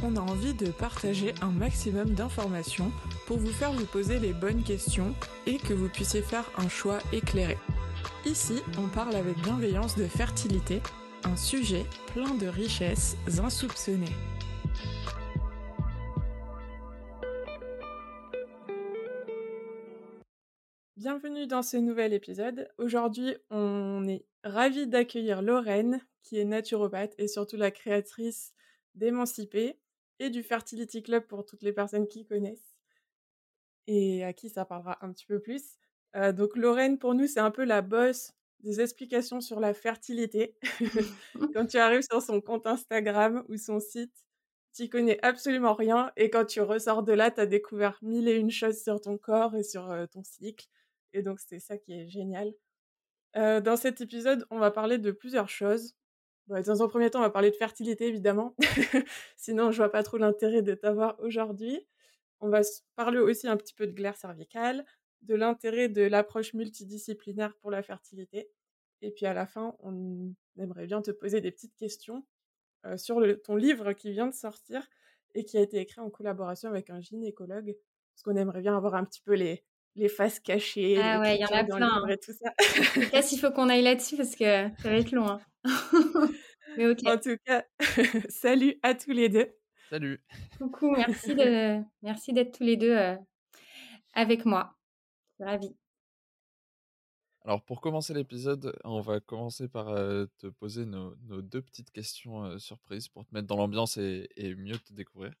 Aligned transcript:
On 0.00 0.14
a 0.14 0.20
envie 0.20 0.54
de 0.54 0.70
partager 0.70 1.34
un 1.42 1.50
maximum 1.50 2.10
d'informations 2.10 2.92
pour 3.26 3.36
vous 3.36 3.52
faire 3.52 3.72
vous 3.72 3.84
poser 3.84 4.20
les 4.20 4.32
bonnes 4.32 4.62
questions 4.62 5.12
et 5.44 5.58
que 5.58 5.74
vous 5.74 5.88
puissiez 5.88 6.22
faire 6.22 6.48
un 6.56 6.68
choix 6.68 6.98
éclairé. 7.12 7.58
Ici, 8.24 8.62
on 8.78 8.86
parle 8.86 9.16
avec 9.16 9.36
bienveillance 9.38 9.96
de 9.96 10.04
fertilité, 10.04 10.80
un 11.24 11.36
sujet 11.36 11.84
plein 12.12 12.32
de 12.36 12.46
richesses 12.46 13.16
insoupçonnées. 13.42 14.14
Bienvenue 20.96 21.48
dans 21.48 21.62
ce 21.62 21.76
nouvel 21.76 22.12
épisode. 22.12 22.68
Aujourd'hui, 22.78 23.34
on 23.50 24.06
est 24.06 24.24
ravis 24.44 24.86
d'accueillir 24.86 25.42
Lorraine, 25.42 26.00
qui 26.22 26.38
est 26.38 26.44
naturopathe 26.44 27.14
et 27.18 27.26
surtout 27.26 27.56
la 27.56 27.72
créatrice 27.72 28.52
d'Émancipé 28.94 29.76
et 30.18 30.30
du 30.30 30.42
Fertility 30.42 31.02
Club 31.02 31.26
pour 31.26 31.44
toutes 31.44 31.62
les 31.62 31.72
personnes 31.72 32.08
qui 32.08 32.24
connaissent 32.26 32.74
et 33.86 34.22
à 34.24 34.32
qui 34.32 34.50
ça 34.50 34.64
parlera 34.64 34.98
un 35.04 35.12
petit 35.12 35.26
peu 35.26 35.40
plus. 35.40 35.78
Euh, 36.14 36.32
donc 36.32 36.56
Lorraine, 36.56 36.98
pour 36.98 37.14
nous, 37.14 37.26
c'est 37.26 37.40
un 37.40 37.50
peu 37.50 37.64
la 37.64 37.82
bosse 37.82 38.32
des 38.60 38.80
explications 38.80 39.40
sur 39.40 39.60
la 39.60 39.72
fertilité. 39.74 40.56
quand 41.54 41.66
tu 41.66 41.78
arrives 41.78 42.02
sur 42.02 42.22
son 42.22 42.40
compte 42.40 42.66
Instagram 42.66 43.44
ou 43.48 43.56
son 43.56 43.80
site, 43.80 44.12
tu 44.74 44.88
connais 44.88 45.18
absolument 45.24 45.74
rien 45.74 46.12
et 46.16 46.30
quand 46.30 46.44
tu 46.44 46.60
ressors 46.60 47.02
de 47.02 47.12
là, 47.12 47.30
tu 47.30 47.40
as 47.40 47.46
découvert 47.46 47.98
mille 48.02 48.28
et 48.28 48.36
une 48.36 48.50
choses 48.50 48.82
sur 48.82 49.00
ton 49.00 49.16
corps 49.16 49.56
et 49.56 49.62
sur 49.62 49.90
euh, 49.90 50.06
ton 50.06 50.22
cycle. 50.22 50.66
Et 51.14 51.22
donc 51.22 51.40
c'est 51.40 51.58
ça 51.58 51.78
qui 51.78 51.92
est 51.94 52.08
génial. 52.08 52.52
Euh, 53.36 53.60
dans 53.60 53.76
cet 53.76 54.00
épisode, 54.00 54.46
on 54.50 54.58
va 54.58 54.70
parler 54.70 54.98
de 54.98 55.10
plusieurs 55.10 55.48
choses. 55.48 55.94
Dans 56.48 56.82
un 56.82 56.88
premier 56.88 57.10
temps, 57.10 57.20
on 57.20 57.22
va 57.22 57.30
parler 57.30 57.50
de 57.50 57.56
fertilité 57.56 58.06
évidemment. 58.06 58.54
Sinon, 59.36 59.70
je 59.70 59.76
vois 59.76 59.90
pas 59.90 60.02
trop 60.02 60.16
l'intérêt 60.16 60.62
de 60.62 60.74
t'avoir 60.74 61.18
aujourd'hui. 61.20 61.80
On 62.40 62.48
va 62.48 62.60
parler 62.96 63.18
aussi 63.18 63.48
un 63.48 63.56
petit 63.56 63.74
peu 63.74 63.86
de 63.86 63.92
glaire 63.92 64.16
cervicale, 64.16 64.84
de 65.22 65.34
l'intérêt 65.34 65.88
de 65.88 66.02
l'approche 66.02 66.54
multidisciplinaire 66.54 67.54
pour 67.56 67.70
la 67.70 67.82
fertilité. 67.82 68.48
Et 69.02 69.10
puis 69.10 69.26
à 69.26 69.34
la 69.34 69.46
fin, 69.46 69.74
on 69.80 70.32
aimerait 70.58 70.86
bien 70.86 71.02
te 71.02 71.10
poser 71.10 71.40
des 71.40 71.50
petites 71.50 71.76
questions 71.76 72.24
euh, 72.86 72.96
sur 72.96 73.20
le, 73.20 73.40
ton 73.40 73.56
livre 73.56 73.92
qui 73.92 74.10
vient 74.12 74.26
de 74.26 74.34
sortir 74.34 74.86
et 75.34 75.44
qui 75.44 75.58
a 75.58 75.60
été 75.60 75.78
écrit 75.78 76.00
en 76.00 76.10
collaboration 76.10 76.68
avec 76.68 76.90
un 76.90 77.00
gynécologue. 77.00 77.76
Parce 78.14 78.22
qu'on 78.24 78.36
aimerait 78.36 78.62
bien 78.62 78.76
avoir 78.76 78.94
un 78.94 79.04
petit 79.04 79.20
peu 79.20 79.34
les, 79.34 79.62
les 79.94 80.08
faces 80.08 80.40
cachées. 80.40 80.98
Ah 81.00 81.20
ouais, 81.20 81.36
il 81.36 81.40
y 81.40 81.44
en 81.44 81.56
a 81.56 81.64
plein. 81.64 82.02
Hein. 82.02 82.08
Et 82.08 82.16
tout 82.16 82.32
ça. 82.32 82.52
Là, 83.12 83.20
il 83.30 83.38
faut 83.38 83.50
qu'on 83.50 83.68
aille 83.68 83.82
là-dessus 83.82 84.16
parce 84.16 84.34
que 84.34 84.44
ça 84.44 84.90
va 84.90 84.96
être 84.96 85.12
long. 85.12 85.28
Hein. 85.28 85.40
Mais 86.78 86.86
ok. 86.86 87.00
En 87.06 87.18
tout 87.18 87.36
cas, 87.44 87.64
salut 88.28 88.78
à 88.84 88.94
tous 88.94 89.10
les 89.10 89.28
deux. 89.28 89.52
Salut. 89.90 90.22
Coucou, 90.58 90.92
merci 90.92 91.34
de 91.34 91.82
merci 92.02 92.32
d'être 92.32 92.56
tous 92.56 92.62
les 92.62 92.76
deux 92.76 92.96
euh, 92.96 93.16
avec 94.14 94.44
moi. 94.44 94.78
Ravi. 95.40 95.76
Alors 97.44 97.64
pour 97.64 97.80
commencer 97.80 98.14
l'épisode, 98.14 98.78
on 98.84 99.00
va 99.00 99.18
commencer 99.18 99.66
par 99.66 99.88
euh, 99.88 100.26
te 100.38 100.46
poser 100.46 100.86
nos, 100.86 101.16
nos, 101.22 101.42
deux 101.42 101.62
petites 101.62 101.90
questions 101.90 102.44
euh, 102.44 102.58
surprises 102.60 103.08
pour 103.08 103.26
te 103.26 103.34
mettre 103.34 103.48
dans 103.48 103.56
l'ambiance 103.56 103.96
et, 103.96 104.28
et, 104.36 104.54
mieux 104.54 104.78
te 104.78 104.92
découvrir. 104.92 105.32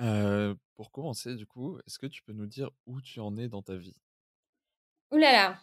Euh, 0.00 0.54
pour 0.76 0.92
commencer, 0.92 1.34
du 1.34 1.46
coup, 1.46 1.78
est-ce 1.78 1.98
que 1.98 2.06
tu 2.06 2.22
peux 2.22 2.32
nous 2.32 2.46
dire 2.46 2.70
où 2.86 3.00
tu 3.00 3.18
en 3.18 3.36
es 3.36 3.48
dans 3.48 3.62
ta 3.62 3.74
vie? 3.74 4.00
Ouh 5.10 5.16
là 5.16 5.32
là 5.32 5.60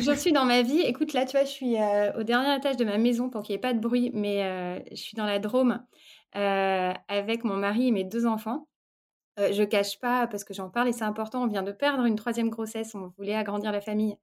Je 0.00 0.12
suis 0.14 0.32
dans 0.32 0.44
ma 0.44 0.62
vie. 0.62 0.80
Écoute, 0.80 1.12
là, 1.12 1.24
tu 1.24 1.36
vois, 1.36 1.44
je 1.44 1.50
suis 1.50 1.76
au 2.18 2.22
dernier 2.22 2.56
étage 2.56 2.76
de 2.76 2.84
ma 2.84 2.98
maison 2.98 3.30
pour 3.30 3.42
qu'il 3.42 3.52
n'y 3.54 3.56
ait 3.56 3.60
pas 3.60 3.72
de 3.72 3.80
bruit, 3.80 4.10
mais 4.14 4.84
je 4.90 4.96
suis 4.96 5.16
dans 5.16 5.26
la 5.26 5.38
Drôme 5.38 5.84
avec 6.32 7.44
mon 7.44 7.56
mari 7.56 7.88
et 7.88 7.90
mes 7.92 8.04
deux 8.04 8.26
enfants. 8.26 8.68
Je 9.36 9.64
cache 9.64 9.98
pas 9.98 10.26
parce 10.26 10.44
que 10.44 10.54
j'en 10.54 10.70
parle 10.70 10.88
et 10.88 10.92
c'est 10.92 11.04
important. 11.04 11.42
On 11.42 11.46
vient 11.46 11.62
de 11.62 11.72
perdre 11.72 12.04
une 12.04 12.16
troisième 12.16 12.50
grossesse. 12.50 12.94
On 12.94 13.12
voulait 13.16 13.34
agrandir 13.34 13.72
la 13.72 13.80
famille 13.80 14.16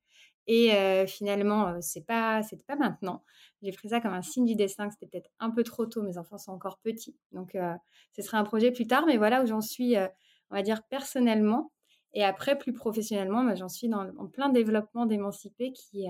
et 0.47 1.05
finalement, 1.07 1.79
c'est 1.81 2.05
pas, 2.05 2.43
c'était 2.43 2.63
pas 2.63 2.75
maintenant. 2.75 3.23
J'ai 3.61 3.71
pris 3.71 3.89
ça 3.89 4.01
comme 4.01 4.13
un 4.13 4.21
signe 4.21 4.45
du 4.45 4.55
destin, 4.55 4.89
c'était 4.89 5.05
peut-être 5.05 5.29
un 5.39 5.51
peu 5.51 5.63
trop 5.63 5.85
tôt. 5.85 6.01
Mes 6.01 6.17
enfants 6.17 6.37
sont 6.37 6.51
encore 6.51 6.79
petits, 6.79 7.15
donc 7.31 7.57
ce 8.15 8.21
serait 8.21 8.37
un 8.37 8.43
projet 8.43 8.71
plus 8.71 8.87
tard. 8.87 9.05
Mais 9.05 9.17
voilà 9.17 9.43
où 9.43 9.45
j'en 9.45 9.61
suis, 9.61 9.95
on 10.49 10.55
va 10.55 10.61
dire 10.61 10.81
personnellement. 10.83 11.71
Et 12.13 12.23
après, 12.23 12.57
plus 12.57 12.73
professionnellement, 12.73 13.43
bah, 13.43 13.55
j'en 13.55 13.69
suis 13.69 13.87
dans, 13.87 14.09
en 14.17 14.27
plein 14.27 14.49
développement 14.49 15.05
d'émanciper 15.05 15.73
qui 15.73 16.07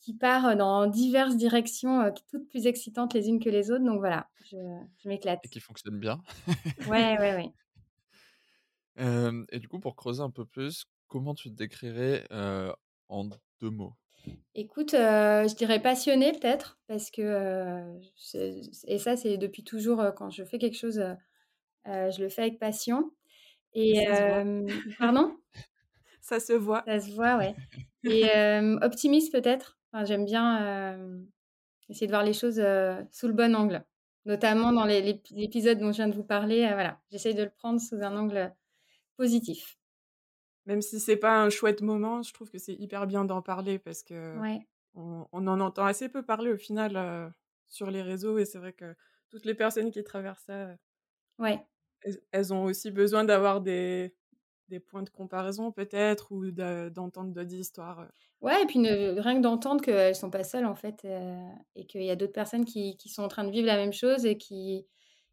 qui 0.00 0.14
part 0.14 0.56
dans 0.56 0.86
diverses 0.86 1.36
directions, 1.36 2.12
toutes 2.30 2.48
plus 2.48 2.66
excitantes 2.66 3.14
les 3.14 3.28
unes 3.28 3.40
que 3.40 3.50
les 3.50 3.70
autres. 3.70 3.84
Donc 3.84 3.98
voilà, 3.98 4.28
je, 4.44 4.56
je 5.02 5.08
m'éclate. 5.08 5.40
Et 5.44 5.48
qui 5.48 5.60
fonctionne 5.60 5.98
bien. 5.98 6.22
ouais, 6.88 7.18
ouais, 7.18 7.34
ouais. 7.34 7.52
et 9.52 9.58
du 9.58 9.68
coup, 9.68 9.78
pour 9.78 9.96
creuser 9.96 10.22
un 10.22 10.30
peu 10.30 10.44
plus, 10.44 10.84
comment 11.08 11.34
tu 11.34 11.50
te 11.50 11.54
décrirais 11.54 12.26
en 13.08 13.28
deux 13.60 13.70
mots? 13.70 13.94
Écoute, 14.54 14.92
je 14.92 15.54
dirais 15.54 15.80
passionné 15.80 16.32
peut-être, 16.32 16.78
parce 16.86 17.10
que, 17.10 17.82
et 18.86 18.98
ça 18.98 19.16
c'est 19.16 19.36
depuis 19.36 19.64
toujours, 19.64 20.02
quand 20.16 20.30
je 20.30 20.44
fais 20.44 20.58
quelque 20.58 20.76
chose, 20.76 21.02
je 21.86 22.20
le 22.20 22.28
fais 22.28 22.42
avec 22.42 22.58
passion. 22.58 23.10
Et 23.78 24.06
pardon? 24.98 25.36
Ça 26.20 26.40
se 26.40 26.52
voit. 26.52 26.82
Ça 26.86 27.00
se 27.00 27.12
voit, 27.12 27.36
ouais. 27.36 27.54
Et 28.04 28.24
optimiste 28.82 29.32
peut-être? 29.32 29.78
Enfin, 29.92 30.04
J'aime 30.04 30.24
bien 30.24 30.98
essayer 31.88 32.06
de 32.06 32.12
voir 32.12 32.24
les 32.24 32.32
choses 32.32 32.62
sous 33.10 33.28
le 33.28 33.32
bon 33.32 33.54
angle, 33.54 33.84
notamment 34.24 34.72
dans 34.72 34.84
l'épisode 34.84 35.78
dont 35.78 35.92
je 35.92 35.96
viens 35.96 36.08
de 36.08 36.14
vous 36.14 36.24
parler. 36.24 36.60
voilà, 36.72 37.00
j'essaye 37.10 37.34
de 37.34 37.44
le 37.44 37.50
prendre 37.50 37.80
sous 37.80 37.96
un 37.96 38.16
angle 38.16 38.52
positif. 39.16 39.78
Même 40.66 40.82
si 40.82 41.00
c'est 41.00 41.16
pas 41.16 41.40
un 41.40 41.48
chouette 41.48 41.80
moment, 41.80 42.22
je 42.22 42.34
trouve 42.34 42.50
que 42.50 42.58
c'est 42.58 42.74
hyper 42.74 43.06
bien 43.06 43.24
d'en 43.24 43.40
parler 43.40 43.78
parce 43.78 44.02
que 44.02 44.36
on, 44.94 45.26
en 45.32 45.60
entend 45.60 45.84
assez 45.84 46.08
peu 46.08 46.24
parler 46.24 46.52
au 46.52 46.56
final 46.56 47.32
sur 47.66 47.90
les 47.90 48.02
réseaux 48.02 48.38
et 48.38 48.44
c'est 48.44 48.58
vrai 48.58 48.72
que 48.72 48.96
toutes 49.30 49.44
les 49.44 49.54
personnes 49.54 49.90
qui 49.90 50.02
traversent 50.02 50.44
ça, 50.44 50.74
ouais. 51.38 51.64
Elles, 52.30 52.52
ont 52.52 52.64
aussi 52.64 52.90
besoin 52.90 53.24
d'avoir 53.24 53.60
des, 53.60 54.14
des 54.68 54.80
points 54.80 55.02
de 55.02 55.10
comparaison 55.10 55.72
peut-être 55.72 56.32
ou 56.32 56.50
d'entendre 56.50 57.32
d'autres 57.32 57.54
histoires. 57.54 58.06
Ouais, 58.40 58.62
et 58.62 58.66
puis 58.66 58.78
rien 58.78 59.36
que 59.36 59.42
d'entendre 59.42 59.82
qu'elles 59.82 60.14
sont 60.14 60.30
pas 60.30 60.44
seules 60.44 60.66
en 60.66 60.74
fait 60.74 61.06
et 61.74 61.86
qu'il 61.86 62.02
y 62.02 62.10
a 62.10 62.16
d'autres 62.16 62.32
personnes 62.32 62.64
qui, 62.64 62.96
qui, 62.96 63.08
sont 63.08 63.22
en 63.22 63.28
train 63.28 63.44
de 63.44 63.50
vivre 63.50 63.66
la 63.66 63.76
même 63.76 63.92
chose 63.92 64.26
et 64.26 64.36
qui, 64.36 64.86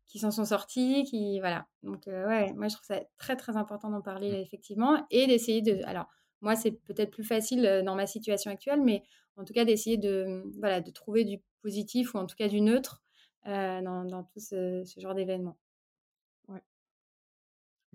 qui 0.07 0.19
s'en 0.19 0.31
sont 0.31 0.45
sortis, 0.45 1.03
qui 1.03 1.39
voilà. 1.39 1.67
Donc 1.83 2.07
euh, 2.07 2.27
ouais, 2.27 2.53
moi 2.53 2.67
je 2.67 2.75
trouve 2.75 2.85
ça 2.85 3.01
très 3.17 3.35
très 3.35 3.57
important 3.57 3.89
d'en 3.89 4.01
parler 4.01 4.31
mmh. 4.31 4.41
effectivement 4.41 5.05
et 5.11 5.27
d'essayer 5.27 5.61
de. 5.61 5.83
Alors 5.85 6.07
moi 6.41 6.55
c'est 6.55 6.71
peut-être 6.71 7.11
plus 7.11 7.23
facile 7.23 7.83
dans 7.85 7.95
ma 7.95 8.07
situation 8.07 8.51
actuelle, 8.51 8.81
mais 8.83 9.03
en 9.37 9.43
tout 9.43 9.53
cas 9.53 9.65
d'essayer 9.65 9.97
de 9.97 10.43
voilà 10.59 10.81
de 10.81 10.91
trouver 10.91 11.25
du 11.25 11.39
positif 11.61 12.13
ou 12.13 12.17
en 12.17 12.25
tout 12.25 12.35
cas 12.35 12.47
du 12.47 12.61
neutre 12.61 13.03
euh, 13.47 13.81
dans, 13.81 14.05
dans, 14.05 14.23
tout 14.23 14.39
ce, 14.39 14.83
ce 14.85 14.99
genre 14.99 15.15
d'événement. 15.15 15.57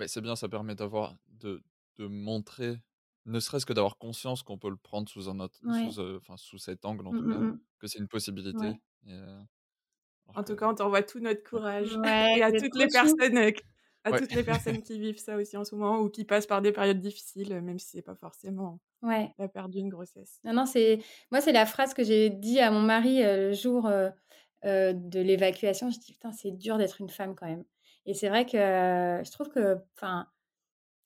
Mais 0.01 0.09
c'est 0.09 0.23
bien, 0.23 0.35
ça 0.35 0.49
permet 0.49 0.75
d'avoir 0.75 1.15
de, 1.29 1.63
de 1.99 2.07
montrer 2.07 2.79
ne 3.27 3.39
serait-ce 3.39 3.67
que 3.67 3.75
d'avoir 3.75 3.99
conscience 3.99 4.43
qu'on 4.43 4.59
peut 4.59 4.71
le 4.71 4.77
prendre 4.77 5.09
sous 5.09 5.29
un 5.29 5.41
autre, 5.41 5.59
sous, 5.61 6.01
enfin, 6.17 6.37
sous 6.39 6.59
cet 6.59 6.87
angle 6.87 7.07
en 7.07 7.11
tout 7.11 7.23
mmh, 7.23 7.33
cas, 7.33 7.39
mmh, 7.39 7.61
que 7.79 7.87
c'est 7.87 7.99
une 7.99 8.09
possibilité. 8.09 8.73
Et, 9.07 9.15
en 10.35 10.43
tout 10.43 10.57
cas, 10.57 10.69
on 10.69 10.75
t'envoie 10.75 11.03
tout 11.03 11.21
notre 11.21 11.43
courage 11.43 11.91
et 12.05 12.43
à 12.43 12.51
toutes 12.51 12.77
les 12.77 12.87
personnes, 12.87 13.37
euh, 13.37 13.51
à 14.05 14.19
toutes 14.19 14.33
les 14.33 14.43
personnes 14.43 14.83
qui 14.83 14.99
vivent 14.99 15.19
ça 15.19 15.37
aussi 15.37 15.57
en 15.57 15.65
ce 15.65 15.75
moment 15.75 15.99
ou 16.01 16.09
qui 16.09 16.25
passent 16.25 16.47
par 16.47 16.63
des 16.63 16.73
périodes 16.73 17.01
difficiles, 17.01 17.61
même 17.61 17.79
si 17.79 17.91
c'est 17.91 18.03
pas 18.03 18.15
forcément 18.15 18.81
la 19.03 19.49
perte 19.49 19.71
d'une 19.71 19.89
grossesse. 19.89 20.41
Non, 20.45 20.53
non, 20.53 20.67
c'est 20.67 21.01
moi, 21.31 21.41
c'est 21.41 21.53
la 21.53 21.67
phrase 21.67 21.95
que 21.95 22.05
j'ai 22.05 22.31
dit 22.31 22.61
à 22.61 22.71
mon 22.71 22.81
mari 22.81 23.23
euh, 23.23 23.49
le 23.49 23.53
jour 23.53 23.87
euh, 23.87 24.11
de 24.63 25.21
l'évacuation. 25.21 25.91
Je 25.91 25.99
dis 25.99 26.13
putain, 26.13 26.33
c'est 26.33 26.53
dur 26.53 26.79
d'être 26.79 27.01
une 27.01 27.11
femme 27.11 27.35
quand 27.35 27.47
même. 27.47 27.65
Et 28.07 28.15
c'est 28.15 28.29
vrai 28.29 28.47
que 28.47 28.57
je 28.59 29.31
trouve 29.31 29.49
que, 29.51 29.79
enfin, 29.97 30.27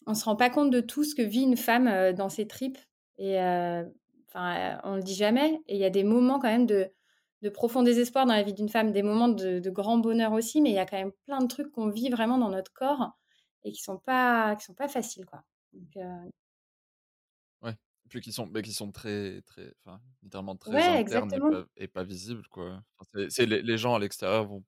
on 0.07 0.15
se 0.15 0.25
rend 0.25 0.37
pas 0.37 0.51
compte 0.51 0.71
de 0.71 0.81
tout 0.81 1.05
ce 1.05 1.15
que 1.15 1.23
vit 1.23 1.43
une 1.43 1.57
femme 1.57 2.13
dans 2.13 2.29
ses 2.29 2.47
tripes. 2.47 2.79
Et 3.19 3.39
enfin, 4.29 4.81
on 4.85 4.97
le 4.97 5.03
dit 5.03 5.15
jamais. 5.15 5.61
Et 5.67 5.75
il 5.75 5.81
y 5.81 5.85
a 5.85 5.91
des 5.91 6.05
moments 6.05 6.39
quand 6.39 6.49
même 6.49 6.67
de 6.67 6.91
de 7.45 7.51
profond 7.51 7.83
désespoir 7.83 8.25
dans 8.25 8.33
la 8.33 8.43
vie 8.43 8.55
d'une 8.55 8.71
femme, 8.71 8.91
des 8.91 9.03
moments 9.03 9.29
de, 9.29 9.61
grand 9.71 9.99
bonheur 9.99 10.33
aussi, 10.33 10.63
mais 10.63 10.71
il 10.71 10.75
y 10.75 10.79
a 10.79 10.87
quand 10.87 10.97
même 10.97 11.13
plein 11.27 11.43
de 11.43 11.47
trucs 11.47 11.71
qu'on 11.71 11.91
vit 11.91 12.09
vraiment 12.09 12.39
dans 12.39 12.49
notre 12.49 12.73
corps 12.73 13.13
et 13.65 13.71
qui 13.71 13.83
sont 13.83 13.99
pas, 13.99 14.57
qui 14.57 14.65
sont 14.65 14.75
pas 14.75 14.89
faciles, 14.89 15.27
quoi. 15.27 15.45
Donc, 15.75 16.07
Ouais, 17.61 17.75
puis 18.09 18.23
qui 18.23 18.33
sont, 18.33 18.47
mais 18.47 18.63
qui 18.63 18.73
sont 18.73 18.91
très, 18.93 19.43
très, 19.43 19.75
enfin, 19.85 20.01
littéralement 20.23 20.57
très 20.57 20.99
internes 20.99 21.35
et 21.35 21.39
pas, 21.39 21.67
et 21.77 21.89
pas, 21.89 22.03
visibles, 22.03 22.49
quoi. 22.49 22.83
c'est, 23.29 23.45
les, 23.45 23.61
les, 23.61 23.79
gens 23.79 23.95
à 23.95 23.99
l'extérieur 23.99 24.47
vont 24.47 24.65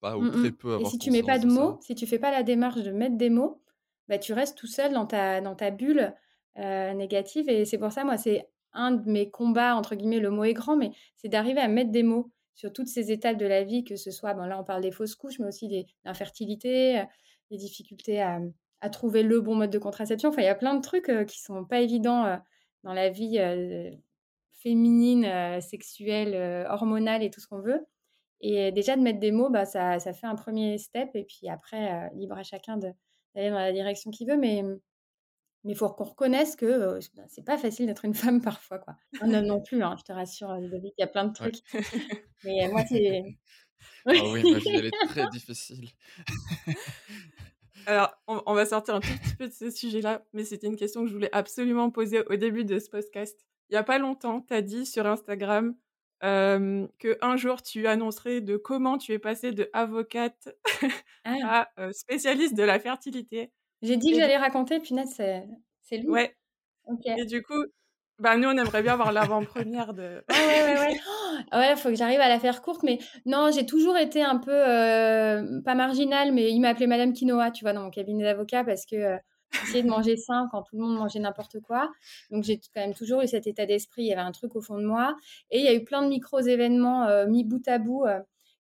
pas 0.00 0.16
ou 0.16 0.22
mmh 0.22 0.30
très 0.30 0.52
peu 0.52 0.74
avoir. 0.74 0.88
Et 0.88 0.90
si 0.90 0.98
tu 0.98 1.10
mets 1.10 1.22
pas 1.22 1.38
de 1.38 1.46
mots, 1.46 1.78
si 1.80 1.94
tu 1.94 2.06
fais 2.06 2.18
pas 2.18 2.30
la 2.30 2.42
démarche 2.42 2.82
de 2.82 2.90
mettre 2.90 3.16
des 3.16 3.30
mots, 3.30 3.62
bah, 4.08 4.18
tu 4.18 4.32
restes 4.32 4.56
tout 4.56 4.66
seul 4.66 4.92
dans 4.92 5.06
ta, 5.06 5.40
dans 5.40 5.54
ta 5.54 5.70
bulle 5.70 6.14
négative. 6.56 7.48
Et 7.48 7.64
c'est 7.64 7.78
pour 7.78 7.92
ça, 7.92 8.04
moi, 8.04 8.16
c'est 8.16 8.48
un 8.72 8.92
de 8.92 9.08
mes 9.08 9.30
combats, 9.30 9.76
entre 9.76 9.94
guillemets, 9.94 10.18
le 10.18 10.30
mot 10.30 10.44
est 10.44 10.54
grand, 10.54 10.76
mais 10.76 10.90
c'est 11.16 11.28
d'arriver 11.28 11.60
à 11.60 11.68
mettre 11.68 11.90
des 11.90 12.02
mots 12.02 12.30
sur 12.54 12.72
toutes 12.72 12.88
ces 12.88 13.12
étapes 13.12 13.36
de 13.36 13.46
la 13.46 13.62
vie, 13.62 13.84
que 13.84 13.94
ce 13.94 14.10
soit, 14.10 14.34
bon, 14.34 14.42
là, 14.42 14.58
on 14.58 14.64
parle 14.64 14.82
des 14.82 14.90
fausses 14.90 15.14
couches, 15.14 15.38
mais 15.38 15.46
aussi 15.46 15.68
des 15.68 15.86
l'infertilité, 16.04 17.04
des 17.50 17.56
difficultés 17.56 18.20
à, 18.20 18.40
à, 18.80 18.90
trouver 18.90 19.22
le 19.22 19.40
bon 19.40 19.54
mode 19.54 19.70
de 19.70 19.78
contraception. 19.78 20.30
Enfin, 20.30 20.42
il 20.42 20.46
y 20.46 20.48
a 20.48 20.56
plein 20.56 20.74
de 20.74 20.82
trucs 20.82 21.12
qui 21.28 21.40
sont 21.40 21.64
pas 21.64 21.80
évidents 21.80 22.40
dans 22.82 22.92
la 22.92 23.10
vie 23.10 23.38
féminine, 24.52 25.60
sexuelle, 25.60 26.66
hormonale 26.68 27.22
et 27.22 27.30
tout 27.30 27.40
ce 27.40 27.46
qu'on 27.46 27.60
veut. 27.60 27.86
Et 28.40 28.72
déjà, 28.72 28.96
de 28.96 29.02
mettre 29.02 29.18
des 29.18 29.32
mots, 29.32 29.50
bah, 29.50 29.64
ça, 29.64 29.98
ça 29.98 30.12
fait 30.12 30.26
un 30.26 30.36
premier 30.36 30.78
step. 30.78 31.10
Et 31.14 31.24
puis 31.24 31.48
après, 31.48 32.10
libre 32.14 32.36
à 32.36 32.42
chacun 32.42 32.76
d'aller 32.76 33.50
dans 33.50 33.58
la 33.58 33.72
direction 33.72 34.10
qu'il 34.10 34.28
veut. 34.28 34.36
Mais 34.36 34.62
mais 35.64 35.72
il 35.72 35.76
faut 35.76 35.88
qu'on 35.88 36.04
reconnaisse 36.04 36.56
que 36.56 37.00
ce 37.00 37.08
bah, 37.16 37.24
c'est 37.28 37.44
pas 37.44 37.58
facile 37.58 37.86
d'être 37.86 38.04
une 38.04 38.14
femme 38.14 38.40
parfois. 38.40 38.78
Quoi. 38.78 38.96
Un 39.20 39.32
homme 39.34 39.46
non 39.46 39.60
plus, 39.60 39.82
hein, 39.82 39.96
je 39.98 40.04
te 40.04 40.12
rassure, 40.12 40.52
Ludovic, 40.54 40.94
il 40.96 41.00
y 41.00 41.04
a 41.04 41.08
plein 41.08 41.24
de 41.24 41.32
trucs. 41.32 41.56
Mais 42.44 42.68
moi, 42.68 42.84
c'est. 42.88 43.24
Ah 44.06 44.12
oui, 44.32 44.42
ma 44.52 44.58
vie, 44.58 44.70
elle 44.70 44.86
est 44.86 45.06
très 45.06 45.28
difficile. 45.28 45.88
Alors, 47.86 48.10
on, 48.26 48.54
va 48.54 48.66
sortir 48.66 48.96
un 48.96 49.00
tout 49.00 49.16
petit 49.22 49.36
peu 49.36 49.46
de 49.46 49.52
ce 49.52 49.70
sujet-là, 49.70 50.24
mais 50.32 50.44
c'était 50.44 50.66
une 50.66 50.76
question 50.76 51.02
que 51.02 51.08
je 51.08 51.12
voulais 51.12 51.28
absolument 51.32 51.90
poser 51.90 52.22
au 52.26 52.36
début 52.36 52.64
de 52.64 52.78
ce 52.78 52.90
podcast. 52.90 53.46
Il 53.68 53.74
n'y 53.74 53.76
a 53.76 53.84
pas 53.84 53.98
longtemps, 53.98 54.40
tu 54.40 54.54
as 54.54 54.62
dit 54.62 54.84
sur 54.84 55.06
Instagram 55.06 55.76
euh, 56.24 56.86
qu'un 56.98 57.36
jour 57.36 57.62
tu 57.62 57.86
annoncerais 57.86 58.40
de 58.40 58.56
comment 58.56 58.98
tu 58.98 59.12
es 59.12 59.18
passée 59.18 59.52
de 59.52 59.70
avocate 59.72 60.48
ah. 61.24 61.68
à 61.76 61.92
spécialiste 61.92 62.54
de 62.54 62.62
la 62.62 62.78
fertilité. 62.78 63.52
J'ai 63.82 63.96
dit 63.96 64.10
que 64.12 64.18
j'allais 64.18 64.36
raconter, 64.36 64.80
puis 64.80 64.94
c'est, 65.06 65.44
c'est 65.82 65.98
lui. 65.98 66.08
Ouais. 66.08 66.34
Et 67.04 67.24
du 67.24 67.42
coup, 67.42 67.64
bah, 68.18 68.36
nous, 68.36 68.48
on 68.48 68.56
aimerait 68.56 68.82
bien 68.82 68.94
avoir 68.94 69.12
l'avant-première 69.12 69.94
de. 69.94 70.24
Ah 70.28 70.34
ouais, 70.34 70.62
ouais, 70.64 70.78
ouais. 70.80 71.00
Oh, 71.52 71.56
ouais, 71.56 71.76
faut 71.76 71.88
que 71.90 71.94
j'arrive 71.94 72.20
à 72.20 72.28
la 72.28 72.40
faire 72.40 72.62
courte, 72.62 72.82
mais 72.82 72.98
non, 73.26 73.50
j'ai 73.54 73.64
toujours 73.64 73.96
été 73.96 74.22
un 74.22 74.38
peu, 74.38 74.50
euh, 74.50 75.60
pas 75.64 75.76
marginale, 75.76 76.32
mais 76.32 76.50
il 76.50 76.60
m'appelait 76.60 76.88
Madame 76.88 77.12
Quinoa, 77.12 77.52
tu 77.52 77.64
vois, 77.64 77.72
dans 77.72 77.82
mon 77.82 77.90
cabinet 77.90 78.24
d'avocat, 78.24 78.64
parce 78.64 78.86
que 78.86 79.18
euh, 79.54 79.58
j'essayais 79.64 79.82
de 79.82 79.88
manger 79.88 80.16
sain 80.16 80.48
quand 80.50 80.62
tout 80.62 80.76
le 80.76 80.82
monde 80.82 80.96
mangeait 80.96 81.20
n'importe 81.20 81.60
quoi. 81.60 81.90
Donc, 82.30 82.44
j'ai 82.44 82.58
quand 82.74 82.80
même 82.80 82.94
toujours 82.94 83.22
eu 83.22 83.26
cet 83.28 83.46
état 83.46 83.66
d'esprit, 83.66 84.02
il 84.02 84.08
y 84.08 84.12
avait 84.12 84.20
un 84.20 84.32
truc 84.32 84.56
au 84.56 84.60
fond 84.60 84.78
de 84.78 84.84
moi. 84.84 85.16
Et 85.50 85.58
il 85.58 85.64
y 85.64 85.68
a 85.68 85.74
eu 85.74 85.84
plein 85.84 86.02
de 86.02 86.08
micros-événements 86.08 87.06
euh, 87.06 87.26
mis 87.26 87.44
bout 87.44 87.66
à 87.68 87.78
bout 87.78 88.04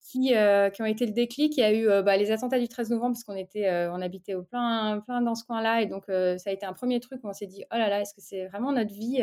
qui, 0.08 0.36
euh, 0.36 0.70
qui 0.70 0.82
ont 0.82 0.86
été 0.86 1.06
le 1.06 1.12
déclic. 1.12 1.58
Il 1.58 1.60
y 1.60 1.64
a 1.64 1.74
eu 1.74 1.88
euh, 1.90 2.02
bah, 2.02 2.18
les 2.18 2.32
attentats 2.32 2.60
du 2.60 2.68
13 2.68 2.92
novembre, 2.92 3.14
parce 3.14 3.24
qu'on 3.24 3.36
était, 3.36 3.68
euh, 3.68 3.92
on 3.92 4.02
habitait 4.02 4.36
au 4.36 4.44
plein, 4.44 5.02
plein 5.06 5.22
dans 5.22 5.36
ce 5.36 5.44
coin-là. 5.44 5.82
Et 5.82 5.86
donc, 5.86 6.06
ça 6.08 6.50
a 6.50 6.54
été 6.54 6.66
un 6.66 6.74
premier 6.74 7.00
truc 7.00 7.24
où 7.24 7.30
on 7.30 7.34
s'est 7.34 7.48
dit, 7.48 7.64
oh 7.72 7.78
là 7.78 7.90
là, 7.90 8.02
est-ce 8.02 8.14
que 8.14 8.22
c'est 8.22 8.48
vraiment 8.48 8.72
notre 8.72 8.94
vie 8.94 9.22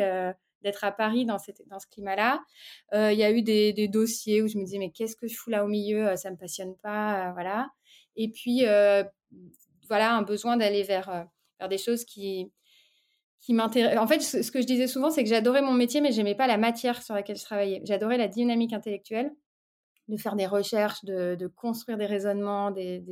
d'être 0.61 0.83
à 0.83 0.91
Paris 0.91 1.25
dans, 1.25 1.37
cette, 1.37 1.67
dans 1.67 1.79
ce 1.79 1.87
climat-là? 1.87 2.43
Il 2.93 3.17
y 3.17 3.23
a 3.23 3.31
eu 3.31 3.41
des, 3.41 3.87
dossiers 3.87 4.41
où 4.41 4.47
je 4.47 4.57
me 4.57 4.63
disais, 4.63 4.77
mais 4.77 4.91
qu'est-ce 4.91 5.15
que 5.15 5.27
je 5.27 5.35
fous 5.35 5.49
là 5.49 5.65
au 5.65 5.67
milieu? 5.67 6.15
Ça 6.15 6.29
me 6.31 6.37
passionne 6.37 6.75
pas, 6.81 7.31
voilà. 7.33 7.69
Et 8.15 8.29
puis, 8.29 8.63
voilà, 9.87 10.15
un 10.15 10.21
besoin 10.21 10.57
d'aller 10.57 10.83
vers, 10.83 11.27
vers 11.59 11.69
des 11.69 11.77
choses 11.77 12.05
qui 12.05 12.51
qui 13.45 13.53
m'intéressent. 13.53 14.01
En 14.01 14.07
fait, 14.07 14.21
ce 14.21 14.51
que 14.51 14.59
je 14.59 14.65
disais 14.65 14.87
souvent, 14.87 15.11
c'est 15.11 15.23
que 15.23 15.29
j'adorais 15.29 15.61
mon 15.61 15.73
métier, 15.73 16.01
mais 16.01 16.11
j'aimais 16.11 16.33
pas 16.33 16.47
la 16.47 16.57
matière 16.57 17.03
sur 17.03 17.13
laquelle 17.13 17.37
je 17.37 17.43
travaillais. 17.43 17.79
J'adorais 17.85 18.17
la 18.17 18.27
dynamique 18.27 18.73
intellectuelle 18.73 19.31
de 20.07 20.17
faire 20.17 20.35
des 20.35 20.47
recherches, 20.47 21.03
de, 21.05 21.35
de 21.35 21.47
construire 21.47 21.97
des 21.97 22.05
raisonnements, 22.07 22.71
de, 22.71 23.03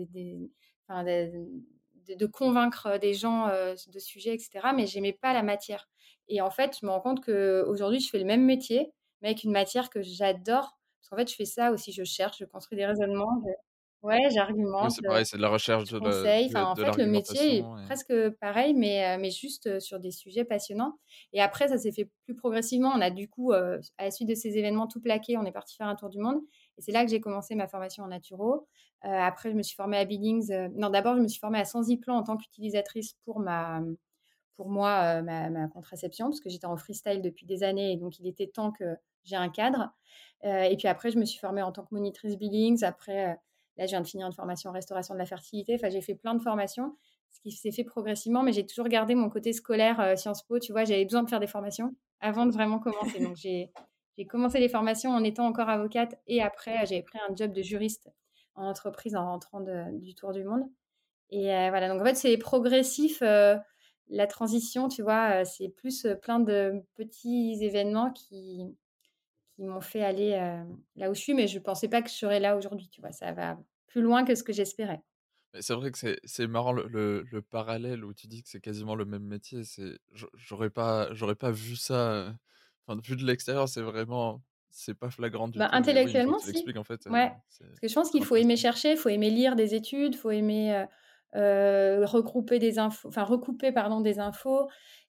de, 2.18 2.25
convaincre 2.25 2.98
des 3.00 3.13
gens 3.13 3.48
euh, 3.48 3.75
de 3.94 4.00
sujets, 4.00 4.34
etc. 4.34 4.69
Mais 4.75 4.88
j'aimais 4.88 5.13
pas 5.13 5.34
la 5.34 5.44
matière. 5.44 5.88
Et 6.28 6.42
en 6.42 6.50
fait, 6.50 6.78
je 6.80 6.86
me 6.86 6.92
rends 6.92 7.01
compte 7.01 7.24
qu'aujourd'hui, 7.24 8.00
je 8.00 8.10
fais 8.10 8.19
le 8.19 8.25
même 8.25 8.46
métier, 8.46 8.92
mais 9.22 9.30
avec 9.30 9.44
une 9.44 9.51
matière 9.51 9.89
que 9.89 10.01
j'adore. 10.01 10.78
Parce 11.00 11.10
qu'en 11.10 11.18
fait, 11.18 11.30
je 11.30 11.36
fais 11.36 11.46
ça 11.46 11.72
aussi, 11.72 11.92
je 11.92 12.04
cherche, 12.04 12.38
je 12.39 12.46
construis 12.46 12.78
des 12.78 12.86
raisonnements. 12.86 13.44
Ouais, 14.04 14.30
j'argumente. 14.32 14.92
c'est 14.92 15.02
pareil, 15.02 15.26
c'est 15.26 15.38
de 15.38 15.42
la 15.42 15.48
recherche, 15.48 15.90
de 15.90 15.98
conseil. 15.98 16.48
Enfin, 16.48 16.66
en 16.66 16.76
fait, 16.76 16.98
le 16.98 17.08
métier 17.08 17.60
est 17.60 17.66
presque 17.86 18.14
pareil, 18.42 18.74
mais, 18.74 19.18
mais 19.18 19.32
juste 19.32 19.80
sur 19.80 20.00
des 20.00 20.12
sujets 20.12 20.44
passionnants. 20.44 20.98
Et 21.32 21.42
après, 21.42 21.70
ça 21.70 21.78
s'est 21.78 21.94
fait 21.94 22.10
plus 22.26 22.36
progressivement. 22.36 22.92
On 22.94 23.00
a 23.00 23.10
du 23.10 23.30
coup, 23.30 23.54
à 23.54 23.80
la 23.98 24.12
suite 24.12 24.28
de 24.28 24.36
ces 24.36 24.58
événements, 24.58 24.88
tout 24.88 25.00
plaqué. 25.00 25.38
On 25.38 25.46
est 25.46 25.54
parti 25.54 25.78
faire 25.78 25.88
un 25.88 25.96
tour 25.96 26.10
du 26.10 26.20
monde. 26.20 26.42
Et 26.78 26.82
c'est 26.82 26.92
là 26.92 27.06
que 27.06 27.10
j'ai 27.10 27.22
commencé 27.22 27.56
ma 27.56 27.68
formation 27.68 28.04
en 28.04 28.08
naturo. 28.08 28.68
après, 29.02 29.52
je 29.52 29.56
me 29.56 29.64
suis 29.64 29.76
formée 29.76 29.98
à 29.98 30.04
Billings. 30.04 30.52
non, 30.76 30.90
d'abord, 30.90 31.16
je 31.16 31.22
me 31.22 31.28
suis 31.30 31.40
formée 31.40 31.60
à 31.60 31.66
Sensiplan 31.66 32.18
en 32.18 32.24
tant 32.24 32.36
qu'utilisatrice 32.36 33.16
pour 33.24 33.40
ma 33.40 33.82
pour 34.56 34.70
moi 34.70 35.24
ma, 35.24 35.50
ma, 35.50 35.68
contraception 35.68 36.28
parce 36.28 36.40
que 36.40 36.48
j'étais 36.48 36.68
en 36.68 36.78
freestyle 36.78 37.24
depuis 37.24 37.48
des 37.48 37.64
années 37.64 37.94
et 37.94 37.98
donc 37.98 38.20
il 38.20 38.28
était 38.28 38.46
temps 38.46 38.72
que 38.72 38.84
j'ai 39.24 39.36
un 39.36 39.50
cadre. 39.50 39.90
et 40.44 40.76
puis 40.78 40.88
après, 40.90 41.10
je 41.10 41.18
me 41.18 41.26
suis 41.26 41.40
formée 41.40 41.62
en 41.62 41.72
tant 41.72 41.84
que 41.84 41.96
monitrice 41.96 42.38
Billings. 42.38 42.84
Après, 42.84 43.40
Là, 43.78 43.86
je 43.86 43.92
viens 43.92 44.02
de 44.02 44.08
finir 44.08 44.28
une 44.28 44.34
formation 44.34 44.70
en 44.70 44.74
restauration 44.74 45.14
de 45.14 45.20
la 45.20 45.25
fertilité. 45.25 45.75
Enfin, 45.75 45.90
j'ai 45.90 46.02
fait 46.02 46.16
plein 46.16 46.36
de 46.36 46.42
formations, 46.42 46.96
ce 47.31 47.42
qui 47.42 47.52
s'est 47.52 47.72
fait 47.72 47.84
progressivement, 47.84 48.44
mais 48.44 48.52
j'ai 48.52 48.66
toujours 48.66 48.88
gardé 48.88 49.16
mon 49.16 49.30
côté 49.30 49.54
scolaire 49.54 50.00
euh, 50.00 50.16
Sciences 50.16 50.44
Po. 50.44 50.60
Tu 50.60 50.72
vois, 50.72 50.84
j'avais 50.86 51.06
besoin 51.06 51.24
de 51.24 51.30
faire 51.30 51.40
des 51.40 51.48
formations 51.48 51.96
avant 52.20 52.46
de 52.46 52.52
vraiment 52.52 52.80
commencer. 52.80 53.20
Donc, 53.20 53.36
j'ai 53.36 53.72
commencé 54.28 54.60
les 54.60 54.70
formations 54.70 55.12
en 55.12 55.24
étant 55.24 55.46
encore 55.48 55.70
avocate 55.70 56.20
et 56.28 56.42
après, 56.42 56.86
j'avais 56.86 57.02
pris 57.02 57.18
un 57.28 57.36
job 57.36 57.52
de 57.52 57.62
juriste 57.62 58.10
en 58.56 58.68
entreprise 58.68 59.16
en 59.16 59.25
rentrant 59.25 59.62
du 59.92 60.14
tour 60.14 60.31
du 60.31 60.44
monde. 60.44 60.64
Et 61.31 61.52
euh, 61.52 61.70
voilà, 61.70 61.90
donc 61.90 62.00
en 62.02 62.06
fait, 62.06 62.16
c'est 62.16 62.38
progressif. 62.38 63.24
Euh, 63.24 63.58
la 64.10 64.28
transition, 64.28 64.90
tu 64.90 65.02
vois, 65.02 65.44
c'est 65.46 65.70
plus 65.70 66.06
plein 66.22 66.40
de 66.40 66.84
petits 66.96 67.58
événements 67.62 68.12
qui, 68.12 68.75
qui 69.63 69.69
m'ont 69.69 69.81
fait 69.81 70.04
aller 70.04 70.31
là 70.95 71.10
où 71.10 71.13
je 71.13 71.19
suis, 71.19 71.33
mais 71.33 71.48
je 71.48 71.57
ne 71.57 71.63
pensais 71.63 71.88
pas 71.88 72.01
que 72.01 72.10
je 72.10 72.15
serais 72.15 72.39
là 72.39 72.57
aujourd'hui. 72.57 72.89
Tu 72.89 73.01
vois, 73.01 73.12
ça 73.12 73.31
va 73.31 73.57
plus 73.88 74.01
loin 74.01 74.25
que 74.25 74.36
ce 74.36 74.44
que 74.44 74.54
j'espérais. 74.54 75.01
C'est 75.60 75.74
vrai 75.74 75.92
que 75.92 76.18
c'est 76.24 76.48
marrant 76.48 76.74
le, 76.74 76.88
le, 76.88 77.41
parallèle 77.41 78.03
où 78.03 78.13
tu 78.13 78.27
dis 78.27 78.41
que 78.41 78.50
c'est 78.50 78.60
quasiment 78.60 78.96
le 78.96 79.05
même 79.05 79.24
métier. 79.24 79.63
C'est 79.63 80.00
j'aurais 80.36 80.72
pas 80.72 81.13
j'aurais 81.13 81.36
pas 81.36 81.51
vu 81.51 81.75
ça. 81.75 82.36
Enfin, 82.86 83.00
vu 83.01 83.15
de 83.15 83.24
l'extérieur, 83.24 83.70
c'est 83.70 83.82
vraiment 83.82 84.41
c'est 84.72 84.96
pas 84.96 85.12
flagrant 85.12 85.48
du 85.48 85.60
bah, 85.60 85.70
tout. 85.70 85.75
Intellectuellement, 85.75 86.39
si. 86.39 86.65
En 86.75 86.84
fait, 86.84 87.05
ouais. 87.05 87.32
Parce 87.60 87.79
que 87.79 87.88
je 87.88 87.93
pense 87.93 88.10
qu'il 88.10 88.25
faut 88.25 88.36
aimer 88.36 88.58
chercher, 88.58 88.91
il 88.91 88.98
faut 88.98 89.10
aimer 89.10 89.29
lire 89.29 89.55
des 89.55 89.75
études, 89.75 90.15
il 90.15 90.17
faut 90.17 90.32
aimer 90.32 90.86
regrouper 91.34 92.60
des 92.60 92.79
infos, 92.79 93.08
enfin 93.08 93.24
recouper 93.24 93.72
pardon 93.72 94.01
des 94.01 94.20
infos. 94.20 94.67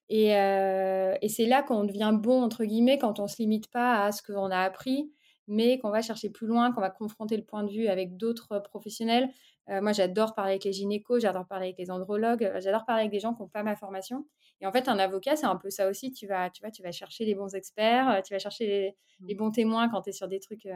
Et, 0.09 0.29
et 0.29 1.29
c'est 1.29 1.47
là 1.47 1.63
qu'on 1.63 1.85
devient 1.85 2.13
bon, 2.15 2.43
entre 2.43 2.65
guillemets, 2.65 2.99
quand 2.99 3.21
on 3.21 3.25
ne 3.25 3.29
se 3.29 3.39
limite 3.39 3.71
pas 3.71 4.05
à 4.05 4.13
ce 4.13 4.23
qu'on 4.23 4.51
a 4.51 4.59
appris, 4.59 5.11
mais 5.47 5.79
qu'on 5.79 5.91
va 5.91 6.03
chercher 6.03 6.31
plus 6.31 6.47
loin, 6.47 6.73
qu'on 6.73 6.81
va 6.81 6.91
confronter 6.91 7.37
le 7.37 7.45
point 7.45 7.65
de 7.65 7.71
vue 7.71 7.89
avec 7.89 8.17
d'autres 8.17 8.59
professionnels. 8.59 9.31
moi, 9.69 9.93
j'adore 9.93 10.35
parler 10.35 10.53
avec 10.53 10.65
les 10.65 10.73
gynécos, 10.73 11.23
j'adore 11.23 11.47
parler 11.47 11.67
avec 11.67 11.79
les 11.79 11.91
andrologues, 11.91 12.53
j'adore 12.61 12.85
parler 12.85 13.03
avec 13.03 13.13
des 13.13 13.21
gens 13.21 13.35
qui 13.35 13.43
n'ont 13.43 13.49
pas 13.49 13.63
ma 13.63 13.77
formation. 13.77 14.27
Et 14.61 14.67
en 14.67 14.73
fait, 14.73 14.89
un 14.89 14.99
avocat, 14.99 15.37
c'est 15.37 15.47
un 15.47 15.57
peu 15.57 15.71
ça 15.71 15.89
aussi. 15.89 16.13
Tu 16.13 16.27
vas, 16.27 16.51
tu 16.51 16.63
vois, 16.63 16.71
tu 16.71 16.83
vas 16.83 16.93
chercher 16.93 17.25
les 17.25 17.35
bons 17.35 17.55
experts, 17.55 18.23
tu 18.25 18.33
vas 18.33 18.39
chercher 18.39 18.67
les, 18.67 18.97
les 19.27 19.35
mmh. 19.35 19.39
bons 19.39 19.51
témoins 19.51 19.89
quand 19.89 20.03
tu 20.03 20.11
es 20.11 20.13
sur 20.13 20.29
des 20.29 20.41
trucs 20.41 20.69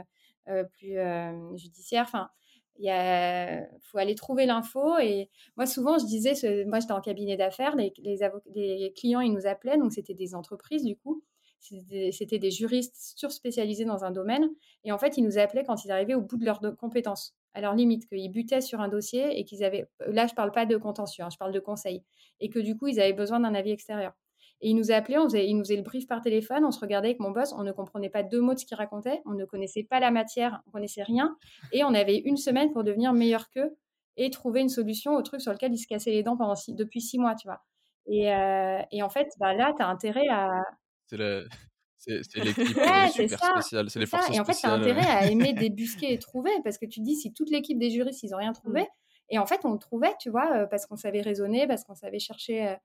plus 0.73 0.97
judiciaires. 1.57 2.05
Enfin, 2.07 2.31
il 2.79 3.81
faut 3.83 3.99
aller 3.99 4.15
trouver 4.15 4.47
l'info. 4.47 4.99
Et 4.99 5.31
moi, 5.57 5.67
souvent, 5.67 5.99
je 5.99 6.07
disais, 6.07 6.35
moi, 6.67 6.81
j'étais 6.81 6.93
en 6.93 7.01
cabinet 7.01 7.37
d'affaires, 7.37 7.77
les, 7.77 8.93
clients, 8.97 9.21
ils 9.21 9.33
nous 9.33 9.47
appelaient, 9.47 9.79
donc 9.79 9.93
c'était 9.93 10.15
des 10.15 10.35
entreprises, 10.35 10.85
du 10.85 10.97
coup. 10.97 11.23
C'était 11.61 12.39
des 12.39 12.53
juristes 12.53 12.97
surspécialisés 13.17 13.85
dans 13.85 14.05
un 14.05 14.13
domaine. 14.13 14.49
Et 14.85 14.93
en 14.93 14.99
fait, 14.99 15.17
ils 15.17 15.25
nous 15.25 15.39
appelaient 15.39 15.65
quand 15.65 15.85
ils 15.85 15.91
arrivaient 15.91 16.15
au 16.15 16.21
bout 16.21 16.37
de 16.37 16.45
leurs 16.45 16.61
compétences, 16.77 17.35
à 17.53 17.61
leur 17.61 17.75
limite, 17.75 18.09
qu'ils 18.09 18.31
butaient 18.31 18.61
sur 18.61 18.81
un 18.81 18.89
dossier 18.89 19.39
et 19.39 19.45
qu'ils 19.45 19.65
avaient. 19.65 19.89
Là, 20.07 20.27
je 20.27 20.33
ne 20.33 20.37
parle 20.37 20.53
pas 20.53 20.67
de 20.67 20.77
contentieux, 20.77 21.25
hein, 21.25 21.31
je 21.33 21.37
parle 21.37 21.53
de 21.53 21.61
conseil. 21.61 22.05
Et 22.41 22.49
que 22.49 22.61
du 22.61 22.77
coup, 22.77 22.87
ils 22.87 23.01
avaient 23.01 23.13
besoin 23.13 23.41
d'un 23.41 23.55
avis 23.55 23.73
extérieur. 23.73 24.13
Et 24.61 24.71
il 24.71 24.75
nous 24.75 24.91
appelait, 24.91 25.19
on 25.19 25.25
faisait, 25.25 25.49
il 25.49 25.55
nous 25.55 25.63
faisait 25.63 25.77
le 25.77 25.83
brief 25.83 26.07
par 26.07 26.21
téléphone, 26.21 26.65
on 26.65 26.71
se 26.71 26.81
regardait 26.81 27.09
avec 27.09 27.21
mon 27.21 27.31
boss, 27.31 27.53
on 27.53 27.63
ne 27.63 27.73
comprenait 27.73 28.11
pas 28.11 28.23
deux 28.23 28.41
mots 28.41 28.55
de 28.55 28.59
ce 28.59 28.67
qu'il 28.67 28.77
racontait, 28.77 29.21
on 29.25 29.35
ne 29.35 29.45
connaissait 29.45 29.85
pas 29.85 30.01
la 30.01 30.11
matière, 30.11 30.63
on 30.67 30.71
connaissait 30.71 31.05
rien, 31.05 31.37
et 31.73 31.85
on 31.85 31.95
avait 31.95 32.17
une 32.17 32.37
semaine 32.37 32.73
pour 32.73 32.83
devenir 32.83 33.13
meilleur 33.13 33.51
qu'eux 33.51 33.77
et 34.17 34.31
trouver 34.31 34.61
une 34.61 34.69
solution 34.69 35.15
au 35.15 35.23
truc 35.23 35.41
sur 35.41 35.53
lequel 35.53 35.73
ils 35.73 35.79
se 35.79 35.87
cassaient 35.87 36.11
les 36.11 36.25
dents 36.25 36.37
pendant 36.37 36.55
depuis 36.69 37.01
six 37.01 37.19
mois, 37.19 37.37
tu 37.37 37.47
vois. 37.47 37.61
Et, 38.07 38.33
euh, 38.33 38.81
et 38.91 39.03
en 39.03 39.09
fait, 39.09 39.29
bah, 39.39 39.55
là, 39.55 39.73
tu 39.77 39.83
as 39.83 39.87
intérêt 39.87 40.27
à... 40.31 40.63
C'est 41.07 41.17
la... 41.17 41.43
C'est 42.01 42.23
l'équipe 42.37 42.77
Ouais, 42.77 43.09
c'est 43.13 43.27
super 43.27 43.41
ça, 43.41 43.53
spéciale, 43.55 43.91
c'est 43.91 43.99
les 43.99 44.07
ça 44.07 44.19
forces 44.19 44.35
et 44.35 44.39
en 44.39 44.45
fait, 44.45 44.55
tu 44.55 44.67
as 44.67 44.73
intérêt 44.73 45.05
à 45.05 45.27
aimer 45.27 45.53
débusquer 45.53 46.13
et 46.13 46.19
trouver 46.19 46.53
parce 46.63 46.79
que 46.79 46.87
tu 46.87 47.01
te 47.01 47.05
dis 47.05 47.17
si 47.17 47.35
toute 47.35 47.51
l'équipe 47.51 47.77
des 47.77 47.91
juristes, 47.91 48.23
ils 48.23 48.33
ont 48.35 48.39
rien 48.39 48.53
trouvé 48.53 48.87
Mmh. 49.29 49.35
et 49.35 49.39
en 49.39 49.47
fait, 49.47 49.61
on 49.65 49.73
le 49.73 49.79
trouvait, 49.79 50.15
tu 50.21 50.31
vois, 50.31 50.67
parce 50.67 50.87
qu'on 50.87 50.97
savait 50.97 51.21
raisonner, 51.21 51.67
parce 51.67 51.85
qu'on 51.85 51.95
savait 51.95 52.19
chercher, 52.19 52.77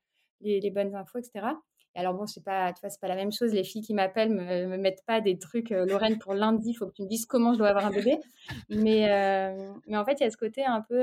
les 0.43 0.71
bonnes 0.71 0.95
infos 0.95 1.19
et 1.19 1.23
cetera 1.23 1.59
et 1.95 1.99
alors 1.99 2.15
bon, 2.15 2.25
c'est 2.25 2.43
pas 2.43 2.73
tu 2.73 2.81
vois, 2.81 2.89
c'est 2.89 2.99
pas 3.01 3.07
la 3.07 3.15
même 3.15 3.31
chose. 3.31 3.53
Les 3.53 3.63
filles 3.63 3.83
qui 3.83 3.93
m'appellent 3.93 4.31
me 4.31 4.65
me 4.67 4.77
mettent 4.77 5.03
pas 5.05 5.21
des 5.21 5.37
trucs, 5.37 5.69
«Lorraine, 5.71 6.17
pour 6.19 6.33
lundi, 6.33 6.71
il 6.71 6.73
faut 6.73 6.87
que 6.87 6.93
tu 6.93 7.03
me 7.03 7.07
dises 7.07 7.25
comment 7.27 7.53
je 7.53 7.59
dois 7.59 7.69
avoir 7.69 7.85
un 7.85 7.91
bébé». 7.91 8.17
Mais 8.69 9.07
heu, 9.09 9.73
mais 9.87 9.97
en 9.97 10.03
fait, 10.05 10.13
il 10.19 10.23
y 10.23 10.25
a 10.25 10.31
ce 10.31 10.37
côté 10.37 10.65
un 10.65 10.81
peu, 10.81 10.97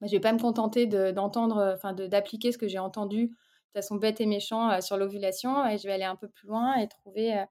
bah, 0.00 0.06
je 0.06 0.12
vais 0.12 0.20
pas 0.20 0.32
me 0.32 0.38
contenter 0.40 0.86
de 0.86 1.10
d'entendre, 1.10 1.72
enfin 1.74 1.92
d'appliquer 1.94 2.52
ce 2.52 2.58
que 2.58 2.68
j'ai 2.68 2.78
entendu 2.78 3.28
de 3.28 3.80
façon 3.80 3.96
bête 3.96 4.20
et 4.20 4.26
méchant, 4.26 4.80
sur 4.80 4.96
l'ovulation 4.96 5.66
et 5.66 5.78
je 5.78 5.86
vais 5.88 5.92
aller 5.94 6.04
un 6.04 6.16
peu 6.16 6.28
plus 6.28 6.48
loin 6.48 6.76
et 6.76 6.88
trouver, 6.88 7.44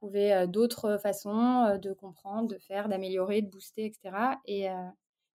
trouver, 0.00 0.46
d'autres 0.48 0.98
façons, 0.98 1.78
de 1.82 1.92
comprendre, 1.94 2.48
de 2.48 2.58
faire, 2.58 2.88
d'améliorer, 2.88 3.42
de 3.42 3.48
booster 3.50 3.86
et 3.86 3.92
cetera 3.94 4.40
et 4.46 4.68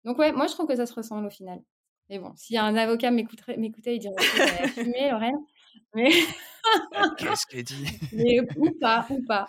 donc 0.05 0.17
ouais, 0.19 0.31
moi 0.33 0.48
je 0.48 0.53
trouve 0.53 0.67
que 0.67 0.75
ça 0.75 0.86
se 0.86 0.93
ressemble 0.95 1.27
au 1.27 1.31
final. 1.31 1.62
Mais 2.10 2.19
bon, 2.19 2.33
si 2.36 2.57
un 2.57 2.75
avocat 2.75 3.12
m'écouterait 3.12 3.57
m'écoutait, 3.57 3.95
il 3.95 4.00
dirait: 4.00 4.13
«Tu 4.17 4.41
as 4.41 4.67
fumé 4.86 5.10
Lorraine», 5.10 5.39
mais 5.95 6.10
Qu'est-ce 7.17 7.45
qu'elle 7.50 7.63
dit? 7.63 7.86
mais 8.12 8.39
ou 8.57 8.72
pas, 8.79 9.05
ou 9.10 9.24
pas. 9.25 9.48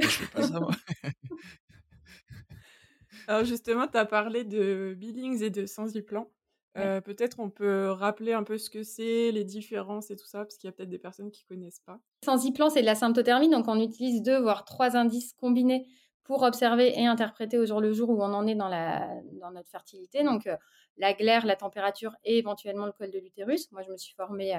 Je 0.00 0.06
fais 0.06 0.26
pas 0.26 0.42
ça 0.42 0.60
moi. 0.60 0.70
Alors 3.28 3.44
justement, 3.44 3.88
tu 3.88 3.98
as 3.98 4.06
parlé 4.06 4.44
de 4.44 4.94
Billings 4.96 5.42
et 5.42 5.50
de 5.50 5.66
Sensiplan. 5.66 6.30
Ouais. 6.76 6.98
Heu, 6.98 7.00
peut-être 7.00 7.40
on 7.40 7.50
peut 7.50 7.90
rappeler 7.90 8.34
un 8.34 8.44
peu 8.44 8.58
ce 8.58 8.70
que 8.70 8.82
c'est, 8.82 9.32
les 9.32 9.44
différences 9.44 10.10
et 10.10 10.16
tout 10.16 10.26
ça? 10.26 10.44
Parce 10.44 10.58
qu'il 10.58 10.68
y 10.68 10.70
a 10.70 10.72
peut-être 10.72 10.90
des 10.90 10.98
personnes 10.98 11.30
qui 11.30 11.44
connaissent 11.44 11.80
pas. 11.80 11.98
Sensiplan, 12.24 12.70
c'est 12.70 12.82
de 12.82 12.86
la 12.86 12.94
symptothermie, 12.94 13.48
donc 13.48 13.66
on 13.68 13.80
utilise 13.80 14.22
2 14.22 14.40
voire 14.40 14.64
3 14.64 14.96
indices 14.96 15.32
combinés 15.32 15.86
pour 16.26 16.42
observer 16.42 16.98
et 16.98 17.06
interpréter 17.06 17.58
au 17.58 17.66
jour 17.66 17.80
le 17.80 17.92
jour 17.92 18.10
où 18.10 18.22
on 18.22 18.32
en 18.32 18.46
est 18.46 18.54
dans 18.54 19.50
notre 19.52 19.70
fertilité, 19.70 20.24
donc 20.24 20.48
la 20.96 21.14
glaire, 21.14 21.46
la 21.46 21.56
température 21.56 22.14
et 22.24 22.38
éventuellement 22.38 22.86
le 22.86 22.92
col 22.92 23.10
de 23.10 23.18
l'utérus. 23.18 23.70
Moi, 23.72 23.82
je 23.82 23.90
me 23.90 23.96
suis 23.96 24.14
formée, 24.14 24.58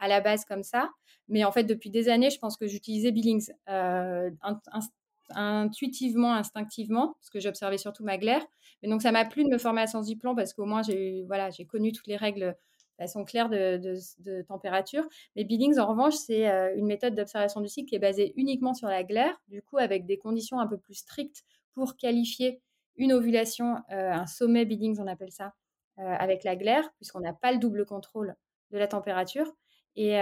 à 0.00 0.06
la 0.06 0.20
base 0.20 0.44
comme 0.44 0.62
ça, 0.62 0.90
mais 1.26 1.44
en 1.44 1.50
fait, 1.50 1.64
depuis 1.64 1.90
des 1.90 2.08
années, 2.08 2.30
je 2.30 2.38
pense 2.38 2.56
que 2.56 2.68
j'utilisais 2.68 3.10
Billings, 3.10 3.50
inst 3.66 4.92
intuitivement, 5.30 6.32
instinctivement, 6.32 7.14
parce 7.20 7.28
que 7.28 7.38
j'observais 7.38 7.76
surtout 7.76 8.02
ma 8.02 8.16
glaire, 8.16 8.42
mais 8.82 8.88
donc 8.88 9.02
ça 9.02 9.12
m'a 9.12 9.26
plu 9.26 9.44
de 9.44 9.50
me 9.50 9.58
former 9.58 9.82
à 9.82 9.86
Sensiplan 9.86 10.34
parce 10.34 10.54
qu'au 10.54 10.64
moins 10.64 10.82
j'ai 10.82 11.24
voilà, 11.26 11.50
j'ai 11.50 11.66
connu 11.66 11.92
toutes 11.92 12.06
les 12.06 12.16
règles 12.16 12.56
de 12.98 13.04
façon 13.04 13.24
claire 13.24 13.48
de 13.48 14.42
température, 14.42 15.06
mais 15.36 15.44
Billings, 15.44 15.78
en 15.78 15.86
revanche, 15.86 16.14
c'est, 16.14 16.48
heu, 16.50 16.76
une 16.76 16.86
méthode 16.86 17.14
d'observation 17.14 17.60
du 17.60 17.68
cycle 17.68 17.88
qui 17.88 17.94
est 17.96 17.98
basée 17.98 18.32
uniquement 18.36 18.74
sur 18.74 18.88
la 18.88 19.04
glaire, 19.04 19.40
du 19.48 19.62
coup 19.62 19.78
avec 19.78 20.06
des 20.06 20.18
conditions 20.18 20.60
un 20.60 20.66
peu 20.66 20.78
plus 20.78 20.94
strictes 20.94 21.44
pour 21.72 21.96
qualifier 21.96 22.60
une 22.96 23.12
ovulation, 23.12 23.76
heu, 23.92 23.94
un 24.12 24.26
sommet 24.26 24.64
Billings, 24.64 24.98
on 25.00 25.06
appelle 25.06 25.32
ça, 25.32 25.54
heu, 25.98 26.02
avec 26.04 26.44
la 26.44 26.56
glaire, 26.56 26.90
puisqu'on 26.96 27.20
n'a 27.20 27.32
pas 27.32 27.52
le 27.52 27.58
double 27.58 27.84
contrôle 27.86 28.34
de 28.70 28.78
la 28.78 28.88
température 28.88 29.52
et 29.96 30.16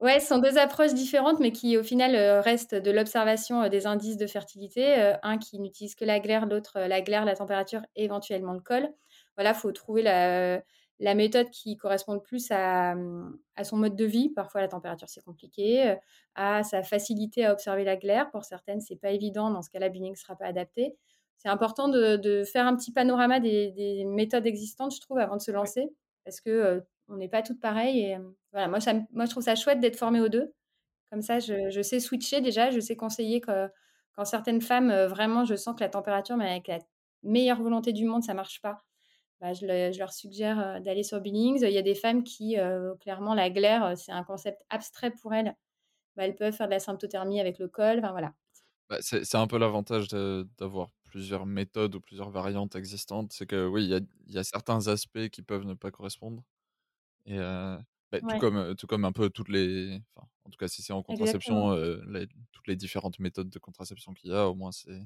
ouais, 0.00 0.20
ce 0.20 0.26
sont 0.28 0.38
2 0.38 0.58
approches 0.58 0.94
différentes, 0.94 1.40
mais 1.40 1.52
qui 1.52 1.76
au 1.76 1.82
final, 1.82 2.16
restent 2.40 2.74
de 2.74 2.90
l'observation, 2.90 3.68
des 3.68 3.86
indices 3.86 4.16
de 4.16 4.26
fertilité, 4.26 5.14
un 5.22 5.38
qui 5.38 5.58
n'utilise 5.60 5.94
que 5.94 6.04
la 6.04 6.20
glaire, 6.20 6.46
l'autre, 6.46 6.80
la 6.80 7.00
glaire, 7.02 7.24
la 7.24 7.36
température 7.36 7.82
éventuellement 7.96 8.52
le 8.52 8.60
col. 8.60 8.88
Voilà, 9.36 9.54
faut 9.54 9.72
trouver 9.72 10.02
la 10.02 10.62
la 11.02 11.14
méthode 11.14 11.50
qui 11.50 11.76
correspond 11.76 12.14
le 12.14 12.20
plus 12.22 12.50
à, 12.50 12.94
mmh, 12.94 13.38
à 13.56 13.64
son 13.64 13.76
mode 13.78 13.96
de 13.96 14.04
vie. 14.06 14.30
Parfois, 14.30 14.60
la 14.62 14.68
température, 14.68 15.08
c'est 15.10 15.22
compliqué, 15.24 15.96
à 16.34 16.62
sa 16.64 16.82
facilité 16.82 17.44
à 17.46 17.52
observer 17.52 17.84
la 17.84 17.96
glaire. 17.96 18.30
Pour 18.30 18.44
certaines, 18.44 18.80
c'est 18.80 18.96
pas 18.96 19.10
évident, 19.12 19.50
dans 19.50 19.62
ce 19.62 19.70
cas-là, 19.70 19.88
Billings 19.90 20.16
sera 20.16 20.36
pas 20.36 20.46
adapté. 20.46 20.96
C'est 21.38 21.48
important 21.48 21.88
de 21.88 22.16
de 22.16 22.44
faire 22.44 22.66
un 22.66 22.76
petit 22.76 22.92
panorama 22.92 23.40
des 23.40 23.72
des 23.72 24.04
méthodes 24.04 24.46
existantes, 24.46 24.94
je 24.94 25.00
trouve, 25.00 25.18
avant 25.18 25.36
de 25.36 25.42
se 25.42 25.50
lancer 25.50 25.90
parce 26.24 26.40
que, 26.40 26.50
heu, 26.50 26.86
on 27.08 27.16
n'est 27.16 27.28
pas 27.28 27.42
toutes 27.42 27.60
pareilles 27.60 27.98
et 28.00 28.08
hem, 28.10 28.34
voilà, 28.52 28.68
moi 28.68 28.80
ça 28.80 28.94
moi 29.10 29.24
je 29.26 29.30
trouve 29.30 29.42
ça 29.42 29.56
chouette 29.56 29.80
d'être 29.80 29.96
formée 29.96 30.20
aux 30.20 30.28
2. 30.28 30.54
Comme 31.10 31.22
ça, 31.22 31.40
je 31.40 31.70
je 31.70 31.82
sais 31.82 32.00
switcher 32.00 32.40
déjà, 32.40 32.70
je 32.70 32.80
sais 32.80 32.96
conseiller 32.96 33.40
que 33.40 33.68
quand 34.14 34.24
certaines 34.24 34.60
femmes, 34.60 34.92
vraiment, 35.06 35.44
je 35.44 35.54
sens 35.56 35.74
que 35.76 35.80
la 35.80 35.88
température, 35.90 36.36
mais 36.36 36.50
avec 36.50 36.68
la 36.68 36.78
meilleure 37.22 37.62
volonté 37.62 37.92
du 37.92 38.04
monde, 38.06 38.22
ça 38.24 38.34
marche 38.34 38.60
pas, 38.62 38.82
bah, 39.42 39.54
je 39.54 39.66
le 39.66 39.92
je 39.92 40.00
leur 40.00 40.12
suggère, 40.14 40.82
d'aller 40.82 41.04
sur 41.04 41.20
Billings. 41.22 41.62
Il 41.64 41.72
y 41.74 41.78
a 41.78 41.82
des 41.82 41.96
femmes 41.96 42.24
qui, 42.24 42.58
heu, 42.58 42.96
clairement, 43.00 43.34
la 43.36 43.50
glaire, 43.50 43.98
c'est 43.98 44.12
un 44.12 44.24
concept 44.24 44.62
abstrait 44.70 45.12
pour 45.12 45.34
elles. 45.34 45.56
Bah, 46.16 46.24
elles 46.26 46.36
peuvent 46.36 46.54
faire 46.54 46.68
de 46.68 46.72
la 46.72 46.80
symptothermie 46.80 47.40
avec 47.40 47.58
le 47.60 47.68
col, 47.68 47.98
enfin 48.00 48.12
voilà. 48.12 48.34
Bah, 48.90 48.98
c'est 49.00 49.34
un 49.36 49.46
peu 49.46 49.58
l'avantage 49.58 50.08
d'avoir 50.08 50.90
plusieurs 51.04 51.46
méthodes 51.46 51.94
ou 51.94 52.00
plusieurs 52.00 52.30
variantes 52.30 52.74
existantes. 52.76 53.32
C'est 53.32 53.46
que 53.46 53.66
oui, 53.66 53.84
il 53.84 53.90
y 53.90 53.94
a 53.94 54.00
il 54.26 54.32
y 54.34 54.38
a 54.38 54.44
certains 54.44 54.86
aspects 54.88 55.28
qui 55.28 55.42
peuvent 55.42 55.64
ne 55.64 55.74
pas 55.74 55.90
correspondre 55.90 56.42
et 57.26 57.38
bah, 57.38 58.22
tout 58.28 58.36
comme, 58.38 58.76
tout 58.76 58.86
comme 58.88 59.04
un 59.06 59.12
peu 59.12 59.30
toutes 59.30 59.48
les 59.50 60.00
enfin, 60.16 60.28
en 60.44 60.50
tout 60.50 60.58
cas, 60.58 60.68
si 60.68 60.82
c'est 60.82 60.92
en 60.94 61.02
contraception, 61.02 61.72
les 62.08 62.28
toutes 62.52 62.68
les 62.68 62.76
différentes 62.76 63.18
méthodes 63.20 63.50
de 63.50 63.58
contraception 63.60 64.14
qu'il 64.14 64.30
y 64.32 64.34
a, 64.34 64.48
au 64.48 64.54
moins 64.56 64.72
c'est 64.72 65.00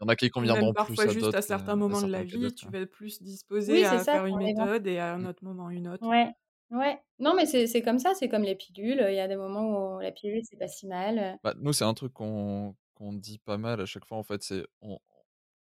il 0.00 0.04
y 0.04 0.06
en 0.06 0.08
a 0.08 0.16
qui 0.16 0.30
conviendront 0.30 0.74
plus 0.74 0.96
parfois 0.96 1.06
à 1.06 1.08
juste 1.08 1.34
à 1.34 1.42
certains 1.42 1.76
à 1.76 1.76
moments 1.76 2.02
de 2.02 2.10
la 2.10 2.24
vie, 2.24 2.54
tu 2.54 2.68
vas 2.70 2.80
être 2.80 2.90
plus 2.90 3.20
Oui, 3.66 3.84
c'est 3.86 3.98
à 3.98 4.04
ça, 4.04 4.20
faire 4.20 4.26
une 4.26 4.36
méthode 4.38 4.86
et 4.86 4.98
à 4.98 5.14
un 5.14 5.24
Mmh. 5.24 5.26
autre 5.26 5.44
moment 5.44 5.70
une 5.70 5.88
autre. 5.88 6.10
Ouais, 6.10 6.32
ouais. 6.70 7.00
Non, 7.18 7.34
mais 7.34 7.46
c'est 7.46 7.66
c'est 7.66 7.82
comme 7.82 7.98
ça, 7.98 8.14
c'est 8.14 8.28
comme 8.28 8.42
les 8.42 8.56
pilules, 8.56 9.04
il 9.08 9.14
y 9.14 9.20
a 9.20 9.28
des 9.28 9.36
moments 9.36 9.96
où 9.96 10.00
la 10.00 10.12
pilule, 10.12 10.42
c'est 10.44 10.56
pas 10.58 10.68
si 10.68 10.86
mal. 10.86 11.38
Bah, 11.42 11.54
nous, 11.56 11.72
c'est 11.72 11.84
un 11.84 11.94
truc 11.94 12.12
qu'on 12.12 12.76
qu'on 12.94 13.14
dit 13.14 13.38
pas 13.38 13.56
mal 13.58 13.80
à 13.80 13.86
chaque 13.86 14.04
fois, 14.04 14.18
en 14.18 14.22
fait, 14.22 14.42
c'est 14.42 14.66
on 14.82 14.98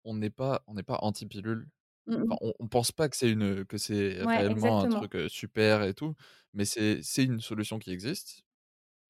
on 0.06 0.16
n'est 0.16 0.30
pas 0.32 0.64
on 0.68 0.76
n'est 0.76 0.84
pas 0.84 1.00
anti 1.04 1.26
pilule. 1.28 1.70
Mmh 2.06 2.30
Enfin, 2.30 2.40
on 2.42 2.54
on 2.60 2.68
pense 2.70 2.92
pas 2.94 3.10
que 3.10 3.18
c'est 3.18 3.32
une 3.32 3.66
que 3.66 3.78
c'est 3.78 4.24
Ouais, 4.24 4.36
réellement 4.36 4.82
un 4.82 4.88
truc, 4.88 5.16
super 5.30 5.84
et 5.84 5.94
tout, 5.96 6.16
mais 6.54 6.66
c'est 6.66 7.02
c'est 7.04 7.24
une 7.26 7.42
solution 7.42 7.80
qui 7.80 7.92
existe 7.92 8.44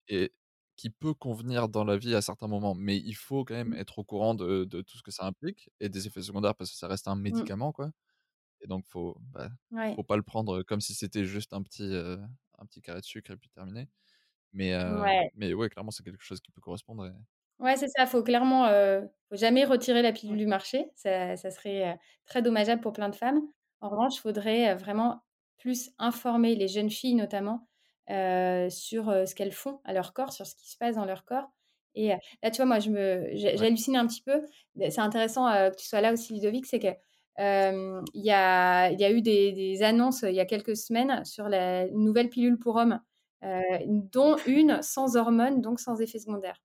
et 0.10 0.34
qui 0.84 0.90
peut 0.92 1.14
convenir 1.14 1.70
dans 1.70 1.86
la 1.86 1.98
vie 1.98 2.14
à 2.16 2.22
certains 2.22 2.48
moments, 2.50 2.76
mais 2.76 2.98
il 2.98 3.16
faut 3.16 3.46
quand 3.46 3.54
même 3.56 3.72
Mmh. 3.72 3.76
être 3.76 4.00
au 4.00 4.04
courant 4.04 4.36
de 4.36 4.66
de 4.66 4.82
tout 4.82 4.98
ce 4.98 5.04
que 5.04 5.12
ça 5.12 5.26
implique 5.26 5.72
et 5.80 5.88
des 5.90 6.08
effets 6.08 6.24
secondaires 6.24 6.56
parce 6.56 6.72
que 6.72 6.78
ça 6.78 6.90
reste 6.90 7.08
un 7.08 7.16
Mmh. 7.28 7.54
médicament, 7.56 7.72
quoi 7.72 7.92
et 8.62 8.68
donc 8.68 8.86
faut, 8.88 9.18
bah, 9.34 9.50
Ouais. 9.72 9.98
faut 9.98 10.04
pas 10.04 10.18
le 10.18 10.24
prendre 10.24 10.64
comme 10.64 10.82
si 10.82 10.94
c'était 10.96 11.26
juste 11.26 11.54
un 11.54 11.64
petit, 11.64 11.84
heu, 11.84 12.22
un 12.60 12.66
petit 12.68 12.82
carré 12.82 13.02
de 13.02 13.06
sucre 13.06 13.32
et 13.32 13.38
puis 13.38 13.50
terminé, 13.52 13.90
mais 14.54 14.74
heu, 14.76 15.06
Ouais. 15.06 15.34
mais 15.36 15.54
ouais, 15.56 15.70
clairement, 15.70 15.92
c'est 15.92 16.04
quelque 16.04 16.24
chose 16.24 16.42
qui 16.42 16.52
peut 16.54 16.62
correspondre 16.62 17.08
et 17.08 17.12
Ouais, 17.60 17.76
c'est 17.78 17.88
ça, 17.88 18.06
faut 18.08 18.24
clairement, 18.24 18.68
heu, 18.68 19.10
faut 19.30 19.36
jamais 19.36 19.64
retirer 19.64 20.02
la 20.02 20.12
pilule 20.12 20.38
du 20.38 20.48
marché, 20.48 20.92
ça 20.96 21.38
ça 21.38 21.52
serait, 21.52 21.94
heu, 21.94 21.98
très 22.26 22.42
dommageable 22.42 22.82
pour 22.82 22.94
plein 22.94 23.10
de 23.10 23.16
femmes. 23.16 23.42
En 23.80 23.90
revanche, 23.90 24.20
faudrait, 24.20 24.74
vraiment 24.76 25.22
plus 25.58 25.92
informer 26.00 26.56
les 26.56 26.68
jeunes 26.68 26.90
filles 26.90 27.14
notamment, 27.16 27.68
heu, 28.10 28.70
sur, 28.70 29.06
ce 29.28 29.36
qu'elles 29.36 29.52
font 29.54 29.82
à 29.86 29.94
leur 29.94 30.14
corps, 30.14 30.34
sur 30.34 30.46
ce 30.48 30.56
qui 30.56 30.70
se 30.72 30.78
passe 30.78 30.96
dans 30.96 31.06
leur 31.06 31.26
corps 31.26 31.50
et 31.96 32.14
heu, 32.14 32.18
là, 32.44 32.50
tu 32.52 32.58
vois, 32.58 32.66
moi, 32.66 32.80
je 32.80 32.90
me 32.90 33.30
j'ai 33.34 33.56
Ouais. 33.56 33.68
j'hallucine 33.68 33.96
un 33.96 34.08
petit 34.08 34.22
peu, 34.24 34.42
c'est 34.90 35.00
intéressant, 35.00 35.48
que 35.72 35.76
tu 35.78 35.86
sois 35.88 36.02
là 36.02 36.12
aussi 36.14 36.34
Ludovic, 36.34 36.66
c'est 36.66 36.80
que, 36.80 36.88
hem, 37.38 38.04
il 38.16 38.26
y 38.26 38.32
a 38.32 38.90
il 38.92 39.00
y 39.00 39.06
a 39.06 39.12
eu 39.12 39.22
des 39.22 39.52
des 39.54 39.84
annonces, 39.84 40.24
il 40.24 40.34
y 40.36 40.40
a 40.40 40.46
quelques 40.46 40.76
semaines 40.78 41.24
sur 41.26 41.50
la 41.50 41.86
une 41.88 42.04
nouvelle 42.04 42.30
pilule 42.30 42.58
pour 42.60 42.76
hommes, 42.78 43.00
dont 43.88 44.38
une 44.48 44.82
sans 44.82 45.16
hormones, 45.18 45.62
donc 45.62 45.80
sans 45.80 46.02
effets 46.02 46.20
secondaires 46.20 46.60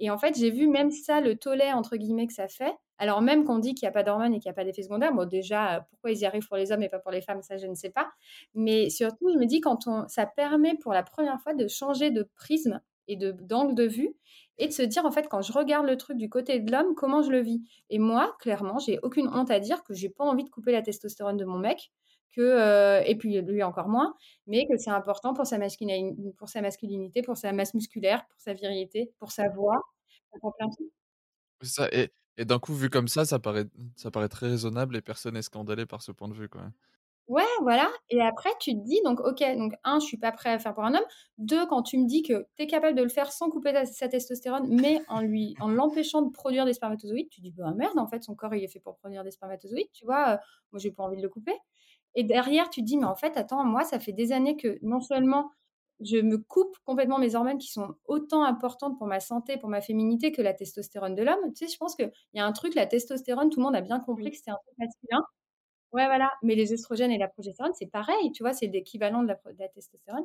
et 0.00 0.10
en 0.10 0.18
fait, 0.18 0.36
j'ai 0.38 0.50
vu 0.50 0.68
même 0.68 0.90
ça, 0.90 1.20
le 1.20 1.36
«tollé» 1.36 1.72
entre 1.72 1.96
guillemets 1.96 2.26
que 2.26 2.32
ça 2.34 2.48
fait, 2.48 2.74
alors 2.98 3.22
même 3.22 3.44
qu'on 3.44 3.58
dit 3.58 3.74
qu'il 3.74 3.86
y 3.86 3.88
a 3.88 3.92
pas 3.92 4.02
d'hormones 4.04 4.34
et 4.34 4.38
qu'il 4.40 4.46
y 4.48 4.50
a 4.50 4.54
pas 4.54 4.64
d'effets 4.64 4.82
secondaires. 4.84 5.12
Bon 5.14 5.26
déjà, 5.28 5.86
pourquoi 5.90 6.10
ils 6.12 6.18
y 6.18 6.26
arrivent 6.26 6.46
pour 6.48 6.56
les 6.56 6.72
hommes 6.72 6.82
et 6.82 6.88
pas 6.88 6.98
pour 7.00 7.10
les 7.12 7.20
femmes, 7.22 7.42
ça 7.42 7.56
je 7.58 7.66
ne 7.66 7.74
sais 7.74 7.90
pas, 7.90 8.10
mais 8.54 8.90
surtout, 8.90 9.30
je 9.32 9.38
me 9.38 9.46
dis 9.46 9.60
quand 9.60 9.86
on 9.88 10.06
ça 10.08 10.26
permet 10.26 10.76
pour 10.76 10.92
la 10.92 11.02
1re 11.02 11.40
fois 11.40 11.54
de 11.54 11.68
changer 11.68 12.10
de 12.10 12.22
prisme 12.36 12.80
et 13.08 13.16
de 13.16 13.32
d'angle 13.32 13.74
de 13.74 13.84
vue 13.84 14.14
et 14.58 14.68
de 14.68 14.72
se 14.72 14.82
dire: 14.82 15.04
«En 15.04 15.10
fait, 15.12 15.28
quand 15.28 15.42
je 15.42 15.52
regarde 15.52 15.86
le 15.86 15.96
truc 15.96 16.16
du 16.16 16.28
côté 16.30 16.58
de 16.60 16.70
l'homme, 16.72 16.94
comment 16.96 17.22
je 17.22 17.30
le 17.30 17.40
vis?» 17.42 17.62
et 17.90 17.98
moi, 17.98 18.36
clairement, 18.40 18.78
j'ai 18.78 18.98
aucune 19.02 19.28
honte 19.28 19.50
à 19.50 19.60
dire 19.60 19.82
que 19.84 19.94
j'ai 19.94 20.08
pas 20.08 20.24
envie 20.24 20.44
de 20.44 20.50
couper 20.50 20.72
la 20.72 20.82
testostérone 20.82 21.36
de 21.36 21.44
mon 21.44 21.58
mec, 21.58 21.90
que, 22.34 23.00
heu 23.02 23.04
et 23.08 23.16
puis 23.16 23.40
lui 23.42 23.62
encore 23.62 23.88
moins, 23.88 24.14
mais 24.46 24.66
que 24.66 24.76
c'est 24.78 24.90
important 24.90 25.34
pour 25.34 25.46
sa 25.46 25.58
masculin 25.58 26.14
pour 26.38 26.48
sa 26.48 26.62
masculinité, 26.62 27.22
pour 27.22 27.36
sa 27.36 27.52
masse 27.52 27.74
musculaire, 27.74 28.26
pour 28.28 28.40
sa 28.40 28.54
virilité, 28.54 29.12
pour 29.18 29.32
sa 29.32 29.48
voix, 29.50 29.80
pour 30.40 30.54
plein 30.56 30.68
de 30.68 30.74
ça 31.62 31.88
et 31.92 32.12
et 32.36 32.44
d'un 32.44 32.58
coup, 32.58 32.74
vu 32.74 32.90
comme 32.90 33.06
ça, 33.06 33.24
ça 33.24 33.38
paraît 33.38 33.66
ça 33.96 34.10
paraît 34.10 34.28
très 34.28 34.48
raisonnable 34.48 34.96
et 34.96 35.00
personne 35.02 35.36
est 35.36 35.42
scandalé 35.42 35.86
par 35.86 36.02
ce 36.02 36.10
point 36.10 36.28
de 36.28 36.34
vue, 36.34 36.48
quoi. 36.48 36.72
Ouais, 37.28 37.42
voilà 37.62 37.90
et 38.10 38.20
après 38.20 38.50
tu 38.60 38.72
te 38.74 38.84
dis 38.84 39.00
donc 39.02 39.18
OK, 39.20 39.42
donc 39.56 39.72
1 39.82 39.98
je 39.98 40.04
suis 40.04 40.18
pas 40.18 40.30
prêt 40.30 40.50
à 40.50 40.58
faire 40.58 40.74
pour 40.74 40.84
un 40.84 40.94
homme. 40.94 41.04
2 41.38 41.64
quand 41.66 41.82
tu 41.82 41.96
me 41.96 42.06
dis 42.06 42.22
que 42.22 42.46
tu 42.56 42.64
es 42.64 42.66
capable 42.66 42.94
de 42.98 43.02
le 43.02 43.08
faire 43.08 43.32
sans 43.32 43.48
couper 43.48 43.72
ta 43.72 43.86
sa 43.86 44.08
testostérone, 44.08 44.68
mais 44.68 45.00
en 45.08 45.22
lui 45.22 45.54
en 45.58 45.68
l'empêchant 45.68 46.20
de 46.20 46.30
produire 46.30 46.66
des 46.66 46.74
spermatozoïdes, 46.74 47.30
tu 47.30 47.40
dis: 47.40 47.50
«Bah 47.52 47.72
merde, 47.74 47.98
en 47.98 48.06
fait, 48.06 48.22
son 48.22 48.34
corps, 48.34 48.54
il 48.54 48.62
est 48.62 48.68
fait 48.68 48.78
pour 48.80 48.96
produire 48.98 49.24
des 49.24 49.30
spermatozoïdes», 49.30 49.88
tu 49.94 50.04
vois? 50.04 50.34
Heu, 50.34 50.38
moi, 50.72 50.78
j'ai 50.80 50.90
pas 50.90 51.02
envie 51.04 51.16
de 51.16 51.22
le 51.22 51.30
couper 51.30 51.54
et 52.14 52.24
derrière, 52.24 52.70
tu 52.70 52.80
te 52.82 52.86
dis: 52.86 52.96
«Mais 52.96 53.04
en 53.06 53.14
fait, 53.16 53.36
attends, 53.36 53.64
moi, 53.64 53.84
ça 53.84 53.98
fait 54.00 54.12
des 54.12 54.32
années 54.32 54.56
que 54.56 54.78
non 54.82 55.00
seulement 55.00 55.50
je 56.00 56.16
me 56.18 56.38
coupe 56.38 56.76
complètement 56.84 57.18
mes 57.18 57.34
hormones 57.36 57.58
qui 57.58 57.68
sont 57.70 57.94
autant 58.06 58.44
importantes 58.44 58.98
pour 58.98 59.06
ma 59.06 59.20
santé, 59.20 59.56
pour 59.58 59.68
ma 59.68 59.80
féminité 59.80 60.32
que 60.32 60.42
la 60.42 60.52
testostérone 60.54 61.14
de 61.14 61.22
l'homme. 61.22 61.52
Tu 61.54 61.66
sais, 61.66 61.72
je 61.72 61.78
pense 61.78 61.94
qu'il 61.96 62.10
y 62.34 62.40
a 62.40 62.46
un 62.46 62.52
truc, 62.52 62.74
la 62.74 62.86
testostérone, 62.86 63.48
tout 63.50 63.60
le 63.60 63.64
monde 63.64 63.76
a 63.76 63.80
bien 63.80 64.00
compris 64.00 64.30
que 64.30 64.36
c'était 64.36 64.50
un 64.50 64.56
truc 64.66 64.78
masculin. 64.78 65.22
Ouais, 65.92 66.06
voilà. 66.06 66.32
Mais 66.42 66.54
les 66.56 66.72
estrogènes 66.74 67.12
et 67.12 67.18
la 67.18 67.28
progestérone, 67.28 67.72
c'est 67.74 67.86
pareil, 67.86 68.32
tu 68.32 68.42
vois, 68.42 68.52
c'est 68.52 68.66
l'équivalent 68.66 69.22
de, 69.22 69.28
la, 69.58 69.68
testostérone. 69.68 70.24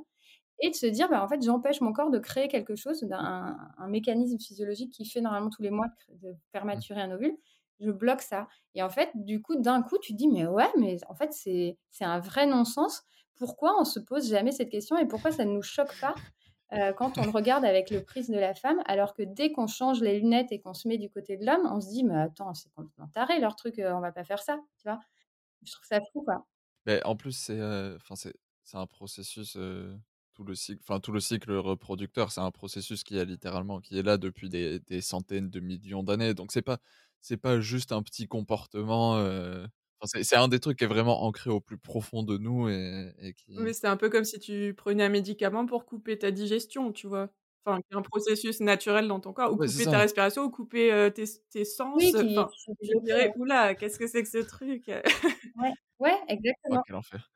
Et 0.61 0.69
de 0.71 0.75
se 0.75 0.85
dire, 0.87 1.09
bah, 1.09 1.23
en 1.23 1.27
fait, 1.29 1.41
j'empêche 1.43 1.81
mon 1.81 1.93
corps 1.93 2.11
de 2.11 2.19
créer 2.19 2.47
quelque 2.49 2.75
chose, 2.75 3.05
un 3.11 3.87
mécanisme 3.89 4.39
physiologique 4.39 4.91
qui 4.93 5.05
fait 5.05 5.21
normalement 5.21 5.49
tous 5.49 5.63
les 5.63 5.71
mois 5.71 5.87
de 6.09 6.35
faire 6.53 6.65
maturer 6.65 7.01
un 7.01 7.11
ovule. 7.11 7.37
Je 7.79 7.91
bloque 7.91 8.21
ça. 8.21 8.47
Et 8.75 8.83
en 8.83 8.89
fait, 8.89 9.09
du 9.15 9.41
coup, 9.41 9.55
d'un 9.55 9.81
coup, 9.81 9.97
tu 9.99 10.13
te 10.13 10.17
dis, 10.17 10.27
mais 10.27 10.45
ouais, 10.45 10.69
mais 10.77 10.97
en 11.07 11.15
fait, 11.15 11.31
c'est 11.33 11.77
un 12.01 12.19
vrai 12.19 12.45
non-sens. 12.45 13.03
Pourquoi 13.35 13.79
on 13.79 13.85
se 13.85 13.99
pose 13.99 14.29
jamais 14.29 14.51
cette 14.51 14.69
question 14.69 14.97
et 14.97 15.07
pourquoi 15.07 15.31
ça 15.31 15.45
ne 15.45 15.51
nous 15.51 15.61
choque 15.61 15.97
pas 16.01 16.13
euh, 16.73 16.93
quand 16.93 17.17
on 17.17 17.23
le 17.23 17.31
regarde 17.31 17.65
avec 17.65 17.89
le 17.89 18.03
prisme 18.03 18.33
de 18.33 18.39
la 18.39 18.53
femme, 18.53 18.79
alors 18.85 19.15
que 19.15 19.23
dès 19.23 19.51
qu'on 19.51 19.65
change 19.65 20.01
les 20.01 20.19
lunettes 20.19 20.51
et 20.51 20.59
qu'on 20.59 20.75
se 20.75 20.87
met 20.87 20.99
du 20.99 21.09
côté 21.09 21.35
de 21.35 21.43
l'homme, 21.45 21.67
on 21.71 21.81
se 21.81 21.87
dit, 21.87 22.03
mais 22.03 22.15
attends, 22.15 22.53
c'est 22.53 22.69
complètement 22.75 23.07
taré 23.07 23.39
leur 23.39 23.55
truc, 23.55 23.79
euh, 23.79 23.91
on 23.93 24.01
va 24.01 24.11
pas 24.11 24.23
faire 24.23 24.39
ça, 24.39 24.59
tu 24.77 24.83
vois. 24.83 24.99
Je 25.63 25.71
trouve 25.71 25.85
ça 25.85 25.99
fou, 26.13 26.21
quoi. 26.21 26.45
Mais 26.85 27.03
en 27.05 27.15
plus, 27.15 27.31
c'est 27.31 27.59
c'est 28.63 28.77
un 28.77 28.85
processus, 28.85 29.57
tout 30.33 30.43
le 30.43 30.55
cycle 30.55 30.99
tout 31.01 31.11
le 31.11 31.19
cycle 31.19 31.51
reproducteur, 31.53 32.31
c'est 32.31 32.41
un 32.41 32.51
processus 32.51 33.03
qui 33.03 33.17
est 33.17 33.25
littéralement 33.25 33.79
qui 33.81 33.97
est 33.97 34.03
là 34.03 34.17
depuis 34.17 34.49
des 34.49 34.79
des 34.79 35.01
centaines 35.01 35.49
de 35.49 35.59
millions 35.59 36.03
d'années. 36.03 36.33
Donc 36.33 36.51
c'est 36.51 36.61
pas 36.61 36.79
c'est 37.21 37.37
pas 37.37 37.59
juste 37.59 37.91
un 37.91 38.01
petit 38.01 38.27
comportement, 38.27 39.13
enfin 40.01 40.21
c'est 40.23 40.35
un 40.35 40.47
des 40.47 40.59
trucs 40.59 40.77
qui 40.79 40.85
est 40.85 40.87
vraiment 40.87 41.23
ancré 41.23 41.49
au 41.49 41.59
plus 41.59 41.77
profond 41.77 42.23
de 42.23 42.37
nous 42.37 42.69
et 42.69 43.13
et 43.19 43.33
qui 43.33 43.55
Oui, 43.57 43.73
c'est 43.73 43.87
un 43.87 43.97
peu 43.97 44.09
comme 44.09 44.23
si 44.23 44.39
tu 44.39 44.73
prenais 44.75 45.03
un 45.03 45.09
médicament 45.09 45.65
pour 45.65 45.85
couper 45.85 46.17
ta 46.17 46.31
digestion, 46.31 46.91
tu 46.91 47.07
vois? 47.07 47.29
Enfin, 47.65 47.81
un 47.91 48.01
processus 48.01 48.61
naturel 48.61 49.07
dans 49.07 49.19
ton 49.19 49.33
corps, 49.33 49.51
ou 49.51 49.57
couper 49.57 49.83
ta 49.83 49.99
respiration, 49.99 50.43
ou 50.43 50.49
couper 50.49 51.11
tes, 51.13 51.25
tes, 51.49 51.65
sens. 51.65 51.93
Oui, 51.97 52.13
enfin, 52.15 52.47
je 52.81 52.97
dirais, 53.03 53.33
oula, 53.37 53.75
qu'est-ce 53.75 53.99
que 53.99 54.07
c'est 54.07 54.23
que 54.23 54.29
ce 54.29 54.37
truc? 54.37 54.87
Ouais. 54.87 55.03
ouais, 55.99 56.17
exactement. 56.29 56.77
Oh, 56.79 56.83
quel 56.85 56.95
enfer. 56.95 57.29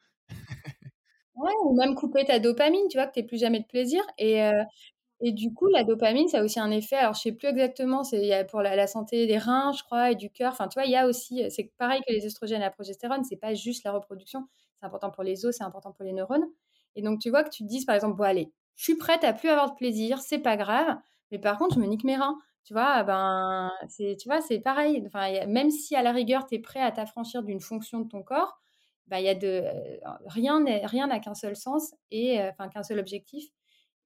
ouais, 1.36 1.52
ou 1.66 1.76
même 1.76 1.96
couper 1.96 2.24
ta 2.24 2.40
dopamine, 2.40 2.88
tu 2.90 2.98
vois, 2.98 3.08
que 3.08 3.20
tu 3.20 3.26
plus 3.26 3.40
jamais 3.40 3.60
de 3.60 3.66
plaisir. 3.66 4.02
Et, 4.18 4.50
et 5.26 5.32
du 5.32 5.54
coup, 5.54 5.68
la 5.70 5.86
dopamine, 5.86 6.28
ça 6.28 6.40
a 6.40 6.44
aussi 6.44 6.60
un 6.60 6.70
effet, 6.70 6.98
alors 6.98 7.14
je 7.14 7.22
sais 7.22 7.32
plus 7.32 7.48
exactement, 7.48 8.04
c'est 8.04 8.46
pour 8.52 8.62
la, 8.62 8.88
santé 8.88 9.26
des 9.26 9.38
reins, 9.38 9.72
je 9.72 9.82
crois, 9.82 10.12
et 10.12 10.16
du 10.16 10.30
cœur. 10.30 10.52
Enfin, 10.52 10.68
tu 10.68 10.74
vois, 10.74 10.84
il 10.86 10.92
y 10.92 10.98
a 10.98 11.08
aussi, 11.08 11.42
c'est 11.50 11.72
pareil 11.78 12.02
que 12.06 12.12
les 12.12 12.26
oestrogènes 12.26 12.60
et 12.60 12.66
la 12.66 12.72
progestérone, 12.72 13.24
c'est 13.24 13.38
pas 13.38 13.54
juste 13.54 13.86
la 13.86 13.94
reproduction, 13.94 14.50
c'est 14.82 14.86
important 14.86 15.12
pour 15.12 15.24
les 15.24 15.46
os, 15.46 15.56
c'est 15.58 15.64
important 15.64 15.94
pour 15.94 16.04
les 16.04 16.12
neurones. 16.12 16.46
Et 16.98 17.02
donc, 17.02 17.22
tu 17.22 17.30
vois 17.30 17.46
que 17.46 17.50
tu 17.50 17.64
te 17.64 17.70
dises, 17.70 17.86
par 17.86 17.96
exemple, 17.96 18.18
bon, 18.18 18.26
allez, 18.26 18.52
je 18.76 18.84
suis 18.84 18.98
prête 18.98 19.24
à 19.24 19.32
plus 19.32 19.48
avoir 19.48 19.72
de 19.72 19.76
plaisir, 19.76 20.20
c'est 20.20 20.40
pas 20.40 20.58
grave. 20.58 20.98
Mais 21.32 21.40
par 21.40 21.58
contre, 21.58 21.76
je 21.76 21.80
me 21.80 21.86
nique 21.86 22.04
mes 22.04 22.18
reins. 22.18 22.38
Tu 22.66 22.74
vois, 22.74 23.04
ben, 23.04 23.72
c'est, 23.88 24.18
tu 24.20 24.28
vois, 24.28 24.42
c'est 24.42 24.60
pareil. 24.60 25.04
Enfin, 25.08 25.46
même 25.48 25.72
si 25.72 25.96
à 25.96 26.04
la 26.04 26.12
rigueur, 26.12 26.46
tu 26.48 26.56
es 26.56 26.60
prêt 26.60 26.82
à 26.82 26.92
t'affranchir 26.92 27.44
d'une 27.44 27.62
fonction 27.62 28.02
de 28.02 28.10
ton 28.10 28.24
corps, 28.24 28.60
ben, 29.08 29.20
y 29.20 29.30
a 29.30 29.36
de, 29.36 29.64
rien 30.26 30.64
rien 30.86 31.08
n'a 31.08 31.20
qu'un 31.20 31.36
seul 31.36 31.56
sens 31.56 31.94
et 32.12 32.42
enfin 32.42 32.68
qu'un 32.68 32.84
seul 32.84 33.00
objectif. 33.00 33.46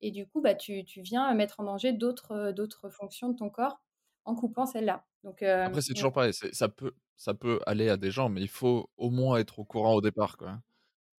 Et 0.01 0.11
du 0.11 0.27
coup, 0.27 0.41
bah, 0.41 0.55
tu, 0.55 0.85
tu 0.85 1.01
viens 1.01 1.33
mettre 1.33 1.59
en 1.59 1.63
danger 1.63 1.93
d'autres, 1.93 2.51
d'autres 2.51 2.89
fonctions 2.89 3.29
de 3.29 3.35
ton 3.35 3.49
corps 3.49 3.81
en 4.25 4.35
coupant 4.35 4.65
celle-là. 4.65 5.05
Donc, 5.23 5.41
Après, 5.41 5.81
c'est 5.81 5.93
toujours 5.93 6.11
pareil. 6.13 6.33
ça, 6.33 6.69
peut, 6.69 6.93
ça 7.15 7.33
peut 7.33 7.59
aller 7.65 7.89
à 7.89 7.97
des 7.97 8.11
gens, 8.11 8.29
mais 8.29 8.41
il 8.41 8.49
faut 8.49 8.89
au 8.97 9.09
moins 9.09 9.37
être 9.37 9.59
au 9.59 9.65
courant 9.65 9.93
au 9.93 10.01
départ. 10.01 10.37
Il 10.41 10.47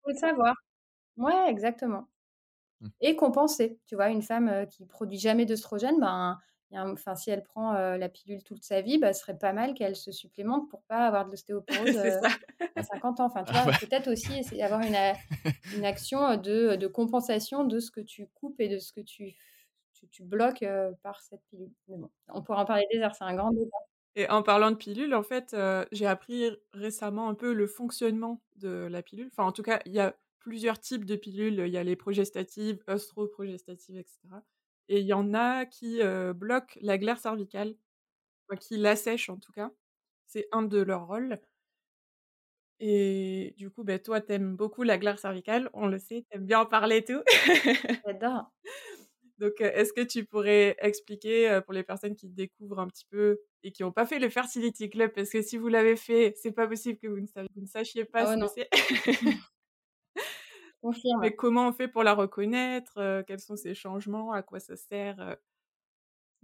faut 0.02 0.10
le 0.10 0.16
savoir. 0.16 0.54
Ouais, 1.16 1.50
exactement. 1.50 2.08
Mmh. 2.80 2.88
Et 3.00 3.16
compenser. 3.16 3.80
Tu 3.86 3.96
vois, 3.96 4.08
une 4.10 4.22
femme 4.22 4.66
qui 4.68 4.86
produit 4.86 5.18
jamais 5.18 5.46
d'œstrogène, 5.46 5.98
ben, 6.00 6.38
enfin, 6.72 7.14
si 7.14 7.30
elle 7.30 7.42
prend 7.42 7.72
la 7.72 8.08
pilule 8.08 8.42
toute 8.42 8.62
sa 8.62 8.80
vie, 8.80 8.98
bah, 8.98 9.12
ce 9.12 9.20
serait 9.20 9.38
pas 9.38 9.52
mal 9.52 9.74
qu'elle 9.74 9.96
se 9.96 10.12
supplémente 10.12 10.68
pour 10.68 10.82
pas 10.82 11.06
avoir 11.06 11.24
de 11.24 11.30
l'ostéoporose 11.32 11.96
à 12.76 12.82
50 12.82 13.20
ans. 13.20 13.26
Enfin, 13.26 13.44
tu 13.44 13.52
vois, 13.52 13.72
peut-être 13.72 14.08
aussi 14.10 14.38
essayer 14.38 14.62
d'avoir 14.62 14.82
une, 14.82 14.96
une, 15.76 15.84
action 15.84 16.36
de, 16.36 16.76
de, 16.76 16.86
compensation 16.86 17.64
de 17.64 17.80
ce 17.80 17.90
que 17.90 18.00
tu 18.00 18.26
coupes 18.34 18.60
et 18.60 18.68
de 18.68 18.78
ce 18.78 18.92
que 18.92 19.00
tu, 19.00 19.34
tu, 20.10 20.22
bloques 20.22 20.64
par 21.02 21.20
cette 21.22 21.42
pilule. 21.50 21.72
Mais 21.88 21.96
bon, 21.96 22.10
on 22.28 22.42
pourra 22.42 22.62
en 22.62 22.66
parler 22.66 22.86
des 22.92 22.98
heures, 22.98 23.14
c'est 23.14 23.24
un 23.24 23.34
grand 23.34 23.50
débat. 23.50 23.78
Et 24.16 24.28
en 24.28 24.42
parlant 24.42 24.70
de 24.70 24.76
pilule, 24.76 25.14
en 25.14 25.22
fait, 25.22 25.56
j'ai 25.92 26.06
appris 26.06 26.50
récemment 26.72 27.28
un 27.28 27.34
peu 27.34 27.52
le 27.52 27.66
fonctionnement 27.66 28.42
de 28.56 28.88
la 28.90 29.02
pilule. 29.02 29.28
Enfin, 29.32 29.44
en 29.44 29.52
tout 29.52 29.62
cas, 29.62 29.80
il 29.86 29.92
y 29.92 30.00
a 30.00 30.14
plusieurs 30.38 30.80
types 30.80 31.04
de 31.04 31.16
pilules. 31.16 31.62
Il 31.66 31.72
y 31.72 31.78
a 31.78 31.84
les 31.84 31.96
progestatives, 31.96 32.82
œstroprogestatives, 32.88 33.98
etc. 33.98 34.18
Et 34.88 35.00
il 35.00 35.06
y 35.06 35.12
en 35.12 35.34
a 35.34 35.66
qui 35.66 36.00
bloquent 36.34 36.78
la 36.80 36.98
glaire 36.98 37.18
cervicale, 37.18 37.74
qui 38.60 38.76
l'assèchent 38.78 39.30
en 39.30 39.38
tout 39.38 39.52
cas. 39.52 39.70
C'est 40.26 40.48
un 40.52 40.62
de 40.62 40.78
leurs 40.78 41.06
rôles. 41.06 41.40
Et 42.80 43.54
du 43.56 43.70
coup, 43.70 43.82
ben, 43.82 43.98
toi, 43.98 44.20
t'aimes 44.20 44.54
beaucoup 44.54 44.84
la 44.84 44.98
glaire 44.98 45.18
cervicale, 45.18 45.68
on 45.72 45.88
le 45.88 45.98
sait, 45.98 46.24
t'aimes 46.30 46.46
bien 46.46 46.60
en 46.60 46.66
parler 46.66 46.98
et 46.98 47.04
tout. 47.04 47.22
J'adore. 48.06 48.52
Donc, 49.38 49.60
est-ce 49.60 49.92
que 49.92 50.00
tu 50.00 50.24
pourrais 50.24 50.76
expliquer 50.80 51.60
pour 51.64 51.72
les 51.72 51.84
personnes 51.84 52.14
qui 52.16 52.28
découvrent 52.28 52.80
un 52.80 52.88
petit 52.88 53.06
peu 53.10 53.40
et 53.62 53.72
qui 53.72 53.82
n'ont 53.82 53.92
pas 53.92 54.06
fait 54.06 54.18
le 54.18 54.28
Fertility 54.28 54.90
Club, 54.90 55.12
parce 55.12 55.30
que 55.30 55.42
si 55.42 55.56
vous 55.56 55.68
l'avez 55.68 55.96
fait, 55.96 56.34
c'est 56.36 56.52
pas 56.52 56.66
possible 56.66 56.98
que 56.98 57.08
vous 57.08 57.20
ne, 57.20 57.66
sachiez 57.66 58.04
pas 58.04 58.30
ah 58.30 58.34
ce 58.34 58.40
que 58.40 58.48
c'est. 58.48 58.68
Mais 61.20 61.34
comment 61.34 61.68
on 61.68 61.72
fait 61.72 61.88
pour 61.88 62.02
la 62.04 62.14
reconnaître 62.14 63.22
Quels 63.26 63.40
sont 63.40 63.56
ces 63.56 63.74
changements 63.74 64.32
À 64.32 64.42
quoi 64.42 64.60
ça 64.60 64.76
sert 64.76 65.36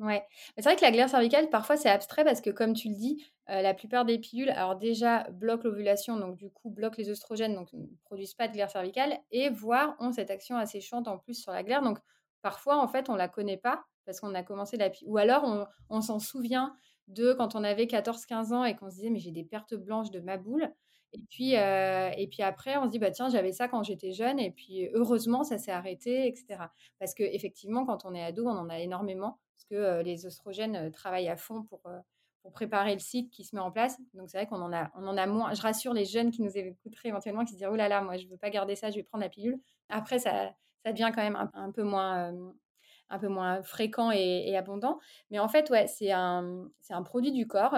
Ouais, 0.01 0.27
c'est 0.57 0.65
vrai 0.65 0.75
que 0.75 0.83
la 0.83 0.91
glaire 0.91 1.09
cervicale, 1.09 1.49
parfois, 1.51 1.77
c'est 1.77 1.89
abstrait 1.89 2.25
parce 2.25 2.41
que, 2.41 2.51
comme 2.51 2.75
tu 2.75 2.89
le 2.89 2.97
dis, 2.97 3.25
la 3.47 3.75
plupart 3.75 4.05
des 4.05 4.19
pilules, 4.19 4.51
alors 4.51 4.75
déjà, 4.75 5.23
bloquent 5.31 5.63
l'ovulation, 5.69 6.17
donc 6.19 6.37
du 6.37 6.51
coup, 6.51 6.69
bloquent 6.71 6.97
les 6.99 7.11
oestrogènes, 7.11 7.55
donc 7.55 7.73
ne 7.73 7.87
produisent 8.03 8.35
pas 8.35 8.49
de 8.49 8.55
glaire 8.55 8.71
cervicale, 8.71 9.21
et 9.31 9.51
voire 9.51 9.95
ont 10.01 10.11
cette 10.11 10.31
action 10.31 10.57
asséchante 10.57 11.07
en 11.07 11.19
plus 11.19 11.35
sur 11.41 11.53
la 11.53 11.63
glaire. 11.63 11.81
Donc, 11.83 11.99
parfois, 12.43 12.79
en 12.83 12.89
fait, 12.89 13.09
on 13.09 13.15
la 13.15 13.29
connaît 13.29 13.57
pas 13.57 13.85
parce 14.05 14.19
qu'on 14.21 14.35
a 14.35 14.43
commencé 14.43 14.77
la 14.77 14.91
Ou 15.07 15.17
alors, 15.17 15.45
on, 15.45 15.67
on 15.89 16.01
s'en 16.01 16.19
souvient 16.19 16.75
de 17.07 17.33
quand 17.33 17.55
on 17.55 17.63
avait 17.63 17.87
14-15 17.87 18.53
ans 18.53 18.65
et 18.65 18.75
qu'on 18.75 18.91
se 18.91 18.97
disait, 18.97 19.11
mais 19.11 19.21
j'ai 19.21 19.31
des 19.31 19.45
pertes 19.45 19.75
blanches 19.75 20.11
de 20.11 20.21
ma 20.21 20.39
boule. 20.39 20.73
Et 21.15 21.21
puis, 21.31 21.53
et 21.53 22.29
puis 22.31 22.43
après, 22.43 22.77
on 22.77 22.85
se 22.85 22.91
dit, 22.91 22.99
bah, 22.99 23.11
tiens, 23.11 23.29
j'avais 23.29 23.53
ça 23.53 23.69
quand 23.69 23.83
j'étais 23.85 24.13
jeune, 24.13 24.41
et 24.41 24.51
puis 24.51 24.89
heureusement, 24.95 25.45
ça 25.45 25.59
s'est 25.59 25.71
arrêté, 25.71 26.27
etc. 26.27 26.59
Parce 26.99 27.15
qu'effectivement, 27.15 27.87
quand 27.87 28.05
on 28.05 28.15
est 28.15 28.25
ado, 28.25 28.47
on 28.47 28.59
en 28.59 28.69
a 28.69 28.81
énormément, 28.81 29.39
parce 29.57 29.65
que 29.71 30.03
les 30.03 30.27
oestrogènes 30.27 30.91
travaillent 30.91 31.29
à 31.29 31.37
fond 31.37 31.63
pour, 31.63 31.83
pour 32.45 32.53
préparer 32.53 32.93
le 32.93 32.99
cycle 32.99 33.31
qui 33.31 33.43
se 33.43 33.57
met 33.57 33.63
en 33.63 33.71
place. 33.71 33.99
Donc, 34.13 34.29
c'est 34.29 34.37
vrai 34.37 34.47
qu'on 34.47 34.61
en, 34.61 34.71
a, 34.71 34.91
en 34.95 35.17
a 35.17 35.27
moins. 35.27 35.55
Je 35.55 35.63
rassure 35.63 35.95
les 35.95 36.05
jeunes 36.05 36.31
qui 36.31 36.43
nous 36.43 36.55
écouteraient 36.59 37.09
éventuellement, 37.09 37.43
qui 37.45 37.53
se 37.53 37.57
disent, 37.57 37.69
oh 37.71 37.75
là 37.75 37.89
là, 37.89 38.03
moi, 38.03 38.19
je 38.19 38.27
ne 38.27 38.31
veux 38.31 38.37
pas 38.37 38.51
garder 38.51 38.77
ça, 38.77 38.91
je 38.91 38.97
vais 38.97 39.03
prendre 39.03 39.25
la 39.25 39.31
pilule. 39.31 39.59
Après, 39.89 40.19
ça, 40.19 40.53
ça 40.85 40.93
devient 40.93 41.11
quand 41.15 41.23
même 41.23 41.51
un, 41.55 41.73
peu 41.73 41.83
moins 41.85 42.35
un 43.09 43.19
peu 43.19 43.29
moins 43.29 43.63
fréquent 43.63 44.11
et, 44.11 44.55
abondant. 44.57 44.99
Mais 45.31 45.39
en 45.39 45.49
fait, 45.49 45.71
ouais, 45.71 45.87
c'est 45.87 46.13
un, 46.13 46.69
un 46.91 47.03
produit 47.03 47.33
du 47.33 47.47
corps, 47.47 47.77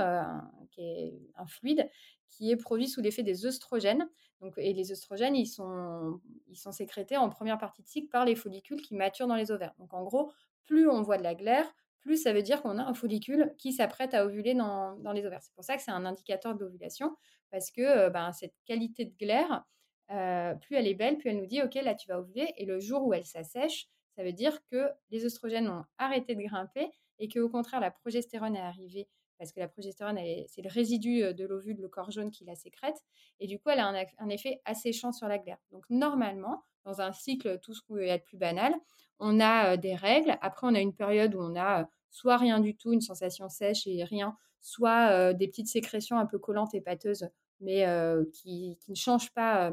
qui 0.70 0.81
est 0.81 1.14
un 1.37 1.46
fluide, 1.46 1.88
qui 2.31 2.51
est 2.51 2.57
produit 2.57 2.89
sous 2.89 3.01
l'effet 3.01 3.23
des 3.23 3.47
œstrogènes. 3.47 4.09
Donc, 4.41 4.55
et 4.59 4.73
les 4.73 4.93
œstrogènes, 4.93 5.35
ils 5.35 5.47
sont, 5.47 6.21
ils 6.49 6.59
sont 6.59 6.73
sécrétés 6.73 7.17
en 7.17 7.29
première 7.31 7.59
partie 7.59 7.83
de 7.83 7.89
cycle 7.89 8.09
par 8.09 8.25
les 8.25 8.35
follicules 8.35 8.83
qui 8.83 8.95
maturent 8.95 9.27
dans 9.27 9.37
les 9.37 9.51
ovaires. 9.51 9.75
Donc 9.79 9.95
en 9.95 10.05
gros, 10.05 10.31
plus 10.65 10.89
on 10.89 11.03
voit 11.03 11.17
de 11.17 11.23
la 11.23 11.35
glaire, 11.35 11.67
plus 12.01 12.23
ça 12.23 12.33
veut 12.33 12.43
dire 12.43 12.62
qu'on 12.62 12.79
a 12.79 12.85
un 12.85 12.95
follicule 12.95 13.55
qui 13.59 13.73
s'apprête 13.73 14.15
à 14.15 14.27
ovuler 14.27 14.55
dans, 14.55 14.97
les 15.12 15.27
ovaires. 15.27 15.43
C'est 15.43 15.55
pour 15.55 15.65
ça 15.65 15.77
que 15.77 15.83
c'est 15.83 15.91
un 15.91 16.05
indicateur 16.05 16.55
de 16.55 16.61
l'ovulation, 16.61 17.17
parce 17.51 17.71
que 17.71 17.81
euh, 17.81 18.11
ben, 18.11 18.33
cette 18.33 18.55
qualité 18.65 19.07
de 19.07 19.17
glaire, 19.17 19.65
euh, 20.11 20.55
plus 20.55 20.77
elle 20.77 20.87
est 20.87 20.95
belle, 20.95 21.19
plus 21.19 21.31
elle 21.31 21.39
nous 21.39 21.47
dit, 21.47 21.62
OK, 21.62 21.75
là 21.75 21.95
tu 21.95 22.09
vas 22.09 22.21
ovuler, 22.21 22.53
et 22.57 22.65
le 22.65 22.79
jour 22.79 23.05
où 23.07 23.15
elle 23.15 23.25
s'assèche, 23.25 23.89
ça 24.17 24.23
veut 24.23 24.33
dire 24.33 24.59
que 24.71 24.89
les 25.11 25.25
œstrogènes 25.25 25.69
ont 25.69 25.85
arrêté 25.99 26.35
de 26.35 26.43
grimper 26.43 26.91
et 27.19 27.29
qu'au 27.29 27.49
contraire, 27.49 27.81
la 27.81 27.91
progestérone 27.91 28.57
est 28.57 28.61
arrivée 28.61 29.09
parce 29.38 29.53
que 29.53 29.61
la 29.61 29.68
progestérone, 29.68 30.18
c'est 30.49 30.62
le 30.62 30.68
résidu 30.68 31.35
de 31.35 31.44
l'ovule, 31.46 31.79
le 31.81 31.88
corps 31.88 32.11
jaune 32.11 32.31
qui 32.31 32.44
la 32.44 32.55
sécrète, 32.55 32.96
et 33.40 33.46
du 33.46 33.59
coup, 33.59 33.70
elle 33.70 33.81
a 33.81 33.88
un, 34.18 34.29
effet 34.29 34.61
asséchant 34.64 35.12
sur 35.12 35.29
la 35.29 35.38
glaire. 35.38 35.59
Donc, 35.72 35.85
normalement, 35.90 36.62
dans 36.85 37.01
un 37.01 37.12
cycle, 37.12 37.59
tout 37.61 37.75
ce 37.75 37.83
qui 37.83 37.88
peut 37.88 38.03
être 38.03 38.25
plus 38.25 38.38
banal, 38.38 38.75
on 39.18 39.40
a 39.40 39.77
des 39.77 39.94
règles. 39.94 40.37
Après, 40.40 40.66
on 40.66 40.75
a 40.75 40.81
une 40.81 40.94
période 40.94 41.35
où 41.35 41.40
on 41.40 41.59
a 41.59 41.88
soit 42.11 42.37
rien 42.37 42.61
du 42.61 42.77
tout, 42.77 42.92
une 42.92 43.01
sensation 43.01 43.49
sèche 43.49 43.87
et 43.87 44.05
rien, 44.05 44.37
soit 44.61 45.35
des 45.35 45.49
petites 45.49 45.68
sécrétions 45.68 46.18
un 46.18 46.27
peu 46.27 46.38
collantes 46.38 46.75
et 46.75 46.81
pâteuses, 46.81 47.29
mais 47.61 47.87
qui, 48.33 48.79
ne 48.88 48.94
changent 48.94 49.33
pas 49.33 49.72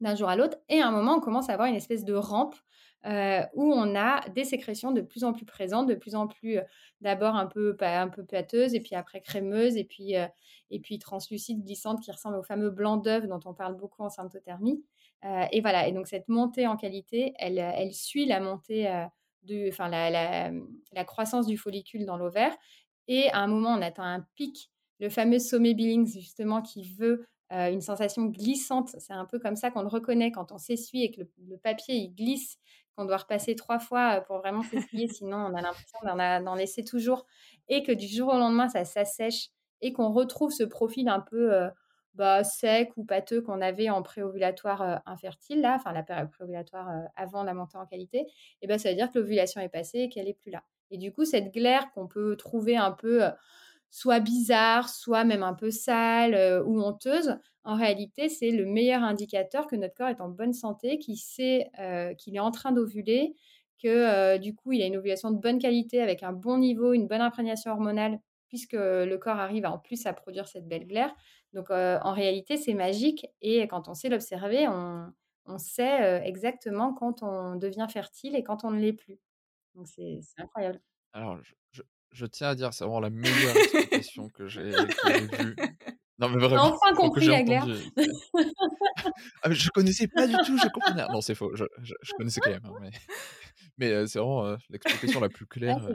d'un 0.00 0.14
jour 0.14 0.28
à 0.28 0.36
l'autre. 0.36 0.58
Et 0.68 0.80
à 0.80 0.88
un 0.88 0.90
moment, 0.90 1.16
on 1.16 1.20
commence 1.20 1.48
à 1.48 1.52
avoir 1.54 1.68
une 1.68 1.76
espèce 1.76 2.04
de 2.04 2.14
rampe 2.14 2.56
euh, 3.06 3.40
où 3.54 3.72
on 3.72 3.96
a 3.96 4.20
des 4.28 4.44
sécrétions 4.44 4.90
de 4.92 5.00
plus 5.00 5.24
en 5.24 5.32
plus 5.32 5.46
présentes, 5.46 5.88
de 5.88 5.94
plus 5.94 6.14
en 6.14 6.26
plus 6.26 6.58
euh, 6.58 6.62
d'abord 7.00 7.34
un 7.34 7.46
peu 7.46 7.74
un 7.80 8.08
peu 8.08 8.26
pâteuses 8.26 8.74
et 8.74 8.80
puis 8.80 8.94
après 8.94 9.22
crémeuses 9.22 9.78
et 9.78 9.84
puis 9.84 10.18
euh, 10.18 10.26
et 10.70 10.80
puis 10.80 10.98
translucides 10.98 11.64
glissantes 11.64 12.02
qui 12.02 12.12
ressemblent 12.12 12.36
au 12.36 12.42
fameux 12.42 12.68
blanc 12.68 12.98
d'œuf 12.98 13.26
dont 13.26 13.40
on 13.46 13.54
parle 13.54 13.74
beaucoup 13.76 14.02
en 14.02 14.10
symptothermie. 14.10 14.84
et 15.50 15.60
voilà. 15.62 15.88
Et 15.88 15.92
donc 15.92 16.08
cette 16.08 16.28
montée 16.28 16.66
en 16.66 16.76
qualité, 16.76 17.32
elle, 17.38 17.94
suit 17.94 18.26
la 18.26 18.38
montée 18.38 18.86
enfin 19.68 19.88
la, 19.88 20.50
la, 20.92 21.04
croissance 21.04 21.46
du 21.46 21.56
follicule 21.56 22.04
dans 22.04 22.18
l'ovaire. 22.18 22.54
Et 23.08 23.30
à 23.30 23.38
un 23.38 23.46
moment, 23.46 23.70
on 23.70 23.82
atteint 23.82 24.04
un 24.04 24.26
pic, 24.36 24.70
le 25.00 25.08
fameux 25.08 25.38
sommet 25.38 25.74
Billings 25.74 26.12
justement 26.20 26.62
qui 26.62 26.84
veut 26.84 27.26
une 27.50 27.80
sensation 27.80 28.26
glissante. 28.26 28.90
C'est 28.98 29.12
un 29.12 29.24
peu 29.24 29.38
comme 29.38 29.56
ça 29.56 29.70
qu'on 29.70 29.82
le 29.82 29.88
reconnaît 29.88 30.30
quand 30.30 30.52
on 30.52 30.58
s'essuie 30.58 31.02
et 31.02 31.10
que 31.10 31.22
le, 31.48 31.56
papier 31.56 31.96
il 31.96 32.14
glisse 32.14 32.58
qu'on 33.00 33.06
doit 33.06 33.16
repasser 33.16 33.54
trois 33.54 33.78
fois 33.78 34.18
euh, 34.18 34.20
pour 34.20 34.38
vraiment 34.38 34.62
s'essuyer, 34.62 35.08
sinon 35.12 35.38
on 35.38 35.54
a 35.54 35.62
l'impression 35.62 35.98
d'en 36.04 36.54
laisser 36.54 36.84
toujours, 36.84 37.26
et 37.68 37.82
que 37.82 37.92
du 37.92 38.06
jour 38.06 38.28
au 38.28 38.38
lendemain, 38.38 38.68
ça 38.68 38.84
s'assèche, 38.84 39.48
et 39.80 39.92
qu'on 39.92 40.12
retrouve 40.12 40.52
ce 40.52 40.64
profil 40.64 41.08
un 41.08 41.20
peu 41.20 41.54
euh, 41.54 41.70
bah, 42.14 42.44
sec 42.44 42.90
ou 42.96 43.04
pâteux 43.04 43.40
qu'on 43.40 43.62
avait 43.62 43.88
en 43.88 44.02
préovulatoire 44.02 44.82
euh, 44.82 44.96
infertile, 45.06 45.62
là, 45.62 45.76
enfin 45.76 45.92
la 45.92 46.02
période 46.02 46.30
préovulatoire 46.30 46.88
avant 47.16 47.42
la 47.42 47.54
montée 47.54 47.78
en 47.78 47.86
qualité, 47.86 48.26
et 48.60 48.66
ben 48.66 48.78
ça 48.78 48.90
veut 48.90 48.96
dire 48.96 49.10
que 49.10 49.18
l'ovulation 49.18 49.62
est 49.62 49.70
passée 49.70 50.00
et 50.00 50.08
qu'elle 50.10 50.26
n'est 50.26 50.34
plus 50.34 50.50
là. 50.50 50.62
Et 50.90 50.98
du 50.98 51.12
coup, 51.12 51.24
cette 51.24 51.54
glaire 51.54 51.90
qu'on 51.94 52.08
peut 52.08 52.36
trouver 52.36 52.76
un 52.76 52.90
peu 52.90 53.22
soit 53.90 54.20
bizarre, 54.20 54.88
soit 54.88 55.24
même 55.24 55.42
un 55.42 55.54
peu 55.54 55.70
sale 55.70 56.62
ou 56.64 56.80
honteuse, 56.80 57.36
en 57.64 57.76
réalité, 57.76 58.28
c'est 58.28 58.50
le 58.50 58.64
meilleur 58.64 59.02
indicateur 59.02 59.66
que 59.66 59.76
notre 59.76 59.94
corps 59.94 60.08
est 60.08 60.20
en 60.20 60.28
bonne 60.28 60.54
santé, 60.54 60.98
qu'il 60.98 61.18
sait 61.18 61.70
qu'il 62.18 62.34
est 62.36 62.40
en 62.40 62.50
train 62.50 62.72
d'ovuler, 62.72 63.34
que 63.82 64.38
du 64.38 64.54
coup, 64.54 64.72
il 64.72 64.82
a 64.82 64.86
une 64.86 64.96
ovulation 64.96 65.30
de 65.30 65.38
bonne 65.38 65.58
qualité 65.58 66.00
avec 66.00 66.22
un 66.22 66.32
bon 66.32 66.58
niveau, 66.58 66.92
une 66.94 67.06
bonne 67.06 67.20
imprégnation 67.20 67.72
hormonale, 67.72 68.18
puisque 68.48 68.72
le 68.72 69.16
corps 69.16 69.38
arrive 69.38 69.66
en 69.66 69.78
plus 69.78 70.06
à 70.06 70.12
produire 70.12 70.48
cette 70.48 70.66
belle 70.68 70.86
glaire. 70.86 71.14
Donc, 71.52 71.70
en 71.70 72.12
réalité, 72.12 72.56
c'est 72.56 72.74
magique. 72.74 73.26
Et 73.42 73.66
quand 73.68 73.88
on 73.88 73.94
sait 73.94 74.08
l'observer, 74.08 74.66
on, 74.68 75.12
on, 75.46 75.58
sait 75.58 76.22
exactement 76.24 76.94
quand 76.94 77.22
on 77.22 77.56
devient 77.56 77.86
fertile 77.90 78.36
et 78.36 78.42
quand 78.42 78.64
on 78.64 78.70
ne 78.70 78.80
l'est 78.80 78.92
plus. 78.94 79.18
Donc, 79.74 79.86
c'est 79.86 80.20
incroyable. 80.38 80.80
Alors, 81.12 81.38
je, 82.12 82.26
tiens 82.26 82.48
à 82.48 82.54
dire, 82.54 82.72
c'est 82.72 82.84
vraiment 82.84 83.00
la 83.00 83.10
meilleure 83.10 83.56
explication 83.56 84.28
que 84.30 84.48
j'ai 84.48 84.70
vue. 84.70 85.56
Non, 86.20 86.28
mais 86.28 86.38
vraiment. 86.38 86.74
Enfin 86.74 86.94
compris 86.94 87.28
la 87.28 87.42
glaire. 87.42 87.66
ah, 89.42 89.48
mais 89.48 89.54
je 89.54 89.70
connaissais 89.70 90.06
pas 90.06 90.26
du 90.26 90.34
tout, 90.44 90.58
je 90.58 90.68
compris. 90.68 90.92
Non, 91.10 91.22
c'est 91.22 91.34
faux, 91.34 91.56
je, 91.56 91.64
je, 91.80 92.12
connaissais 92.18 92.42
quand 92.42 92.50
même. 92.50 92.60
Hein, 92.62 92.74
mais 92.78 92.90
mais 93.80 93.92
euh, 93.92 94.06
c'est 94.06 94.18
vraiment 94.18 94.44
euh, 94.44 94.56
l'explication 94.68 95.20
la 95.20 95.30
plus 95.30 95.46
claire 95.46 95.82
euh, 95.86 95.94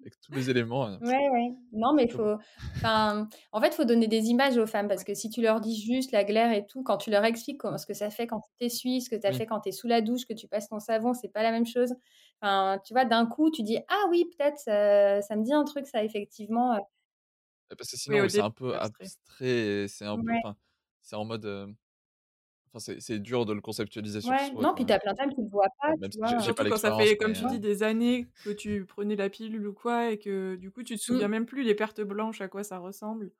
avec 0.00 0.20
tous 0.20 0.32
les 0.32 0.50
éléments. 0.50 0.90
Ouais, 1.00 1.30
ouais. 1.30 1.52
Non, 1.72 1.94
mais 1.94 2.04
il 2.06 2.10
faut. 2.10 2.34
Enfin, 2.76 3.28
en 3.52 3.60
fait, 3.60 3.68
il 3.68 3.74
faut 3.74 3.84
donner 3.84 4.08
des 4.08 4.26
images 4.26 4.58
aux 4.58 4.66
femmes 4.66 4.88
parce 4.88 5.04
que 5.04 5.14
si 5.14 5.30
tu 5.30 5.40
leur 5.40 5.60
dis 5.60 5.80
juste 5.80 6.10
la 6.10 6.24
glaire 6.24 6.52
et 6.52 6.66
tout, 6.66 6.82
quand 6.82 6.98
tu 6.98 7.10
leur 7.10 7.24
expliques 7.24 7.62
ce 7.78 7.86
que 7.86 7.94
ça 7.94 8.10
fait 8.10 8.26
quand 8.26 8.40
tu 8.40 8.50
t'essuies, 8.58 9.02
ce 9.02 9.08
que 9.08 9.14
tu 9.14 9.24
as 9.24 9.32
fait 9.32 9.46
quand 9.46 9.60
tu 9.60 9.68
es 9.68 9.72
sous 9.72 9.86
la 9.86 10.00
douche, 10.00 10.26
que 10.26 10.34
tu 10.34 10.48
passes 10.48 10.68
ton 10.68 10.80
savon, 10.80 11.14
c'est 11.14 11.28
pas 11.28 11.44
la 11.44 11.52
même 11.52 11.66
chose. 11.66 11.94
Enfin, 12.40 12.80
tu 12.84 12.92
vois, 12.92 13.04
d'un 13.04 13.24
coup, 13.24 13.52
tu 13.52 13.62
dis 13.62 13.78
ah 13.88 14.02
oui, 14.10 14.28
peut-être 14.36 14.58
ça, 14.58 15.36
me 15.36 15.44
dit 15.44 15.52
un 15.52 15.64
truc, 15.64 15.86
ça 15.86 16.02
effectivement. 16.02 16.76
Parce 17.78 17.88
que 17.88 17.96
sinon, 17.96 18.28
c'est 18.28 18.40
un 18.40 18.50
peu 18.50 18.74
abstrait, 18.74 19.86
c'est 19.86 20.06
un 20.06 20.16
peu. 20.16 20.32
C'est 21.00 21.16
en 21.16 21.24
mode 21.24 21.76
Enfin, 22.74 22.94
c'est 22.98 23.18
dur 23.18 23.44
de 23.44 23.52
le 23.52 23.60
conceptualiser 23.60 24.22
sur 24.22 24.30
ouais, 24.30 24.50
soi. 24.50 24.62
Non, 24.62 24.72
puis 24.74 24.86
t'as 24.86 24.98
plein 24.98 25.12
de 25.12 25.18
femmes 25.18 25.34
qui 25.34 25.42
ne 25.42 25.48
voient 25.50 25.66
pas. 25.80 25.90
Même 25.98 26.08
tu 26.08 26.18
vois. 26.18 26.40
Si 26.40 26.54
quand 26.54 26.76
ça 26.78 26.96
fait, 26.96 27.16
comme 27.18 27.34
tu 27.34 27.44
dis, 27.46 27.60
des 27.60 27.82
années 27.82 28.28
que 28.44 28.50
tu 28.50 28.86
prenais 28.86 29.14
la 29.14 29.28
pilule 29.28 29.66
ou 29.66 29.74
quoi, 29.74 30.10
et 30.10 30.18
que 30.18 30.56
du 30.56 30.70
coup, 30.70 30.82
tu 30.82 30.94
te 30.94 30.98
mmh. 31.00 31.02
souviens 31.02 31.28
même 31.28 31.44
plus 31.44 31.64
les 31.64 31.74
pertes 31.74 32.00
blanches, 32.00 32.40
à 32.40 32.48
quoi 32.48 32.64
ça 32.64 32.78
ressemble. 32.78 33.30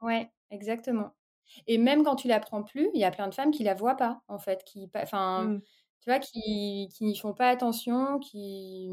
Ouais, 0.00 0.28
exactement. 0.50 1.14
Et 1.68 1.78
même 1.78 2.02
quand 2.02 2.16
tu 2.16 2.26
la 2.26 2.40
prends 2.40 2.64
plus, 2.64 2.90
il 2.94 3.00
y 3.00 3.04
a 3.04 3.10
plein 3.12 3.28
de 3.28 3.34
femmes 3.34 3.52
qui 3.52 3.62
la 3.62 3.74
voient 3.74 3.96
pas, 3.96 4.22
en 4.26 4.38
fait, 4.38 4.64
qui, 4.64 4.90
enfin, 4.96 5.44
mmh. 5.44 5.60
tu 6.00 6.10
vois, 6.10 6.18
qui, 6.18 6.88
qui 6.92 7.04
n'y 7.04 7.16
font 7.16 7.34
pas 7.34 7.50
attention, 7.50 8.18
qui, 8.18 8.90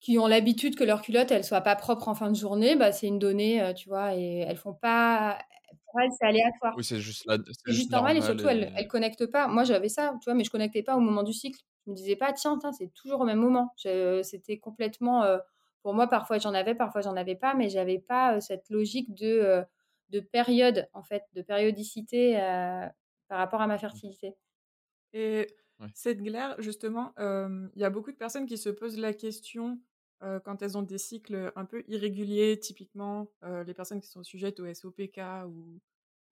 qui 0.00 0.18
ont 0.18 0.26
l'habitude 0.26 0.76
que 0.76 0.84
leur 0.84 1.00
culotte, 1.00 1.30
elle 1.30 1.42
soit 1.42 1.62
pas 1.62 1.74
propre 1.74 2.08
en 2.08 2.14
fin 2.14 2.30
de 2.30 2.36
journée, 2.36 2.76
bah, 2.76 2.92
c'est 2.92 3.06
une 3.06 3.18
donnée, 3.18 3.72
tu 3.76 3.88
vois, 3.88 4.14
et 4.14 4.40
elles 4.40 4.58
font 4.58 4.74
pas, 4.74 5.38
pour 5.86 6.00
elles, 6.00 6.10
c'est 6.18 6.26
aléatoire. 6.26 6.74
Oui, 6.76 6.84
c'est 6.84 7.00
juste, 7.00 7.24
c'est 7.64 7.72
juste 7.72 7.90
normal, 7.90 8.16
et 8.16 8.22
surtout, 8.22 8.48
elles, 8.48 8.72
elles 8.76 8.88
connectent 8.88 9.26
pas. 9.26 9.48
Moi, 9.48 9.64
j'avais 9.64 9.88
ça, 9.88 10.14
tu 10.20 10.26
vois, 10.30 10.34
mais 10.34 10.44
je 10.44 10.50
connectais 10.50 10.82
pas 10.82 10.96
au 10.96 11.00
moment 11.00 11.22
du 11.22 11.32
cycle. 11.32 11.60
Je 11.86 11.90
me 11.90 11.96
disais 11.96 12.16
pas, 12.16 12.32
tiens, 12.32 12.58
tiens 12.58 12.72
c'est 12.72 12.92
toujours 12.94 13.20
au 13.20 13.24
même 13.24 13.38
moment. 13.38 13.72
C'était 13.76 14.58
complètement, 14.58 15.24
pour 15.82 15.94
moi, 15.94 16.06
parfois 16.06 16.38
j'en 16.38 16.54
avais, 16.54 16.74
parfois 16.74 17.00
j'en 17.00 17.16
avais 17.16 17.36
pas, 17.36 17.54
mais 17.54 17.68
j'avais 17.70 17.98
pas 17.98 18.40
cette 18.40 18.68
logique 18.70 19.14
de, 19.14 19.62
de 20.10 20.20
période, 20.20 20.88
en 20.92 21.02
fait, 21.02 21.22
de 21.34 21.42
périodicité 21.42 22.34
par 23.28 23.38
rapport 23.38 23.60
à 23.62 23.66
ma 23.66 23.78
fertilité. 23.78 24.36
Et 25.12 25.46
cette 25.94 26.22
glaire, 26.22 26.56
justement, 26.58 27.12
il 27.18 27.80
y 27.80 27.84
a 27.84 27.90
beaucoup 27.90 28.12
de 28.12 28.16
personnes 28.16 28.46
qui 28.46 28.58
se 28.58 28.68
posent 28.68 28.98
la 28.98 29.14
question 29.14 29.80
quand 30.20 30.62
elles 30.62 30.76
ont 30.76 30.82
des 30.82 30.98
cycles 30.98 31.52
un 31.54 31.64
peu 31.64 31.84
irréguliers, 31.88 32.58
typiquement 32.58 33.30
les 33.42 33.74
personnes 33.74 34.00
qui 34.00 34.08
sont 34.08 34.24
sujettes 34.24 34.60
au 34.60 34.66
SOPK 34.66 35.20
ou, 35.46 35.80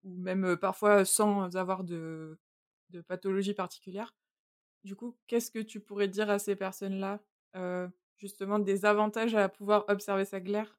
ou 0.05 0.16
même 0.16 0.57
parfois 0.57 1.05
sans 1.05 1.57
avoir 1.57 1.85
de, 1.85 2.38
de, 2.90 3.01
pathologie 3.01 3.55
particulière. 3.55 4.14
Du 4.85 4.96
coup, 4.96 5.16
qu'est-ce 5.27 5.51
que 5.51 5.61
tu 5.61 5.81
pourrais 5.81 6.09
dire 6.09 6.31
à 6.31 6.38
ces 6.38 6.57
personnes-là, 6.57 7.20
justement, 8.16 8.59
des 8.59 8.85
avantages 8.85 9.35
à 9.35 9.49
pouvoir 9.49 9.85
observer 9.88 10.25
sa 10.25 10.40
glaire 10.40 10.79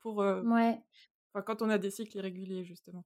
pour, 0.00 0.18
ouais. 0.18 0.80
quand 1.44 1.62
on 1.62 1.68
a 1.68 1.78
des 1.78 1.90
cycles 1.90 2.16
irréguliers, 2.16 2.64
justement? 2.64 3.04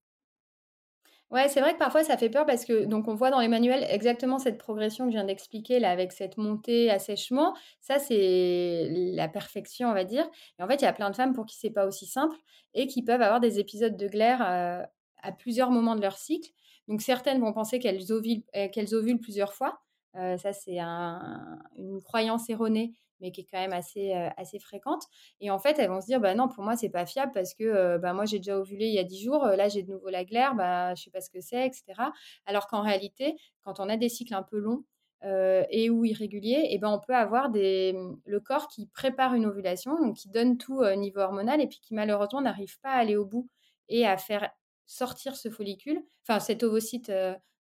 Ouais, 1.32 1.48
c'est 1.48 1.60
vrai 1.60 1.72
que 1.72 1.78
parfois 1.78 2.04
ça 2.04 2.18
fait 2.18 2.28
peur 2.28 2.44
parce 2.44 2.66
que 2.66 2.84
donc 2.84 3.08
on 3.08 3.14
voit 3.14 3.30
dans 3.30 3.40
les 3.40 3.48
manuels 3.48 3.86
exactement 3.88 4.38
cette 4.38 4.58
progression 4.58 5.06
que 5.06 5.12
je 5.12 5.16
viens 5.16 5.24
d'expliquer 5.24 5.80
là 5.80 5.90
avec 5.90 6.12
cette 6.12 6.36
montée 6.36 6.90
assèchement, 6.90 7.56
ça 7.80 7.98
c'est 7.98 8.88
la 8.90 9.28
perfection 9.28 9.88
on 9.88 9.94
va 9.94 10.04
dire. 10.04 10.26
Et 10.58 10.62
en 10.62 10.68
fait, 10.68 10.82
il 10.82 10.84
y 10.84 10.86
a 10.86 10.92
plein 10.92 11.08
de 11.08 11.16
femmes 11.16 11.32
pour 11.32 11.46
qui 11.46 11.56
c'est 11.56 11.70
pas 11.70 11.86
aussi 11.86 12.04
simple 12.04 12.36
et 12.74 12.86
qui 12.86 13.02
peuvent 13.02 13.22
avoir 13.22 13.40
des 13.40 13.58
épisodes 13.58 13.96
de 13.96 14.08
glaire 14.08 14.42
euh, 14.42 14.82
à 15.22 15.32
plusieurs 15.32 15.70
moments 15.70 15.96
de 15.96 16.02
leur 16.02 16.18
cycle. 16.18 16.50
Donc 16.86 17.00
certaines 17.00 17.40
vont 17.40 17.54
penser 17.54 17.78
qu'elles 17.78 18.12
ovulent, 18.12 18.42
euh, 18.54 19.16
plusieurs 19.22 19.54
fois. 19.54 19.80
Euh, 20.16 20.36
ça 20.36 20.52
c'est 20.52 20.78
une 20.80 22.02
croyance 22.04 22.50
erronée 22.50 22.92
mais 23.22 23.30
qui 23.30 23.40
est 23.42 23.46
quand 23.50 23.58
même 23.58 23.72
assez, 23.72 24.12
euh, 24.12 24.28
assez 24.36 24.58
fréquente. 24.58 25.04
Et 25.40 25.50
en 25.50 25.58
fait, 25.58 25.78
elles 25.78 25.88
vont 25.88 26.00
se 26.00 26.06
dire, 26.06 26.20
bah 26.20 26.34
non, 26.34 26.48
pour 26.48 26.62
moi, 26.64 26.76
c'est 26.76 26.90
pas 26.90 27.06
fiable 27.06 27.32
parce 27.32 27.54
que 27.54 27.64
euh, 27.64 27.98
bah, 27.98 28.12
moi, 28.12 28.26
j'ai 28.26 28.38
déjà 28.38 28.58
ovulé 28.58 28.86
il 28.86 28.94
y 28.94 28.98
a 28.98 29.04
10 29.04 29.22
jours, 29.22 29.44
euh, 29.44 29.56
là, 29.56 29.68
j'ai 29.68 29.82
de 29.82 29.92
nouveau 29.92 30.10
la 30.10 30.24
glaire, 30.24 30.54
bah, 30.54 30.94
je 30.94 31.04
sais 31.04 31.10
pas 31.10 31.20
ce 31.20 31.30
que 31.30 31.40
c'est, 31.40 31.64
etc. 31.64 31.84
Alors 32.44 32.66
qu'en 32.66 32.82
réalité, 32.82 33.36
quand 33.62 33.80
on 33.80 33.88
a 33.88 33.96
des 33.96 34.08
cycles 34.08 34.34
un 34.34 34.42
peu 34.42 34.58
longs, 34.58 34.84
et 35.70 35.88
ou 35.88 36.04
irréguliers, 36.04 36.66
et 36.70 36.78
ben 36.78 36.88
on 36.88 36.98
peut 36.98 37.14
avoir 37.14 37.48
des, 37.48 37.94
le 38.24 38.40
corps 38.40 38.66
qui 38.66 38.88
prépare 38.88 39.34
une 39.34 39.46
ovulation, 39.46 39.96
donc 40.00 40.16
qui 40.16 40.28
donne 40.28 40.58
tout 40.58 40.78
au 40.78 40.94
niveau 40.96 41.20
hormonal, 41.20 41.60
et 41.60 41.68
puis 41.68 41.78
qui 41.78 41.94
malheureusement 41.94 42.40
n'arrive 42.40 42.80
pas 42.80 42.90
à 42.90 42.96
aller 42.96 43.14
au 43.14 43.24
bout 43.24 43.48
et 43.88 44.04
à 44.04 44.16
faire 44.16 44.50
sortir 44.84 45.36
ce 45.36 45.48
follicule, 45.48 46.02
enfin 46.26 46.40
cet 46.40 46.64
ovocyte 46.64 47.12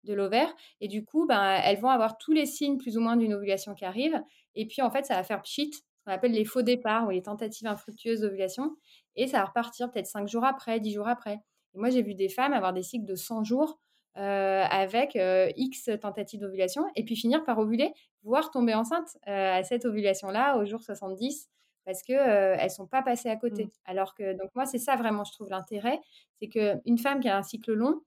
de 0.04 0.14
l'ovaire. 0.14 0.52
Et 0.80 0.88
du 0.88 1.04
coup, 1.04 1.26
ben, 1.26 1.60
elles 1.64 1.80
vont 1.80 1.88
avoir 1.88 2.18
tous 2.18 2.32
les 2.32 2.46
signes 2.46 2.78
plus 2.78 2.96
ou 2.96 3.00
moins 3.00 3.16
d'une 3.16 3.34
ovulation 3.34 3.74
qui 3.74 3.84
arrive. 3.84 4.20
Et 4.54 4.66
puis, 4.66 4.82
en 4.82 4.90
fait, 4.90 5.04
ça 5.04 5.14
va 5.14 5.22
faire 5.22 5.42
pchit, 5.42 5.72
ce 5.72 5.80
qu'on 6.04 6.12
appelle 6.12 6.32
les 6.32 6.44
faux 6.44 6.62
départs 6.62 7.06
ou 7.06 7.10
les 7.10 7.22
tentatives 7.22 7.66
infructueuses 7.66 8.20
d'ovulation. 8.20 8.76
Et 9.16 9.26
ça 9.26 9.38
va 9.38 9.46
repartir 9.46 9.90
peut-être 9.90 10.06
5 10.06 10.28
jours 10.28 10.44
après, 10.44 10.80
10 10.80 10.92
jours 10.92 11.08
après. 11.08 11.40
Et 11.74 11.78
moi, 11.78 11.90
j'ai 11.90 12.02
vu 12.02 12.14
des 12.14 12.28
femmes 12.28 12.52
avoir 12.52 12.72
des 12.72 12.82
cycles 12.82 13.06
de 13.06 13.14
100 13.14 13.44
jours 13.44 13.78
euh, 14.18 14.64
avec 14.68 15.14
euh, 15.14 15.48
X 15.56 15.90
tentatives 16.00 16.40
d'ovulation 16.40 16.84
et 16.96 17.04
puis 17.04 17.14
finir 17.14 17.44
par 17.44 17.58
ovuler, 17.58 17.92
voire 18.24 18.50
tomber 18.50 18.74
enceinte 18.74 19.16
euh, 19.28 19.58
à 19.58 19.62
cette 19.62 19.84
ovulation-là 19.84 20.56
au 20.56 20.64
jour 20.64 20.82
70 20.82 21.48
parce 21.84 22.02
qu'elles 22.02 22.60
ne 22.60 22.68
sont 22.68 22.88
pas 22.88 23.02
passées 23.02 23.28
à 23.28 23.36
côté. 23.36 23.66
Mmh. 23.66 23.70
Alors 23.84 24.14
que, 24.16 24.36
donc 24.36 24.50
moi, 24.56 24.66
c'est 24.66 24.78
ça 24.78 24.96
vraiment, 24.96 25.22
je 25.22 25.32
trouve 25.32 25.50
l'intérêt, 25.50 26.00
c'est 26.40 26.48
qu'une 26.48 26.98
femme 26.98 27.20
qui 27.20 27.28
a 27.28 27.36
un 27.36 27.44
cycle 27.44 27.72
long, 27.72 28.00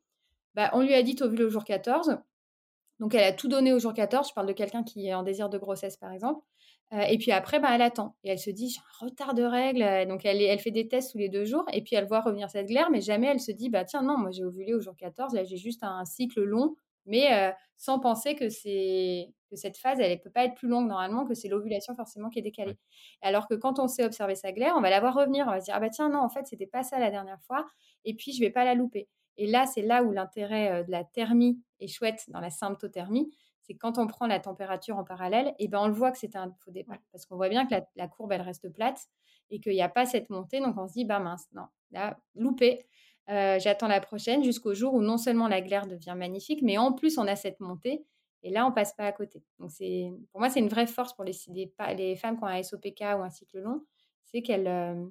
bah, 0.54 0.70
on 0.74 0.82
lui 0.82 0.94
a 0.94 1.02
dit 1.02 1.16
ovule 1.22 1.44
au 1.44 1.50
jour 1.50 1.64
14, 1.64 2.18
donc, 3.02 3.16
elle 3.16 3.24
a 3.24 3.34
tout 3.34 3.48
donné 3.48 3.74
au 3.74 3.80
jour 3.80 3.96
14. 3.96 4.30
Je 4.30 4.34
parle 4.36 4.46
de 4.46 4.54
quelqu'un 4.54 4.84
qui 4.84 5.08
est 5.08 5.14
en 5.16 5.24
désir 5.24 5.50
de 5.50 5.58
grossesse, 5.58 5.98
par 5.98 6.14
exemple. 6.14 6.40
Euh, 6.94 7.02
et 7.02 7.18
puis 7.18 7.32
après, 7.32 7.60
bah, 7.60 7.70
elle 7.74 7.82
attend. 7.82 8.16
Et 8.24 8.30
elle 8.30 8.38
se 8.38 8.52
dit, 8.52 8.70
j'ai 8.70 8.80
un 8.80 9.06
retard 9.08 9.34
de 9.34 9.42
règles. 9.42 10.08
Donc, 10.08 10.24
elle, 10.24 10.40
elle 10.40 10.60
fait 10.60 10.70
des 10.70 10.88
tests 10.88 11.12
tous 11.12 11.18
les 11.18 11.28
deux 11.28 11.44
jours. 11.44 11.66
Et 11.74 11.82
puis, 11.82 11.96
elle 11.96 12.06
voit 12.06 12.22
revenir 12.22 12.52
cette 12.52 12.68
glaire. 12.68 12.92
Mais 12.92 13.02
jamais 13.02 13.26
elle 13.26 13.40
se 13.40 13.52
dit, 13.52 13.70
bah 13.70 13.86
tiens, 13.86 14.04
non, 14.04 14.20
moi, 14.20 14.30
j'ai 14.30 14.44
ovulé 14.44 14.76
au 14.76 14.82
jour 14.82 14.96
14. 14.96 15.34
Là, 15.34 15.44
j'ai 15.44 15.58
juste 15.58 15.84
un 15.84 16.06
cycle 16.06 16.44
long. 16.44 16.76
Mais 17.08 17.34
euh, 17.34 17.52
sans 17.76 18.00
penser 18.00 18.36
que 18.36 18.50
cette 18.50 19.78
phase, 19.78 20.00
elle 20.00 20.12
ne 20.12 20.18
peut 20.18 20.30
pas 20.30 20.46
être 20.46 20.54
plus 20.54 20.68
longue 20.68 20.88
normalement, 20.88 21.26
que 21.26 21.34
c'est 21.34 21.48
l'ovulation 21.48 21.96
forcément 21.96 22.30
qui 22.30 22.38
est 22.38 22.44
décalée. 22.44 22.78
Alors 23.24 23.48
que 23.48 23.56
quand 23.56 23.80
on 23.80 23.88
sait 23.88 24.06
observer 24.06 24.36
sa 24.36 24.52
glaire, 24.52 24.76
on 24.78 24.82
va 24.82 24.92
la 24.92 25.00
voir 25.00 25.16
revenir. 25.16 25.48
On 25.48 25.52
va 25.52 25.60
se 25.60 25.66
dire, 25.66 25.74
ah 25.76 25.80
bah 25.80 25.90
tiens, 25.90 26.10
non, 26.10 26.20
en 26.20 26.30
fait, 26.30 26.46
c'était 26.46 26.68
pas 26.68 26.84
ça 26.84 27.00
la 27.00 27.10
dernière 27.10 27.42
fois. 27.48 27.66
Et 28.06 28.14
puis, 28.14 28.32
je 28.32 28.42
vais 28.42 28.52
pas 28.52 28.64
la 28.64 28.76
louper. 28.76 29.08
Et 29.38 29.48
là, 29.48 29.66
c'est 29.66 29.82
là 29.82 30.04
où 30.04 30.12
l'intérêt 30.12 30.84
de 30.84 30.92
la 30.92 31.04
thermie 31.04 31.62
est 31.80 31.88
chouette 31.88 32.26
dans 32.30 32.40
la 32.40 32.50
symptothermie. 32.50 33.32
C'est 33.64 33.76
quand 33.76 33.98
on 33.98 34.08
prend 34.08 34.28
la 34.28 34.40
température 34.40 34.98
en 34.98 35.04
parallèle, 35.04 35.54
et 35.60 35.68
ben 35.68 35.80
on 35.80 35.88
le 35.88 35.94
voit 35.94 36.12
que 36.12 36.18
c'est 36.18 36.36
un 36.36 36.52
faux 36.64 36.72
départ. 36.72 36.98
Parce 37.12 37.26
qu'on 37.26 37.38
voit 37.38 37.50
bien 37.50 37.66
que 37.66 37.76
la, 37.96 38.08
courbe, 38.08 38.32
elle 38.32 38.42
reste 38.42 38.70
plate 38.74 39.08
et 39.50 39.60
qu'il 39.60 39.74
n'y 39.74 39.82
a 39.82 39.90
pas 39.90 40.06
cette 40.06 40.30
montée. 40.30 40.60
Donc 40.60 40.78
on 40.78 40.88
se 40.88 40.94
dit, 40.94 41.06
bah 41.06 41.20
mince, 41.20 41.48
non, 41.54 41.66
là, 41.92 42.18
loupé. 42.36 42.86
J'attends 43.28 43.88
la 43.88 44.02
prochaine 44.02 44.44
jusqu'au 44.44 44.74
jour 44.74 44.94
où 44.94 45.02
non 45.02 45.18
seulement 45.18 45.48
la 45.48 45.62
glaire 45.62 45.88
devient 45.88 46.16
magnifique, 46.18 46.62
mais 46.62 46.78
en 46.78 46.92
plus 46.92 47.18
on 47.18 47.28
a 47.28 47.36
cette 47.36 47.60
montée. 47.62 48.06
Et 48.44 48.50
là, 48.50 48.66
on 48.66 48.72
passe 48.72 48.94
pas 48.94 49.06
à 49.06 49.12
côté. 49.12 49.44
Donc, 49.60 49.72
c'est, 49.72 50.12
pour 50.32 50.40
moi, 50.40 50.50
c'est 50.50 50.60
une 50.60 50.68
vraie 50.68 50.88
force 50.88 51.14
pour 51.14 51.24
les, 51.24 51.34
les, 51.96 52.16
femmes 52.16 52.38
qui 52.38 52.44
ont 52.44 52.48
un 52.48 52.62
SOPK 52.62 53.02
ou 53.02 53.22
un 53.22 53.30
cycle 53.30 53.60
long, 53.60 53.86
c'est 54.26 54.42
qu'elles 54.42 54.68
euh, 54.68 55.06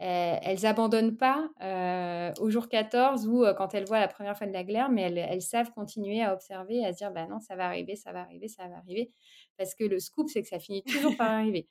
elles 0.00 0.66
abandonnent 0.66 1.16
pas 1.16 1.50
euh, 1.60 2.32
au 2.40 2.50
jour 2.50 2.68
14 2.68 3.26
ou 3.28 3.44
euh, 3.44 3.54
quand 3.54 3.74
elles 3.74 3.86
voient 3.86 4.00
la 4.00 4.08
première 4.08 4.36
fois 4.36 4.46
de 4.46 4.52
la 4.52 4.64
glaire, 4.64 4.90
mais 4.90 5.02
elles, 5.02 5.18
elles, 5.18 5.42
savent 5.42 5.70
continuer 5.72 6.22
à 6.22 6.32
observer, 6.32 6.84
à 6.84 6.92
se 6.92 6.98
dire, 6.98 7.12
bah 7.12 7.26
non, 7.26 7.38
ça 7.38 7.54
va 7.54 7.66
arriver, 7.66 7.96
ça 7.96 8.12
va 8.12 8.22
arriver, 8.22 8.48
ça 8.48 8.66
va 8.68 8.76
arriver. 8.78 9.12
Parce 9.58 9.74
que 9.74 9.84
le 9.84 9.98
scoop, 9.98 10.28
c'est 10.30 10.42
que 10.42 10.48
ça 10.48 10.58
finit 10.58 10.82
toujours 10.84 11.16
par 11.16 11.30
arriver. 11.30 11.68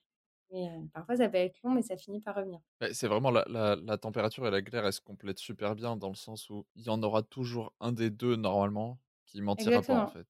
Et 0.52 0.68
parfois, 0.94 1.16
ça 1.16 1.30
peut 1.30 1.38
être 1.38 1.60
long, 1.64 1.72
mais 1.72 1.82
ça 1.82 1.96
finit 1.96 2.22
par 2.22 2.36
revenir. 2.36 2.60
C'est 2.92 3.08
vraiment 3.08 3.30
la, 3.30 3.46
la, 3.48 3.76
la, 3.76 3.98
température 3.98 4.48
et 4.48 4.52
la 4.52 4.62
glaire, 4.62 4.86
elles 4.86 4.94
se 4.94 5.02
complètent 5.02 5.40
super 5.40 5.76
bien 5.76 5.96
dans 5.96 6.10
le 6.10 6.16
sens 6.16 6.50
où 6.50 6.66
il 6.76 6.84
y 6.84 6.90
en 6.90 7.02
aura 7.04 7.22
toujours 7.22 7.74
un 7.80 7.92
des 7.92 8.10
deux 8.10 8.36
normalement 8.36 9.00
qui 9.26 9.42
mentira 9.42 9.82
pas 9.82 10.04
en 10.04 10.08
fait. 10.08 10.28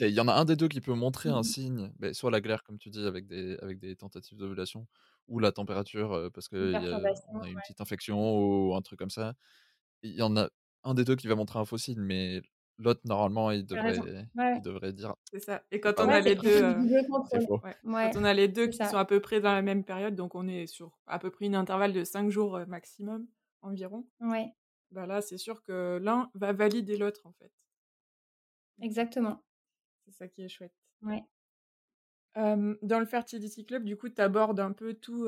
Il 0.00 0.08
y 0.08 0.20
en 0.20 0.28
a 0.28 0.34
un 0.34 0.44
des 0.44 0.56
deux 0.56 0.68
qui 0.68 0.80
peut 0.80 0.94
montrer 0.94 1.28
un 1.28 1.40
mmh 1.40 1.44
signe, 1.44 1.92
beh, 1.98 2.12
soit 2.12 2.30
la 2.30 2.40
glaire, 2.40 2.62
comme 2.64 2.78
tu 2.78 2.90
dis, 2.90 3.04
avec 3.06 3.26
des, 3.26 3.56
avec 3.62 3.78
des 3.78 3.96
tentatives 3.96 4.36
d'ovulation, 4.36 4.86
ou 5.30 5.38
la 5.38 5.52
température, 5.52 6.30
parce 6.34 6.48
qu'on 6.48 6.74
a 6.74 7.48
une 7.48 7.60
petite 7.60 7.80
infection 7.80 8.36
ou 8.36 8.74
un 8.74 8.82
truc 8.82 8.98
comme 8.98 9.10
ça. 9.10 9.32
Il 10.02 10.12
y 10.12 10.22
en 10.22 10.36
a 10.36 10.50
un 10.82 10.94
des 10.94 11.04
deux 11.04 11.16
qui 11.16 11.28
va 11.28 11.34
montrer 11.34 11.58
un 11.58 11.64
signe, 11.78 12.00
mais 12.00 12.42
l'autre, 12.78 13.00
normalement, 13.04 13.50
il 13.50 13.64
devrait, 13.64 13.96
il 13.96 14.62
devrait 14.62 14.92
dire. 14.92 15.14
C'est 15.30 15.40
ça. 15.40 15.62
Et 15.70 15.80
quand 15.80 15.98
on 15.98 16.08
a 16.08 16.20
les 16.20 16.34
deux, 16.34 16.74
quand 17.12 18.16
on 18.16 18.24
a 18.24 18.34
les 18.34 18.48
deux 18.48 18.66
qui 18.66 18.78
sont 18.78 18.96
à 18.96 19.04
peu 19.04 19.20
près 19.20 19.40
dans 19.40 19.52
la 19.52 19.62
même 19.62 19.84
période, 19.84 20.14
donc 20.14 20.34
on 20.34 20.48
est 20.48 20.66
sur 20.66 20.98
à 21.06 21.18
peu 21.18 21.30
près 21.30 21.46
une 21.46 21.54
intervalle 21.54 21.92
de 21.92 22.04
5 22.04 22.28
jours 22.30 22.58
maximum 22.66 23.26
environ. 23.62 24.06
Ouais. 24.20 24.54
Bah 24.90 25.06
là, 25.06 25.20
c'est 25.20 25.38
sûr 25.38 25.62
que 25.62 26.00
l'un 26.02 26.30
va 26.34 26.52
valider 26.52 26.96
l'autre, 26.96 27.20
en 27.24 27.32
fait. 27.32 27.52
Exactement. 28.82 29.44
C'est 30.04 30.12
ça 30.12 30.26
qui 30.26 30.42
est 30.42 30.48
chouette. 30.48 30.74
Ouais. 31.02 31.22
Dans 32.36 32.98
le 33.00 33.06
Fertility 33.06 33.64
Club, 33.64 33.84
du 33.84 33.96
coup, 33.96 34.08
tu 34.08 34.20
abordes 34.20 34.60
un 34.60 34.72
peu 34.72 34.94
tous 34.94 35.26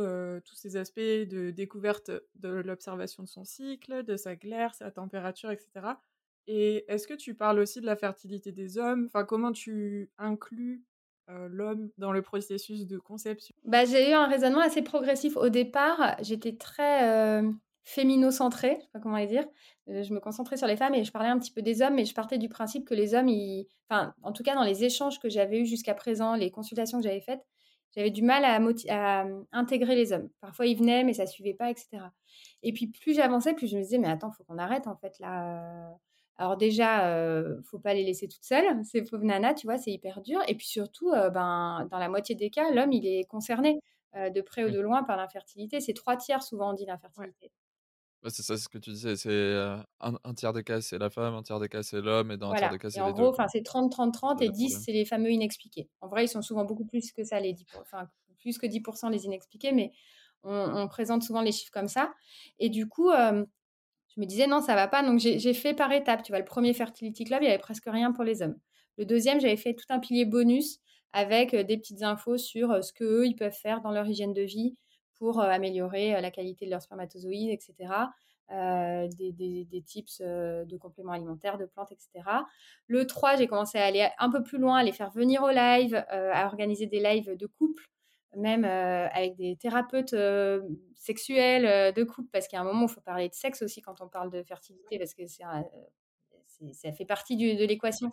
ces 0.54 0.76
aspects 0.76 1.00
de 1.00 1.50
découverte 1.50 2.10
de 2.36 2.48
l'observation 2.48 3.22
de 3.22 3.28
son 3.28 3.44
cycle, 3.44 4.04
de 4.04 4.16
sa 4.16 4.36
glaire, 4.36 4.74
sa 4.74 4.90
température, 4.90 5.50
etc. 5.50 6.00
Et 6.46 6.84
est-ce 6.88 7.06
que 7.06 7.14
tu 7.14 7.34
parles 7.34 7.60
aussi 7.60 7.80
de 7.80 7.86
la 7.86 7.96
fertilité 7.96 8.52
des 8.52 8.78
hommes? 8.78 9.06
Enfin, 9.06 9.24
comment 9.24 9.52
tu 9.52 10.10
inclus 10.18 10.84
l'homme 11.28 11.90
dans 11.98 12.12
le 12.12 12.22
processus 12.22 12.86
de 12.86 12.98
conception? 12.98 13.54
Bah, 13.64 13.84
J'ai 13.84 14.10
eu 14.10 14.12
un 14.12 14.26
raisonnement 14.26 14.60
assez 14.60 14.82
progressif. 14.82 15.36
Au 15.36 15.48
départ, 15.48 16.16
j'étais 16.20 16.56
très 16.56 17.42
fémino-centrée, 17.84 18.76
je 18.78 18.82
sais 18.82 18.90
pas 18.92 19.00
comment 19.00 19.16
les 19.16 19.26
dire. 19.26 19.44
Euh, 19.88 20.02
je 20.02 20.12
me 20.12 20.20
concentrais 20.20 20.56
sur 20.56 20.66
les 20.66 20.76
femmes 20.76 20.94
et 20.94 21.04
je 21.04 21.12
parlais 21.12 21.28
un 21.28 21.38
petit 21.38 21.52
peu 21.52 21.62
des 21.62 21.82
hommes, 21.82 21.94
mais 21.94 22.04
je 22.04 22.14
partais 22.14 22.38
du 22.38 22.48
principe 22.48 22.86
que 22.86 22.94
les 22.94 23.14
hommes, 23.14 23.30
enfin, 23.88 24.14
en 24.22 24.32
tout 24.32 24.42
cas 24.42 24.54
dans 24.54 24.64
les 24.64 24.84
échanges 24.84 25.18
que 25.18 25.28
j'avais 25.28 25.60
eus 25.60 25.66
jusqu'à 25.66 25.94
présent, 25.94 26.34
les 26.34 26.50
consultations 26.50 26.98
que 26.98 27.04
j'avais 27.04 27.20
faites, 27.20 27.44
j'avais 27.94 28.10
du 28.10 28.22
mal 28.22 28.44
à, 28.44 28.58
à, 28.88 29.26
intégrer 29.52 29.94
les 29.96 30.12
hommes. 30.12 30.30
Parfois, 30.40 30.66
ils 30.66 30.76
venaient, 30.76 31.04
mais 31.04 31.12
ça 31.12 31.26
suivait 31.26 31.54
pas, 31.54 31.70
etc. 31.70 31.98
Et 32.62 32.72
puis, 32.72 32.86
plus 32.86 33.14
j'avançais, 33.14 33.54
plus 33.54 33.66
je 33.66 33.76
me 33.76 33.82
disais, 33.82 33.98
mais 33.98 34.08
attends, 34.08 34.32
faut 34.32 34.44
qu'on 34.44 34.58
arrête, 34.58 34.86
en 34.86 34.96
fait, 34.96 35.18
là. 35.18 35.94
Alors 36.38 36.56
déjà, 36.56 37.06
euh, 37.08 37.60
faut 37.62 37.78
pas 37.78 37.94
les 37.94 38.04
laisser 38.04 38.26
toutes 38.26 38.44
seules, 38.44 38.84
ces 38.84 39.02
pauvres 39.02 39.24
nanas, 39.24 39.54
tu 39.54 39.66
vois, 39.66 39.78
c'est 39.78 39.92
hyper 39.92 40.20
dur. 40.22 40.40
Et 40.48 40.54
puis 40.54 40.66
surtout, 40.66 41.10
euh, 41.10 41.30
ben, 41.30 41.86
dans 41.90 41.98
la 41.98 42.08
moitié 42.08 42.34
des 42.34 42.50
cas, 42.50 42.70
l'homme, 42.72 42.92
il 42.92 43.06
est 43.06 43.24
concerné 43.24 43.80
euh, 44.16 44.30
de 44.30 44.40
près 44.40 44.64
ou 44.64 44.70
de 44.70 44.80
loin 44.80 45.04
par 45.04 45.16
l'infertilité. 45.16 45.80
C'est 45.80 45.92
trois 45.92 46.16
tiers 46.16 46.42
souvent, 46.42 46.70
on 46.70 46.72
dit, 46.72 46.86
l'infertilité 46.86 47.52
c'est 48.28 48.42
ça, 48.42 48.56
c'est 48.56 48.64
ce 48.64 48.68
que 48.68 48.78
tu 48.78 48.90
disais. 48.90 49.16
C'est 49.16 49.56
un, 50.00 50.34
tiers 50.34 50.52
des 50.52 50.62
cas, 50.62 50.80
c'est 50.80 50.98
la 50.98 51.10
femme, 51.10 51.34
un 51.34 51.42
tiers 51.42 51.60
des 51.60 51.68
cas, 51.68 51.82
c'est 51.82 52.00
l'homme, 52.00 52.30
et 52.30 52.36
dans 52.36 52.50
un 52.50 52.56
tiers 52.56 52.70
des 52.70 52.78
cas, 52.78 52.90
c'est 52.90 53.00
les 53.00 53.12
deux. 53.12 53.22
En 53.22 53.30
gros, 53.30 53.36
c'est 53.48 53.60
30-30-30 53.60 54.42
et 54.42 54.48
10, 54.48 54.82
c'est 54.84 54.92
les 54.92 55.04
fameux 55.04 55.30
inexpliqués. 55.30 55.88
En 56.00 56.08
vrai, 56.08 56.24
ils 56.24 56.28
sont 56.28 56.42
souvent 56.42 56.64
beaucoup 56.64 56.84
plus 56.84 57.12
que 57.12 57.24
ça, 57.24 57.40
les 57.40 57.52
10, 57.52 57.66
enfin, 57.80 58.08
plus 58.38 58.58
que 58.58 58.66
10% 58.66 59.10
les 59.10 59.24
inexpliqués, 59.24 59.72
mais 59.72 59.92
on, 60.44 60.88
présente 60.88 61.22
souvent 61.22 61.40
les 61.40 61.52
chiffres 61.52 61.72
comme 61.72 61.88
ça. 61.88 62.12
Et 62.58 62.68
du 62.68 62.88
coup, 62.88 63.10
je 63.10 64.20
me 64.20 64.26
disais, 64.26 64.46
non, 64.46 64.60
ça 64.60 64.74
va 64.74 64.88
pas. 64.88 65.02
Donc, 65.02 65.18
j'ai 65.18 65.54
fait 65.54 65.74
par 65.74 65.92
étapes. 65.92 66.22
Tu 66.22 66.32
vois, 66.32 66.38
le 66.38 66.44
premier 66.44 66.74
Fertility 66.74 67.24
Club, 67.24 67.42
il 67.42 67.46
y 67.46 67.48
avait 67.48 67.58
presque 67.58 67.86
rien 67.86 68.12
pour 68.12 68.24
les 68.24 68.42
hommes. 68.42 68.56
Le 68.98 69.04
deuxième, 69.04 69.40
j'avais 69.40 69.56
fait 69.56 69.74
tout 69.74 69.86
un 69.88 69.98
pilier 69.98 70.24
bonus 70.24 70.78
avec 71.12 71.54
des 71.54 71.76
petites 71.76 72.02
infos 72.02 72.38
sur 72.38 72.82
ce 72.82 72.92
qu'eux, 72.92 73.26
ils 73.26 73.36
peuvent 73.36 73.52
faire 73.52 73.80
dans 73.82 73.90
leur 73.90 74.06
hygiène 74.06 74.32
de 74.32 74.42
vie, 74.42 74.76
pour 75.22 75.38
améliorer 75.40 76.20
la 76.20 76.32
qualité 76.32 76.64
de 76.64 76.70
leurs 76.72 76.82
spermatozoïdes, 76.82 77.50
etc. 77.50 77.94
des, 78.50 79.82
tips 79.86 80.20
de 80.20 80.76
compléments 80.76 81.12
alimentaires, 81.12 81.58
de 81.58 81.64
plantes, 81.64 81.92
etc. 81.92 82.28
Le 82.88 83.06
3, 83.06 83.36
j'ai 83.36 83.46
commencé 83.46 83.78
à 83.78 83.84
aller 83.84 84.08
un 84.18 84.30
peu 84.32 84.42
plus 84.42 84.58
loin, 84.58 84.78
à 84.78 84.82
les 84.82 84.90
faire 84.90 85.12
venir 85.12 85.44
au 85.44 85.50
live, 85.50 85.94
à 86.08 86.44
organiser 86.46 86.86
des 86.86 86.98
lives 86.98 87.36
de 87.36 87.46
couple, 87.46 87.84
même 88.36 88.64
avec 88.64 89.36
des 89.36 89.54
thérapeutes 89.54 90.16
sexuels 90.96 91.94
de 91.94 92.02
couple, 92.02 92.28
parce 92.32 92.52
a 92.52 92.60
un 92.60 92.64
moment 92.64 92.86
il 92.86 92.92
faut 92.92 93.00
parler 93.00 93.28
de 93.28 93.34
sexe 93.34 93.62
aussi 93.62 93.80
quand 93.80 94.00
on 94.00 94.08
parle 94.08 94.32
de 94.32 94.42
fertilité, 94.42 94.98
parce 94.98 95.14
que 95.14 95.22
ça 95.28 96.92
fait 96.98 97.04
partie 97.04 97.36
de 97.36 97.64
l'équation. 97.64 98.10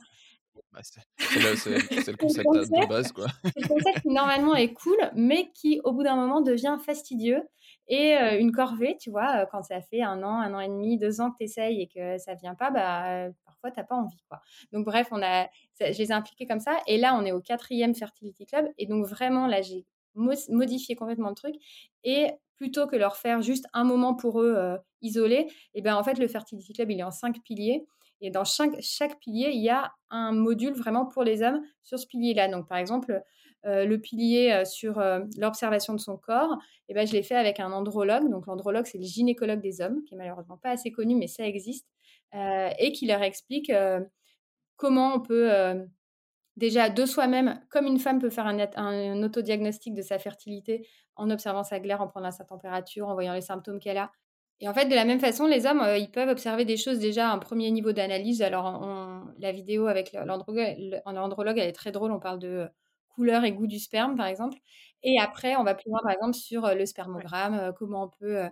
Bah, 0.72 0.82
c'est 0.84 1.02
le, 1.40 2.18
concept 2.18 2.48
de 2.48 2.88
base, 2.88 3.12
quoi. 3.12 3.26
C'est 3.44 3.62
le 3.62 3.68
concept 3.68 4.02
qui 4.02 4.10
normalement 4.10 4.56
est 4.56 4.74
cool, 4.74 4.98
mais 5.16 5.50
qui 5.54 5.82
au 5.84 5.94
bout 5.94 6.04
d'un 6.04 6.16
moment 6.16 6.42
devient 6.42 6.78
fastidieux 6.84 7.42
et 7.88 8.14
une 8.40 8.52
corvée, 8.52 8.96
tu 9.00 9.10
vois, 9.10 9.48
quand 9.48 9.64
ça 9.64 9.82
fait 9.82 10.04
un 10.04 10.22
an, 10.22 10.40
un 10.40 10.54
an 10.54 10.60
et 10.60 10.68
demi, 10.68 11.00
deux 11.00 11.22
ans 11.22 11.32
que 11.32 11.38
tu 11.38 11.46
essayes 11.46 11.82
et 11.82 11.88
que 11.88 12.20
ça 12.20 12.36
vient 12.36 12.54
pas, 12.54 12.70
bah, 12.70 13.30
parfois 13.46 13.72
t'as 13.72 13.84
pas 13.84 13.96
envie, 13.96 14.22
quoi. 14.30 14.42
Donc 14.72 14.86
bref, 14.86 15.08
on 15.12 15.22
a, 15.24 15.48
je 15.80 15.98
les 15.98 16.10
ai 16.10 16.12
impliqués 16.12 16.46
comme 16.46 16.60
ça, 16.60 16.78
et 16.86 16.98
là 16.98 17.16
on 17.16 17.26
est 17.26 17.32
au 17.32 17.42
quatrième 17.42 17.96
Fertility 17.96 18.46
Club, 18.46 18.68
et 18.78 18.86
donc 18.86 19.06
vraiment 19.08 19.48
là 19.48 19.64
j'ai 19.64 19.86
modifié 20.16 20.96
complètement 20.96 21.30
le 21.30 21.36
truc, 21.36 21.56
et 22.04 22.28
plutôt 22.56 22.86
que 22.86 22.96
leur 22.96 23.16
faire 23.16 23.42
juste 23.42 23.66
un 23.74 23.86
moment 23.86 24.14
pour 24.14 24.42
eux 24.42 24.78
isolé, 25.02 25.48
et 25.74 25.82
ben 25.82 25.96
en 25.96 26.04
fait 26.04 26.20
le 26.20 26.28
Fertility 26.28 26.74
Club 26.74 26.92
il 26.92 27.00
est 27.00 27.04
en 27.04 27.12
cinq 27.12 27.42
piliers. 27.44 27.88
Et 28.22 28.32
dans 28.32 28.44
chaque, 28.44 29.20
pilier, 29.20 29.50
il 29.54 29.62
y 29.62 29.70
a 29.70 29.94
un 30.10 30.32
module 30.32 30.74
vraiment 30.74 31.06
pour 31.06 31.24
les 31.24 31.42
hommes 31.42 31.62
sur 31.84 31.98
ce 31.98 32.06
pilier-là. 32.08 32.50
Donc, 32.50 32.68
par 32.68 32.78
exemple, 32.78 33.22
euh, 33.66 33.86
le 33.86 34.00
pilier 34.00 34.52
euh, 34.52 34.66
sur 34.66 35.00
euh, 35.00 35.22
l'observation 35.38 35.94
de 35.94 36.00
son 36.00 36.18
corps, 36.18 36.58
eh 36.88 36.94
ben, 36.94 37.08
je 37.08 37.14
l'ai 37.14 37.24
fait 37.24 37.36
avec 37.36 37.60
un 37.60 37.72
andrologue. 37.72 38.30
Donc, 38.30 38.48
l'andrologue, 38.48 38.86
c'est 38.86 38.98
le 38.98 39.06
gynécologue 39.06 39.62
des 39.62 39.82
hommes, 39.82 40.04
qui 40.04 40.16
est 40.16 40.18
malheureusement 40.18 40.58
pas 40.58 40.72
assez 40.72 40.92
connu, 40.92 41.16
mais 41.16 41.28
ça 41.28 41.46
existe, 41.46 41.88
et 42.34 42.92
qui 42.92 43.08
leur 43.08 43.24
explique 43.24 43.72
comment 44.76 45.16
on 45.16 45.20
peut 45.20 45.50
déjà 46.58 46.90
de 46.90 47.06
soi-même, 47.06 47.60
comme 47.70 47.88
une 47.88 47.98
femme 47.98 48.20
peut 48.20 48.30
faire 48.30 48.46
un, 48.46 48.60
un, 48.76 49.24
autodiagnostic 49.24 49.96
de 49.96 50.04
sa 50.04 50.20
fertilité 50.20 50.88
en 51.16 51.32
observant 51.32 51.64
sa 51.64 51.80
glaire, 51.80 52.02
en 52.02 52.08
prenant 52.08 52.32
sa 52.32 52.46
température, 52.46 53.08
en 53.08 53.14
voyant 53.14 53.34
les 53.34 53.42
symptômes 53.42 53.80
qu'elle 53.80 53.98
a, 53.98 54.12
et 54.62 54.68
en 54.68 54.74
fait, 54.74 54.88
de 54.88 54.96
la 54.96 55.06
même 55.06 55.20
façon, 55.20 55.46
les 55.46 55.66
hommes, 55.66 55.82
euh, 55.82 55.98
ils 55.98 56.12
peuvent 56.12 56.28
observer 56.28 56.66
des 56.66 56.76
choses 56.76 57.00
déjà 57.00 57.30
à 57.30 57.34
un 57.34 57.38
premier 57.38 57.72
niveau 57.72 57.94
d'analyse. 57.94 58.42
Alors, 58.42 58.84
la 59.40 59.52
vidéo 59.54 59.88
avec 59.88 60.12
l'andrologue, 60.14 61.58
elle 61.58 61.70
est 61.70 61.72
très 61.72 61.92
drôle. 61.92 62.12
On 62.12 62.20
parle 62.20 62.40
de 62.40 62.68
couleur 63.10 63.46
et 63.46 63.54
goût 63.54 63.68
du 63.68 63.80
sperme, 63.80 64.18
par 64.18 64.28
exemple. 64.28 64.58
Et 65.04 65.18
après, 65.20 65.56
on 65.56 65.64
va 65.64 65.76
plus 65.76 65.90
loin, 65.90 66.00
par 66.04 66.12
exemple, 66.12 66.34
sur 66.34 66.66
euh, 66.66 66.74
le 66.76 66.86
spermogramme, 66.86 67.54
euh, 67.56 67.72
comment 67.72 68.04
on 68.04 68.10
peut 68.10 68.50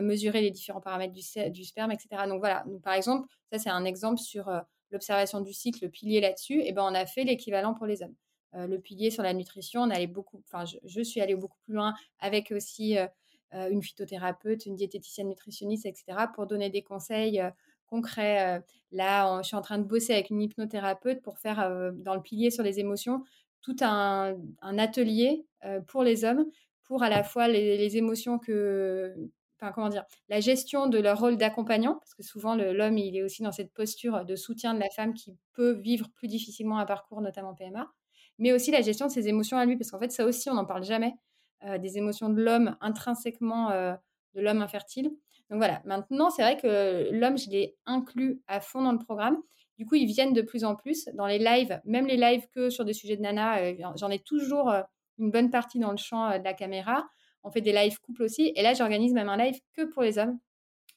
mesurer 0.00 0.40
les 0.40 0.50
différents 0.50 0.80
paramètres 0.80 1.12
du, 1.12 1.50
du, 1.50 1.64
sperme, 1.64 1.92
etc. 1.92 2.26
Donc 2.26 2.38
voilà, 2.38 2.64
donc, 2.66 2.80
par 2.80 2.94
exemple, 2.94 3.28
ça 3.52 3.58
c'est 3.58 3.68
un 3.68 3.84
exemple 3.84 4.18
sur 4.18 4.50
l'observation 4.90 5.42
du 5.42 5.52
cycle, 5.52 5.84
le 5.84 5.90
pilier 5.90 6.22
là-dessus. 6.22 6.62
Et 6.62 6.72
ben, 6.72 6.82
on 6.82 6.94
a 6.94 7.04
fait 7.04 7.24
l'équivalent 7.24 7.74
pour 7.74 7.84
les 7.84 8.02
hommes. 8.02 8.14
le 8.54 8.78
pilier 8.78 9.10
sur 9.10 9.22
la 9.22 9.34
nutrition, 9.34 9.82
on 9.82 9.90
allait 9.90 10.06
beaucoup, 10.06 10.42
enfin, 10.46 10.64
je, 10.64 10.78
je, 10.84 11.02
suis 11.02 11.20
allée 11.20 11.34
beaucoup 11.34 11.58
plus 11.66 11.74
loin 11.74 11.92
avec 12.20 12.52
aussi 12.52 12.96
euh, 12.96 13.06
une 13.52 13.82
phytothérapeute, 13.82 14.66
une 14.66 14.76
diététicienne 14.76 15.28
nutritionniste, 15.28 15.86
etc., 15.86 16.04
pour 16.34 16.46
donner 16.46 16.70
des 16.70 16.82
conseils 16.82 17.40
euh, 17.40 17.50
concrets. 17.86 18.56
Euh, 18.56 18.60
là, 18.90 19.40
je 19.42 19.48
suis 19.48 19.56
en 19.56 19.62
train 19.62 19.78
de 19.78 19.84
bosser 19.84 20.12
avec 20.14 20.30
une 20.30 20.40
hypnothérapeute 20.40 21.22
pour 21.22 21.38
faire, 21.38 21.92
dans 21.94 22.14
le 22.14 22.22
pilier 22.22 22.50
sur 22.50 22.62
les 22.62 22.80
émotions, 22.80 23.22
tout 23.62 23.76
un, 23.80 24.36
atelier 24.62 25.46
pour 25.86 26.02
les 26.02 26.24
hommes, 26.24 26.46
pour 26.84 27.02
à 27.02 27.08
la 27.08 27.22
fois 27.22 27.48
les, 27.48 27.96
émotions 27.96 28.38
que, 28.38 29.14
comment 29.74 29.88
dire, 29.88 30.04
la 30.28 30.40
gestion 30.40 30.88
de 30.88 30.98
leur 30.98 31.18
rôle 31.18 31.36
d'accompagnant, 31.36 31.94
parce 31.94 32.14
que 32.14 32.22
souvent 32.22 32.54
l'homme 32.54 32.98
il 32.98 33.16
est 33.16 33.22
aussi 33.22 33.42
dans 33.42 33.52
cette 33.52 33.72
posture 33.72 34.24
de 34.24 34.36
soutien 34.36 34.74
de 34.74 34.80
la 34.80 34.90
femme 34.90 35.14
qui 35.14 35.36
peut 35.52 35.72
vivre 35.72 36.10
plus 36.10 36.28
difficilement 36.28 36.78
un 36.78 36.84
parcours, 36.84 37.22
notamment 37.22 37.54
PMA, 37.54 37.90
mais 38.38 38.52
aussi 38.52 38.70
la 38.70 38.82
gestion 38.82 39.06
de 39.06 39.12
ses 39.12 39.28
émotions 39.28 39.56
à 39.56 39.64
lui, 39.64 39.76
parce 39.76 39.90
qu'en 39.90 39.98
fait 39.98 40.10
ça 40.10 40.26
aussi 40.26 40.50
on 40.50 40.54
n'en 40.54 40.66
parle 40.66 40.84
jamais. 40.84 41.14
Euh, 41.64 41.78
des 41.78 41.96
émotions 41.96 42.28
de 42.28 42.42
l'homme 42.42 42.76
intrinsèquement 42.80 43.70
euh, 43.70 43.94
de 44.34 44.40
l'homme 44.40 44.62
infertile. 44.62 45.10
Donc 45.48 45.58
voilà, 45.58 45.80
maintenant, 45.84 46.28
c'est 46.30 46.42
vrai 46.42 46.56
que 46.56 47.08
l'homme, 47.12 47.38
je 47.38 47.50
l'ai 47.50 47.76
inclus 47.86 48.40
à 48.48 48.60
fond 48.60 48.82
dans 48.82 48.90
le 48.90 48.98
programme. 48.98 49.36
Du 49.78 49.86
coup, 49.86 49.94
ils 49.94 50.06
viennent 50.06 50.32
de 50.32 50.42
plus 50.42 50.64
en 50.64 50.74
plus 50.74 51.08
dans 51.14 51.26
les 51.26 51.38
lives, 51.38 51.80
même 51.84 52.06
les 52.06 52.16
lives 52.16 52.48
que 52.52 52.68
sur 52.68 52.84
des 52.84 52.94
sujets 52.94 53.16
de 53.16 53.22
nana. 53.22 53.58
Euh, 53.58 53.74
j'en 53.94 54.10
ai 54.10 54.18
toujours 54.18 54.72
une 55.18 55.30
bonne 55.30 55.50
partie 55.50 55.78
dans 55.78 55.92
le 55.92 55.98
champ 55.98 56.36
de 56.36 56.42
la 56.42 56.52
caméra. 56.54 57.04
On 57.44 57.50
fait 57.50 57.60
des 57.60 57.72
lives 57.72 58.00
couples 58.00 58.24
aussi. 58.24 58.52
Et 58.56 58.62
là, 58.62 58.74
j'organise 58.74 59.12
même 59.12 59.28
un 59.28 59.36
live 59.36 59.60
que 59.74 59.82
pour 59.82 60.02
les 60.02 60.18
hommes, 60.18 60.38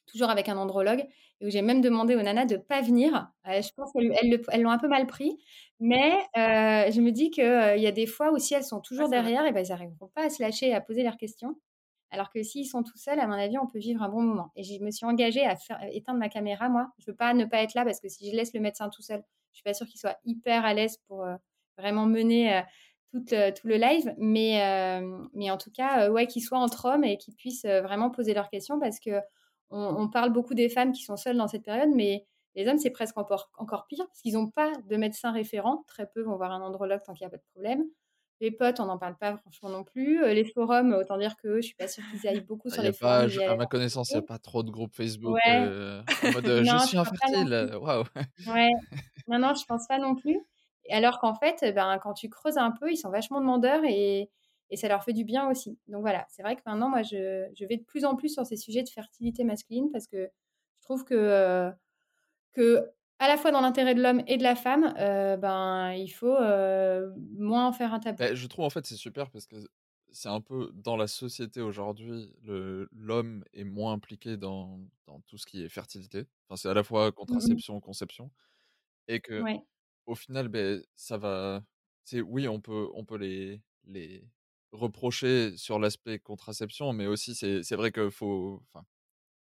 toujours 0.06 0.30
avec 0.30 0.48
un 0.48 0.56
andrologue. 0.56 1.04
Et 1.40 1.46
où 1.46 1.50
j'ai 1.50 1.60
même 1.60 1.82
demandé 1.82 2.16
aux 2.16 2.22
nanas 2.22 2.46
de 2.46 2.56
ne 2.56 2.60
pas 2.60 2.80
venir. 2.80 3.30
je 3.44 3.68
pense 3.76 3.92
qu'elles 3.92 4.62
l'ont 4.62 4.70
un 4.70 4.78
peu 4.78 4.88
mal 4.88 5.06
pris. 5.06 5.36
Mais 5.80 6.12
je 6.34 7.00
me 7.00 7.10
dis 7.10 7.30
qu'il 7.30 7.44
y 7.44 7.86
a 7.86 7.92
des 7.92 8.06
fois 8.06 8.32
où 8.32 8.38
si 8.38 8.54
elles 8.54 8.64
sont 8.64 8.80
toujours 8.80 9.08
derrière, 9.08 9.44
et 9.44 9.52
ben, 9.52 9.60
elles 9.60 9.68
n'arriveront 9.68 10.08
pas 10.14 10.24
à 10.24 10.30
se 10.30 10.42
lâcher 10.42 10.68
et 10.68 10.74
à 10.74 10.80
poser 10.80 11.02
leurs 11.02 11.16
questions. 11.16 11.56
Alors 12.10 12.30
que 12.30 12.42
s'ils 12.42 12.66
sont 12.66 12.82
tout 12.82 12.96
seuls, 12.96 13.18
à 13.18 13.26
mon 13.26 13.34
avis, 13.34 13.58
on 13.58 13.66
peut 13.66 13.78
vivre 13.78 14.02
un 14.02 14.08
bon 14.08 14.22
moment. 14.22 14.52
Et 14.56 14.62
je 14.62 14.82
me 14.82 14.90
suis 14.90 15.06
engagée 15.06 15.44
à 15.44 15.56
faire, 15.56 15.78
éteindre 15.92 16.18
ma 16.18 16.28
caméra, 16.28 16.68
moi. 16.68 16.88
Je 16.98 17.10
veux 17.10 17.16
pas 17.16 17.34
ne 17.34 17.44
pas 17.44 17.62
être 17.62 17.74
là 17.74 17.84
parce 17.84 18.00
que 18.00 18.08
si 18.08 18.30
je 18.30 18.36
laisse 18.36 18.54
le 18.54 18.60
médecin 18.60 18.88
tout 18.88 19.02
seul, 19.02 19.22
je 19.52 19.56
suis 19.56 19.64
pas 19.64 19.74
sûre 19.74 19.86
qu'il 19.86 19.98
soit 19.98 20.16
hyper 20.24 20.64
à 20.64 20.74
l'aise 20.74 20.98
pour 21.08 21.24
euh, 21.24 21.34
vraiment 21.78 22.06
mener 22.06 22.54
euh, 22.54 22.62
tout, 23.12 23.24
tout, 23.24 23.66
le 23.66 23.76
live. 23.76 24.14
Mais, 24.18 24.62
euh, 24.62 25.26
mais 25.34 25.50
en 25.50 25.56
tout 25.56 25.70
cas, 25.70 26.10
ouais, 26.10 26.26
qu'il 26.26 26.42
soit 26.42 26.58
entre 26.58 26.86
hommes 26.86 27.04
et 27.04 27.18
qu'ils 27.18 27.34
puissent 27.34 27.66
vraiment 27.66 28.10
poser 28.10 28.34
leurs 28.34 28.50
questions 28.50 28.78
parce 28.78 29.00
que 29.00 29.20
on, 29.70 30.08
parle 30.08 30.32
beaucoup 30.32 30.54
des 30.54 30.68
femmes 30.68 30.92
qui 30.92 31.02
sont 31.02 31.16
seules 31.16 31.36
dans 31.36 31.48
cette 31.48 31.64
période, 31.64 31.90
mais 31.94 32.26
les 32.54 32.66
hommes, 32.68 32.78
c'est 32.78 32.90
presque 32.90 33.18
encore, 33.18 33.50
encore 33.58 33.86
pire 33.86 34.06
parce 34.06 34.20
qu'ils 34.20 34.34
n'ont 34.34 34.48
pas 34.50 34.72
de 34.88 34.96
médecin 34.96 35.32
référent. 35.32 35.84
Très 35.86 36.06
peu 36.06 36.22
vont 36.22 36.36
voir 36.36 36.52
un 36.52 36.62
andrologue 36.62 37.02
tant 37.04 37.12
qu'il 37.12 37.24
n'y 37.24 37.28
a 37.28 37.30
pas 37.30 37.36
de 37.36 37.44
problème. 37.52 37.84
Les 38.40 38.50
potes, 38.50 38.80
on 38.80 38.86
n'en 38.86 38.98
parle 38.98 39.16
pas 39.16 39.36
franchement 39.36 39.70
non 39.70 39.82
plus. 39.82 40.22
Les 40.26 40.44
forums, 40.44 40.92
autant 40.92 41.16
dire 41.16 41.36
que 41.36 41.56
je 41.56 41.66
suis 41.66 41.74
pas 41.74 41.88
sûre 41.88 42.04
qu'ils 42.10 42.28
aillent 42.28 42.44
beaucoup 42.44 42.68
sur 42.68 42.82
les 42.82 42.92
forums. 42.92 43.30
à 43.48 43.56
ma 43.56 43.66
connaissance, 43.66 44.10
il 44.10 44.14
n'y 44.14 44.18
a 44.18 44.22
pas 44.22 44.38
trop 44.38 44.62
de 44.62 44.70
groupes 44.70 44.94
Facebook 44.94 45.38
en 45.46 46.32
mode 46.32 46.46
je 46.64 46.86
suis 46.86 46.98
infertile. 46.98 47.70
Waouh. 47.80 48.04
Ouais. 48.46 48.70
Non, 49.28 49.40
non, 49.40 49.54
je 49.54 49.64
pense 49.64 49.88
pas 49.88 49.98
non 49.98 50.14
plus. 50.14 50.38
Alors 50.88 51.18
qu'en 51.18 51.34
fait, 51.34 51.74
ben, 51.74 51.98
quand 52.00 52.14
tu 52.14 52.28
creuses 52.28 52.58
un 52.58 52.70
peu, 52.70 52.92
ils 52.92 52.96
sont 52.96 53.10
vachement 53.10 53.40
demandeurs 53.40 53.82
et, 53.84 54.30
et 54.70 54.76
ça 54.76 54.88
leur 54.88 55.04
fait 55.04 55.12
du 55.12 55.24
bien 55.24 55.48
aussi. 55.48 55.78
Donc 55.88 56.00
voilà, 56.00 56.26
c'est 56.28 56.42
vrai 56.42 56.56
que 56.56 56.62
maintenant, 56.66 56.88
moi, 56.88 57.02
je, 57.02 57.48
je, 57.54 57.64
vais 57.64 57.76
de 57.76 57.84
plus 57.84 58.04
en 58.04 58.16
plus 58.16 58.30
sur 58.30 58.44
ces 58.46 58.56
sujets 58.56 58.82
de 58.82 58.88
fertilité 58.88 59.44
masculine 59.44 59.90
parce 59.92 60.06
que 60.06 60.28
je 60.78 60.82
trouve 60.82 61.04
que, 61.04 61.70
que 62.52 62.90
à 63.18 63.28
la 63.28 63.36
fois 63.36 63.50
dans 63.50 63.60
l'intérêt 63.60 63.94
de 63.94 64.02
l'homme 64.02 64.22
et 64.26 64.36
de 64.36 64.42
la 64.42 64.56
femme, 64.56 64.94
euh, 64.98 65.36
ben, 65.36 65.92
il 65.92 66.08
faut 66.08 66.36
euh, 66.36 67.10
moins 67.38 67.66
en 67.66 67.72
faire 67.72 67.94
un 67.94 68.00
tabou. 68.00 68.18
Bah, 68.18 68.34
je 68.34 68.46
trouve 68.46 68.64
en 68.64 68.70
fait 68.70 68.84
c'est 68.86 68.96
super 68.96 69.30
parce 69.30 69.46
que 69.46 69.56
c'est 70.12 70.28
un 70.28 70.40
peu 70.40 70.70
dans 70.74 70.96
la 70.96 71.06
société 71.06 71.60
aujourd'hui, 71.60 72.32
l'homme 72.42 73.44
est 73.52 73.64
moins 73.64 73.92
impliqué 73.92 74.36
dans, 74.36 74.80
dans, 75.06 75.20
tout 75.26 75.36
ce 75.36 75.44
qui 75.44 75.62
est 75.62 75.68
fertilité. 75.68 76.24
Enfin, 76.48 76.56
c'est 76.56 76.68
à 76.68 76.74
la 76.74 76.82
fois 76.82 77.08
mmh 77.08 77.12
contraception, 77.12 77.80
conception, 77.80 78.30
et 79.08 79.20
que 79.20 79.42
au 80.06 80.14
final, 80.14 80.48
ben, 80.48 80.82
ça 80.94 81.18
va. 81.18 81.62
Oui, 82.12 82.48
on 82.48 82.60
peut, 82.60 82.88
on 82.94 83.04
peut 83.04 83.16
les, 83.16 83.60
les 83.84 84.24
reprocher 84.78 85.56
sur 85.56 85.78
l'aspect 85.78 86.18
contraception, 86.18 86.92
mais 86.92 87.06
aussi 87.06 87.34
c'est 87.34 87.76
vrai 87.76 87.92
qu'il 87.92 88.10
faut. 88.10 88.62
Enfin, 88.72 88.84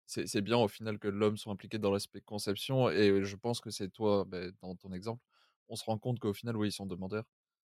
c'est 0.06 0.42
bien 0.42 0.58
au 0.58 0.68
final 0.68 0.98
que 0.98 1.08
l'homme 1.08 1.36
soit 1.36 1.52
impliqué 1.52 1.78
dans 1.78 1.90
l'aspect 1.90 2.20
conception. 2.20 2.90
Et 2.90 3.24
je 3.24 3.36
pense 3.36 3.60
que 3.60 3.70
c'est 3.70 3.88
toi, 3.88 4.24
bah, 4.26 4.50
dans 4.60 4.74
ton 4.74 4.92
exemple, 4.92 5.22
on 5.68 5.76
se 5.76 5.84
rend 5.84 5.98
compte 5.98 6.18
qu'au 6.18 6.32
final, 6.32 6.56
oui, 6.56 6.68
ils 6.68 6.72
sont 6.72 6.86
demandeurs. 6.86 7.24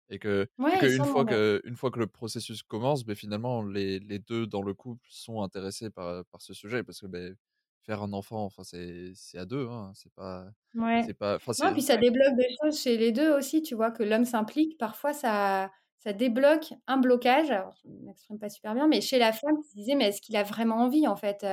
Et 0.10 0.20
que, 0.20 0.48
une, 0.60 1.04
fois 1.04 1.26
que 1.26 1.62
une 1.66 1.76
fois 1.76 1.90
que 1.90 2.00
le 2.00 2.08
processus 2.08 2.62
commence, 2.62 3.04
bah, 3.06 3.16
finalement, 3.16 3.64
les, 3.64 4.00
les, 4.00 4.20
deux 4.20 4.46
dans 4.46 4.62
le 4.62 4.74
couple 4.74 5.06
sont 5.10 5.42
intéressés 5.42 5.90
par, 5.90 6.26
par 6.26 6.42
ce 6.42 6.54
sujet. 6.54 6.84
Parce 6.84 7.00
que 7.00 7.08
bah, 7.08 7.34
faire 7.82 8.04
un 8.04 8.14
enfant, 8.14 8.46
enfin, 8.46 8.64
c'est 8.64 9.38
à 9.38 9.46
deux. 9.46 9.68
Hein, 9.68 9.92
c'est 9.96 10.14
pas. 10.14 10.46
Ouais. 10.76 11.12
Pas, 11.14 11.40
non, 11.64 11.74
puis 11.74 11.82
ça 11.82 11.98
débloque 11.98 12.36
des 12.36 12.56
choses 12.62 12.80
chez 12.80 12.98
les 12.98 13.12
deux 13.12 13.36
aussi. 13.36 13.62
Tu 13.62 13.76
vois 13.76 13.92
que 13.92 14.04
l'homme 14.04 14.26
s'implique. 14.26 14.78
Parfois, 14.78 15.14
ça 15.14 15.72
ça 16.00 16.14
débloque 16.14 16.74
un 16.88 16.98
blocage. 16.98 17.54
Je 17.84 17.90
m'exprime 18.06 18.40
pas 18.40 18.50
super 18.50 18.74
bien, 18.76 18.88
mais 18.88 19.02
chez 19.02 19.18
la 19.18 19.32
femme 19.34 19.60
qui 19.62 19.70
se 19.70 19.76
disait, 19.76 19.96
mais 19.96 20.10
est-ce 20.10 20.22
qu'il 20.22 20.36
a 20.36 20.44
vraiment 20.44 20.78
envie 20.78 21.08
en 21.08 21.16
fait 21.16 21.46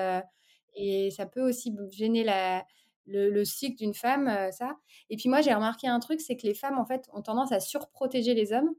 et 0.74 1.10
ça 1.10 1.26
peut 1.26 1.42
aussi 1.42 1.74
gêner 1.90 2.24
la, 2.24 2.64
le, 3.06 3.44
cycle 3.44 3.76
d'une 3.76 3.94
femme, 3.94 4.28
euh, 4.28 4.50
ça. 4.50 4.76
Et 5.10 5.16
puis 5.16 5.28
moi, 5.28 5.40
j'ai 5.40 5.52
remarqué 5.52 5.88
un 5.88 6.00
truc, 6.00 6.20
c'est 6.20 6.36
que 6.36 6.46
les 6.46 6.54
femmes, 6.54 6.78
en 6.78 6.84
fait, 6.84 7.08
ont 7.12 7.22
tendance 7.22 7.52
à 7.52 7.60
surprotéger 7.60 8.34
les 8.34 8.52
hommes. 8.52 8.70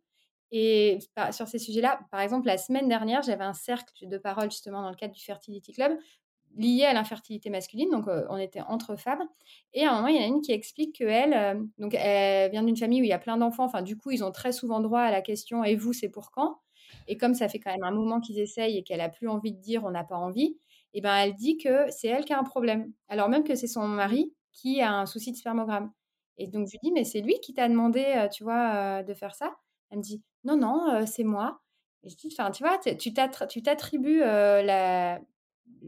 Et 0.52 1.00
sur 1.32 1.48
ces 1.48 1.58
sujets-là, 1.58 2.00
par 2.12 2.22
exemple, 2.22 2.46
la 2.46 2.60
semaine 2.60 2.88
dernière, 2.88 3.24
j'avais 3.24 3.44
un 3.44 3.54
cercle 3.54 4.08
de 4.08 4.18
parole 4.20 4.52
justement 4.52 4.84
dans 4.84 4.92
le 4.92 4.96
cadre 4.96 5.14
du 5.14 5.24
Fertility 5.24 5.74
Club 5.74 5.98
lié 6.56 6.86
à 6.86 6.94
l'infertilité 6.94 7.50
masculine. 7.50 7.90
Donc, 7.92 8.08
euh, 8.08 8.26
on 8.30 8.38
était 8.38 8.62
entre 8.62 8.96
femmes. 8.96 9.24
Et 9.74 9.86
à 9.86 9.92
un 9.92 9.96
moment, 9.96 10.08
il 10.08 10.16
y 10.16 10.20
en 10.20 10.24
a 10.24 10.28
une 10.28 10.42
qui 10.42 10.52
explique 10.52 10.96
qu'elle, 10.98 11.34
euh, 11.34 11.64
donc, 11.78 11.96
elle 11.96 12.52
vient 12.52 12.64
d'une 12.64 12.78
famille 12.78 13.02
où 13.02 13.04
il 13.04 13.10
y 13.10 13.14
a 13.14 13.20
plein 13.20 13.38
d'enfants. 13.38 13.66
Enfin, 13.66 13.82
du 13.82 13.98
coup, 13.98 14.12
ils 14.12 14.24
ont 14.24 14.32
très 14.32 14.52
souvent 14.52 14.80
droit 14.80 15.02
à 15.02 15.12
la 15.12 15.22
question 15.22 15.64
Et 15.64 15.76
vous, 15.76 15.94
c'est 15.94 16.10
pour 16.10 16.32
quand? 16.32 16.60
Et 17.08 17.18
comme 17.18 17.34
ça 17.34 17.50
fait 17.50 17.60
quand 17.60 17.72
même 17.72 17.84
un 17.84 17.92
moment 17.92 18.20
qu'ils 18.22 18.40
essayent 18.40 18.78
et 18.78 18.84
qu'elle 18.84 19.02
a 19.02 19.10
plus 19.10 19.28
envie 19.28 19.54
de 19.54 19.60
dire 19.60 19.84
On 19.84 19.92
n'a 19.92 20.04
pas 20.04 20.16
envie, 20.18 20.58
et 20.94 21.02
ben 21.02 21.16
elle 21.16 21.36
dit 21.36 21.58
que 21.58 21.90
c'est 21.90 22.08
elle 22.08 22.26
qui 22.26 22.34
a 22.34 22.40
un 22.40 22.44
problème, 22.44 22.92
alors 23.10 23.30
même 23.30 23.44
que 23.44 23.56
c'est 23.56 23.68
son 23.68 23.88
mari 23.88 24.34
qui 24.52 24.82
a 24.82 24.94
un 24.94 25.06
souci 25.06 25.32
de 25.32 25.38
spermogramme. 25.38 25.92
Et 26.38 26.48
donc 26.48 26.68
je 26.68 26.74
lui 26.74 26.80
dis 26.84 26.92
mais 26.92 27.04
c'est 27.04 27.22
lui 27.22 27.40
qui 27.42 27.54
t'a 27.54 27.68
demandé, 27.70 28.04
euh, 28.16 28.28
tu 28.30 28.44
vois, 28.44 29.00
euh, 29.00 29.04
de 29.04 29.14
faire 29.14 29.36
ça? 29.36 29.56
Elle 29.90 30.00
me 30.00 30.04
dit 30.04 30.24
non 30.44 30.58
non 30.58 31.06
c'est 31.06 31.24
moi. 31.24 31.62
Et 32.04 32.10
je 32.10 32.16
dis 32.16 32.30
tu 32.30 32.64
vois 32.64 32.78
tu 32.98 33.64
t'attribues 33.64 34.20
la 34.20 35.20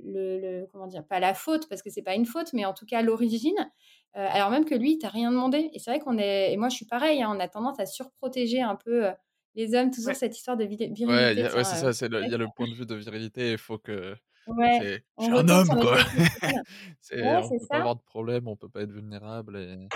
le, 0.03 0.65
comment 0.71 0.87
dire 0.87 1.05
pas 1.05 1.19
la 1.19 1.33
faute 1.33 1.67
parce 1.69 1.81
que 1.81 1.89
c'est 1.89 2.01
pas 2.01 2.15
une 2.15 2.25
faute 2.25 2.53
mais 2.53 2.65
en 2.65 2.73
tout 2.73 2.85
cas 2.85 3.01
l'origine 3.01 3.71
alors 4.13 4.49
même 4.49 4.65
que 4.65 4.75
lui 4.75 4.93
il 4.93 4.97
t'a 4.97 5.09
rien 5.09 5.31
demandé 5.31 5.69
et 5.73 5.79
c'est 5.79 5.91
vrai 5.91 5.99
qu'on 5.99 6.17
est 6.17 6.53
et 6.53 6.57
moi 6.57 6.69
je 6.69 6.75
suis 6.75 6.85
pareil 6.85 7.21
hein, 7.21 7.31
on 7.35 7.39
a 7.39 7.47
tendance 7.47 7.79
à 7.79 7.85
surprotéger 7.85 8.61
un 8.61 8.75
peu 8.75 9.07
les 9.55 9.75
hommes 9.75 9.91
toujours 9.91 10.15
cette 10.15 10.37
histoire 10.37 10.57
de 10.57 10.65
virilité 10.65 11.05
ouais, 11.05 11.63
c'est 11.63 11.93
ça 11.93 12.07
il 12.07 12.29
y 12.29 12.33
a 12.33 12.37
le 12.37 12.47
point 12.55 12.67
de 12.67 12.73
vue 12.73 12.85
de 12.85 12.95
virilité 12.95 13.51
il 13.53 13.57
faut 13.57 13.77
que 13.77 14.15
Ouais, 14.47 15.03
je 15.17 15.23
suis 15.23 15.33
un 15.33 15.49
homme, 15.49 15.67
quoi. 15.67 15.97
c'est, 17.01 17.23
on 17.23 17.49
peut 17.49 17.55
pas 17.67 17.77
avoir 17.77 17.95
de 17.95 18.01
problème, 18.01 18.47
on 18.47 18.55
peut 18.55 18.69
pas 18.69 18.81
être 18.81 18.91
vulnérable. 18.91 19.57
Et... 19.57 19.87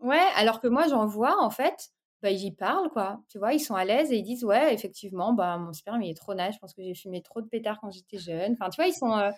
Ouais, 0.00 0.26
alors 0.34 0.60
que 0.60 0.66
moi, 0.66 0.88
j'en 0.88 1.06
vois, 1.06 1.40
en 1.40 1.50
fait, 1.50 1.90
bah, 2.22 2.30
ils 2.30 2.44
y 2.44 2.52
parlent, 2.52 2.90
quoi. 2.90 3.20
Tu 3.28 3.38
vois, 3.38 3.52
ils 3.52 3.60
sont 3.60 3.74
à 3.74 3.84
l'aise 3.84 4.12
et 4.12 4.16
ils 4.16 4.22
disent, 4.22 4.44
ouais, 4.44 4.72
effectivement, 4.72 5.32
bah, 5.32 5.58
mon 5.58 5.72
sperme, 5.72 6.02
il 6.02 6.10
est 6.10 6.16
trop 6.16 6.34
nage, 6.34 6.54
je 6.54 6.58
pense 6.58 6.72
que 6.74 6.82
j'ai 6.82 6.94
fumé 6.94 7.20
trop 7.22 7.42
de 7.42 7.48
pétards 7.48 7.80
quand 7.80 7.90
j'étais 7.90 8.18
jeune. 8.18 8.52
Enfin, 8.52 8.70
tu 8.70 8.76
vois, 8.80 8.86
ils 8.86 8.94
sont, 8.94 9.32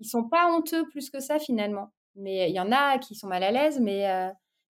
ils 0.00 0.06
sont 0.06 0.28
pas 0.28 0.52
honteux 0.52 0.86
plus 0.88 1.10
que 1.10 1.20
ça, 1.20 1.38
finalement. 1.38 1.92
Mais 2.14 2.50
il 2.50 2.54
y 2.54 2.60
en 2.60 2.72
a 2.72 2.98
qui 2.98 3.14
sont 3.14 3.28
mal 3.28 3.42
à 3.42 3.50
l'aise, 3.50 3.80
mais, 3.80 4.04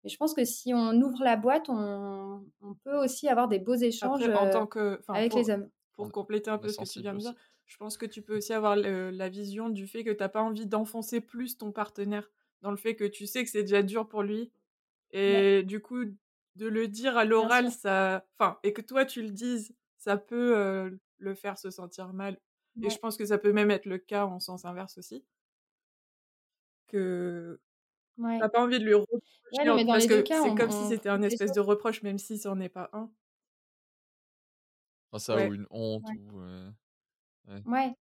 mais 0.05 0.11
je 0.11 0.16
pense 0.16 0.35
que 0.35 0.45
si 0.45 0.75
on 0.75 0.92
ouvre 1.01 1.23
la 1.25 1.37
boîte, 1.37 1.69
on, 1.69 2.45
on 2.61 2.75
peut 2.85 2.97
aussi 2.97 3.29
avoir 3.29 3.49
des 3.49 3.59
beaux 3.59 3.75
échanges 3.75 4.29
en 4.29 4.51
tant 4.51 4.66
que, 4.66 5.01
avec 5.09 5.35
les 5.35 5.51
hommes. 5.51 5.69
Pour 5.95 6.12
compléter 6.12 6.51
un 6.51 6.59
peu 6.59 6.69
ce 6.69 6.79
que 6.79 6.85
tu 6.85 7.01
viens 7.01 7.14
de 7.14 7.19
dire, 7.19 7.35
je 7.64 7.77
pense 7.79 7.97
que 7.97 8.07
tu 8.07 8.23
peux 8.23 8.37
aussi 8.37 8.53
avoir 8.53 8.77
la 8.77 9.29
vision 9.29 9.69
du 9.71 9.87
fait 9.87 10.05
que 10.05 10.11
tu 10.11 10.19
n'as 10.19 10.29
pas 10.29 10.42
envie 10.42 10.66
d'enfoncer 10.66 11.21
plus 11.21 11.57
ton 11.57 11.73
partenaire 11.73 12.31
dans 12.62 12.71
le 12.71 12.77
fait 12.77 12.97
que 12.97 13.05
tu 13.05 13.27
sais 13.27 13.45
que 13.45 13.51
c'est 13.51 13.62
déjà 13.62 13.83
dur 13.83 14.07
pour 14.09 14.23
lui. 14.23 14.51
Et 15.12 15.62
du 15.62 15.81
coup, 15.81 16.05
de 16.57 16.66
le 16.66 16.88
dire 16.88 17.16
à 17.16 17.25
l'oral, 17.25 17.71
ça. 17.71 18.27
Enfin, 18.38 18.59
et 18.62 18.73
que 18.73 18.83
toi 18.83 19.05
tu 19.05 19.23
le 19.23 19.31
dises, 19.31 19.75
ça 19.97 20.16
peut 20.16 20.99
le 21.19 21.35
faire 21.35 21.59
se 21.59 21.71
sentir 21.71 22.12
mal. 22.12 22.38
Et 22.83 22.90
je 22.90 22.99
pense 22.99 23.16
que 23.16 23.25
ça 23.25 23.38
peut 23.38 23.53
même 23.53 23.71
être 23.71 23.87
le 23.87 23.99
cas 23.99 24.27
en 24.27 24.40
sens 24.40 24.64
inverse 24.64 24.99
aussi. 24.99 25.25
Que. 26.88 27.61
Ouais. 28.19 28.38
T'as 28.40 28.49
pas 28.49 28.62
envie 28.62 28.79
de 28.79 28.85
lui 28.85 28.95
reprocher. 28.95 29.23
parce 29.87 30.07
que 30.07 30.25
c'est 30.25 30.55
comme 30.55 30.71
si 30.71 30.88
c'était 30.88 31.09
un 31.09 31.23
espèce 31.23 31.53
de 31.53 31.61
reproche, 31.61 32.03
même 32.03 32.19
si 32.19 32.38
ce 32.38 32.49
n'en 32.49 32.61
est 32.61 32.69
pas 32.69 32.90
un. 32.92 33.11
Ah, 35.12 35.19
ça, 35.19 35.37
ou 35.47 35.55
une 35.55 35.66
honte, 35.71 36.05
ou. 36.33 36.40
Ouais. 37.66 37.95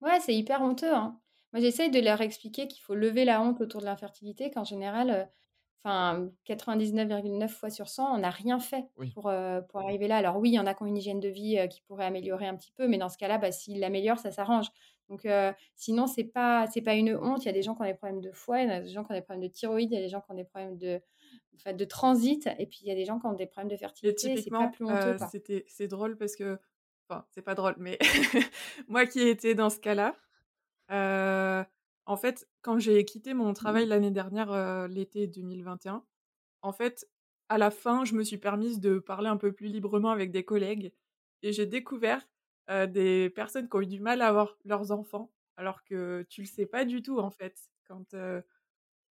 Ouais, 0.00 0.20
c'est 0.20 0.34
hyper 0.34 0.62
honteux, 0.62 0.94
hein. 0.94 1.20
Moi, 1.52 1.62
j'essaye 1.62 1.90
de 1.90 2.00
leur 2.00 2.20
expliquer 2.20 2.68
qu'il 2.68 2.82
faut 2.82 2.94
lever 2.94 3.24
la 3.24 3.40
honte 3.40 3.60
autour 3.60 3.80
de 3.80 3.86
l'infertilité, 3.86 4.50
qu'en 4.50 4.64
général, 4.64 5.30
enfin, 5.82 6.28
99,9 6.46 7.48
fois 7.48 7.70
sur 7.70 7.88
100, 7.88 8.14
on 8.14 8.18
n'a 8.18 8.30
rien 8.30 8.58
fait 8.58 8.84
pour, 9.14 9.32
pour 9.68 9.80
arriver 9.80 10.08
là. 10.08 10.16
Alors 10.16 10.36
oui, 10.38 10.50
il 10.50 10.54
y 10.54 10.58
en 10.58 10.66
a 10.66 10.74
qui 10.74 10.82
ont 10.82 10.86
une 10.86 10.96
hygiène 10.96 11.20
de 11.20 11.28
vie 11.28 11.58
qui 11.70 11.82
pourrait 11.82 12.06
améliorer 12.06 12.46
un 12.46 12.56
petit 12.56 12.72
peu, 12.72 12.88
mais 12.88 12.98
dans 12.98 13.08
ce 13.08 13.18
cas-là, 13.18 13.38
bah, 13.38 13.52
s'ils 13.52 13.80
l'améliorent, 13.80 14.18
ça 14.18 14.30
s'arrange. 14.30 14.66
Donc 15.08 15.26
sinon, 15.74 16.06
c'est 16.06 16.24
pas 16.24 16.66
c'est 16.66 16.82
pas 16.82 16.94
une 16.94 17.16
honte. 17.16 17.44
Il 17.44 17.46
y 17.46 17.50
a 17.50 17.52
des 17.52 17.62
gens 17.62 17.74
qui 17.74 17.82
ont 17.82 17.86
des 17.86 17.94
problèmes 17.94 18.20
de 18.20 18.32
foie, 18.32 18.62
il 18.62 18.68
y 18.68 18.72
a 18.72 18.80
des 18.80 18.88
gens 18.88 19.04
qui 19.04 19.12
ont 19.12 19.14
des 19.14 19.22
problèmes 19.22 19.46
de 19.46 19.52
thyroïde, 19.52 19.90
il 19.90 19.94
y 19.94 19.98
a 19.98 20.02
des 20.02 20.08
gens 20.08 20.20
qui 20.20 20.30
ont 20.30 20.34
des 20.34 20.44
problèmes 20.44 20.76
de, 20.76 21.00
de 21.66 21.84
transit, 21.84 22.48
et 22.58 22.66
puis 22.66 22.80
il 22.82 22.88
y 22.88 22.92
a 22.92 22.94
des 22.94 23.04
gens 23.04 23.18
qui 23.18 23.26
ont 23.26 23.32
des 23.32 23.46
problèmes 23.46 23.70
de 23.70 23.76
fertilité. 23.76 24.36
C'est 24.36 24.50
pas 24.50 24.68
plus 24.68 24.84
honteux. 24.84 25.16
c'était 25.30 25.64
c'est 25.68 25.88
drôle 25.88 26.16
parce 26.16 26.36
que 26.36 26.58
Enfin, 27.10 27.24
c'est 27.30 27.42
pas 27.42 27.54
drôle, 27.54 27.74
mais 27.78 27.98
moi 28.88 29.06
qui 29.06 29.20
ai 29.20 29.30
été 29.30 29.54
dans 29.54 29.70
ce 29.70 29.78
cas-là, 29.80 30.14
euh, 30.90 31.64
en 32.08 32.16
fait, 32.16 32.48
quand 32.62 32.78
j'ai 32.78 33.04
quitté 33.04 33.34
mon 33.34 33.52
travail 33.52 33.86
mmh. 33.86 33.88
l'année 33.90 34.10
dernière, 34.10 34.50
euh, 34.50 34.88
l'été 34.88 35.26
2021, 35.26 36.04
en 36.62 36.72
fait, 36.72 37.08
à 37.50 37.58
la 37.58 37.70
fin, 37.70 38.04
je 38.04 38.14
me 38.14 38.24
suis 38.24 38.38
permise 38.38 38.80
de 38.80 38.98
parler 38.98 39.28
un 39.28 39.36
peu 39.36 39.52
plus 39.52 39.68
librement 39.68 40.10
avec 40.10 40.32
des 40.32 40.44
collègues 40.44 40.94
et 41.42 41.52
j'ai 41.52 41.66
découvert 41.66 42.26
euh, 42.70 42.86
des 42.86 43.30
personnes 43.30 43.68
qui 43.68 43.76
ont 43.76 43.82
eu 43.82 43.86
du 43.86 44.00
mal 44.00 44.22
à 44.22 44.28
avoir 44.28 44.56
leurs 44.64 44.90
enfants 44.90 45.32
alors 45.56 45.84
que 45.84 46.26
tu 46.30 46.42
le 46.42 46.46
sais 46.46 46.66
pas 46.66 46.84
du 46.86 47.02
tout, 47.02 47.18
en 47.18 47.30
fait, 47.30 47.58
quand, 47.86 48.14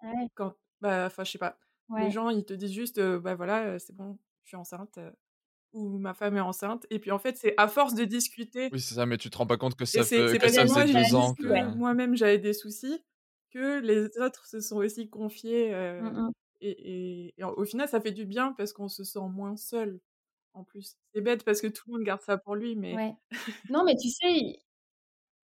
Ouais. 0.02 0.28
quand 0.36 0.56
bah, 0.82 1.06
enfin, 1.08 1.24
je 1.24 1.32
sais 1.32 1.38
pas. 1.38 1.60
Les 1.98 2.12
gens, 2.12 2.30
ils 2.30 2.46
te 2.46 2.54
disent 2.54 2.74
juste, 2.74 3.00
bah, 3.00 3.36
voilà, 3.36 3.80
c'est 3.80 3.96
bon, 3.96 4.18
je 4.44 4.50
suis 4.50 4.58
enceinte, 4.58 5.00
ou 5.78 5.98
ma 6.00 6.14
femme 6.14 6.38
est 6.38 6.42
enceinte 6.42 6.86
et 6.90 7.00
puis, 7.00 7.12
en 7.12 7.20
fait, 7.20 7.38
c'est 7.38 7.54
à 7.58 7.68
force 7.68 7.94
de 7.96 8.06
discuter 8.06 8.74
Oui, 8.74 8.82
c'est 8.82 8.96
ça, 8.96 9.06
mais 9.06 9.18
tu 9.18 9.30
te 9.30 9.38
rends 9.38 9.48
pas 9.48 9.56
compte 9.58 9.76
que 9.76 9.86
ça 9.86 10.06
que 10.06 10.06
faisait 10.06 10.36
j'ai 10.36 10.66
2 10.92 11.16
ans 11.16 11.34
que 11.36 11.64
moi-même 11.64 12.16
j'avais 12.16 12.38
des 12.38 12.52
soucis, 12.54 13.06
que 13.52 13.80
les 13.80 14.18
autres 14.20 14.46
se 14.46 14.60
sont 14.60 14.78
aussi 14.78 15.10
confiés, 15.10 15.70
Mmh 16.00 16.10
mh. 16.14 16.32
et 16.62 16.70
et 17.30 17.34
et 17.38 17.44
au 17.46 17.64
final, 17.66 17.88
ça 17.88 18.02
fait 18.02 18.12
du 18.12 18.26
bien 18.26 18.52
parce 18.54 18.74
qu'on 18.74 18.90
se 18.90 19.04
sent 19.06 19.20
moins 19.30 19.56
seul, 19.56 20.02
en 20.54 20.64
plus. 20.66 20.96
C'est 21.14 21.22
bête 21.22 21.44
parce 21.46 21.62
que 21.62 21.68
tout 21.68 21.84
le 21.88 21.94
monde 21.94 22.04
garde 22.06 22.22
ça 22.22 22.38
pour 22.38 22.56
lui, 22.56 22.76
mais 22.76 23.02
Ouais. 23.02 23.16
Non, 23.70 23.84
mais 23.84 23.96
tu 23.96 24.10
sais, 24.10 24.28
il 24.32 24.60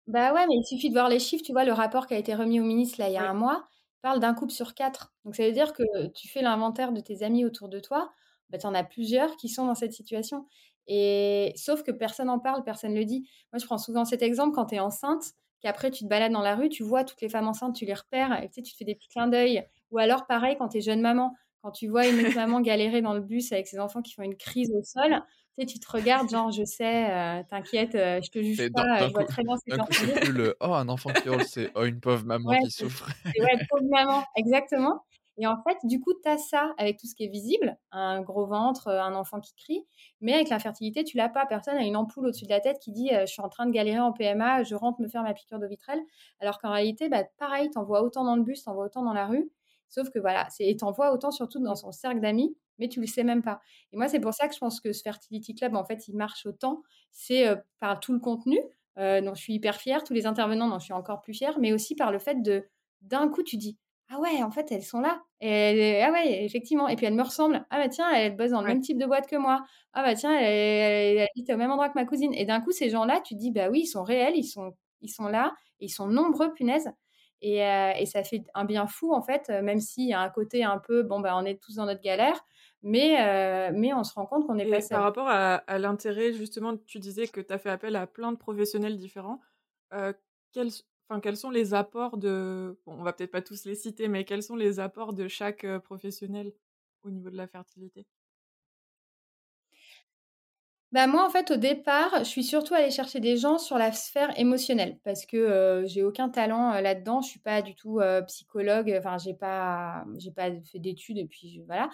bah, 0.08 0.34
ouais, 0.34 0.48
mais 0.48 0.56
il 0.58 0.66
suffit 0.66 0.90
de 0.90 0.96
voir 0.96 1.10
les 1.10 1.20
chiffres, 1.20 1.44
tu 1.46 1.54
vois? 1.54 1.66
Le 1.66 1.74
rapport 1.74 2.08
qui 2.08 2.14
a 2.16 2.18
été 2.20 2.36
remis 2.36 2.60
au 2.60 2.64
ministre, 2.66 3.00
là, 3.00 3.10
il 3.10 3.14
y 3.14 3.18
a 3.18 3.24
Ouais. 3.24 3.30
1 3.30 3.34
mois, 3.36 3.68
parle 4.02 4.20
d'1 4.22 4.34
couple 4.36 4.54
sur 4.54 4.76
4. 4.76 5.14
Donc 5.26 5.36
ça 5.36 5.46
veut 5.46 5.54
dire 5.54 5.74
que 5.74 5.84
tu 6.16 6.28
fais 6.30 6.42
l'inventaire 6.44 6.94
de 6.94 7.02
tes 7.02 7.24
amis 7.24 7.46
autour 7.46 7.70
de 7.70 7.80
toi, 7.80 8.12
bah, 8.50 8.58
tu 8.58 8.66
en 8.68 8.74
as 8.76 8.84
plusieurs 8.84 9.36
qui 9.38 9.50
sont 9.50 9.66
dans 9.66 9.76
cette 9.76 9.94
situation 9.94 10.46
et 10.88 11.54
sauf 11.56 11.84
que 11.84 11.92
personne 11.92 12.30
en 12.30 12.40
parle, 12.40 12.64
personne 12.64 12.96
le 12.96 13.06
dit. 13.06 13.30
Moi, 13.54 13.60
je 13.60 13.66
prends 13.66 13.78
souvent 13.78 14.06
cet 14.06 14.22
exemple 14.24 14.56
quand 14.56 14.68
tu 14.68 14.76
es 14.76 14.80
enceinte, 14.80 15.34
qu'après 15.62 15.92
tu 15.92 16.04
te 16.04 16.10
balades 16.10 16.32
dans 16.32 16.42
la 16.42 16.56
rue, 16.56 16.70
tu 16.70 16.84
vois 16.84 17.04
toutes 17.04 17.22
les 17.22 17.30
femmes 17.30 17.48
enceintes, 17.48 17.76
tu 17.76 17.86
les 17.86 17.94
repères 17.94 18.42
et 18.42 18.48
tu 18.50 18.56
sais, 18.56 18.62
tu 18.64 18.72
te 18.74 18.78
fais 18.78 18.86
des 18.86 18.96
petits 18.96 19.10
clins 19.10 19.28
d'œil 19.28 19.66
ou 19.92 19.98
alors 20.00 20.26
pareil 20.28 20.56
quand 20.58 20.70
tu 20.70 20.78
es 20.78 20.82
jeune 20.82 21.02
maman, 21.02 21.36
quand 21.62 21.72
tu 21.72 21.88
vois 21.88 22.08
une 22.08 22.22
autre 22.22 22.34
maman 22.34 22.62
galérer 22.62 23.02
dans 23.02 23.14
le 23.14 23.22
bus 23.22 23.52
avec 23.52 23.68
ses 23.68 23.80
enfants 23.80 24.02
qui 24.02 24.14
font 24.14 24.24
une 24.24 24.38
crise 24.38 24.72
au 24.74 24.82
sol, 24.84 25.22
tu 25.58 25.62
sais, 25.62 25.66
tu 25.68 25.80
te 25.80 25.92
regardes 25.92 26.30
genre: 26.30 26.52
«Je 26.52 26.64
sais, 26.64 27.12
heu, 27.42 27.44
t'inquiète, 27.50 27.96
heu, 27.96 28.20
je 28.24 28.30
te 28.32 28.42
juge 28.42 28.62
Et 28.62 28.70
pas, 28.74 28.84
d'un 29.00 29.10
je 29.10 29.12
vois 29.14 29.24
coup 29.24 29.26
très 29.26 29.44
bien 29.44 29.56
ce 29.58 29.64
que 29.66 29.72
d'un 29.72 29.78
tu 29.78 29.80
es 29.80 29.84
en 29.84 29.88
coup, 29.88 29.94
train 29.94 30.04
de 30.04 30.08
c'est 30.08 30.14
vivre». 30.14 30.20
plus 30.20 30.32
le: 30.32 30.56
«Oh, 30.60 30.74
un 30.74 30.90
enfant 30.90 31.14
qui 31.14 31.28
hurle», 31.28 31.44
c'est: 31.44 31.72
«Oh, 31.76 31.86
une 31.86 32.00
pauvre 32.00 32.26
maman 32.26 32.56
Ouais, 32.56 32.58
qui 32.58 32.72
souffre». 32.72 33.10
ouais, 33.40 33.58
pauvre 33.70 33.86
maman, 33.90 34.26
exactement 34.38 35.06
et 35.40 35.48
en 35.48 35.62
fait, 35.64 35.78
du 35.86 36.00
coup, 36.02 36.14
tu 36.22 36.30
as 36.30 36.38
ça 36.38 36.74
avec 36.78 36.98
tout 37.00 37.08
ce 37.08 37.16
qui 37.16 37.24
est 37.24 37.28
visible, 37.30 37.78
un 37.92 38.22
gros 38.22 38.46
ventre, 38.46 38.90
un 38.90 39.16
enfant 39.16 39.40
qui 39.40 39.54
crie, 39.56 39.86
mais 40.22 40.34
avec 40.34 40.50
l'infertilité, 40.50 41.04
tu 41.04 41.18
l'as 41.18 41.30
pas. 41.30 41.46
Personne 41.46 41.78
a 41.78 41.84
une 41.84 41.96
ampoule 41.96 42.26
au-dessus 42.28 42.46
de 42.46 42.50
la 42.50 42.60
tête 42.60 42.80
qui 42.80 42.92
dit: 42.92 43.10
«Heu, 43.14 43.22
je 43.22 43.26
suis 43.32 43.42
en 43.42 43.50
train 43.50 43.66
de 43.66 43.72
galérer 43.72 44.00
en 44.00 44.12
PMA, 44.14 44.64
je 44.64 44.76
rentre 44.76 45.02
me 45.02 45.08
faire 45.08 45.24
ma 45.24 45.34
piqûre 45.34 45.60
Dovitrel». 45.60 46.00
Alors 46.40 46.60
qu'en 46.60 46.72
réalité, 46.72 47.10
bah, 47.10 47.24
pareil, 47.38 47.70
tu 47.72 47.78
en 47.78 47.84
vois 47.84 48.02
autant 48.04 48.24
dans 48.26 48.36
le 48.36 48.44
bus, 48.44 48.64
tu 48.64 48.70
en 48.70 48.74
vois 48.74 48.86
autant 48.86 49.04
dans 49.04 49.14
la 49.14 49.28
rue, 49.28 49.50
sauf 49.90 50.10
que 50.10 50.20
voilà, 50.20 50.48
et 50.60 50.76
tu 50.76 50.84
en 50.86 50.92
vois 50.92 51.14
autant 51.14 51.32
surtout 51.32 51.60
dans 51.60 51.76
son 51.76 51.92
cercle 51.92 52.20
d'amis, 52.22 52.56
mais 52.78 52.88
tu 52.90 53.00
le 53.02 53.08
sais 53.08 53.24
même 53.24 53.42
pas 53.44 53.60
et 53.92 53.98
moi, 53.98 54.08
c'est 54.08 54.20
pour 54.20 54.34
ça 54.34 54.48
que 54.48 54.54
je 54.54 54.60
pense 54.60 54.80
que 54.82 54.94
ce 54.94 55.02
Fertility 55.02 55.56
Club, 55.56 55.76
en 55.76 55.84
fait, 55.84 56.08
il 56.08 56.16
marche 56.16 56.46
autant. 56.46 56.84
C'est, 57.12 57.48
heu, 57.50 57.58
par 57.80 58.00
tout 58.00 58.14
le 58.14 58.20
contenu, 58.20 58.60
dont 58.98 59.34
je 59.34 59.42
suis 59.42 59.54
hyper 59.54 59.76
fière, 59.78 60.04
tous 60.04 60.14
les 60.14 60.26
intervenants 60.26 60.68
dont 60.68 60.78
je 60.80 60.84
suis 60.86 60.94
encore 60.94 61.22
plus 61.22 61.34
fière, 61.34 61.58
mais 61.60 61.72
aussi 61.72 61.96
par 61.96 62.12
le 62.12 62.20
fait 62.20 62.42
de 62.42 62.66
d'un 63.02 63.30
coup, 63.30 63.44
tu 63.44 63.56
dis: 63.58 63.78
«Ah 64.12 64.20
ouais, 64.20 64.42
en 64.42 64.50
fait, 64.50 64.72
elles 64.72 64.82
sont 64.84 65.02
là 65.02 65.22
et 65.40 66.02
ah 66.04 66.12
ouais, 66.12 66.44
effectivement 66.44 66.88
et 66.88 66.96
puis 66.96 67.06
elles 67.06 67.14
me 67.14 67.22
ressemblent. 67.24 67.64
Ah 67.70 67.78
bah, 67.78 67.90
tiens, 67.90 68.10
elle 68.12 68.36
bosse 68.36 68.50
dans 68.52 68.62
le 68.62 68.66
Ouais. 68.66 68.74
même 68.74 68.82
type 68.82 68.98
de 68.98 69.06
boîte 69.06 69.28
que 69.28 69.36
moi. 69.36 69.64
Ah 69.94 70.02
bah, 70.04 70.16
tiens, 70.16 70.36
elle 70.40 71.20
habite 71.20 71.50
au 71.52 71.58
même 71.58 71.70
endroit 71.72 71.90
que 71.90 71.94
ma 71.96 72.06
cousine» 72.06 72.34
et 72.34 72.46
d'un 72.46 72.60
coup, 72.60 72.72
ces 72.72 72.90
gens-là, 72.90 73.22
tu 73.24 73.36
te 73.36 73.40
dis: 73.40 73.52
«Bah 73.52 73.70
oui, 73.70 73.82
ils 73.82 73.86
sont 73.88 74.02
réels, 74.04 74.36
ils 74.36 74.44
sont 74.44 74.74
ils 75.02 75.10
sont 75.10 75.28
là 75.28 75.54
et 75.80 75.86
ils 75.86 75.90
sont 75.90 76.08
nombreux, 76.08 76.52
punaise» 76.54 76.90
et 77.42 77.62
heu 77.64 77.92
et 77.98 78.06
ça 78.08 78.24
fait 78.24 78.44
un 78.56 78.66
bien 78.66 78.88
fou, 78.88 79.14
en 79.14 79.22
fait, 79.22 79.48
même 79.50 79.80
s'il 79.80 80.08
y 80.10 80.14
a 80.14 80.20
un 80.22 80.30
côté 80.30 80.64
un 80.64 80.80
peu, 80.80 81.04
bon, 81.04 81.20
bah, 81.20 81.36
on 81.38 81.46
est 81.46 81.62
tous 81.62 81.76
dans 81.76 81.86
notre 81.86 82.02
galère, 82.02 82.42
mais 82.82 83.72
mais 83.74 83.94
on 83.94 84.04
se 84.04 84.14
rend 84.16 84.26
compte 84.26 84.48
qu'on 84.48 84.58
pas 84.58 84.66
Et 84.76 84.84
par 84.84 85.04
rapport 85.04 85.28
à 85.28 85.56
à 85.56 85.78
l'intérêt, 85.80 86.34
justement, 86.34 86.78
tu 86.78 87.00
disais 87.00 87.28
que 87.28 87.42
tu 87.42 87.54
as 87.54 87.58
fait 87.58 87.70
appel 87.70 87.96
à 87.96 88.08
plein 88.08 88.32
de 88.32 88.38
professionnels 88.38 88.98
différents, 88.98 89.40
heu, 89.94 90.14
quels 90.52 90.72
quels 91.20 91.38
sont 91.38 91.50
les 91.50 91.74
apports 91.74 92.18
de 92.18 92.80
on 92.86 93.04
va 93.04 93.14
peut-être 93.14 93.32
pas 93.32 93.42
tous 93.42 93.66
les 93.66 93.76
citer, 93.76 94.08
mais 94.08 94.26
quels 94.26 94.44
sont 94.44 94.56
les 94.56 94.80
apports 94.80 95.14
de 95.14 95.28
chaque, 95.28 95.66
professionnel 95.80 96.54
au 97.04 97.10
niveau 97.12 97.30
de 97.32 97.38
la 97.38 97.48
fertilité? 97.48 98.06
Bah, 100.92 101.06
moi, 101.06 101.24
en 101.24 101.30
fait, 101.30 101.52
au 101.52 101.56
départ, 101.56 102.10
je 102.20 102.24
suis 102.24 102.44
surtout 102.44 102.74
allée 102.74 102.90
chercher 102.90 103.20
des 103.20 103.38
gens 103.38 103.60
sur 103.60 103.78
la 103.78 103.92
sphère 103.92 104.38
émotionnelle 104.40 104.98
parce 105.04 105.28
que, 105.28 105.84
j'ai 105.86 106.02
aucun 106.04 106.30
talent, 106.30 106.72
là-dedans. 106.82 107.22
Je 107.22 107.30
suis 107.30 107.40
pas 107.40 107.62
du 107.62 107.76
tout, 107.76 108.00
psychologue, 108.26 108.92
enfin, 108.98 109.18
j'ai 109.20 109.36
pas 109.36 110.04
fait 110.72 110.80
d'études 110.80 111.20
et 111.20 111.26
puis 111.28 111.50
je 111.54 111.62
voilà, 111.62 111.90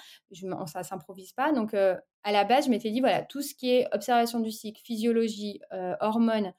s'improvise 0.84 1.34
pas 1.34 1.51
donc 1.51 1.74
à 1.74 2.32
la 2.32 2.43
base, 2.45 2.66
je 2.66 2.70
m'étais 2.72 2.89
dit: 2.91 3.01
«Voilà, 3.01 3.22
tout 3.24 3.41
ce 3.41 3.53
qui 3.53 3.70
est 3.72 3.88
observation 3.93 4.39
du 4.39 4.49
cycle, 4.51 4.82
physiologie, 4.82 5.59
hormones, 5.99 6.53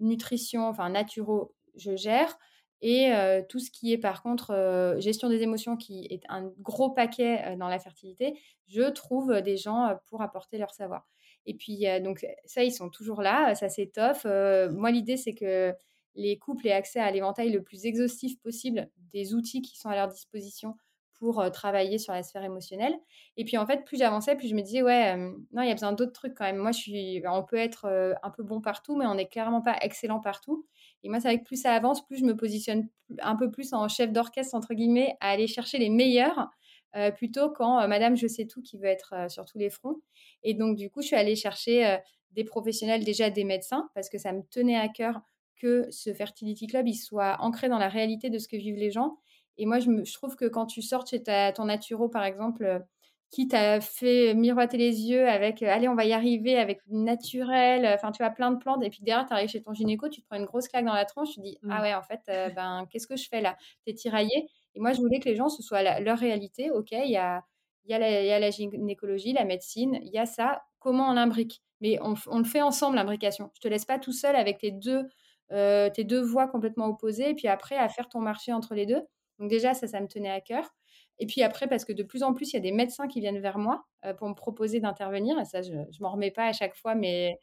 nutrition, 0.00 0.68
enfin 0.68 0.90
naturo, 0.90 1.55
je 1.76 1.96
gère 1.96 2.38
et 2.82 3.10
tout 3.48 3.58
ce 3.58 3.70
qui 3.70 3.92
est 3.92 3.98
par 3.98 4.22
contre, 4.22 4.96
gestion 4.98 5.28
des 5.28 5.42
émotions 5.42 5.76
qui 5.76 6.06
est 6.10 6.22
un 6.28 6.52
gros 6.60 6.90
paquet, 6.90 7.56
dans 7.56 7.68
la 7.68 7.78
fertilité, 7.78 8.38
je 8.68 8.82
trouve 8.90 9.40
des 9.40 9.56
gens, 9.56 9.98
pour 10.06 10.22
apporter 10.22 10.58
leur 10.58 10.74
savoir» 10.74 11.06
et 11.46 11.54
puis, 11.54 11.84
donc 12.02 12.26
ça, 12.44 12.64
ils 12.64 12.72
sont 12.72 12.90
toujours 12.90 13.22
là, 13.22 13.54
ça 13.54 13.68
s'étoffe, 13.68 14.26
moi, 14.72 14.90
l'idée, 14.90 15.16
c'est 15.16 15.34
que 15.34 15.72
les 16.14 16.38
couples 16.38 16.66
aient 16.66 16.72
accès 16.72 16.98
à 16.98 17.10
l'éventail 17.10 17.50
le 17.50 17.62
plus 17.62 17.84
exhaustif 17.86 18.40
possible 18.40 18.90
des 19.12 19.34
outils 19.34 19.62
qui 19.62 19.78
sont 19.78 19.88
à 19.88 19.94
leur 19.94 20.08
disposition 20.08 20.74
pour, 21.14 21.50
travailler 21.50 21.98
sur 21.98 22.12
la 22.12 22.22
sphère 22.22 22.44
émotionnelle 22.44 22.94
et 23.36 23.44
puis, 23.44 23.56
en 23.56 23.66
fait, 23.66 23.84
plus 23.84 23.96
j'avançais, 23.96 24.36
plus 24.36 24.48
je 24.48 24.54
me 24.54 24.62
disais: 24.62 24.82
«Ouais, 24.82 25.16
non, 25.16 25.62
il 25.62 25.68
y 25.68 25.70
a 25.70 25.74
besoin 25.74 25.92
d'autres 25.92 26.12
trucs 26.12 26.34
quand 26.34 26.44
même». 26.44 26.58
Moi, 26.58 26.72
je 26.72 26.78
suis 26.78 27.22
on 27.26 27.44
peut 27.44 27.56
être, 27.56 27.86
un 28.22 28.30
peu 28.30 28.42
bon 28.42 28.60
partout, 28.60 28.96
mais 28.96 29.06
on 29.06 29.14
n'est 29.14 29.28
clairement 29.28 29.62
pas 29.62 29.76
excellent 29.80 30.20
partout 30.20 30.66
et 31.04 31.08
moi, 31.08 31.20
c'est 31.20 31.28
vrai 31.28 31.38
que 31.40 31.44
plus 31.44 31.60
ça 31.62 31.72
avance, 31.74 32.04
plus 32.06 32.18
je 32.18 32.24
me 32.24 32.36
positionne 32.36 32.88
un 33.20 33.36
peu 33.36 33.50
plus 33.50 33.72
en 33.72 33.88
«chef 33.88 34.12
d'orchestre» 34.12 34.54
entre 34.54 34.74
guillemets, 34.74 35.16
à 35.20 35.30
aller 35.30 35.46
chercher 35.46 35.78
les 35.78 35.90
meilleurs, 35.90 36.48
heu, 36.96 37.12
plutôt 37.14 37.50
qu'en, 37.50 37.80
heu, 37.82 37.88
madame 37.88 38.16
je 38.16 38.26
sais 38.26 38.46
tout 38.46 38.62
qui 38.62 38.78
veut 38.78 38.86
être, 38.86 39.14
heu, 39.16 39.28
sur 39.28 39.44
tous 39.44 39.58
les 39.58 39.70
fronts. 39.70 40.00
Et 40.42 40.54
donc 40.54 40.76
du 40.76 40.90
coup, 40.90 41.02
je 41.02 41.08
suis 41.08 41.16
allée 41.16 41.36
chercher, 41.36 41.98
des 42.32 42.44
professionnels, 42.44 43.04
déjà 43.04 43.30
des 43.30 43.44
médecins 43.44 43.88
parce 43.94 44.08
que 44.10 44.18
ça 44.18 44.32
me 44.32 44.42
tenait 44.50 44.76
à 44.76 44.88
cœur 44.88 45.20
que 45.56 45.86
ce 45.90 46.12
Fertility 46.12 46.66
Club, 46.66 46.86
il 46.88 46.94
soit 46.96 47.36
ancré 47.40 47.68
dans 47.68 47.78
la 47.78 47.88
réalité 47.88 48.28
de 48.30 48.38
ce 48.38 48.46
que 48.48 48.56
vivent 48.56 48.76
les 48.76 48.90
gens. 48.90 49.16
Et 49.58 49.64
moi, 49.66 49.78
je 49.80 49.88
me 49.90 50.02
trouve 50.12 50.36
que 50.36 50.44
quand 50.46 50.66
tu 50.66 50.82
sors 50.82 51.06
chez 51.06 51.22
ta 51.22 51.52
ton 51.52 51.64
naturo, 51.66 52.08
par 52.10 52.24
exemple, 52.24 52.84
qui 53.30 53.48
t'a 53.48 53.80
fait 53.80 54.34
miroiter 54.34 54.76
les 54.78 55.02
yeux 55.10 55.28
avec, 55.28 55.62
heu: 55.62 55.68
«Allez, 55.68 55.88
on 55.88 55.94
va 55.94 56.04
y 56.04 56.12
arriver 56.12 56.56
avec 56.58 56.80
naturel», 56.88 57.86
enfin, 57.94 58.12
tu 58.12 58.22
vois, 58.22 58.30
plein 58.30 58.50
de 58.52 58.58
plantes 58.58 58.82
et 58.84 58.90
puis 58.90 59.00
derrière, 59.02 59.26
tu 59.26 59.32
arrives 59.34 59.48
chez 59.50 59.62
ton 59.62 59.74
gynéco, 59.74 60.08
tu 60.08 60.22
te 60.22 60.26
prends 60.26 60.36
une 60.38 60.46
grosse 60.46 60.68
claque 60.68 60.84
dans 60.86 60.94
la 60.94 61.04
tronche, 61.04 61.30
tu 61.34 61.40
dis: 61.40 61.58
«Ah 61.68 61.80
Mmh. 61.80 61.82
ouais, 61.82 61.94
en 61.94 62.02
fait, 62.02 62.20
heu, 62.30 62.50
ben, 62.54 62.86
qu'est-ce 62.90 63.06
que 63.06 63.16
je 63.16 63.28
fais 63.28 63.40
là?» 63.40 63.56
Tu 63.84 63.92
es 63.92 63.94
tiraillée 63.94 64.48
et 64.74 64.80
moi, 64.80 64.92
je 64.92 65.00
voulais 65.00 65.20
que 65.20 65.28
les 65.28 65.36
gens, 65.36 65.48
ce 65.48 65.62
soit 65.62 65.82
la 65.82 66.00
leur 66.00 66.18
réalité. 66.18 66.70
OK, 66.70 66.92
il 66.92 67.10
y 67.10 67.16
a 67.16 67.42
il 67.84 67.90
y 67.92 67.94
a 67.94 67.98
la 67.98 68.22
il 68.22 68.26
y 68.26 68.32
a 68.32 68.38
la 68.40 68.50
gynécologie, 68.50 69.32
la 69.32 69.44
médecine, 69.44 69.98
il 70.02 70.12
y 70.12 70.18
a 70.18 70.26
ça, 70.26 70.62
comment 70.78 71.10
on 71.10 71.12
l'imbrique? 71.14 71.62
Mais 71.80 71.98
on 72.02 72.14
on 72.28 72.38
le 72.38 72.44
fait 72.44 72.62
ensemble 72.62 72.96
l'imbrication. 72.96 73.50
Je 73.54 73.60
te 73.60 73.68
laisse 73.68 73.84
pas 73.84 73.98
tout 73.98 74.12
seul 74.12 74.36
avec 74.36 74.58
tes 74.58 74.70
2, 74.72 75.04
heu, 75.52 75.90
tes 75.94 76.04
2 76.04 76.20
voies 76.22 76.48
complètement 76.48 76.86
opposées 76.88 77.30
et 77.30 77.34
puis 77.34 77.48
après 77.48 77.76
à 77.76 77.88
faire 77.88 78.08
ton 78.08 78.20
marché 78.20 78.52
entre 78.52 78.74
les 78.74 78.86
2 78.86 79.02
donc 79.38 79.50
déjà, 79.50 79.74
ça, 79.74 79.86
ça 79.86 80.00
me 80.00 80.06
tenait 80.08 80.30
à 80.30 80.40
cœur 80.40 80.70
et 81.18 81.26
puis 81.26 81.42
après 81.42 81.68
parce 81.68 81.84
que 81.84 81.92
de 81.92 82.02
plus 82.02 82.22
en 82.22 82.34
plus, 82.34 82.52
il 82.52 82.54
y 82.54 82.58
a 82.58 82.60
des 82.60 82.72
médecins 82.72 83.08
qui 83.08 83.20
viennent 83.20 83.40
vers 83.40 83.58
moi, 83.58 83.84
heu, 84.06 84.14
pour 84.14 84.28
me 84.28 84.34
proposer 84.34 84.80
d'intervenir. 84.80 85.38
Et 85.40 85.44
ça, 85.44 85.62
je 85.62 85.72
je 85.90 86.02
m'en 86.02 86.12
remets 86.12 86.30
pas 86.30 86.46
à 86.46 86.52
chaque 86.52 86.76
fois 86.76 86.94
mais 86.94 87.38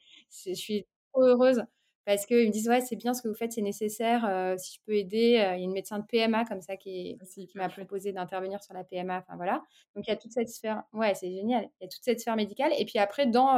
je 0.45 0.53
suis 0.53 0.85
trop 1.13 1.23
heureuse 1.23 1.63
parce 2.05 2.25
qu'ils 2.25 2.47
me 2.47 2.51
disent: 2.51 2.67
«Ouais, 2.69 2.81
c'est 2.81 2.97
bien 2.97 3.13
ce 3.13 3.21
que 3.21 3.29
vous 3.29 3.33
faites, 3.35 3.53
c'est 3.53 3.61
nécessaire, 3.61 4.25
heu, 4.29 4.57
si 4.57 4.75
je 4.75 4.79
peux 4.85 4.93
aider», 4.95 5.35
heu, 5.37 5.55
il 5.55 5.59
y 5.59 5.63
a 5.63 5.65
une 5.65 5.71
médecin 5.73 5.99
de 5.99 6.05
PMA 6.05 6.45
comme 6.45 6.61
ça 6.61 6.75
qui 6.77 7.17
qui 7.33 7.49
m'a 7.57 7.69
proposé 7.69 8.11
d'intervenir 8.13 8.61
sur 8.63 8.73
la 8.73 8.83
PMA, 8.83 9.19
enfin 9.19 9.35
voilà, 9.37 9.63
donc 9.95 10.05
il 10.07 10.09
y 10.11 10.13
a 10.13 10.17
toute 10.17 10.31
cette 10.33 10.49
sphère 10.49 10.83
ouais, 10.93 11.15
c'est 11.15 11.31
génial. 11.31 11.69
Il 11.81 11.85
y 11.85 11.87
a 11.87 11.89
toute 11.89 12.03
cette 12.03 12.19
sphère 12.19 12.35
médicale. 12.35 12.71
Et 12.77 12.85
puis 12.85 12.99
après 12.99 13.25
dans, 13.27 13.57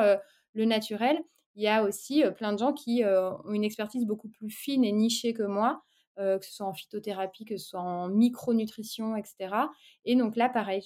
le 0.53 0.65
naturel, 0.65 1.17
il 1.55 1.63
y 1.63 1.67
a 1.67 1.83
aussi, 1.83 2.23
plein 2.37 2.53
de 2.53 2.57
gens 2.59 2.73
qui, 2.73 3.03
ont 3.05 3.51
une 3.51 3.63
expertise 3.63 4.05
beaucoup 4.05 4.29
plus 4.29 4.49
fine 4.49 4.83
et 4.85 4.91
nichée 4.91 5.33
que 5.33 5.43
moi, 5.43 5.83
heu, 6.19 6.39
que 6.39 6.45
ce 6.45 6.53
soit 6.53 6.67
en 6.67 6.73
phytothérapie, 6.73 7.45
que 7.45 7.57
ce 7.57 7.67
soit 7.69 7.81
en 7.81 8.09
micronutrition 8.09 9.15
et 9.17 9.23
cetera. 9.25 9.71
Et 10.05 10.15
donc 10.15 10.35
là, 10.35 10.49
pareil, 10.49 10.81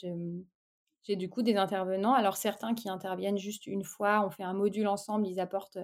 j'ai 1.04 1.16
du 1.18 1.30
coup 1.30 1.42
des 1.44 1.56
intervenants, 1.58 2.14
alors 2.14 2.38
certains 2.38 2.76
qui 2.76 2.90
interviennent 2.90 3.38
juste 3.38 3.68
1 3.68 3.84
fois, 3.84 4.26
on 4.26 4.30
fait 4.32 4.44
un 4.44 4.54
module 4.54 4.88
ensemble, 4.88 5.28
ils 5.28 5.40
apportent, 5.40 5.80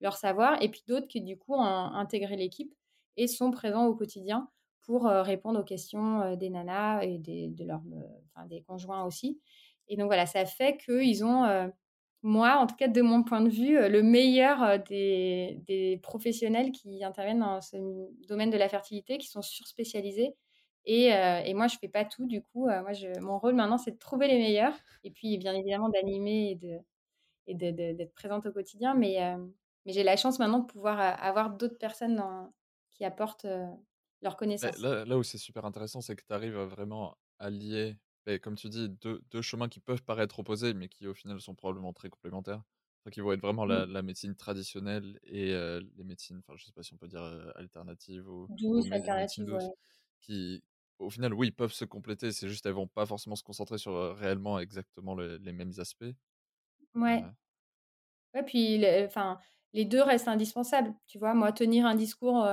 leur 0.00 0.16
savoir. 0.16 0.62
Et 0.62 0.70
puis 0.70 0.82
d'autres 0.88 1.08
qui, 1.08 1.20
du 1.22 1.38
coup, 1.38 1.54
ont 1.54 1.62
intégré 1.62 2.36
l'équipe 2.36 2.74
et 3.18 3.28
sont 3.28 3.50
présents 3.50 3.86
au 3.86 3.94
quotidien 3.96 4.48
pour, 4.82 5.08
heu, 5.08 5.20
répondre 5.22 5.60
aux 5.60 5.64
questions, 5.64 6.22
heu, 6.24 6.36
des 6.38 6.50
nanas 6.50 7.02
et 7.04 7.18
des 7.18 7.48
de 7.48 7.66
des 8.48 8.62
conjoints 8.62 9.04
aussi. 9.04 9.40
Et 9.88 9.96
donc 9.96 10.06
voilà, 10.06 10.26
ça 10.26 10.46
fait 10.46 10.78
qu'ils 10.78 11.24
ont, 11.24 11.44
moi, 12.22 12.56
en 12.58 12.66
tout 12.66 12.76
cas, 12.76 12.88
de 12.88 13.02
mon 13.02 13.22
point 13.24 13.40
de 13.42 13.48
vue, 13.50 13.78
heu, 13.78 13.88
le 13.88 14.02
meilleur, 14.02 14.62
heu, 14.62 14.78
des 14.78 15.58
des 15.66 15.98
professionnels 16.02 16.72
qui 16.72 17.02
interviennent 17.04 17.40
dans 17.40 17.60
ce 17.62 17.76
domaine 18.28 18.50
de 18.50 18.58
la 18.58 18.68
fertilité, 18.68 19.18
qui 19.18 19.28
sont 19.28 19.42
surspécialisés 19.42 20.36
et 20.86 21.12
heu 21.12 21.42
et 21.46 21.54
moi, 21.54 21.66
je 21.68 21.76
fais 21.78 21.88
pas 21.88 22.04
tout 22.04 22.26
du 22.26 22.42
coup, 22.42 22.66
moi, 22.66 22.92
je 22.92 23.18
mon 23.20 23.38
rôle 23.38 23.54
maintenant, 23.54 23.78
c'est 23.78 23.92
de 23.92 23.98
trouver 23.98 24.28
les 24.28 24.38
meilleurs 24.38 24.74
et 25.04 25.10
puis, 25.10 25.38
bien 25.38 25.54
évidemment, 25.54 25.88
d'animer 25.90 26.50
et 26.52 26.56
de 26.56 26.78
et 27.48 27.54
de 27.56 27.70
de 27.72 27.92
d'être 27.94 28.14
présente 28.14 28.46
au 28.46 28.52
quotidien 28.52 28.94
mais 28.94 29.18
mais 29.86 29.92
j'ai 29.94 30.02
la 30.04 30.16
chance 30.16 30.38
maintenant 30.40 30.60
de 30.60 30.66
pouvoir 30.66 31.00
avoir 31.00 31.50
d'autres 31.56 31.78
personnes 31.78 32.16
dans 32.16 32.52
qui 32.92 33.04
apportent 33.04 33.46
leur 34.22 34.36
connaissance. 34.36 34.76
là, 34.76 35.04
là 35.04 35.16
où 35.18 35.22
c'est 35.22 35.38
super 35.38 35.64
intéressant, 35.64 36.00
c'est 36.00 36.16
que 36.16 36.24
tu 36.26 36.32
arrives 36.34 36.56
à 36.58 36.66
vraiment 36.66 37.16
beh, 38.34 38.40
comme 38.40 38.56
tu 38.56 38.68
dis, 38.68 38.88
deux, 38.88 39.20
deux 39.30 39.42
chemins 39.42 39.68
qui 39.68 39.80
peuvent 39.80 40.02
paraître 40.04 40.38
opposés, 40.38 40.74
mais 40.74 40.88
qui 40.88 41.06
au 41.06 41.14
final 41.14 41.40
sont 41.40 41.54
probablement 41.54 41.92
très 41.92 42.10
complémentaires. 42.10 42.62
qui 43.10 43.20
vont 43.20 43.32
être 43.32 43.40
vraiment 43.42 43.64
la, 43.66 43.84
Mmh. 43.84 43.86
la 43.86 44.02
médecine 44.02 44.36
traditionnelle 44.36 45.18
et 45.24 45.52
les 45.96 46.04
médecines, 46.04 46.38
enfin 46.38 46.54
je 46.56 46.64
sais 46.66 46.72
pas 46.72 46.82
si 46.82 46.94
on 46.94 46.98
peut 46.98 47.08
dire 47.08 47.22
alternatives 47.56 48.28
ou, 48.28 48.50
Douce, 48.58 48.88
ou 49.08 49.16
médecine 49.16 49.18
alternative, 49.18 49.46
douce, 49.46 49.70
ouais. 49.70 49.72
qui 50.20 50.62
au 50.98 51.08
final, 51.10 51.32
oui, 51.34 51.50
peuvent 51.50 51.72
se 51.72 51.84
compléter, 51.86 52.30
c'est 52.32 52.48
juste 52.48 52.66
elles 52.66 52.74
vont 52.74 52.86
pas 52.88 53.06
forcément 53.06 53.36
se 53.36 53.42
concentrer 53.42 53.78
sur 53.78 54.16
réellement 54.18 54.58
exactement 54.60 55.14
les 55.16 55.52
mêmes 55.52 55.72
aspects. 55.78 56.04
Ouais. 56.94 57.30
Ouais, 58.34 58.44
puis 58.44 58.84
enfin, 59.04 59.40
les 59.72 59.84
2 59.84 60.02
restent 60.02 60.28
indispensables, 60.28 60.94
tu 61.06 61.18
vois? 61.18 61.34
Moi, 61.34 61.52
tenir 61.52 61.86
un 61.86 61.94
discours, 61.96 62.44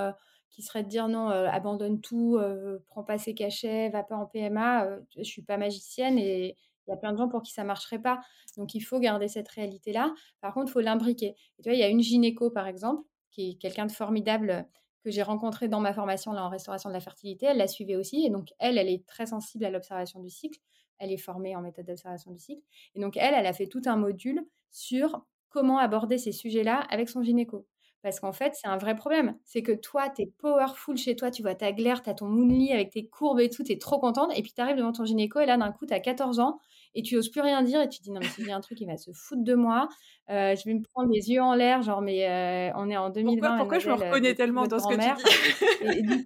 qui 0.50 0.62
serait 0.62 0.84
de 0.84 0.90
dire: 0.90 1.08
«Non, 1.08 1.30
abandonne 1.30 2.02
tout, 2.02 2.40
prends 2.88 3.04
pas 3.04 3.18
ces 3.18 3.34
cachets, 3.34 3.90
va 3.90 4.04
pas 4.04 4.16
en 4.16 4.26
PMA», 4.26 4.88
je 5.16 5.24
suis 5.24 5.42
pas 5.42 5.58
magicienne 5.58 6.18
et 6.18 6.56
il 6.88 6.92
y 6.92 6.94
a 6.94 6.98
plein 6.98 7.12
de 7.12 7.18
gens 7.18 7.28
pour 7.28 7.42
qui 7.42 7.52
ça 7.52 7.64
marcherait 7.64 8.02
pas. 8.02 8.22
Donc 8.56 8.74
il 8.74 8.80
faut 8.80 9.00
garder 9.00 9.28
cette 9.28 9.50
réalité-là. 9.50 10.14
Par 10.40 10.54
contre, 10.54 10.70
il 10.70 10.72
faut 10.72 10.80
l'imbriquer. 10.80 11.36
Et 11.60 11.62
tu 11.62 11.70
il 11.72 11.78
y 11.78 11.84
a 11.84 11.90
une 11.90 12.02
gynéco, 12.02 12.50
par 12.50 12.66
exemple, 12.66 13.04
qui 13.30 13.52
est 13.52 13.56
quelqu'un 13.56 13.86
de 13.86 13.92
formidable, 13.92 14.66
que 15.04 15.12
j'ai 15.12 15.22
rencontré 15.22 15.68
dans 15.68 15.80
ma 15.80 15.94
formation, 15.94 16.32
là, 16.32 16.46
en 16.46 16.50
restauration 16.50 16.90
de 16.90 16.94
la 16.94 17.02
fertilité. 17.02 17.46
Elle 17.46 17.58
la 17.58 17.68
suivait 17.68 17.96
aussi 17.96 18.26
et 18.26 18.30
donc 18.30 18.54
elle, 18.58 18.78
elle 18.78 18.90
est 18.90 19.06
très 19.06 19.26
sensible 19.26 19.66
à 19.66 19.70
l'observation 19.70 20.22
du 20.22 20.30
cycle. 20.30 20.60
Elle 20.98 21.12
est 21.12 21.18
formée 21.18 21.56
en 21.56 21.62
méthode 21.62 21.86
d'observation 21.86 22.32
du 22.32 22.40
cycle 22.40 22.64
et 22.96 23.00
donc 23.00 23.18
elle, 23.18 23.34
elle 23.36 23.46
a 23.46 23.54
fait 23.54 23.68
tout 23.68 23.82
un 23.86 23.98
module 23.98 24.42
sur 24.72 25.26
comment 25.50 25.78
aborder 25.78 26.18
ces 26.18 26.32
sujets-là 26.32 26.80
avec 26.90 27.10
son 27.10 27.22
gynéco. 27.22 27.68
Parce 28.04 28.20
qu'en 28.20 28.32
fait, 28.32 28.54
c'est 28.56 28.68
un 28.68 28.78
vrai 28.78 28.96
problème. 28.96 29.36
C'est 29.44 29.64
que 29.64 29.72
toi, 29.72 30.10
tu 30.10 30.22
es 30.22 30.26
powerful 30.38 30.98
chez 30.98 31.16
toi, 31.16 31.32
tu 31.32 31.42
vois 31.42 31.56
ta 31.56 31.72
glaire, 31.72 32.02
tu 32.02 32.10
as 32.10 32.14
ton 32.14 32.28
moonly 32.28 32.72
avec 32.72 32.92
tes 32.92 33.08
courbes 33.08 33.40
et 33.40 33.50
tout, 33.50 33.64
tu 33.64 33.72
es 33.72 33.78
trop 33.78 34.00
contente. 34.00 34.32
Et 34.36 34.42
puis 34.42 34.54
tu 34.54 34.62
arrives 34.62 34.78
devant 34.78 34.92
ton 34.92 35.06
gynéco 35.06 35.40
et 35.40 35.46
là, 35.46 35.58
d'un 35.58 35.72
coup, 35.72 35.86
tu 35.86 35.94
as 35.94 36.00
14 36.00 36.40
ans 36.40 36.60
et 36.94 37.02
tu 37.02 37.18
oses 37.18 37.30
plus 37.30 37.42
rien 37.42 37.62
dire 37.64 37.82
et 37.82 37.90
tu 37.90 38.00
te 38.00 38.04
dis 38.04 38.12
non, 38.12 38.20
mais 38.22 38.28
si 38.28 38.52
un 38.52 38.62
truc, 38.62 38.80
il 38.82 38.88
va 38.88 38.98
se 38.98 39.12
foutre 39.12 39.44
de 39.44 39.56
moi. 39.56 39.90
Euh, 40.30 40.56
je 40.56 40.64
vais 40.66 40.74
me 40.74 40.84
prendre 40.84 41.10
les 41.12 41.30
yeux 41.30 41.42
en 41.42 41.54
l'air, 41.54 41.82
genre, 41.82 42.02
mais 42.02 42.28
euh, 42.28 42.72
on 42.76 42.90
est 42.90 42.98
en 42.98 43.10
2020. 43.10 43.40
Pourquoi, 43.40 43.58
pourquoi 43.58 43.80
je 43.80 43.88
me 43.90 43.94
euh, 43.94 43.96
reconnais 43.96 44.36
tellement 44.36 44.68
dans 44.68 44.80
ce 44.80 44.88
que 44.88 45.96
tu 45.96 46.04
dis? 46.04 46.26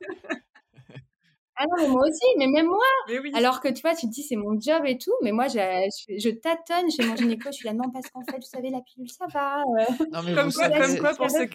Ah 1.62 1.66
non, 1.70 1.84
mais 1.84 1.88
moi 1.89 2.07
aussi, 2.07 2.26
mais 2.39 2.47
même 2.47 2.66
moi 2.66 3.30
Alors 3.36 3.62
que 3.62 3.68
tu 3.68 3.82
vois, 3.82 3.93
tu 3.93 4.07
te 4.07 4.12
dis 4.12 4.24
c'est 4.24 4.36
mon 4.36 4.59
job 4.59 4.82
et 4.86 4.97
tout, 4.97 5.14
mais 5.22 5.32
moi 5.32 5.47
je, 5.47 5.59
je, 6.18 6.30
tâtonne 6.32 6.89
chez 6.89 7.05
mon 7.05 7.16
gynéco, 7.16 7.49
je 7.51 7.57
suis 7.57 7.68
là, 7.68 7.74
non, 7.74 7.91
parce 7.91 8.09
qu'en 8.09 8.24
fait, 8.24 8.38
vous 8.38 8.41
savez, 8.41 8.72
la 8.72 8.82
pilule, 8.82 9.09
ça 9.12 9.28
va. 9.32 9.59
Euh. 9.59 10.05
Non, 10.12 10.24
mais 10.24 10.34
comme, 10.34 10.51
quoi, 10.51 10.70
comme 10.70 10.97
quoi, 10.97 11.14
pour, 11.14 11.30
ceux, 11.30 11.47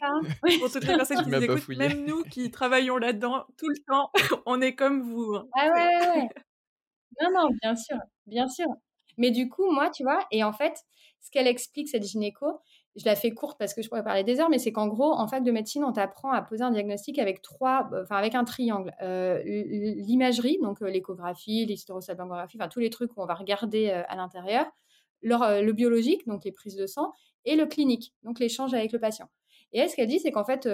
pour 0.61 0.71
toutes 0.71 0.85
les 0.85 0.95
personnes 0.95 1.25
qui 1.25 1.31
nous 1.31 1.43
écoutent, 1.43 1.69
même 1.77 2.05
nous 2.05 2.23
qui 2.23 2.53
travaillons 2.53 2.99
là-dedans 2.99 3.47
tout 3.59 3.69
le 3.69 3.79
temps, 3.89 4.13
on 4.47 4.61
est 4.61 4.77
comme 4.77 5.03
vous. 5.03 5.35
Hein. 5.35 5.49
Ah 5.57 5.67
ouais, 5.73 5.87
ouais, 5.87 6.09
ouais. 6.21 6.29
Non, 7.21 7.31
non, 7.33 7.49
bien 7.61 7.75
sûr, 7.75 7.97
bien 8.27 8.47
sûr. 8.47 8.69
Mais 9.19 9.33
du 9.33 9.49
coup, 9.49 9.73
moi, 9.73 9.91
tu 9.91 10.05
vois, 10.05 10.25
et 10.31 10.45
en 10.45 10.53
fait, 10.53 10.85
ce 11.21 11.33
qu'elle 11.33 11.49
explique, 11.49 11.89
cette 11.89 12.05
gynéco, 12.05 12.47
je 12.97 13.05
la 13.05 13.15
fais 13.15 13.33
courte 13.33 13.59
parce 13.59 13.75
que 13.75 13.83
je 13.83 13.89
pourrais 13.89 14.03
parler 14.03 14.25
des 14.25 14.41
heures, 14.41 14.49
mais 14.49 14.59
c'est 14.59 14.73
qu'en 14.73 14.89
gros, 14.89 15.13
en 15.13 15.29
fac 15.29 15.45
de 15.45 15.53
médecine, 15.53 15.85
on 15.85 15.93
t'apprend 15.93 16.33
à 16.33 16.41
poser 16.41 16.63
un 16.63 16.71
diagnostic 16.71 17.19
avec 17.19 17.43
trois, 17.43 17.89
euh, 17.93 18.03
enfin 18.03 18.17
avec 18.17 18.35
un 18.35 18.45
triangle. 18.45 18.93
Euh, 19.03 19.43
l'imagerie, 19.45 20.59
donc 20.63 20.83
euh, 20.83 20.89
l'échographie, 20.89 21.67
l'hystérosalpingographie, 21.67 22.57
enfin 22.59 22.69
tous 22.69 22.81
les 22.81 22.91
trucs 22.91 23.17
où 23.17 23.23
on 23.23 23.27
va 23.27 23.35
regarder 23.35 23.91
à 23.91 24.17
l'intérieur, 24.17 24.67
le 25.23 25.73
biologique, 25.73 26.27
donc 26.27 26.45
les 26.45 26.53
prises 26.53 26.77
de 26.77 26.87
sang, 26.87 27.13
et 27.45 27.55
le 27.55 27.67
clinique, 27.67 28.15
donc 28.23 28.39
l'échange 28.39 28.75
avec 28.75 28.93
le 28.93 28.99
patient. 28.99 29.29
Et 29.73 29.81
elle, 29.81 29.91
ce 29.91 29.97
qu'elle 29.97 30.09
dit, 30.09 30.21
c'est 30.21 30.31
qu'en 30.31 30.45
fait, 30.45 30.69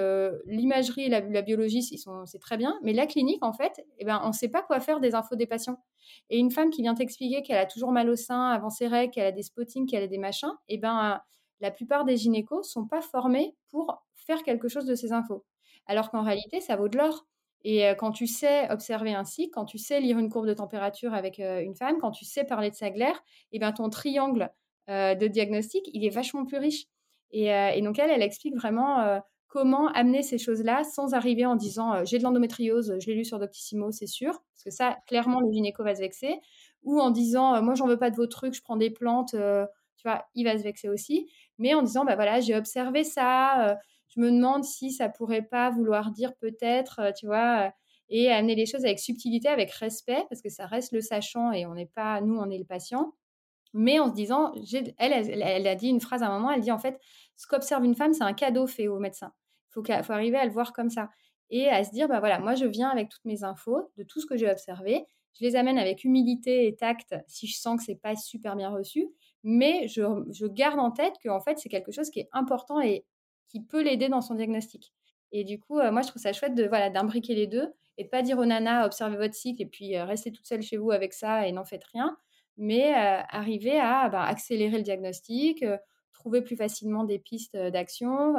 l'imagerie 0.47 1.05
et 1.05 1.09
la, 1.09 1.43
biologie, 1.43 1.83
c'est 1.83 2.39
très 2.39 2.57
bien, 2.57 2.79
mais 2.83 2.93
la 2.93 3.07
clinique, 3.07 3.43
en 3.45 3.53
fait, 3.53 3.85
eh 3.99 4.05
ben, 4.05 4.21
on 4.25 4.29
ne 4.29 4.33
sait 4.33 4.49
pas 4.49 4.63
quoi 4.63 4.81
faire 4.81 5.01
des 5.01 5.15
infos 5.15 5.35
des 5.35 5.47
patients. 5.47 5.83
Et 6.29 6.39
une 6.39 6.51
femme 6.51 6.71
qui 6.71 6.83
vient 6.83 6.95
t'expliquer 6.95 7.43
qu'elle 7.43 7.57
a 7.57 7.67
toujours 7.67 7.91
mal 7.91 8.09
au 8.11 8.17
sein 8.17 8.51
avant 8.51 8.69
ses 8.69 8.87
règles, 8.87 9.13
qu'elle 9.13 9.27
a 9.27 9.33
des 9.33 9.43
spottings, 9.43 9.87
qu'elle 9.87 10.03
a 10.03 10.09
des 10.09 10.19
machins, 10.19 10.53
eh 10.69 10.77
ben, 10.77 11.21
la 11.63 11.71
plupart 11.71 12.05
des 12.05 12.17
gynécos 12.17 12.69
sont 12.69 12.87
pas 12.87 13.01
formés 13.01 13.55
pour 13.71 14.05
faire 14.15 14.43
quelque 14.43 14.69
chose 14.69 14.85
de 14.85 14.95
ces 14.95 15.13
infos. 15.13 15.45
Alors 15.87 16.11
qu'en 16.11 16.23
réalité, 16.23 16.61
ça 16.61 16.77
vaut 16.77 16.89
de 16.89 16.99
l'or. 16.99 17.27
Et 17.65 17.85
quand 17.99 18.11
tu 18.11 18.27
sais 18.27 18.69
observer 18.71 19.15
un 19.15 19.25
cycle, 19.25 19.53
quand 19.53 19.65
tu 19.65 19.79
sais 19.79 20.01
lire 20.01 20.19
une 20.19 20.29
courbe 20.29 20.49
de 20.49 20.55
température 20.55 21.15
avec 21.15 21.39
une 21.39 21.77
femme, 21.77 21.99
quand 22.01 22.11
tu 22.11 22.25
sais 22.25 22.45
parler 22.45 22.71
de 22.71 22.75
sa 22.75 22.91
glaire, 22.91 23.23
et 23.53 23.61
ben 23.61 23.71
ton 23.73 23.89
triangle 23.89 24.51
de 24.89 25.27
diagnostic, 25.29 25.89
il 25.93 26.05
est 26.05 26.11
vachement 26.11 26.45
plus 26.45 26.59
riche. 26.59 26.87
Et, 27.31 27.81
donc 27.83 28.01
elle, 28.01 28.11
elle 28.11 28.23
explique 28.23 28.57
vraiment 28.57 29.21
comment 29.47 29.87
amener 29.89 30.23
ces 30.23 30.39
choses-là 30.39 30.83
sans 30.83 31.15
arriver 31.15 31.47
en 31.47 31.55
disant 31.55 32.05
j'ai 32.05 32.19
de 32.19 32.25
l'endométriose, 32.25 32.97
je 32.99 33.07
l'ai 33.07 33.15
lu 33.15 33.25
sur 33.25 33.39
Doctissimo, 33.39 33.93
c'est 33.93 34.09
sûr, 34.09 34.33
parce 34.33 34.65
que 34.65 34.71
ça, 34.71 34.99
clairement, 35.07 35.41
le 35.41 35.53
gynéco 35.53 35.85
va 35.85 35.95
se 35.95 36.01
vexer, 36.01 36.41
ou 36.83 37.01
en 37.01 37.11
disant 37.11 37.63
moi, 37.63 37.75
j'en 37.75 37.87
veux 37.87 37.99
pas 37.99 38.11
de 38.11 38.17
vos 38.17 38.27
trucs, 38.27 38.55
je 38.55 38.63
prends 38.63 38.77
des 38.77 38.91
plantes, 38.91 39.37
tu 40.03 40.09
vois, 40.09 40.25
il 40.35 40.45
va 40.45 40.59
se 40.59 40.65
vexer 40.65 40.89
aussi 40.89 41.31
mais 41.63 41.75
en 41.75 41.83
disant, 41.83 42.05
bah 42.05 42.17
voilà, 42.17 42.41
j'ai 42.41 42.57
observé 42.57 43.05
ça, 43.05 43.71
euh, 43.71 43.75
je 44.09 44.21
me 44.21 44.33
demande 44.33 44.65
si 44.65 44.91
ça 44.91 45.09
pourrait 45.09 45.43
pas 45.43 45.71
vouloir 45.71 46.11
dire 46.11 46.35
peut-être, 46.35 46.99
euh, 46.99 47.13
tu 47.13 47.27
vois, 47.27 47.67
euh, 47.67 47.71
et 48.09 48.31
amener 48.33 48.57
les 48.57 48.67
choses 48.67 48.85
avec 48.85 48.99
subtilité, 48.99 49.47
avec 49.47 49.71
respect, 49.71 50.25
parce 50.29 50.43
que 50.43 50.49
ça 50.49 50.67
reste 50.67 50.91
le 50.91 51.01
sachant 51.01 51.53
et 51.53 51.65
on 51.65 51.75
n'est 51.75 51.87
pas, 51.87 52.21
nous, 52.21 52.37
on 52.37 52.51
est 52.51 52.59
le 52.59 52.65
patient. 52.65 53.15
Mais 53.75 54.01
en 54.01 54.09
se 54.09 54.15
disant, 54.15 54.53
elle, 54.99 55.13
elle, 55.13 55.67
a 55.67 55.75
dit 55.77 55.89
une 55.89 56.01
phrase 56.01 56.23
à 56.23 56.27
un 56.27 56.37
moment, 56.37 56.51
elle 56.51 56.61
dit 56.61 56.73
en 56.73 56.81
fait, 56.81 57.01
ce 57.37 57.47
qu'observe 57.47 57.85
une 57.85 57.95
femme, 57.95 58.13
c'est 58.13 58.25
un 58.25 58.35
cadeau 58.35 58.67
fait 58.67 58.89
au 58.89 58.99
médecin. 58.99 59.33
Il 59.71 59.75
faut, 59.75 59.85
faut 60.03 60.13
arriver 60.13 60.37
à 60.37 60.45
le 60.45 60.51
voir 60.51 60.73
comme 60.73 60.91
ça. 60.91 61.11
Et 61.49 61.69
à 61.69 61.85
se 61.85 61.91
dire, 61.93 62.09
bah 62.09 62.19
voilà, 62.19 62.41
moi 62.41 62.55
je 62.57 62.67
viens 62.67 62.89
avec 62.89 63.09
toutes 63.09 63.25
mes 63.25 63.45
infos 63.45 63.91
de 63.97 64.03
tout 64.03 64.21
ce 64.21 64.27
que 64.27 64.37
j'ai 64.37 64.51
observé, 64.51 65.07
je 65.39 65.45
les 65.45 65.57
amène 65.57 65.79
avec 65.79 66.05
humilité 66.05 66.67
et 66.67 66.75
tact 66.75 67.15
si 67.29 67.47
je 67.47 67.57
sens 67.57 67.79
que 67.79 67.85
c'est 67.85 68.01
pas 68.01 68.17
super 68.17 68.57
bien 68.57 68.69
reçu 68.69 69.09
mais 69.43 69.89
je, 69.89 70.47
garde 70.47 70.79
en 70.79 70.91
tête 70.91 71.15
que 71.23 71.29
en 71.29 71.41
fait, 71.41 71.59
c'est 71.59 71.69
quelque 71.69 71.93
chose 71.93 72.11
qui 72.11 72.21
est 72.21 72.29
important 72.33 72.81
et 72.81 73.05
qui 73.49 73.61
peut 73.61 73.83
l'aider 73.83 74.09
dans 74.09 74.21
son 74.21 74.35
diagnostic. 74.35 74.93
Et 75.33 75.45
du 75.45 75.59
coup, 75.59 75.79
euh, 75.79 75.91
moi, 75.91 76.03
je 76.03 76.09
trouve 76.09 76.23
ça 76.23 76.33
chouette 76.33 76.55
de 76.55 76.65
voilà 76.65 76.91
d'imbriquer 76.91 77.35
les 77.35 77.47
deux 77.47 77.73
et 77.99 78.05
de 78.05 78.09
pas 78.09 78.23
dire 78.23 78.39
aux 78.39 78.45
nanas 78.45 78.87
observez 78.87 79.17
votre 79.17 79.35
cycle 79.35 79.63
et 79.63 79.67
puis 79.67 79.97
euh, 79.97 80.05
restez 80.05 80.33
toute 80.33 80.47
seule 80.47 80.63
chez 80.63 80.77
vous 80.77 80.91
avec 80.91 81.13
ça 81.13 81.47
et 81.47 81.53
n'en 81.53 81.65
faites 81.65 81.85
rien, 81.85 82.17
mais 82.57 82.95
euh, 82.95 83.23
arriver 83.31 83.79
à 83.79 84.09
bah, 84.09 84.23
accélérer 84.25 84.77
le 84.77 84.83
diagnostic, 84.83 85.65
trouver 86.13 86.43
plus 86.43 86.57
facilement 86.57 87.05
des 87.05 87.19
pistes 87.19 87.57
d'action, 87.57 88.35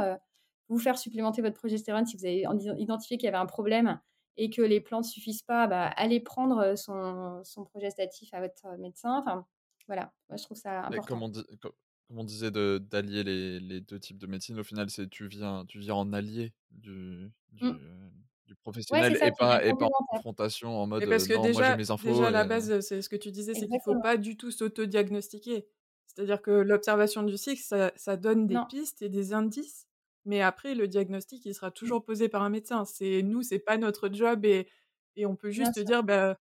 vous 0.69 0.79
faire 0.79 0.97
supplémenter 0.97 1.41
votre 1.41 1.57
progestérone 1.57 2.05
si 2.05 2.17
vous 2.17 2.25
avez 2.25 2.45
identifié 2.77 3.17
qu'il 3.17 3.25
y 3.25 3.27
avait 3.27 3.37
un 3.37 3.45
problème 3.45 3.99
et 4.37 4.49
que 4.49 4.61
les 4.61 4.81
plantes 4.81 5.05
suffisent 5.05 5.43
pas, 5.43 5.67
bah, 5.67 5.91
allez 5.95 6.19
prendre 6.19 6.75
son, 6.75 7.43
progestatif 7.65 8.33
à 8.33 8.39
votre 8.39 8.65
médecin. 8.79 9.19
Enfin, 9.19 9.45
voilà, 9.87 10.13
moi 10.29 10.37
je 10.37 10.43
trouve 10.43 10.57
ça 10.57 10.85
important. 10.85 11.03
Comme 11.03 11.23
on, 11.23 11.31
comme, 11.59 11.73
on 12.09 12.23
disait 12.23 12.51
d'allier 12.51 13.23
les, 13.23 13.59
les, 13.59 13.81
deux 13.81 13.99
types 13.99 14.17
de 14.17 14.27
médecine, 14.27 14.59
au 14.59 14.63
final, 14.63 14.89
c'est 14.89 15.09
tu 15.09 15.27
viens, 15.27 15.65
tu 15.67 15.79
viens 15.79 15.95
en 15.95 16.13
allié 16.13 16.53
du, 16.71 17.31
du, 17.51 17.65
mmh. 17.65 18.11
du 18.45 18.55
professionnel 18.55 19.17
et, 19.21 19.31
pas, 19.31 19.63
et 19.65 19.73
pas 19.73 19.85
en 19.85 20.05
confrontation 20.09 20.77
en 20.77 20.87
mode 20.87 21.07
parce 21.07 21.27
que 21.27 21.33
non, 21.33 21.43
déjà, 21.43 21.59
moi 21.59 21.69
j'ai 21.71 21.77
mes 21.77 21.91
infos. 21.91 22.07
Déjà, 22.07 22.27
à 22.27 22.31
la 22.31 22.45
base, 22.45 22.79
c'est 22.81 23.01
ce 23.01 23.09
que 23.09 23.15
tu 23.15 23.31
disais, 23.31 23.53
c'est 23.53 23.67
qu'il 23.67 23.75
ne 23.75 23.79
faut 23.83 23.99
pas 24.01 24.17
du 24.17 24.37
tout 24.37 24.51
s'auto-diagnostiquer. 24.51 25.67
C'est-à-dire 26.05 26.41
que 26.41 26.51
l'observation 26.51 27.23
du 27.23 27.37
cycle, 27.37 27.61
ça, 27.61 27.91
ça 27.95 28.17
donne 28.17 28.45
des 28.45 28.59
pistes 28.69 29.01
et 29.01 29.09
des 29.09 29.33
indices, 29.33 29.87
mais 30.25 30.41
après, 30.41 30.75
le 30.75 30.87
diagnostic, 30.87 31.45
il 31.45 31.53
sera 31.53 31.69
mmh. 31.69 31.73
toujours 31.73 32.05
posé 32.05 32.29
par 32.29 32.43
un 32.43 32.49
médecin. 32.49 32.85
C'est 32.85 33.21
nous, 33.23 33.41
c'est 33.41 33.59
pas 33.59 33.77
notre 33.77 34.09
job 34.13 34.45
et, 34.45 34.67
et 35.15 35.25
on 35.25 35.35
peut 35.35 35.51
juste 35.51 35.79
dire, 35.79 36.03
bah, 36.03 36.37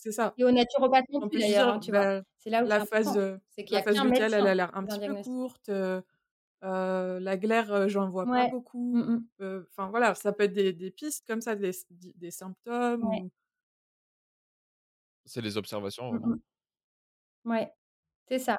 c'est 0.00 0.12
ça. 0.12 0.34
Et 0.38 0.44
au 0.44 0.50
naturopathe 0.50 1.04
non 1.10 1.28
plus 1.28 1.40
d'ailleurs, 1.40 1.74
hein, 1.74 1.78
tu 1.80 1.90
vois. 1.90 2.22
C'est 2.38 2.50
là 2.50 2.64
où 2.64 2.66
la 2.66 2.84
phase, 2.86 3.18
c'est 3.50 3.64
qu'il 3.64 3.76
la 3.76 3.82
phase 3.82 4.02
lutéale, 4.02 4.34
elle 4.34 4.46
a 4.46 4.54
l'air 4.54 4.76
un 4.76 4.84
petit 4.84 4.98
peu 4.98 5.14
courte. 5.22 5.70
Euh, 6.62 7.20
la 7.20 7.36
glaire, 7.38 7.88
j'en 7.88 8.10
vois 8.10 8.26
pas 8.26 8.48
beaucoup. 8.48 8.96
Mmh 8.96 9.24
enfin 9.70 9.88
voilà, 9.88 10.14
ça 10.14 10.32
peut 10.32 10.44
être 10.44 10.52
des, 10.52 10.72
des 10.72 10.90
pistes 10.90 11.26
comme 11.26 11.40
ça, 11.40 11.54
des, 11.56 11.72
des 11.90 12.30
symptômes. 12.30 13.04
Ou... 13.04 13.30
C'est 15.24 15.40
les 15.40 15.56
observations, 15.56 16.12
mmh 16.12 16.18
vraiment. 16.18 16.36
Ouais, 17.44 17.72
c'est 18.28 18.38
ça. 18.38 18.58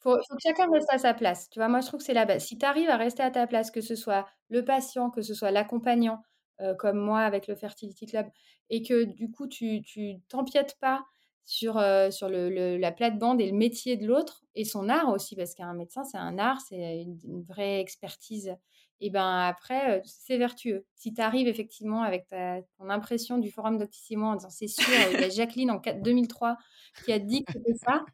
Faut, 0.00 0.16
faut 0.28 0.36
que 0.36 0.42
chacun 0.42 0.70
reste 0.70 0.90
à 0.92 0.98
sa 0.98 1.14
place. 1.14 1.48
Tu 1.50 1.58
vois, 1.60 1.68
moi 1.68 1.80
je 1.80 1.86
trouve 1.88 2.00
que 2.00 2.06
c'est 2.06 2.14
la 2.14 2.26
base. 2.26 2.44
Si 2.44 2.58
tu 2.58 2.66
arrives 2.66 2.90
à 2.90 2.96
rester 2.96 3.22
à 3.22 3.30
ta 3.30 3.46
place, 3.46 3.70
que 3.70 3.80
ce 3.80 3.94
soit 3.96 4.26
le 4.50 4.64
patient, 4.64 5.10
que 5.10 5.22
ce 5.22 5.34
soit 5.34 5.50
l'accompagnant, 5.52 6.22
euh, 6.62 6.74
comme 6.74 6.98
moi 6.98 7.20
avec 7.20 7.46
le 7.46 7.54
Fertility 7.54 8.06
Club, 8.06 8.26
et 8.70 8.82
que 8.82 9.04
du 9.04 9.30
coup, 9.30 9.46
tu 9.46 9.82
t'empiètes 10.28 10.76
pas 10.80 11.04
sur, 11.44 11.76
euh, 11.78 12.10
sur 12.10 12.28
le, 12.28 12.76
la 12.76 12.92
plate-bande 12.92 13.40
et 13.40 13.50
le 13.50 13.56
métier 13.56 13.96
de 13.96 14.06
l'autre, 14.06 14.44
et 14.54 14.64
son 14.64 14.88
art 14.88 15.08
aussi, 15.08 15.36
parce 15.36 15.54
qu'un 15.54 15.74
médecin, 15.74 16.04
c'est 16.04 16.18
un 16.18 16.38
art, 16.38 16.60
c'est 16.60 17.02
une, 17.02 17.42
vraie 17.42 17.80
expertise. 17.80 18.54
Et 19.00 19.10
ben 19.10 19.40
après, 19.40 19.98
euh, 19.98 20.00
c'est 20.04 20.38
vertueux. 20.38 20.86
Si 20.94 21.12
tu 21.12 21.20
arrives 21.20 21.48
effectivement 21.48 22.02
avec 22.02 22.28
ta, 22.28 22.62
ton 22.78 22.88
impression 22.88 23.38
du 23.38 23.50
forum 23.50 23.76
d'Octissimo 23.76 24.26
en 24.26 24.36
disant 24.36 24.50
c'est 24.50 24.68
sûr, 24.68 24.86
il 25.12 25.20
y 25.20 25.24
a 25.24 25.28
Jacqueline 25.28 25.72
en 25.72 25.80
2003 25.80 26.56
qui 27.04 27.12
a 27.12 27.18
dit 27.18 27.44
que 27.44 27.52
c'était 27.52 27.74
ça, 27.74 28.04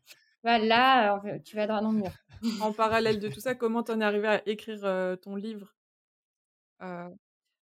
bah 0.42 0.58
là, 0.58 1.20
tu 1.44 1.56
vas 1.56 1.66
dans 1.66 1.92
le 1.92 1.98
mur. 1.98 2.12
En 2.62 2.72
parallèle 2.72 3.20
de 3.20 3.28
tout 3.28 3.40
ça, 3.40 3.54
comment 3.54 3.82
t'en 3.82 4.00
es 4.00 4.04
arrivé 4.04 4.28
à 4.28 4.48
écrire 4.48 5.18
ton 5.20 5.36
livre? 5.36 5.74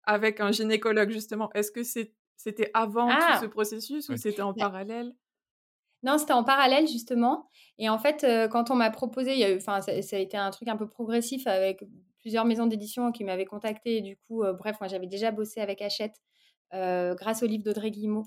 Avec 0.07 0.41
un 0.41 0.53
gynécologue 0.53 1.11
justement. 1.11 1.51
Est-ce 1.53 1.71
que 1.71 1.83
c'était 1.83 2.71
avant 2.75 3.09
tout 3.09 3.17
ah! 3.19 3.39
ce 3.41 3.47
processus 3.47 4.09
ou 4.09 4.17
c'était 4.17 4.43
en 4.43 4.53
bah 4.53 4.67
parallèle? 4.67 5.15
Non, 6.03 6.19
c'était 6.19 6.33
en 6.33 6.45
parallèle 6.45 6.87
justement. 6.87 7.49
Et 7.79 7.89
en 7.89 7.99
fait, 7.99 8.27
quand 8.51 8.71
on 8.71 8.75
m'a 8.75 8.91
proposé, 8.91 9.33
il 9.33 9.39
y 9.39 9.45
a 9.45 9.51
eu, 9.51 9.57
enfin, 9.57 9.81
ça, 9.81 9.93
a 9.93 10.19
été 10.19 10.37
un 10.37 10.51
truc 10.51 10.69
un 10.69 10.77
peu 10.77 10.87
progressif 10.87 11.47
avec 11.47 11.83
plusieurs 12.21 12.45
maisons 12.45 12.67
d'édition 12.67 13.11
qui 13.11 13.25
m'avaient 13.25 13.47
contacté. 13.47 13.97
Et 13.97 14.01
du 14.03 14.17
coup, 14.17 14.45
bref, 14.59 14.77
moi 14.81 14.89
j'avais 14.89 15.07
déjà 15.07 15.31
bossé 15.31 15.61
avec 15.61 15.81
Hachette 15.81 16.17
grâce 16.73 17.43
au 17.43 17.47
livre 17.47 17.65
d'Audrey 17.65 17.91
Guillemot. 17.91 18.25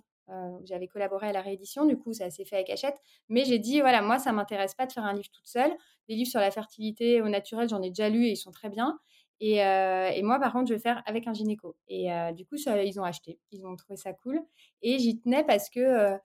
j'avais 0.63 0.87
collaboré 0.87 1.27
à 1.27 1.31
la 1.33 1.41
réédition, 1.41 1.85
du 1.85 1.97
coup 1.97 2.13
ça 2.13 2.29
s'est 2.29 2.45
fait 2.45 2.55
avec 2.55 2.69
Hachette. 2.71 2.97
Mais 3.29 3.45
j'ai 3.45 3.59
dit, 3.59 3.81
voilà, 3.81 4.01
moi 4.01 4.17
ça 4.17 4.31
m'intéresse 4.31 4.73
pas 4.73 4.87
de 4.87 4.91
faire 4.91 5.05
un 5.05 5.13
livre 5.13 5.29
toute 5.31 5.47
seule. 5.47 5.71
Des 6.09 6.15
livres 6.15 6.31
sur 6.31 6.39
la 6.39 6.51
fertilité 6.51 7.21
au 7.21 7.29
naturel, 7.29 7.69
j'en 7.69 7.81
ai 7.81 7.89
déjà 7.89 8.09
lu 8.09 8.25
et 8.25 8.31
ils 8.31 8.37
sont 8.37 8.51
très 8.51 8.69
bien. 8.69 8.97
Et, 9.39 9.57
et, 9.57 10.23
moi, 10.23 10.39
par 10.39 10.51
contre, 10.51 10.67
je 10.69 10.73
vais 10.73 10.79
faire 10.79 11.03
avec 11.05 11.27
un 11.27 11.33
gynéco. 11.33 11.75
Et 11.87 12.09
du 12.33 12.45
coup, 12.45 12.55
ils 12.55 12.99
ont 12.99 13.03
acheté. 13.03 13.39
Ils 13.51 13.65
ont 13.65 13.75
trouvé 13.75 13.95
ça 13.95 14.13
cool. 14.13 14.41
Et 14.81 14.97
j'y 14.97 15.19
tenais 15.19 15.43
parce 15.43 15.69
que 15.69 16.17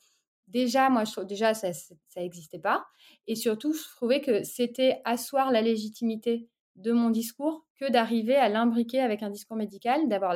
déjà, 0.48 0.88
moi, 0.88 1.04
déjà, 1.24 1.54
ça 1.54 1.70
n'existait 2.16 2.58
pas. 2.58 2.86
Et 3.26 3.34
surtout, 3.34 3.72
je 3.72 3.82
trouvais 3.96 4.20
que 4.20 4.42
c'était 4.44 5.00
asseoir 5.04 5.50
la 5.50 5.60
légitimité 5.60 6.48
de 6.76 6.92
mon 6.92 7.10
discours 7.10 7.66
que 7.76 7.90
d'arriver 7.90 8.36
à 8.36 8.48
l'imbriquer 8.48 9.00
avec 9.00 9.22
un 9.22 9.30
discours 9.30 9.56
médical, 9.56 10.08
d'avoir 10.08 10.34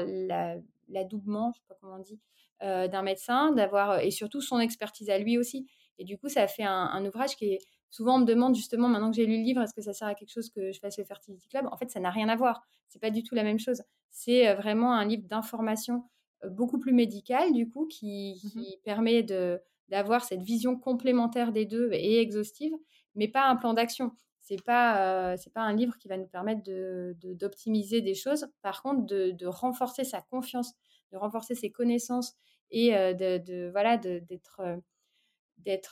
l'adoubement, 0.88 1.52
je 1.54 1.60
sais 1.60 1.66
pas 1.68 1.76
comment 1.80 1.96
on 1.96 2.02
dit, 2.02 2.20
euh, 2.62 2.88
d'un 2.88 3.02
médecin, 3.02 3.52
d'avoir 3.52 4.00
et 4.00 4.10
surtout 4.10 4.40
son 4.40 4.58
expertise 4.58 5.10
à 5.10 5.18
lui 5.18 5.38
aussi. 5.38 5.66
Et 5.98 6.04
du 6.04 6.18
coup, 6.18 6.28
ça 6.28 6.46
fait 6.46 6.64
un, 6.64 7.04
ouvrage 7.06 7.36
qui 7.36 7.52
est 7.52 7.58
souvent 7.90 8.16
on 8.16 8.20
me 8.20 8.24
demande 8.24 8.54
justement 8.54 8.88
maintenant 8.88 9.10
que 9.10 9.16
j'ai 9.16 9.26
lu 9.26 9.36
le 9.38 9.42
livre, 9.42 9.62
est-ce 9.62 9.74
que 9.74 9.82
ça 9.82 9.92
sert 9.92 10.08
à 10.08 10.14
quelque 10.14 10.32
chose 10.32 10.50
que 10.50 10.72
je 10.72 10.78
fasse 10.78 10.98
le 10.98 11.04
Fertility 11.04 11.48
Club? 11.48 11.66
En 11.70 11.76
fait, 11.76 11.90
ça 11.90 12.00
n'a 12.00 12.10
rien 12.10 12.28
à 12.28 12.36
voir. 12.36 12.62
C'est 12.88 13.00
pas 13.00 13.10
du 13.10 13.22
tout 13.22 13.34
la 13.34 13.42
même 13.42 13.58
chose. 13.58 13.82
C'est 14.10 14.48
euh, 14.48 14.54
vraiment 14.54 14.94
un 14.94 15.04
livre 15.04 15.26
d'information 15.26 16.04
euh, 16.44 16.50
beaucoup 16.50 16.78
plus 16.78 16.92
médical 16.92 17.52
du 17.52 17.68
coup 17.68 17.86
qui, 17.86 18.40
mmh 18.44 18.48
qui 18.48 18.78
permet 18.84 19.22
de 19.22 19.60
d'avoir 19.88 20.24
cette 20.24 20.42
vision 20.42 20.76
complémentaire 20.76 21.52
des 21.52 21.64
deux 21.64 21.90
et 21.92 22.20
exhaustive, 22.20 22.72
mais 23.14 23.28
pas 23.28 23.48
un 23.48 23.54
plan 23.54 23.72
d'action. 23.72 24.10
C'est 24.40 24.62
pas 24.62 25.32
euh, 25.32 25.36
c'est 25.38 25.52
pas 25.52 25.62
un 25.62 25.74
livre 25.74 25.96
qui 25.98 26.08
va 26.08 26.16
nous 26.16 26.26
permettre 26.26 26.62
de, 26.64 27.16
d'optimiser 27.34 28.00
des 28.00 28.14
choses. 28.14 28.48
Par 28.62 28.82
contre, 28.82 29.06
de, 29.06 29.30
de, 29.30 29.46
renforcer 29.46 30.04
sa 30.04 30.20
confiance, 30.22 30.74
de 31.12 31.16
renforcer 31.16 31.54
ses 31.54 31.70
connaissances 31.70 32.34
et 32.70 32.96
euh, 32.96 33.12
de, 33.14 33.38
de, 33.38 33.70
voilà 33.70 33.96
d'être 33.96 34.60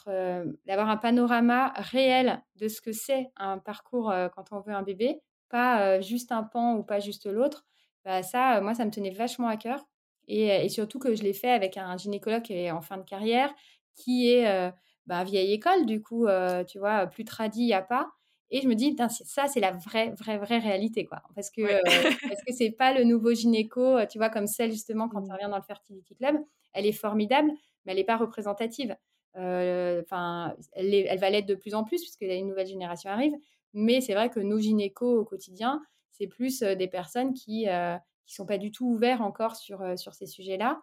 euh, 0.08 0.44
d'avoir 0.66 0.88
un 0.88 0.96
panorama 0.96 1.72
réel 1.76 2.42
de 2.56 2.68
ce 2.68 2.80
que 2.80 2.92
c'est 2.92 3.30
un 3.36 3.58
parcours 3.58 4.12
quand 4.34 4.52
on 4.52 4.60
veut 4.60 4.72
un 4.72 4.82
bébé, 4.82 5.20
pas 5.48 6.00
juste 6.00 6.32
un 6.32 6.42
pan 6.42 6.74
ou 6.74 6.82
pas 6.82 7.00
juste 7.00 7.26
l'autre. 7.26 7.64
Bah 8.04 8.22
ça, 8.22 8.60
moi, 8.60 8.74
ça 8.74 8.84
me 8.84 8.90
tenait 8.90 9.10
vachement 9.10 9.48
à 9.48 9.56
cœur. 9.56 9.84
Et, 10.26 10.46
et, 10.46 10.68
surtout 10.68 10.98
que 10.98 11.14
je 11.14 11.22
l'ai 11.22 11.34
fait 11.34 11.50
avec 11.50 11.76
un 11.76 11.96
gynécologue 11.96 12.42
qui 12.42 12.54
est 12.54 12.70
en 12.70 12.80
fin 12.80 12.96
de 12.96 13.02
carrière, 13.02 13.52
qui 13.94 14.30
est 14.30 14.72
bah, 15.06 15.24
vieille 15.24 15.52
école, 15.52 15.86
du 15.86 16.02
coup, 16.02 16.26
tu 16.68 16.78
vois, 16.78 17.06
plus 17.06 17.24
tradit, 17.24 17.62
il 17.62 17.66
n'y 17.66 17.74
a 17.74 17.82
pas. 17.82 18.10
Et 18.50 18.60
je 18.60 18.68
me 18.68 18.74
dis, 18.74 18.96
ça, 19.08 19.48
c'est 19.48 19.60
la 19.60 19.72
vraie, 19.72 20.10
vraie, 20.10 20.38
vraie 20.38 20.58
réalité, 20.58 21.04
quoi. 21.04 21.22
Parce 21.34 21.50
que 21.50 21.62
ce 21.62 22.28
parce 22.28 22.44
que 22.44 22.52
c'est 22.52 22.70
pas 22.70 22.92
le 22.92 23.04
nouveau 23.04 23.32
gynéco, 23.34 23.98
tu 24.06 24.18
vois, 24.18 24.30
comme 24.30 24.46
celle, 24.46 24.70
justement, 24.70 25.08
quand 25.08 25.22
on 25.22 25.26
mmh. 25.26 25.32
revient 25.32 25.48
dans 25.50 25.56
le 25.56 25.62
Fertility 25.62 26.14
Club. 26.14 26.36
Elle 26.72 26.86
est 26.86 26.92
formidable, 26.92 27.50
mais 27.84 27.92
elle 27.92 27.98
n'est 27.98 28.04
pas 28.04 28.16
représentative. 28.16 28.96
Enfin, 29.36 30.54
elle, 30.72 30.94
elle, 30.94 31.18
va 31.18 31.30
l'être 31.30 31.46
de 31.46 31.54
plus 31.54 31.74
en 31.74 31.84
plus, 31.84 32.00
puisque 32.00 32.22
une 32.22 32.48
nouvelle 32.48 32.66
génération 32.66 33.10
arrive. 33.10 33.34
Mais 33.72 34.00
c'est 34.00 34.14
vrai 34.14 34.30
que 34.30 34.40
nos 34.40 34.58
gynécos 34.58 35.18
au 35.18 35.24
quotidien, 35.24 35.82
c'est 36.10 36.28
plus 36.28 36.60
des 36.60 36.88
personnes 36.88 37.34
qui 37.34 37.66
ne 37.66 37.98
sont 38.26 38.46
pas 38.46 38.58
du 38.58 38.70
tout 38.70 38.86
ouverts 38.86 39.22
encore 39.22 39.56
sur, 39.56 39.98
sur 39.98 40.14
ces 40.14 40.26
sujets-là. 40.26 40.82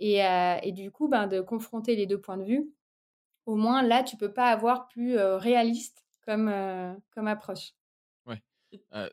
Euh, 0.00 0.58
et, 0.62 0.72
du 0.72 0.90
coup, 0.90 1.08
ben, 1.08 1.26
de 1.26 1.40
confronter 1.40 1.96
les 1.96 2.06
deux 2.06 2.20
points 2.20 2.36
de 2.36 2.44
vue, 2.44 2.70
au 3.46 3.56
moins 3.56 3.82
là, 3.82 4.02
tu 4.02 4.16
peux 4.16 4.32
pas 4.32 4.50
avoir 4.50 4.86
plus 4.88 5.16
euh, 5.16 5.36
réaliste 5.36 6.04
comme, 6.22 6.48
euh, 6.48 6.94
comme 7.10 7.26
approche. 7.26 7.72
Ouais. 8.26 8.40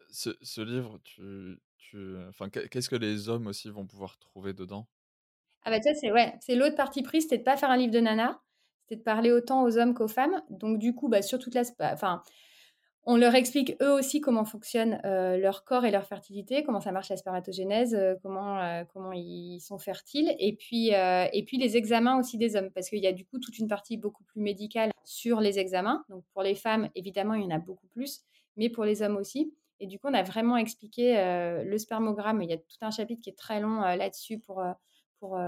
Ce, 0.09 0.31
ce, 0.41 0.61
livre, 0.61 0.99
tu, 1.03 1.57
tu, 1.77 2.17
enfin, 2.27 2.49
qu'est-ce 2.49 2.89
que 2.89 2.95
les 2.95 3.29
hommes 3.29 3.47
aussi 3.47 3.69
vont 3.69 3.87
pouvoir 3.87 4.17
trouver 4.19 4.53
dedans? 4.53 4.87
Ah 5.63 5.71
bah 5.71 5.81
ça, 5.81 5.95
c'est 5.95 6.11
ouais, 6.11 6.35
c'est 6.41 6.55
l'autre 6.55 6.75
partie 6.75 7.01
prise, 7.01 7.23
c'était 7.23 7.39
de 7.39 7.43
pas 7.43 7.57
faire 7.57 7.71
un 7.71 7.77
livre 7.77 7.93
de 7.93 7.99
nana, 7.99 8.39
c'était 8.85 8.99
de 8.99 9.03
parler 9.03 9.31
autant 9.31 9.63
aux 9.63 9.77
hommes 9.77 9.93
qu'aux 9.93 10.07
femmes. 10.07 10.41
Donc 10.49 10.77
du 10.77 10.93
coup, 10.93 11.09
bah, 11.09 11.21
sur 11.21 11.39
toute 11.39 11.55
la, 11.55 11.63
enfin, 11.79 12.21
on 13.07 13.17
leur 13.17 13.35
explique 13.35 13.75
eux 13.81 13.91
aussi 13.91 14.19
comment 14.19 14.45
fonctionne 14.45 14.99
euh, 15.05 15.37
leur 15.37 15.63
corps 15.63 15.85
et 15.85 15.91
leur 15.91 16.05
fertilité, 16.05 16.63
comment 16.63 16.81
ça 16.81 16.91
marche 16.91 17.09
la 17.09 17.17
spermatogénèse, 17.17 17.93
euh, 17.93 18.15
comment, 18.21 18.59
euh, 18.59 18.83
comment 18.91 19.11
ils 19.11 19.59
sont 19.59 19.77
fertiles, 19.77 20.35
et 20.39 20.55
puis, 20.55 20.89
et 20.89 21.43
puis 21.45 21.57
les 21.57 21.77
examens 21.77 22.19
aussi 22.19 22.37
des 22.37 22.55
hommes, 22.55 22.71
parce 22.71 22.89
qu'il 22.89 23.03
y 23.03 23.07
a 23.07 23.11
du 23.11 23.25
coup 23.25 23.39
toute 23.39 23.57
une 23.59 23.67
partie 23.67 23.97
beaucoup 23.97 24.23
plus 24.23 24.41
médicale 24.41 24.91
sur 25.03 25.39
les 25.39 25.59
examens. 25.59 26.03
Donc 26.09 26.23
pour 26.33 26.41
les 26.41 26.55
femmes, 26.55 26.89
évidemment, 26.95 27.35
il 27.35 27.43
y 27.43 27.45
en 27.45 27.55
a 27.55 27.59
beaucoup 27.59 27.87
plus, 27.87 28.21
mais 28.55 28.69
pour 28.69 28.85
les 28.85 29.01
hommes 29.01 29.17
aussi. 29.17 29.53
Et 29.79 29.87
du 29.87 29.99
coup, 29.99 30.07
on 30.09 30.13
a 30.13 30.23
vraiment 30.23 30.57
expliqué 30.57 31.15
le 31.63 31.77
spermogramme. 31.77 32.41
Il 32.41 32.49
y 32.49 32.53
a 32.53 32.57
tout 32.57 32.77
un 32.81 32.91
chapitre 32.91 33.21
qui 33.21 33.29
est 33.29 33.37
très 33.37 33.59
long 33.59 33.81
là-dessus 33.81 34.39
pour, 34.39 34.63
pour 35.25 35.39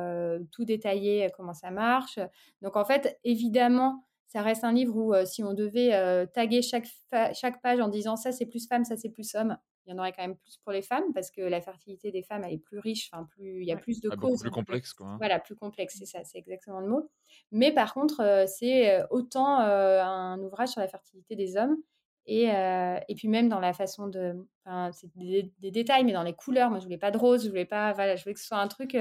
tout 0.51 0.65
détailler 0.65 1.29
comment 1.35 1.53
ça 1.53 1.71
marche. 1.71 2.19
Donc 2.61 2.75
en 2.75 2.85
fait, 2.85 3.19
évidemment, 3.23 4.03
ça 4.27 4.41
reste 4.41 4.63
un 4.63 4.73
livre 4.73 4.95
où 4.95 5.13
si 5.25 5.43
on 5.43 5.53
devait 5.53 6.27
taguer 6.33 6.61
chaque, 6.61 6.87
chaque 7.33 7.61
page 7.61 7.79
en 7.79 7.87
disant 7.87 8.15
ça 8.15 8.31
c'est 8.31 8.45
plus 8.45 8.67
femme, 8.67 8.85
ça 8.85 8.97
c'est 8.97 9.09
plus 9.09 9.35
homme, 9.35 9.57
il 9.87 9.91
y 9.91 9.93
en 9.93 9.99
aurait 9.99 10.11
quand 10.11 10.21
même 10.21 10.35
plus 10.35 10.57
pour 10.57 10.73
les 10.73 10.81
femmes 10.81 11.13
parce 11.13 11.31
que 11.31 11.41
la 11.41 11.61
fertilité 11.61 12.11
des 12.11 12.21
femmes 12.21 12.43
elle 12.43 12.53
est 12.53 12.57
plus 12.57 12.79
riche, 12.79 13.09
enfin 13.11 13.23
plus 13.23 13.61
il 13.61 13.67
y 13.67 13.71
a 13.71 13.77
plus 13.77 14.01
de 14.01 14.09
causes. 14.09 14.41
plus 14.41 14.51
complexe 14.51 14.93
quoi. 14.93 15.07
Hein. 15.07 15.17
Voilà, 15.17 15.39
plus 15.39 15.55
complexe, 15.55 15.95
c'est 15.97 16.05
ça, 16.05 16.23
c'est 16.25 16.37
exactement 16.37 16.81
le 16.81 16.89
mot. 16.89 17.09
Mais 17.51 17.71
par 17.71 17.93
contre, 17.93 18.45
c'est 18.47 19.01
autant 19.11 19.59
un 19.59 20.39
ouvrage 20.39 20.69
sur 20.69 20.81
la 20.81 20.89
fertilité 20.89 21.35
des 21.37 21.55
hommes 21.55 21.77
et, 22.25 22.47
et 22.47 23.15
puis 23.15 23.29
même 23.29 23.47
dans 23.47 23.61
la 23.61 23.71
façon 23.71 24.07
de, 24.07 24.35
enfin 24.65 24.91
c'est 24.91 25.09
des, 25.15 25.71
détails, 25.71 26.03
mais 26.03 26.13
dans 26.13 26.23
les 26.23 26.35
couleurs. 26.35 26.69
Moi 26.69 26.79
je 26.79 26.83
voulais 26.83 26.97
pas 26.97 27.11
de 27.11 27.17
rose, 27.17 27.45
je 27.45 27.49
voulais 27.49 27.65
pas, 27.65 27.93
voilà, 27.93 28.17
je 28.17 28.23
voulais 28.23 28.33
que 28.33 28.41
ce 28.41 28.47
soit 28.47 28.59
un 28.59 28.67
truc 28.67 28.97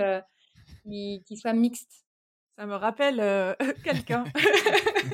qui, 0.85 1.23
qui 1.27 1.37
soit 1.37 1.53
mixte. 1.53 2.07
Ça 2.59 2.65
me 2.65 2.75
rappelle 2.75 3.21
euh, 3.21 3.55
quelqu'un. 3.85 4.25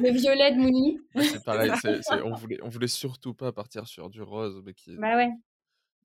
le 0.00 0.10
violet 0.10 0.52
de 0.52 0.58
Mouni. 0.58 1.00
c'est 1.16 1.42
pareil, 1.44 1.72
on, 2.24 2.34
voulait, 2.34 2.58
on 2.62 2.68
voulait 2.68 2.86
surtout 2.86 3.34
pas 3.34 3.50
partir 3.52 3.88
sur 3.88 4.10
du 4.10 4.22
rose, 4.22 4.62
mais 4.64 4.74
qui. 4.74 4.96
Bah 4.96 5.16
ouais. 5.16 5.30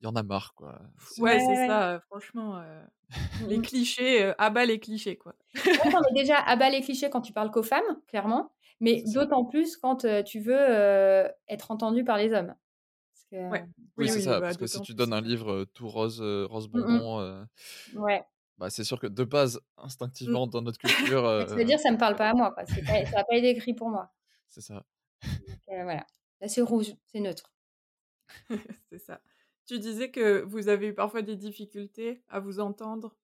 Il 0.00 0.04
y 0.04 0.08
en 0.08 0.16
a 0.16 0.22
marre, 0.22 0.54
quoi. 0.54 0.80
Ouais, 1.18 1.38
c'est 1.40 1.66
ça, 1.66 1.90
euh, 1.90 2.00
franchement. 2.08 2.58
Euh, 2.58 2.82
les 3.48 3.60
clichés, 3.60 4.32
abat 4.38 4.64
les 4.64 4.80
clichés, 4.80 5.16
quoi. 5.16 5.34
ouais, 5.64 5.64
déjà, 6.14 6.38
abat 6.38 6.70
les 6.70 6.80
clichés 6.80 7.10
quand 7.10 7.20
tu 7.20 7.32
parles 7.32 7.50
qu'aux 7.50 7.62
femmes, 7.62 8.00
clairement. 8.08 8.52
Mais 8.80 9.02
d'autant 9.12 9.44
plus 9.44 9.76
quand 9.76 10.06
tu 10.24 10.40
veux 10.40 11.28
être 11.48 11.70
entendu 11.70 12.04
par 12.04 12.16
les 12.16 12.32
hommes. 12.32 12.54
Ouais. 13.32 13.64
Oui, 13.96 14.08
c'est 14.08 14.22
ça, 14.22 14.40
bah, 14.40 14.46
parce 14.46 14.56
que 14.56 14.66
si 14.66 14.80
tu 14.80 14.94
donnes 14.94 15.12
un 15.12 15.20
livre 15.20 15.64
tout 15.74 15.88
rose, 15.88 16.20
rose 16.20 16.68
bonbon. 16.68 17.46
Ouais. 17.94 18.24
Bah, 18.58 18.70
c'est 18.70 18.84
sûr 18.84 18.98
que 18.98 19.06
de 19.06 19.24
base, 19.24 19.56
mmh. 19.56 19.84
instinctivement, 19.84 20.46
dans 20.46 20.62
notre 20.62 20.78
culture. 20.78 21.24
Euh... 21.24 21.46
C'est-à-dire, 21.46 21.78
ça 21.78 21.90
me 21.90 21.98
parle 21.98 22.16
pas 22.16 22.30
à 22.30 22.34
moi. 22.34 22.50
Quoi. 22.52 22.64
Pas, 22.64 23.04
ça 23.04 23.16
n'a 23.16 23.24
pas 23.24 23.36
été 23.36 23.50
écrit 23.50 23.74
pour 23.74 23.88
moi. 23.88 24.10
C'est 24.48 24.60
ça. 24.60 24.84
voilà. 25.66 26.06
Là, 26.40 26.48
c'est 26.48 26.62
rouge, 26.62 26.94
c'est 27.06 27.20
neutre. 27.20 27.52
c'est 28.90 28.98
ça. 28.98 29.20
Tu 29.66 29.78
disais 29.78 30.10
que 30.10 30.42
vous 30.42 30.68
avez 30.68 30.86
eu 30.86 30.94
parfois 30.94 31.22
des 31.22 31.36
difficultés 31.36 32.22
à 32.28 32.38
vous 32.38 32.60
entendre? 32.60 33.16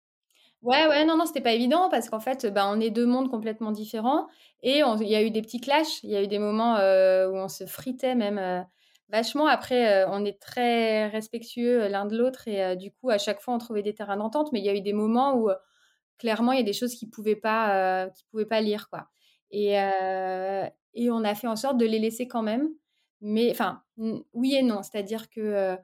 Ouais, 0.63 0.87
ouais, 0.89 1.05
non, 1.05 1.17
non, 1.17 1.25
c'était 1.25 1.41
pas 1.41 1.53
évident 1.53 1.89
parce 1.89 2.11
qu'en 2.11 2.21
fait, 2.21 2.47
bah, 2.47 2.69
on 2.69 2.81
est 2.81 2.91
deux 2.91 3.07
mondes 3.07 3.31
complètement 3.31 3.71
différents 3.71 4.27
et 4.63 4.81
il 4.81 5.09
y 5.09 5.15
a 5.15 5.23
eu 5.23 5.31
des 5.31 5.43
petits 5.43 5.61
clashs. 5.61 6.03
Il 6.03 6.11
y 6.11 6.17
a 6.17 6.23
eu 6.23 6.27
des 6.27 6.39
moments 6.39 6.77
euh, 6.77 7.31
où 7.31 7.37
on 7.37 7.49
se 7.49 7.65
fritait 7.65 8.15
même. 8.15 8.67
Vachement. 9.11 9.47
Après, 9.47 10.05
euh, 10.05 10.09
on 10.11 10.25
est 10.25 10.41
très 10.41 11.09
respectueux 11.09 11.83
euh, 11.83 11.89
l'un 11.89 12.07
de 12.07 12.17
l'autre 12.17 12.49
et 12.49 12.65
euh, 12.65 12.75
du 12.75 12.91
coup, 12.91 13.11
à 13.11 13.19
chaque 13.19 13.41
fois, 13.41 13.55
on 13.55 13.59
trouvait 13.59 13.83
des 13.83 13.95
terrains 13.95 14.17
d'entente. 14.17 14.51
Mais 14.53 14.61
il 14.61 14.65
y 14.65 14.69
a 14.69 14.75
eu 14.75 14.81
des 14.81 14.93
moments 14.95 15.37
où 15.37 15.51
clairement, 16.19 16.53
il 16.53 16.59
y 16.59 16.63
a 16.63 16.65
des 16.65 16.73
choses 16.73 16.95
qu'ils 16.95 17.11
pouvaient 17.11 17.37
pas, 17.37 18.09
pouvaient 18.31 18.47
pas 18.47 18.61
lire, 18.61 18.89
quoi. 18.89 19.09
Et, 19.51 19.73
et 20.95 21.11
on 21.11 21.25
a 21.25 21.35
fait 21.35 21.47
en 21.47 21.57
sorte 21.57 21.77
de 21.77 21.87
les 21.87 21.99
laisser 21.99 22.27
quand 22.29 22.43
même. 22.43 22.69
Mais 23.21 23.51
enfin, 23.51 23.83
oui 24.33 24.55
et 24.55 24.63
non. 24.63 24.83
C'est-à-dire 24.83 25.29
que 25.31 25.77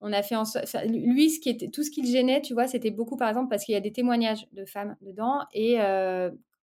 on 0.00 0.12
a 0.12 0.22
fait 0.22 0.36
en 0.36 0.44
sorte. 0.44 0.66
Lui, 0.86 1.30
ce 1.30 1.40
qui 1.40 1.50
était, 1.50 1.70
tout 1.70 1.82
ce 1.84 1.90
qui 1.90 2.02
le 2.02 2.08
gênait, 2.08 2.42
tu 2.42 2.54
vois, 2.54 2.66
c'était 2.68 2.90
beaucoup, 2.90 3.16
par 3.16 3.28
exemple, 3.28 3.48
parce 3.50 3.64
qu'il 3.64 3.74
y 3.74 3.76
a 3.76 3.80
des 3.80 3.92
témoignages 3.92 4.46
de 4.52 4.64
femmes 4.64 4.96
dedans 5.02 5.40
et 5.52 5.76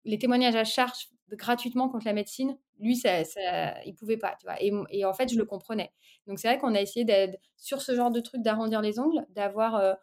les 0.04 0.18
témoignages 0.18 0.56
à 0.56 0.64
charge 0.64 1.08
gratuitement 1.32 1.88
contre 1.88 2.06
la 2.06 2.12
médecine, 2.12 2.56
lui, 2.78 2.96
ça, 2.96 3.24
ça, 3.24 3.82
il 3.84 3.94
pouvait 3.94 4.16
pas, 4.16 4.36
tu 4.38 4.46
vois. 4.46 4.56
Et, 4.60 5.04
en 5.04 5.12
fait, 5.12 5.32
je 5.32 5.38
le 5.38 5.44
comprenais. 5.44 5.92
Donc, 6.26 6.38
c'est 6.38 6.48
vrai 6.48 6.58
qu'on 6.58 6.74
a 6.74 6.80
essayé 6.80 7.04
d'être 7.04 7.38
sur 7.56 7.82
ce 7.82 7.94
genre 7.94 8.10
de 8.10 8.20
truc, 8.20 8.42
d'arrondir 8.42 8.80
les 8.80 8.98
ongles, 8.98 9.26
d'avoir 9.30 9.76
euh, 9.76 9.94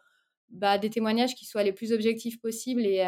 bah, 0.50 0.78
des 0.78 0.90
témoignages 0.90 1.34
qui 1.34 1.46
soient 1.46 1.62
les 1.62 1.72
plus 1.72 1.92
objectifs 1.92 2.40
possibles 2.40 2.82
et, 2.84 3.04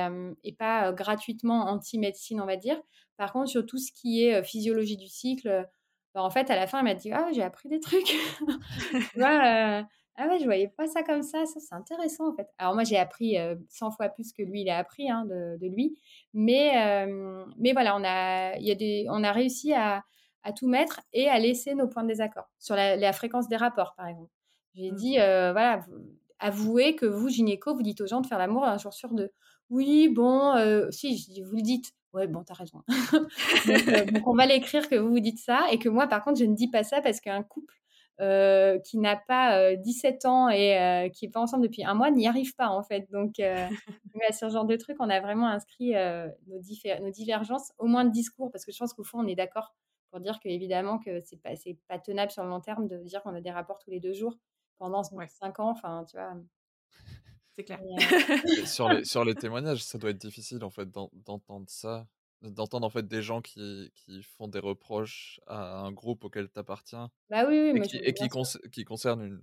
pas 0.59 0.93
gratuitement 0.93 1.69
anti-médecine, 1.69 2.41
on 2.41 2.47
va 2.47 2.57
dire. 2.57 2.81
Par 3.17 3.33
contre, 3.33 3.49
sur 3.49 3.67
tout 3.67 3.79
ce 3.79 3.93
qui 3.93 4.25
est 4.25 4.43
physiologie 4.43 4.97
du 4.97 5.09
cycle, 5.09 5.67
bah, 6.15 6.23
en 6.23 6.31
fait, 6.31 6.51
à 6.51 6.57
la 6.57 6.67
fin, 6.67 6.79
elle 6.79 6.85
m'a 6.85 6.95
dit 6.95 7.13
Ah, 7.13 7.29
j'ai 7.33 7.43
appris 7.43 7.69
des 7.69 7.81
trucs. 7.81 8.17
tu 8.91 9.19
vois, 9.19 9.87
Ah 10.21 10.27
ouais, 10.27 10.41
je 10.41 10.45
voyais 10.47 10.67
pas 10.67 10.89
ça 10.89 11.05
comme 11.05 11.23
ça. 11.23 11.47
Ça, 11.47 11.61
c'est 11.61 11.75
intéressant 11.75 12.29
en 12.29 12.35
fait. 12.35 12.49
Alors 12.59 12.75
moi, 12.75 12.83
j'ai 12.83 12.99
appris 12.99 13.37
100 13.69 13.93
fois 13.93 14.09
plus 14.09 14.33
que 14.33 14.43
lui, 14.43 14.63
il 14.63 14.69
a 14.69 14.77
appris 14.77 15.09
hein, 15.09 15.25
de, 15.27 15.57
de, 15.61 15.67
lui. 15.69 15.97
Mais, 16.35 17.07
mais 17.57 17.73
voilà, 17.73 17.97
on 17.97 18.03
a, 18.05 18.59
y 18.59 18.73
a 18.73 18.75
des, 18.75 19.07
on 19.11 19.23
a 19.23 19.31
réussi 19.31 19.73
à, 19.73 20.03
à, 20.43 20.53
tout 20.53 20.67
mettre 20.67 21.01
et 21.13 21.29
à 21.29 21.39
laisser 21.39 21.77
nos 21.77 21.87
points 21.87 22.03
de 22.03 22.09
désaccord 22.09 22.51
sur 22.59 22.75
la, 22.75 22.97
la 22.97 23.13
fréquence 23.13 23.49
des 23.49 23.57
rapports, 23.57 23.95
par 23.97 24.09
exemple. 24.09 24.33
J'ai 24.75 24.91
mmh. 24.91 24.97
dit, 24.97 25.15
voilà, 25.15 25.85
avouez 26.41 26.97
que 26.97 27.07
vous, 27.07 27.29
gynéco, 27.29 27.75
vous 27.75 27.83
dites 27.83 28.01
aux 28.01 28.07
gens 28.09 28.21
de 28.21 28.27
faire 28.27 28.39
l'amour 28.39 28.65
un 28.65 28.77
jour 28.77 28.93
sur 28.93 29.15
deux. 29.15 29.31
Oui, 29.71 30.09
bon, 30.09 30.55
si, 30.91 31.17
je 31.17 31.31
dis, 31.31 31.43
vous 31.43 31.55
le 31.55 31.63
dites. 31.63 31.95
Ouais, 32.13 32.27
bon, 32.27 32.43
t'as 32.43 32.55
raison. 32.55 32.83
donc, 33.67 34.13
donc, 34.13 34.27
on 34.27 34.35
va 34.35 34.47
l'écrire 34.47 34.89
que 34.89 34.97
vous 34.97 35.11
vous 35.11 35.21
dites 35.21 35.39
ça 35.39 35.67
et 35.71 35.79
que 35.79 35.89
moi, 35.89 36.07
par 36.07 36.25
contre, 36.25 36.39
je 36.39 36.45
ne 36.45 36.55
dis 36.55 36.69
pas 36.69 36.83
ça 36.83 37.03
parce 37.03 37.21
qu'un 37.21 37.43
couple 37.43 37.75
euh, 38.21 38.81
qui 38.81 38.99
n'a 38.99 39.15
pas 39.17 39.77
17 39.77 40.25
euh, 40.25 40.29
ans 40.29 40.49
et 40.49 40.77
euh, 40.77 41.09
qui 41.09 41.25
n'est 41.25 41.31
pas 41.31 41.41
ensemble 41.41 41.63
depuis 41.63 41.85
un 41.85 41.95
mois 41.95 42.11
n'y 42.11 42.27
arrive 42.27 42.53
pas 42.57 42.69
en 42.69 42.83
fait. 42.83 43.09
Donc 43.13 43.37
sur 44.33 44.33
ce 44.33 44.49
genre 44.49 44.65
de 44.65 44.75
truc, 44.75 44.97
on 44.99 45.09
a 45.09 45.21
vraiment 45.21 45.47
inscrit 45.47 45.93
nos, 46.49 46.61
nos, 47.01 47.11
divergences 47.11 47.73
au 47.79 47.87
moins 47.87 48.05
de 48.05 48.11
discours 48.11 48.51
parce 48.51 48.65
que 48.65 48.73
je 48.73 48.79
pense 48.79 48.93
qu'au 48.93 49.05
fond 49.05 49.21
on 49.23 49.27
est 49.29 49.37
d'accord 49.37 49.73
pour 50.11 50.19
dire 50.19 50.41
que 50.41 50.49
évidemment 50.49 50.99
que 50.99 51.21
c'est 51.21 51.41
pas 51.41 51.55
c'est 51.55 51.79
pas 51.87 52.01
tenable 52.01 52.33
sur 52.33 52.43
le 52.43 52.49
long 52.49 52.61
terme 52.61 52.89
de 52.89 52.99
dire 53.05 53.23
qu'on 53.23 53.35
a 53.35 53.41
des 53.41 53.53
rapports 53.53 53.79
tous 53.79 53.91
les 53.91 54.01
deux 54.01 54.15
jours 54.15 54.37
pendant 54.79 55.05
5 55.05 55.61
ans. 55.61 55.71
Enfin 55.71 56.05
tu 56.11 56.17
vois. 56.17 56.35
C'est 57.55 57.63
clair. 57.63 57.81
sur, 58.67 58.89
les, 58.89 59.05
sur 59.05 59.25
les 59.25 59.37
témoignages, 59.37 59.85
ça 59.85 59.97
doit 59.97 60.11
être 60.11 60.19
difficile 60.19 60.65
en 60.65 60.71
fait 60.71 60.89
d'entendre 60.91 61.67
ça 61.69 62.09
d'entendre 62.43 62.87
en 62.87 62.91
fait 62.91 63.07
des 63.07 63.23
gens 63.23 63.41
qui, 63.41 63.91
qui, 63.95 64.23
font 64.23 64.49
des 64.49 64.59
reproches 64.59 65.41
à 65.47 65.81
un 65.81 65.93
groupe 65.93 66.25
auquel 66.25 66.49
tu 66.51 66.59
appartiens 66.59 67.11
bah 67.31 67.47
oui, 67.49 67.73
oui, 67.73 67.81
et, 67.81 67.83
qui, 67.83 67.97
et 67.97 68.13
qui, 68.13 68.29
qui, 68.71 68.85
concerne 68.85 69.23
une, 69.23 69.43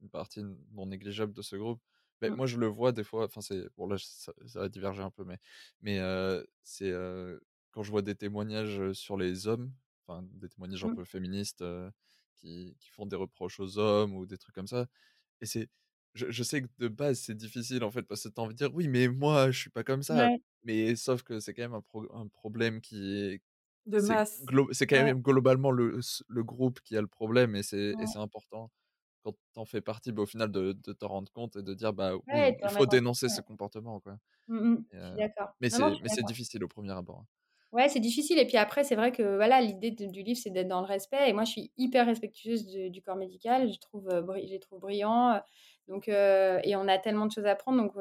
une 0.00 0.10
partie 0.10 0.42
non 0.72 0.86
négligeable 0.86 1.32
de 1.32 1.42
ce 1.42 1.56
groupe. 1.56 1.80
Mais 2.22 2.30
mmh. 2.30 2.34
Moi, 2.34 2.46
je 2.46 2.58
le 2.58 2.66
vois 2.66 2.92
des 2.92 3.02
fois, 3.02 3.24
enfin, 3.24 3.40
c'est 3.40 3.64
bon, 3.76 3.86
là, 3.86 3.96
ça, 3.98 4.32
va 4.54 4.68
diverger 4.68 5.02
un 5.02 5.10
peu, 5.10 5.24
mais, 5.24 5.38
mais 5.80 5.98
c'est 6.62 6.92
quand 7.72 7.82
je 7.82 7.90
vois 7.90 8.02
des 8.02 8.14
témoignages 8.14 8.92
sur 8.92 9.16
les 9.16 9.46
hommes, 9.46 9.72
enfin, 10.06 10.22
des 10.34 10.48
témoignages 10.48 10.84
un 10.84 10.88
mmh. 10.88 10.96
peu 10.96 11.04
féministes 11.04 11.64
qui, 12.36 12.76
qui 12.78 12.90
font 12.90 13.06
des 13.06 13.16
reproches 13.16 13.60
aux 13.60 13.78
hommes 13.78 14.14
ou 14.14 14.26
des 14.26 14.38
trucs 14.38 14.54
comme 14.54 14.66
ça, 14.66 14.86
et 15.40 15.46
c'est 15.46 15.68
je, 16.14 16.42
sais 16.42 16.62
que 16.62 16.68
de 16.78 16.88
base, 16.88 17.20
c'est 17.20 17.36
difficile 17.36 17.84
en 17.84 17.90
fait, 17.90 18.02
parce 18.02 18.24
que 18.24 18.28
tu 18.28 18.40
as 18.40 18.42
envie 18.42 18.54
de 18.54 18.58
dire 18.58 18.74
oui, 18.74 18.88
mais 18.88 19.08
moi, 19.08 19.50
je 19.50 19.58
suis 19.58 19.70
pas 19.70 19.84
comme 19.84 20.02
ça. 20.02 20.28
Mais 20.64 20.94
sauf 20.96 21.22
que 21.22 21.40
c'est 21.40 21.54
quand 21.54 21.62
même 21.62 21.74
un, 21.74 22.20
un, 22.20 22.26
problème 22.28 22.80
qui 22.80 23.18
est. 23.18 23.42
De 23.86 24.00
masse. 24.00 24.42
C'est 24.72 24.86
quand 24.86 25.02
même 25.02 25.22
globalement 25.22 25.70
le, 25.70 25.98
le, 26.28 26.44
groupe 26.44 26.80
qui 26.80 26.96
a 26.96 27.00
le 27.00 27.06
problème 27.06 27.56
et 27.56 27.62
c'est 27.62 27.94
important 28.16 28.70
quand 29.22 29.32
tu 29.32 29.60
en 29.60 29.64
fais 29.64 29.80
partie, 29.80 30.12
bah, 30.12 30.22
au 30.22 30.26
final, 30.26 30.50
de, 30.50 30.72
de 30.72 30.92
t'en 30.92 31.08
rendre 31.08 31.30
compte 31.32 31.56
et 31.56 31.62
de 31.62 31.74
dire 31.74 31.92
bah 31.92 32.14
oui, 32.14 32.22
il 32.62 32.68
faut 32.70 32.86
dénoncer 32.86 33.28
ce 33.28 33.40
comportement. 33.40 34.00
Quoi. 34.00 34.18
Je 34.48 34.56
suis 34.56 35.16
d'accord. 35.16 35.50
Mais 35.60 35.68
c'est 35.70 36.24
difficile 36.24 36.64
au 36.64 36.68
premier 36.68 36.92
abord. 36.92 37.20
Hein. 37.20 37.26
Ouais, 37.72 37.88
c'est 37.88 38.00
difficile. 38.00 38.38
Et 38.38 38.46
puis 38.46 38.56
après, 38.56 38.82
c'est 38.82 38.96
vrai 38.96 39.12
que 39.12 39.36
voilà, 39.36 39.60
l'idée 39.60 39.92
du 39.92 40.22
livre, 40.22 40.40
c'est 40.42 40.50
d'être 40.50 40.66
dans 40.66 40.80
le 40.80 40.86
respect. 40.86 41.28
Et 41.28 41.32
moi, 41.32 41.44
je 41.44 41.52
suis 41.52 41.72
hyper 41.76 42.06
respectueuse 42.06 42.66
du 42.66 43.02
corps 43.02 43.16
médical. 43.16 43.72
Je 43.72 43.78
trouve, 43.78 44.08
je 44.10 44.50
les 44.50 44.58
trouve 44.58 44.80
brillants. 44.80 45.40
Donc, 45.86 46.08
et 46.08 46.74
on 46.76 46.88
a 46.88 46.98
tellement 46.98 47.26
de 47.26 47.32
choses 47.32 47.46
à 47.46 47.52
apprendre. 47.52 47.82
Donc, 47.82 47.94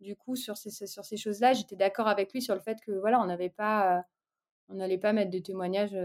du 0.00 0.16
coup, 0.16 0.36
sur 0.36 0.56
ces, 0.56 0.86
sur 0.86 1.04
ces 1.04 1.16
choses-là, 1.16 1.52
j'étais 1.52 1.76
d'accord 1.76 2.08
avec 2.08 2.32
lui 2.32 2.42
sur 2.42 2.54
le 2.54 2.60
fait 2.60 2.80
que 2.80 2.92
voilà, 2.92 3.20
on 3.20 3.26
n'avait 3.26 3.50
pas, 3.50 4.04
on 4.68 4.74
n'allait 4.74 4.98
pas 4.98 5.12
mettre 5.12 5.30
des 5.30 5.42
témoignages, 5.42 5.96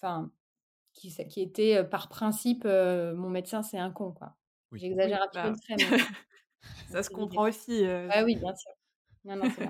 enfin, 0.00 0.30
qui, 0.92 1.14
qui 1.28 1.42
étaient 1.42 1.84
par 1.84 2.08
principe, 2.08 2.64
mon 2.64 3.28
médecin, 3.30 3.62
c'est 3.62 3.78
un 3.78 3.90
con, 3.90 4.12
quoi. 4.12 4.36
J'exagère 4.72 5.22
un 5.22 5.28
peu 5.28 5.50
bah, 5.50 5.54
le 5.70 5.76
Ça 6.90 7.02
se 7.02 7.10
comprend 7.10 7.48
aussi. 7.48 7.84
Ah 7.84 8.24
oui, 8.24 8.36
bien 8.36 8.54
sûr. 8.54 8.72
Non, 9.24 9.36
non, 9.36 9.50
c'est 9.50 9.64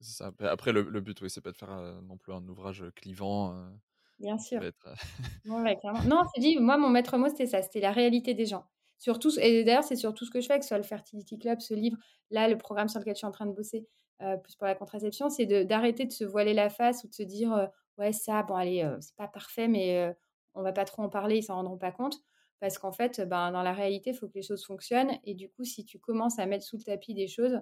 ça. 0.00 0.32
Après, 0.40 0.72
le, 0.72 0.82
le 0.82 1.00
but, 1.00 1.20
oui, 1.22 1.30
c'est 1.30 1.40
pas 1.40 1.52
de 1.52 1.56
faire 1.56 2.00
non 2.02 2.16
plus 2.16 2.32
un 2.32 2.46
ouvrage 2.48 2.84
clivant. 2.94 3.70
Bien 4.18 4.38
sûr. 4.38 4.60
non, 5.44 5.62
non, 6.06 6.22
c'est 6.34 6.40
dit, 6.40 6.58
moi, 6.58 6.76
mon 6.78 6.88
maître 6.88 7.18
mot, 7.18 7.28
c'était 7.28 7.46
ça, 7.46 7.62
c'était 7.62 7.80
la 7.80 7.92
réalité 7.92 8.34
des 8.34 8.46
gens. 8.46 8.66
Surtout, 8.98 9.30
et 9.38 9.64
d'ailleurs, 9.64 9.84
c'est 9.84 9.96
surtout 9.96 10.24
ce 10.24 10.30
que 10.30 10.40
je 10.40 10.46
fais, 10.46 10.58
que 10.58 10.64
ce 10.64 10.68
soit 10.68 10.78
le 10.78 10.84
Fertility 10.84 11.38
Club, 11.38 11.60
ce 11.60 11.74
livre, 11.74 11.98
là, 12.30 12.48
le 12.48 12.56
programme 12.56 12.88
sur 12.88 13.00
lequel 13.00 13.14
je 13.14 13.18
suis 13.18 13.26
en 13.26 13.32
train 13.32 13.46
de 13.46 13.52
bosser, 13.52 13.86
plus 14.42 14.56
pour 14.56 14.66
la 14.66 14.74
contraception, 14.74 15.28
c'est 15.28 15.44
d'arrêter 15.66 16.06
de, 16.06 16.12
se 16.12 16.24
voiler 16.24 16.54
la 16.54 16.70
face 16.70 17.04
ou 17.04 17.08
de 17.08 17.12
se 17.12 17.22
dire, 17.22 17.68
ouais, 17.98 18.12
ça, 18.12 18.42
bon, 18.42 18.54
allez, 18.54 18.90
c'est 19.00 19.14
pas 19.16 19.28
parfait, 19.28 19.68
mais 19.68 20.14
on 20.54 20.62
va 20.62 20.72
pas 20.72 20.86
trop 20.86 21.02
en 21.02 21.08
parler, 21.08 21.36
ils 21.36 21.42
s'en 21.42 21.56
rendront 21.56 21.78
pas 21.78 21.92
compte. 21.92 22.18
Parce 22.60 22.78
qu'en 22.78 22.92
fait, 22.92 23.20
ben, 23.20 23.52
dans 23.52 23.62
la 23.62 23.72
réalité, 23.72 24.10
il 24.10 24.16
faut 24.16 24.28
que 24.28 24.34
les 24.34 24.42
choses 24.42 24.64
fonctionnent. 24.64 25.12
Et 25.24 25.34
du 25.34 25.50
coup, 25.50 25.64
si 25.64 25.84
tu 25.84 25.98
commences 25.98 26.38
à 26.38 26.46
mettre 26.46 26.64
sous 26.64 26.78
le 26.78 26.82
tapis 26.82 27.12
des 27.12 27.28
choses, 27.28 27.60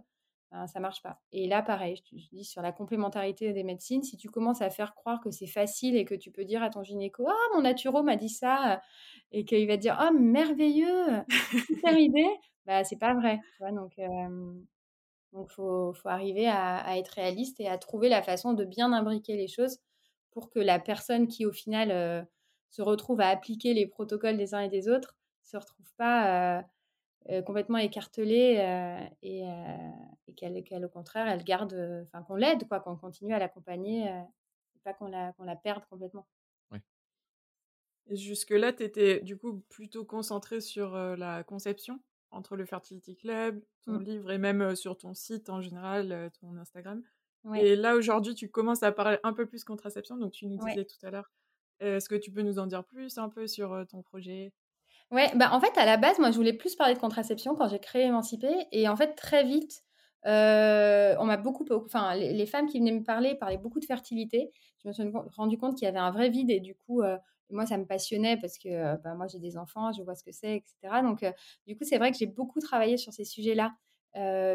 ben, 0.52 0.68
ça 0.68 0.78
marche 0.78 1.02
pas. 1.02 1.20
Et 1.32 1.48
là, 1.48 1.62
pareil, 1.62 1.96
je, 1.96 2.02
te 2.02 2.14
dis 2.14 2.44
sur 2.44 2.62
la 2.62 2.70
complémentarité 2.70 3.52
des 3.52 3.64
médecines, 3.64 4.04
si 4.04 4.16
tu 4.16 4.30
commences 4.30 4.62
à 4.62 4.70
faire 4.70 4.94
croire 4.94 5.20
que 5.20 5.32
c'est 5.32 5.48
facile 5.48 5.96
et 5.96 6.04
que 6.04 6.14
tu 6.14 6.30
peux 6.30 6.44
dire 6.44 6.62
à 6.62 6.70
ton 6.70 6.84
gynéco, 6.84 7.26
ah, 7.28 7.54
mon 7.54 7.62
naturo 7.62 8.04
m'a 8.04 8.14
dit 8.14 8.28
ça, 8.28 8.80
et 9.36 9.44
qu'il 9.44 9.66
va 9.66 9.76
te 9.76 9.82
dire, 9.82 9.98
oh, 10.00 10.14
merveilleux, 10.16 11.24
super 11.66 11.98
idée, 11.98 12.28
bah, 12.66 12.84
c'est 12.84 12.98
pas 12.98 13.14
vrai. 13.14 13.40
Tu 13.56 13.58
vois, 13.58 13.72
donc, 13.72 13.92
donc 15.32 15.50
faut, 15.50 15.92
faut 15.94 16.08
arriver 16.08 16.46
à, 16.48 16.96
être 16.98 17.08
réaliste 17.08 17.60
et 17.60 17.68
à 17.68 17.78
trouver 17.78 18.08
la 18.08 18.22
façon 18.22 18.52
de 18.52 18.64
bien 18.64 18.92
imbriquer 18.92 19.36
les 19.36 19.48
choses 19.48 19.78
pour 20.30 20.50
que 20.50 20.60
la 20.60 20.78
personne 20.78 21.26
qui, 21.26 21.46
au 21.46 21.52
final, 21.52 22.26
se 22.70 22.82
retrouve 22.82 23.20
à 23.20 23.28
appliquer 23.28 23.74
les 23.74 23.86
protocoles 23.86 24.36
des 24.36 24.54
uns 24.54 24.60
et 24.60 24.68
des 24.68 24.88
autres 24.88 25.16
se 25.44 25.56
retrouve 25.56 25.92
pas 25.96 26.64
euh, 27.30 27.42
complètement 27.42 27.78
écartelée 27.78 28.58
euh, 28.58 29.06
et, 29.22 29.48
euh, 29.48 29.90
et 30.26 30.34
qu'elle, 30.34 30.84
au 30.84 30.88
contraire, 30.88 31.26
elle 31.26 31.44
garde, 31.44 31.74
enfin 32.06 32.22
qu'on 32.22 32.36
l'aide, 32.36 32.66
quoi, 32.68 32.80
qu'on 32.80 32.96
continue 32.96 33.34
à 33.34 33.38
l'accompagner, 33.38 34.10
pas 34.82 34.92
qu'on 34.92 35.06
la, 35.06 35.32
qu'on 35.32 35.44
la 35.44 35.56
perde 35.56 35.84
complètement. 35.88 36.26
Et 38.08 38.16
jusque-là, 38.16 38.72
tu 38.72 38.82
étais 38.82 39.20
du 39.20 39.36
coup 39.36 39.62
plutôt 39.68 40.04
concentrée 40.04 40.60
sur 40.60 40.94
la 40.94 41.42
conception 41.42 42.00
entre 42.30 42.56
le 42.56 42.66
Fertility 42.66 43.16
Club, 43.16 43.62
ton 43.84 43.92
mmh. 43.92 44.02
livre 44.02 44.30
et 44.30 44.38
même 44.38 44.74
sur 44.76 44.98
ton 44.98 45.14
site 45.14 45.48
en 45.48 45.60
général, 45.60 46.30
ton 46.40 46.56
Instagram. 46.56 47.02
Et 47.54 47.76
là, 47.76 47.94
aujourd'hui, 47.94 48.34
tu 48.34 48.48
commences 48.48 48.82
à 48.82 48.92
parler 48.92 49.18
un 49.22 49.32
peu 49.32 49.46
plus 49.46 49.64
contraception, 49.64 50.16
donc 50.16 50.32
tu 50.32 50.46
nous 50.46 50.58
disais 50.66 50.84
tout 50.84 51.06
à 51.06 51.10
l'heure. 51.10 51.30
Est-ce 51.80 52.08
que 52.08 52.14
tu 52.14 52.30
peux 52.30 52.42
nous 52.42 52.58
en 52.58 52.66
dire 52.66 52.84
plus 52.84 53.18
un 53.18 53.28
peu 53.28 53.46
sur 53.46 53.86
ton 53.90 54.02
projet? 54.02 54.52
Ouais, 55.10 55.30
bah, 55.36 55.50
en 55.52 55.60
fait, 55.60 55.76
à 55.78 55.84
la 55.84 55.96
base, 55.96 56.18
moi, 56.18 56.30
je 56.30 56.36
voulais 56.36 56.52
plus 56.52 56.74
parler 56.74 56.94
de 56.94 56.98
contraception 56.98 57.54
quand 57.54 57.68
j'ai 57.68 57.78
créé 57.78 58.04
Émancipé. 58.04 58.48
Et 58.72 58.88
en 58.88 58.96
fait, 58.96 59.14
très 59.14 59.44
vite, 59.44 59.84
euh, 60.26 61.14
on 61.18 61.24
m'a 61.24 61.36
beaucoup, 61.36 61.64
enfin, 61.70 62.14
les, 62.16 62.46
femmes 62.46 62.66
qui 62.66 62.78
venaient 62.78 62.92
me 62.92 63.04
parler 63.04 63.34
parlaient 63.34 63.58
beaucoup 63.58 63.80
de 63.80 63.84
fertilité. 63.84 64.50
Je 64.82 64.88
me 64.88 64.92
suis 64.92 65.04
rendu 65.36 65.58
compte 65.58 65.76
qu'il 65.76 65.86
y 65.86 65.88
avait 65.88 65.98
un 65.98 66.10
vrai 66.10 66.30
vide 66.30 66.50
et 66.50 66.60
du 66.60 66.74
coup, 66.74 67.02
euh, 67.02 67.16
moi, 67.50 67.66
ça 67.66 67.78
me 67.78 67.84
passionnait 67.84 68.36
parce 68.36 68.58
que 68.58 68.96
bah, 69.02 69.14
moi, 69.14 69.26
j'ai 69.26 69.38
des 69.38 69.56
enfants, 69.56 69.92
je 69.92 70.02
vois 70.02 70.14
ce 70.14 70.24
que 70.24 70.32
c'est, 70.32 70.56
etc. 70.56 71.02
Donc, 71.02 71.24
du 71.66 71.76
coup, 71.76 71.84
c'est 71.84 71.98
vrai 71.98 72.10
que 72.10 72.18
j'ai 72.18 72.26
beaucoup 72.26 72.60
travaillé 72.60 72.96
sur 72.96 73.12
ces 73.12 73.24
sujets-là 73.24 73.74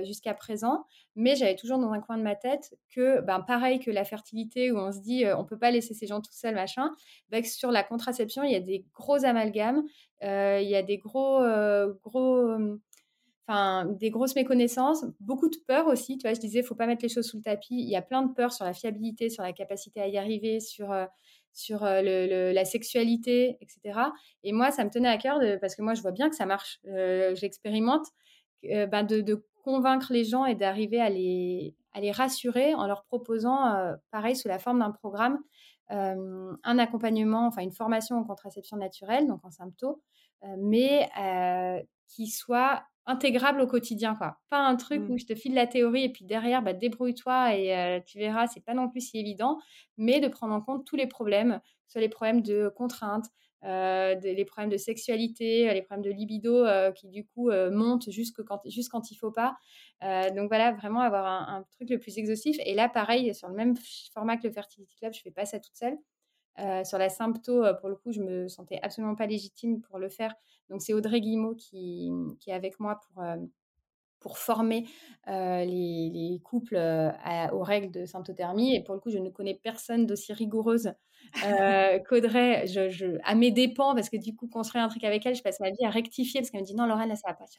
jusqu'à 0.05 0.33
présent, 0.33 0.85
mais 1.15 1.35
j'avais 1.35 1.55
toujours 1.55 1.79
dans 1.79 1.91
un 1.91 1.99
coin 1.99 2.17
de 2.17 2.23
ma 2.23 2.35
tête 2.35 2.77
que, 2.89 3.19
ben, 3.19 3.41
pareil 3.41 3.79
que 3.79 3.91
la 3.91 4.05
fertilité, 4.05 4.71
où 4.71 4.77
on 4.77 4.91
se 4.93 4.99
dit 4.99 5.25
euh, 5.25 5.37
on 5.37 5.43
peut 5.43 5.57
pas 5.57 5.69
laisser 5.69 5.93
ces 5.93 6.07
gens 6.07 6.21
tout 6.21 6.31
seuls, 6.31 6.55
machin, 6.55 6.91
ben, 7.29 7.43
sur 7.43 7.69
la 7.69 7.83
contraception, 7.83 8.43
il 8.43 8.53
y 8.53 8.55
a 8.55 8.61
des 8.61 8.85
gros 8.93 9.25
amalgames, 9.25 9.83
il 10.21 10.67
y 10.67 10.75
a 10.75 10.81
des 10.81 10.97
gros, 10.97 11.41
gros, 12.03 12.55
enfin, 13.47 13.85
des 13.85 14.11
grosses 14.11 14.35
méconnaissances, 14.35 15.05
beaucoup 15.19 15.49
de 15.49 15.57
peur 15.67 15.87
aussi. 15.87 16.17
Tu 16.17 16.27
vois, 16.27 16.33
je 16.33 16.39
disais, 16.39 16.63
faut 16.63 16.75
pas 16.75 16.87
mettre 16.87 17.03
les 17.03 17.09
choses 17.09 17.27
sous 17.27 17.37
le 17.37 17.43
tapis. 17.43 17.75
Il 17.75 17.89
y 17.89 17.95
a 17.97 18.01
plein 18.01 18.21
de 18.21 18.33
peurs 18.33 18.53
sur 18.53 18.63
la 18.63 18.73
fiabilité, 18.73 19.29
sur 19.29 19.43
la 19.43 19.51
capacité 19.53 19.99
à 19.99 20.07
y 20.07 20.17
arriver, 20.17 20.59
sur 20.61 20.93
sur 21.59 21.83
la 21.83 22.65
sexualité, 22.65 23.57
etc. 23.61 23.99
Et 24.43 24.51
moi, 24.51 24.71
ça 24.71 24.83
me 24.83 24.89
tenait 24.89 25.09
à 25.09 25.17
cœur 25.17 25.39
parce 25.61 25.75
que 25.75 25.81
moi, 25.81 25.93
je 25.93 26.01
vois 26.01 26.11
bien 26.11 26.29
que 26.29 26.35
ça 26.35 26.45
marche. 26.45 26.79
J'expérimente. 27.33 28.07
Ben 28.63 29.03
de, 29.03 29.45
convaincre 29.63 30.13
les 30.13 30.23
gens 30.23 30.45
et 30.45 30.55
d'arriver 30.55 31.01
à 31.01 31.09
les, 31.09 31.75
à 31.93 31.99
les 31.99 32.11
rassurer 32.11 32.73
en 32.73 32.87
leur 32.87 33.03
proposant, 33.03 33.95
pareil, 34.09 34.35
sous 34.35 34.47
la 34.47 34.57
forme 34.57 34.79
d'un 34.79 34.91
programme, 34.91 35.37
un 35.89 36.79
accompagnement, 36.79 37.47
enfin 37.47 37.61
une 37.61 37.71
formation 37.71 38.17
en 38.17 38.23
contraception 38.23 38.77
naturelle, 38.77 39.27
donc 39.27 39.43
en 39.43 39.51
symptômes, 39.51 39.97
mais 40.57 41.09
qui 42.07 42.27
soit 42.27 42.83
intégrable 43.09 43.61
au 43.61 43.67
quotidien, 43.67 44.15
quoi. 44.15 44.37
Pas 44.49 44.59
un 44.59 44.75
truc 44.75 45.01
mmh. 45.01 45.11
où 45.11 45.17
je 45.17 45.25
te 45.25 45.35
file 45.35 45.53
la 45.53 45.67
théorie 45.67 46.03
et 46.03 46.09
puis 46.09 46.25
derrière, 46.25 46.61
bah, 46.61 46.73
débrouille-toi 46.73 47.55
et 47.55 48.03
tu 48.05 48.19
verras, 48.19 48.47
c'est 48.47 48.63
pas 48.63 48.73
non 48.73 48.89
plus 48.89 49.01
si 49.01 49.17
évident, 49.17 49.57
mais 49.97 50.19
de 50.19 50.27
prendre 50.27 50.53
en 50.53 50.61
compte 50.61 50.85
tous 50.85 50.95
les 50.95 51.07
problèmes, 51.07 51.59
soit 51.87 52.01
les 52.01 52.09
problèmes 52.09 52.41
de 52.41 52.71
contraintes, 52.75 53.25
euh, 53.65 54.15
les 54.15 54.45
problèmes 54.45 54.69
de 54.69 54.77
sexualité, 54.77 55.69
euh, 55.69 55.73
les 55.73 55.81
problèmes 55.81 56.05
de 56.05 56.11
libido 56.11 56.65
euh, 56.65 56.91
qui 56.93 57.09
du 57.09 57.25
coup 57.25 57.51
montent 57.71 58.09
juste 58.09 58.41
quand, 58.43 58.61
juste 58.65 58.89
quand 58.89 59.11
il 59.11 59.15
faut 59.15 59.31
pas. 59.31 59.57
donc 60.01 60.47
voilà, 60.47 60.71
vraiment 60.71 61.01
avoir 61.01 61.25
un, 61.25 61.63
truc 61.75 61.89
le 61.89 61.99
plus 61.99 62.17
exhaustif. 62.17 62.57
Et 62.65 62.73
là, 62.73 62.87
pareil, 62.89 63.33
sur 63.35 63.49
le 63.49 63.55
même 63.55 63.75
format 64.13 64.37
que 64.37 64.47
le 64.47 64.53
Fertility 64.53 64.95
Club, 64.97 65.13
je 65.13 65.21
fais 65.21 65.31
pas 65.31 65.45
ça 65.45 65.59
toute 65.59 65.75
seule. 65.75 65.97
Sur 66.57 66.97
la 66.97 67.09
sympto, 67.09 67.63
pour 67.79 67.89
le 67.89 67.95
coup, 67.95 68.11
je 68.11 68.21
me 68.21 68.47
sentais 68.47 68.79
absolument 68.81 69.15
pas 69.15 69.25
légitime 69.25 69.81
pour 69.81 69.97
le 69.99 70.09
faire. 70.09 70.35
Donc 70.69 70.81
c'est 70.81 70.93
Audrey 70.93 71.21
Guillemot 71.21 71.55
qui, 71.55 72.11
qui 72.39 72.49
est 72.49 72.53
avec 72.53 72.79
moi 72.79 72.99
pour 72.99 73.23
pour 74.19 74.37
former 74.37 74.85
les, 75.27 76.41
couples 76.43 76.77
aux 77.51 77.63
règles 77.63 77.91
de 77.91 78.05
symptothermie. 78.05 78.75
Et 78.75 78.83
pour 78.83 78.93
le 78.93 78.99
coup, 78.99 79.09
je 79.09 79.17
ne 79.17 79.29
connais 79.29 79.55
personne 79.55 80.05
d'aussi 80.05 80.33
rigoureuse 80.33 80.93
qu'Audrey, 82.09 82.67
je, 82.67 83.17
à 83.23 83.35
mes 83.35 83.51
dépens, 83.51 83.95
parce 83.95 84.09
que 84.09 84.17
du 84.17 84.35
coup, 84.35 84.47
construire 84.47 84.83
un 84.83 84.89
truc 84.89 85.03
avec 85.03 85.25
elle, 85.25 85.35
je 85.35 85.43
passe 85.43 85.59
ma 85.59 85.69
vie 85.69 85.85
à 85.85 85.89
rectifier, 85.89 86.41
parce 86.41 86.49
qu'elle 86.49 86.61
me 86.61 86.65
dit 86.65 86.75
non, 86.75 86.85
Lorraine, 86.85 87.09
là, 87.09 87.15
ça 87.15 87.29
va 87.29 87.33
pas. 87.33 87.45
Je 87.47 87.57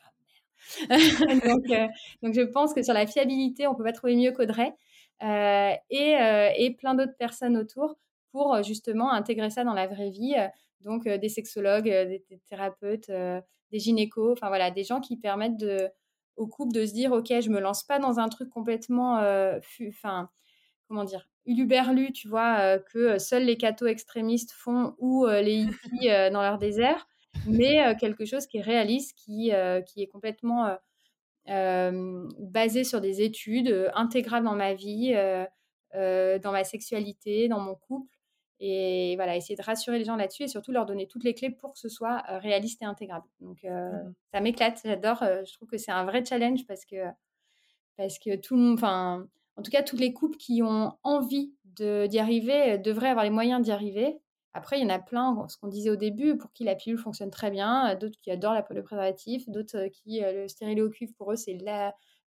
donc, 1.49 1.91
donc, 2.23 2.35
je 2.35 2.43
pense 2.43 2.75
que 2.75 2.83
sur 2.83 2.93
la 2.93 3.07
fiabilité, 3.07 3.67
on 3.67 3.75
peut 3.75 3.85
pas 3.85 3.93
trouver 3.93 4.17
mieux 4.17 4.33
qu'Audrey. 4.33 4.75
et, 5.23 6.17
et 6.59 6.77
plein 6.79 6.95
d'autres 6.95 7.17
personnes 7.19 7.57
autour 7.57 7.97
pour 8.33 8.63
justement 8.63 9.13
intégrer 9.13 9.51
ça 9.51 9.65
dans 9.65 9.75
la 9.75 9.87
vraie 9.87 10.11
vie. 10.11 10.35
Donc, 10.81 11.07
des 11.07 11.29
sexologues, 11.29 11.85
des, 11.85 12.25
thérapeutes, 12.49 13.11
des 13.11 13.79
gynécos, 13.79 14.33
enfin 14.33 14.49
voilà, 14.49 14.71
des 14.71 14.85
gens 14.85 15.01
qui 15.01 15.17
permettent 15.17 15.65
au 16.41 16.47
couple 16.47 16.73
de 16.73 16.87
se 16.87 16.93
dire 16.93 17.13
ok 17.13 17.29
je 17.41 17.51
me 17.51 17.61
lance 17.61 17.85
pas 17.85 17.99
dans 17.99 18.19
un 18.19 18.29
truc 18.29 18.49
complètement 18.49 19.17
enfin 19.89 20.31
comment 20.89 21.05
dire 21.05 21.29
uluberlu 21.47 22.13
tu 22.13 22.29
vois 22.29 22.79
que 22.79 23.19
seuls 23.19 23.45
les 23.45 23.57
cathos 23.57 23.87
extrémistes 23.87 24.53
font 24.53 24.95
ou 24.99 25.27
les 25.27 25.65
hippies 25.65 26.09
dans 26.33 26.43
leur 26.43 26.59
désert 26.59 27.07
mais 27.47 27.95
quelque 27.97 28.25
chose 28.25 28.47
qui 28.47 28.59
est 28.59 28.63
réaliste 28.63 29.17
qui 29.17 29.53
qui 29.87 30.03
est 30.03 30.09
complètement 30.11 30.77
basé 31.47 32.85
sur 32.85 33.01
des 33.03 33.21
études 33.21 33.91
intégrales 33.95 34.45
dans 34.45 34.57
ma 34.57 34.73
vie 34.75 35.13
dans 35.93 36.53
ma 36.53 36.65
sexualité 36.65 37.49
dans 37.49 37.61
mon 37.61 37.75
couple 37.75 38.17
et 38.61 39.17
voilà, 39.17 39.37
essayer 39.37 39.57
de 39.57 39.63
rassurer 39.63 39.99
les 39.99 40.05
gens 40.05 40.17
là-dessus 40.17 40.43
et 40.43 40.49
surtout 40.49 40.71
leur 40.71 40.85
donner 40.85 41.07
toutes 41.07 41.25
les 41.25 41.35
clés 41.35 41.51
pour 41.51 41.73
que 41.73 41.79
ce 41.79 41.89
soit 41.89 42.19
réaliste 42.29 42.83
et 42.83 42.85
intégrable. 42.85 43.27
Donc, 43.41 43.63
mmh 43.65 44.15
ça 44.33 44.41
m'éclate, 44.41 44.81
j'adore. 44.85 45.19
je 45.23 45.53
trouve 45.55 45.69
que 45.69 45.79
c'est 45.79 45.91
un 45.91 46.05
vrai 46.05 46.25
challenge 46.25 46.67
parce 46.67 46.85
que, 46.85 46.97
parce 47.97 48.19
que 48.19 48.37
tout 48.37 48.55
le 48.55 48.63
monde, 48.63 48.75
enfin, 48.75 49.27
en 49.57 49.63
tout 49.63 49.71
cas, 49.71 49.83
tous 49.83 49.97
les 49.97 50.13
couples 50.13 50.37
qui 50.37 50.63
ont 50.63 50.93
envie 51.03 51.55
d'y 51.65 52.19
arriver 52.19 52.79
devraient 52.79 53.09
avoir 53.09 53.25
les 53.25 53.31
moyens 53.31 53.63
d'y 53.63 53.73
arriver. 53.73 54.21
Après, 54.53 54.79
il 54.79 54.83
y 54.83 54.87
en 54.87 54.91
a 54.91 54.99
plein, 54.99 55.47
ce 55.49 55.57
qu'on 55.57 55.69
disait 55.69 55.91
au 55.91 55.97
début, 55.97 56.37
pour 56.37 56.53
qui 56.53 56.65
la 56.65 56.75
pilule 56.75 56.99
fonctionne 56.99 57.31
très 57.31 57.51
bien, 57.51 57.95
d'autres 57.95 58.19
qui 58.21 58.31
adorent 58.31 58.55
la, 58.55 58.67
le 58.69 58.83
préservatif, 58.83 59.49
d'autres 59.49 59.87
qui 59.89 60.21
le 60.21 60.49
stérilet 60.49 60.83
au 60.83 60.91
cuivre, 60.91 61.13
pour 61.17 61.33
eux, 61.33 61.37
c'est 61.37 61.57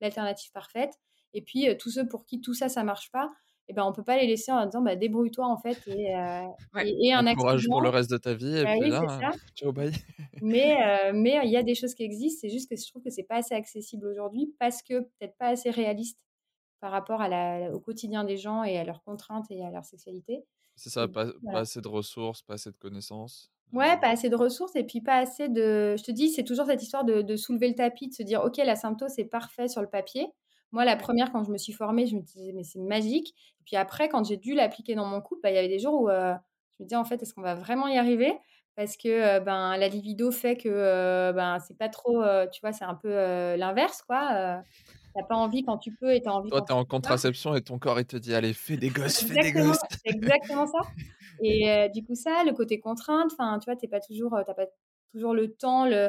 l'alternative 0.01 0.51
parfaite. 0.53 0.95
Et 1.35 1.43
puis, 1.43 1.67
tous 1.79 1.91
ceux 1.91 2.09
pour 2.09 2.25
qui 2.25 2.41
tout 2.41 2.55
ça, 2.55 2.69
ça 2.69 2.85
marche 2.85 3.11
pas, 3.11 3.33
et 3.73 3.75
ben 3.75 3.85
on 3.85 3.93
peut 3.93 4.05
pas 4.05 4.19
les 4.19 4.27
laisser 4.27 4.53
en 4.53 4.67
disant 4.67 4.83
bah, 4.83 4.97
débrouille-toi 4.97 5.47
en 5.47 5.57
fait 5.57 5.81
et, 5.87 6.15
euh, 6.15 6.43
et, 6.85 7.13
un 7.13 7.35
courage 7.35 7.67
pour 7.67 7.81
le 7.81 7.89
reste 7.89 8.11
de 8.11 8.19
ta 8.19 8.35
vie 8.35 8.59
et 8.59 8.65
bah 8.65 8.75
puis 8.79 8.91
là, 8.91 9.33
ciao 9.55 9.73
bye. 9.73 9.93
mais 10.43 10.77
euh, 10.77 11.13
mais 11.15 11.41
il 11.45 11.51
y 11.51 11.57
a 11.57 11.63
des 11.63 11.75
choses 11.75 11.95
qui 11.95 12.03
existent 12.03 12.41
c'est 12.43 12.51
juste 12.51 12.69
que 12.69 12.77
je 12.77 12.87
trouve 12.87 13.03
que 13.03 13.11
c'est 13.11 13.23
pas 13.23 13.37
assez 13.37 13.55
accessible 13.55 14.07
aujourd'hui 14.07 14.55
parce 14.59 14.83
que 14.83 15.01
peut-être 15.01 15.37
pas 15.39 15.49
assez 15.49 15.71
réaliste 15.71 16.19
par 16.81 16.91
rapport 16.91 17.23
à 17.23 17.29
la, 17.29 17.73
au 17.73 17.81
quotidien 17.81 18.25
des 18.25 18.37
gens 18.37 18.63
et 18.63 18.77
à 18.77 18.85
leurs 18.85 19.03
contraintes 19.03 19.47
et 19.51 19.65
à 19.65 19.71
leur 19.71 19.85
sexualité 19.85 20.45
c'est 20.77 20.91
ça 20.91 21.09
pas, 21.09 21.27
pas, 21.51 21.61
assez 21.61 21.81
de 21.81 21.89
ressources 21.89 22.43
pas 22.43 22.55
assez 22.55 22.71
de 22.71 22.77
connaissances 22.77 23.51
Ouais, 23.73 23.99
pas 24.01 24.09
assez 24.09 24.29
de 24.29 24.37
ressources 24.37 24.77
et 24.77 24.85
puis 24.85 25.01
pas 25.01 25.17
assez 25.17 25.49
de. 25.49 25.97
Je 25.97 26.03
te 26.03 26.11
dis, 26.11 26.29
c'est 26.29 26.45
toujours 26.45 26.67
cette 26.67 26.83
histoire 26.83 27.07
de, 27.07 27.23
de, 27.23 27.37
soulever 27.37 27.69
le 27.69 27.75
tapis, 27.75 28.07
de 28.07 28.13
se 28.13 28.23
dire, 28.23 28.45
OK, 28.45 28.59
la 28.59 28.77
symptôme, 28.77 29.09
c'est 29.09 29.25
parfait 29.25 29.67
sur 29.67 29.81
le 29.81 29.89
papier. 29.89 30.27
Moi, 30.73 30.87
la 30.87 30.97
première, 30.97 31.31
quand 31.31 31.45
je 31.45 31.51
me 31.51 31.59
suis 31.59 31.75
formée, 31.75 32.07
je 32.07 32.17
me 32.17 32.23
disais, 32.23 32.53
mais 32.55 32.65
c'est 32.65 32.79
magique. 32.79 33.35
Et 33.61 33.65
puis 33.65 33.77
après, 33.77 34.09
quand 34.09 34.25
j'ai 34.25 34.39
dû 34.39 34.55
l'appliquer 34.55 34.95
dans 34.95 35.05
mon 35.05 35.21
couple, 35.21 35.43
bah, 35.43 35.51
il 35.51 35.55
y 35.55 35.59
avait 35.59 35.69
des 35.69 35.79
jours 35.79 36.03
où 36.03 36.09
euh, 36.09 36.35
je 36.73 36.83
me 36.83 36.89
disais, 36.89 36.97
en 36.97 37.05
fait, 37.05 37.23
est-ce 37.23 37.35
qu'on 37.35 37.43
va 37.43 37.55
vraiment 37.55 37.89
y 37.89 37.99
arriver? 37.99 38.33
Parce 38.75 38.97
que 38.97 39.09
euh, 39.09 39.41
ben, 39.41 39.77
la 39.77 39.89
libido 39.89 40.31
fait 40.31 40.57
que 40.57 40.71
euh, 40.71 41.35
ben, 41.35 41.59
c'est 41.59 41.77
pas 41.77 41.91
trop, 41.91 42.23
tu 42.51 42.61
vois, 42.63 42.73
c'est 42.73 42.87
un 42.87 42.95
peu 42.95 43.11
l'inverse, 43.57 44.03
quoi. 44.03 44.63
T'as 45.15 45.25
pas 45.25 45.35
envie 45.35 45.63
quand 45.63 45.77
tu 45.77 45.93
peux 45.93 46.15
et 46.15 46.23
t'as 46.23 46.31
envie 46.31 46.49
Toi, 46.49 46.63
t'es 46.63 46.73
en 46.73 46.87
contraception 46.87 47.55
et 47.55 47.61
ton 47.61 47.79
corps, 47.79 48.01
il 48.01 48.07
te 48.07 48.17
dit, 48.17 48.35
allez, 48.35 48.55
fais 48.55 48.79
des 48.79 48.89
gosses, 48.89 49.23
fais 49.25 49.43
des 49.43 49.53
gosses. 49.53 49.79
C'est 49.91 49.99
exactement 50.15 50.67
ça. 50.67 50.79
Et 51.43 51.91
du 51.95 52.03
coup, 52.03 52.15
ça, 52.15 52.45
le 52.47 52.55
côté 52.55 52.81
contrainte, 52.81 53.31
enfin, 53.31 53.59
tu 53.59 53.67
vois, 53.67 53.77
t'es 53.77 53.89
pas 53.89 54.01
toujours, 54.01 54.41
t'as 54.47 54.55
pas 54.55 54.67
toujours 55.13 55.35
le 55.35 55.53
temps, 55.53 55.85
le, 55.85 56.09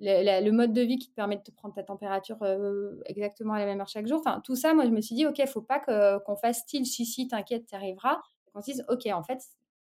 le, 0.00 0.50
mode 0.50 0.72
de 0.72 0.82
vie 0.82 0.98
qui 0.98 1.08
te 1.08 1.14
permet 1.14 1.36
de 1.36 1.42
te 1.42 1.50
prendre 1.50 1.74
ta 1.74 1.82
température 1.82 2.42
euh, 2.42 3.00
exactement 3.06 3.54
à 3.54 3.58
la 3.58 3.66
même 3.66 3.80
heure 3.80 3.88
chaque 3.88 4.06
jour. 4.06 4.20
Enfin, 4.24 4.40
tout 4.44 4.56
ça, 4.56 4.74
moi, 4.74 4.84
je 4.84 4.90
me 4.90 5.00
suis 5.00 5.14
dit, 5.14 5.26
OK, 5.26 5.40
faut 5.46 5.62
pas 5.62 5.80
qu'on 5.80 6.36
fasse 6.36 6.60
style, 6.60 6.86
si, 6.86 7.06
si, 7.06 7.28
t'inquiète, 7.28 7.66
tu 7.66 7.74
arriveras. 7.74 8.20
Qu'on 8.52 8.60
se 8.60 8.72
dise, 8.72 8.84
OK, 8.88 9.06
en 9.06 9.22
fait, 9.22 9.40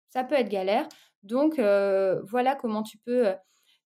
ça 0.09 0.23
peut 0.23 0.35
être 0.35 0.49
galère. 0.49 0.87
Donc, 1.23 1.59
euh, 1.59 2.21
voilà 2.23 2.55
comment 2.55 2.83
tu 2.83 2.97
peux, 2.97 3.27
euh, 3.27 3.33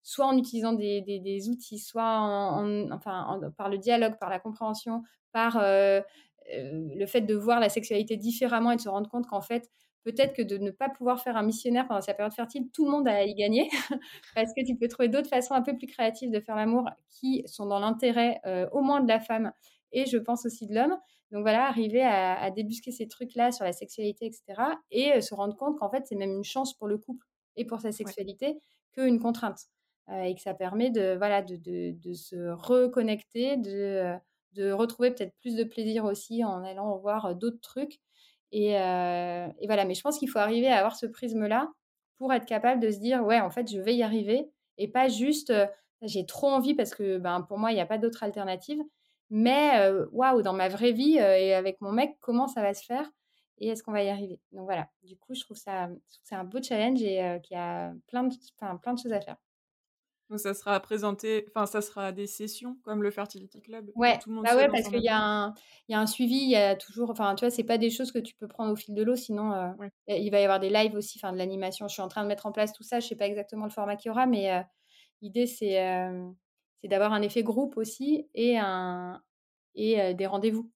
soit 0.02 0.26
en 0.26 0.36
utilisant 0.36 0.72
des, 0.72 1.00
des, 1.02 1.48
outils, 1.48 1.78
soit 1.78 2.18
en, 2.18 2.90
enfin, 2.90 3.40
par 3.56 3.68
le 3.68 3.78
dialogue, 3.78 4.18
par 4.18 4.30
la 4.30 4.38
compréhension, 4.38 5.02
par 5.32 5.60
le 5.60 7.06
fait 7.06 7.20
de 7.20 7.34
voir 7.34 7.60
la 7.60 7.68
sexualité 7.68 8.16
différemment 8.16 8.72
et 8.72 8.76
de 8.76 8.80
se 8.80 8.88
rendre 8.88 9.08
compte 9.10 9.26
qu'en 9.26 9.42
fait, 9.42 9.70
peut-être 10.08 10.32
que 10.32 10.42
de 10.42 10.56
ne 10.56 10.70
pas 10.70 10.88
pouvoir 10.88 11.20
faire 11.20 11.36
un 11.36 11.42
missionnaire 11.42 11.86
pendant 11.86 12.00
sa 12.00 12.14
période 12.14 12.32
fertile, 12.32 12.70
tout 12.72 12.86
le 12.86 12.90
monde 12.90 13.06
a 13.08 13.16
à 13.16 13.22
y 13.24 13.34
gagner, 13.34 13.68
parce 14.34 14.54
que 14.54 14.64
tu 14.64 14.74
peux 14.74 14.88
trouver 14.88 15.08
d'autres 15.08 15.28
façons 15.28 15.52
un 15.52 15.60
peu 15.60 15.76
plus 15.76 15.86
créatives 15.86 16.30
de 16.30 16.40
faire 16.40 16.56
l'amour 16.56 16.88
qui 17.10 17.42
sont 17.46 17.66
dans 17.66 17.78
l'intérêt 17.78 18.40
euh, 18.46 18.66
au 18.72 18.80
moins 18.80 19.00
de 19.02 19.08
la 19.08 19.20
femme 19.20 19.52
et 19.92 20.06
je 20.06 20.16
pense 20.16 20.46
aussi 20.46 20.66
de 20.66 20.74
l'homme. 20.74 20.96
Donc 21.30 21.42
voilà, 21.42 21.66
arriver 21.66 22.02
à, 22.02 22.50
débusquer 22.50 22.90
ces 22.90 23.06
trucs-là 23.06 23.52
sur 23.52 23.64
la 23.66 23.72
sexualité, 23.72 24.24
etc. 24.24 24.62
Et 24.90 25.12
euh, 25.12 25.20
se 25.20 25.34
rendre 25.34 25.54
compte 25.56 25.78
qu'en 25.78 25.90
fait, 25.90 26.06
c'est 26.06 26.16
même 26.16 26.32
une 26.32 26.44
chance 26.44 26.72
pour 26.72 26.88
le 26.88 26.96
couple 26.96 27.26
et 27.56 27.66
pour 27.66 27.80
sa 27.80 27.92
sexualité 27.92 28.58
qu'une 28.92 29.20
contrainte. 29.20 29.60
Euh, 30.08 30.22
et 30.22 30.34
que 30.34 30.40
ça 30.40 30.54
permet 30.54 30.90
de, 30.90 31.16
voilà, 31.18 31.42
de, 31.42 31.56
de, 31.56 32.12
se 32.14 32.50
reconnecter, 32.50 33.58
de, 33.58 34.14
de 34.54 34.72
retrouver 34.72 35.10
peut-être 35.10 35.34
plus 35.40 35.54
de 35.54 35.64
plaisir 35.64 36.06
aussi 36.06 36.44
en 36.44 36.64
allant 36.64 36.96
voir 36.96 37.34
d'autres 37.34 37.60
trucs 37.60 38.00
et, 38.52 38.72
et, 38.72 39.66
voilà, 39.66 39.84
mais 39.84 39.94
je 39.94 40.02
pense 40.02 40.18
qu'il 40.18 40.28
faut 40.28 40.38
arriver 40.38 40.68
à 40.68 40.78
avoir 40.78 40.96
ce 40.96 41.06
prisme-là 41.06 41.70
pour 42.18 42.32
être 42.32 42.46
capable 42.46 42.80
de 42.80 42.90
se 42.90 42.98
dire, 42.98 43.24
ouais, 43.24 43.40
en 43.40 43.50
fait, 43.50 43.70
je 43.70 43.78
vais 43.80 43.94
y 43.94 44.02
arriver 44.02 44.50
et 44.78 44.88
pas 44.88 45.08
juste, 45.08 45.52
j'ai 46.02 46.26
trop 46.26 46.48
envie 46.48 46.74
parce 46.74 46.94
que 46.94 47.18
ben, 47.18 47.42
pour 47.42 47.58
moi, 47.58 47.72
il 47.72 47.74
n'y 47.74 47.80
a 47.80 47.86
pas 47.86 47.98
d'autre 47.98 48.22
alternative. 48.22 48.82
Mais 49.30 49.90
waouh, 50.12 50.42
dans 50.42 50.54
ma 50.54 50.68
vraie 50.68 50.92
vie 50.92 51.16
et 51.16 51.54
avec 51.54 51.80
mon 51.80 51.92
mec, 51.92 52.16
comment 52.20 52.48
ça 52.48 52.62
va 52.62 52.74
se 52.74 52.84
faire 52.84 53.10
et 53.58 53.68
est-ce 53.68 53.82
qu'on 53.82 53.92
va 53.92 54.02
y 54.02 54.08
arriver? 54.08 54.40
Donc 54.52 54.64
voilà, 54.64 54.88
du 55.02 55.16
coup, 55.16 55.34
je 55.34 55.40
trouve 55.42 55.56
ça, 55.56 55.88
c'est 56.22 56.34
un 56.34 56.44
beau 56.44 56.62
challenge 56.62 57.02
et 57.02 57.40
qu'il 57.42 57.56
y 57.56 57.60
a 57.60 57.92
plein 58.06 58.24
de, 58.24 58.34
plein 58.80 58.94
de 58.94 58.98
choses 58.98 59.12
à 59.12 59.20
faire. 59.20 59.36
Donc 60.30 60.40
ça 60.40 60.52
sera 60.52 60.78
présenté, 60.80 61.46
enfin 61.48 61.64
ça 61.64 61.80
sera 61.80 62.12
des 62.12 62.26
sessions 62.26 62.76
comme 62.82 63.02
le 63.02 63.10
Fertility 63.10 63.62
Club. 63.62 63.90
Ouais, 63.96 64.18
tout 64.18 64.28
le 64.28 64.36
monde 64.36 64.44
bah 64.44 64.56
ouais, 64.56 64.68
parce 64.68 64.88
qu'il 64.88 65.02
y, 65.02 65.08
a 65.08 65.18
un, 65.18 65.54
y 65.88 65.94
a 65.94 66.00
un 66.00 66.06
suivi, 66.06 66.36
il 66.36 66.50
y 66.50 66.56
a 66.56 66.76
toujours, 66.76 67.08
enfin 67.10 67.34
tu 67.34 67.44
vois, 67.46 67.50
c'est 67.50 67.64
pas 67.64 67.78
des 67.78 67.88
choses 67.88 68.12
que 68.12 68.18
tu 68.18 68.34
peux 68.34 68.46
prendre 68.46 68.72
au 68.72 68.76
fil 68.76 68.94
de 68.94 69.02
l'eau, 69.02 69.16
sinon 69.16 69.52
euh, 69.52 69.70
il 70.08 70.30
va 70.30 70.40
y 70.40 70.44
avoir 70.44 70.60
des 70.60 70.68
lives 70.68 70.94
aussi, 70.94 71.18
enfin 71.18 71.32
de 71.32 71.38
l'animation. 71.38 71.88
Je 71.88 71.94
suis 71.94 72.02
en 72.02 72.08
train 72.08 72.24
de 72.24 72.28
mettre 72.28 72.44
en 72.44 72.52
place 72.52 72.74
tout 72.74 72.82
ça, 72.82 73.00
je 73.00 73.06
sais 73.06 73.16
pas 73.16 73.26
exactement 73.26 73.64
le 73.64 73.70
format 73.70 73.96
qu'il 73.96 74.10
y 74.10 74.12
aura, 74.12 74.26
mais 74.26 74.52
euh, 74.52 74.60
l'idée 75.22 75.46
c'est 75.46 75.82
euh, 75.82 76.28
c'est 76.82 76.88
d'avoir 76.88 77.14
un 77.14 77.22
effet 77.22 77.42
groupe 77.42 77.78
aussi 77.78 78.28
et 78.34 78.58
un 78.58 79.22
et 79.74 80.12
des 80.14 80.26
rendez-vous 80.26 80.70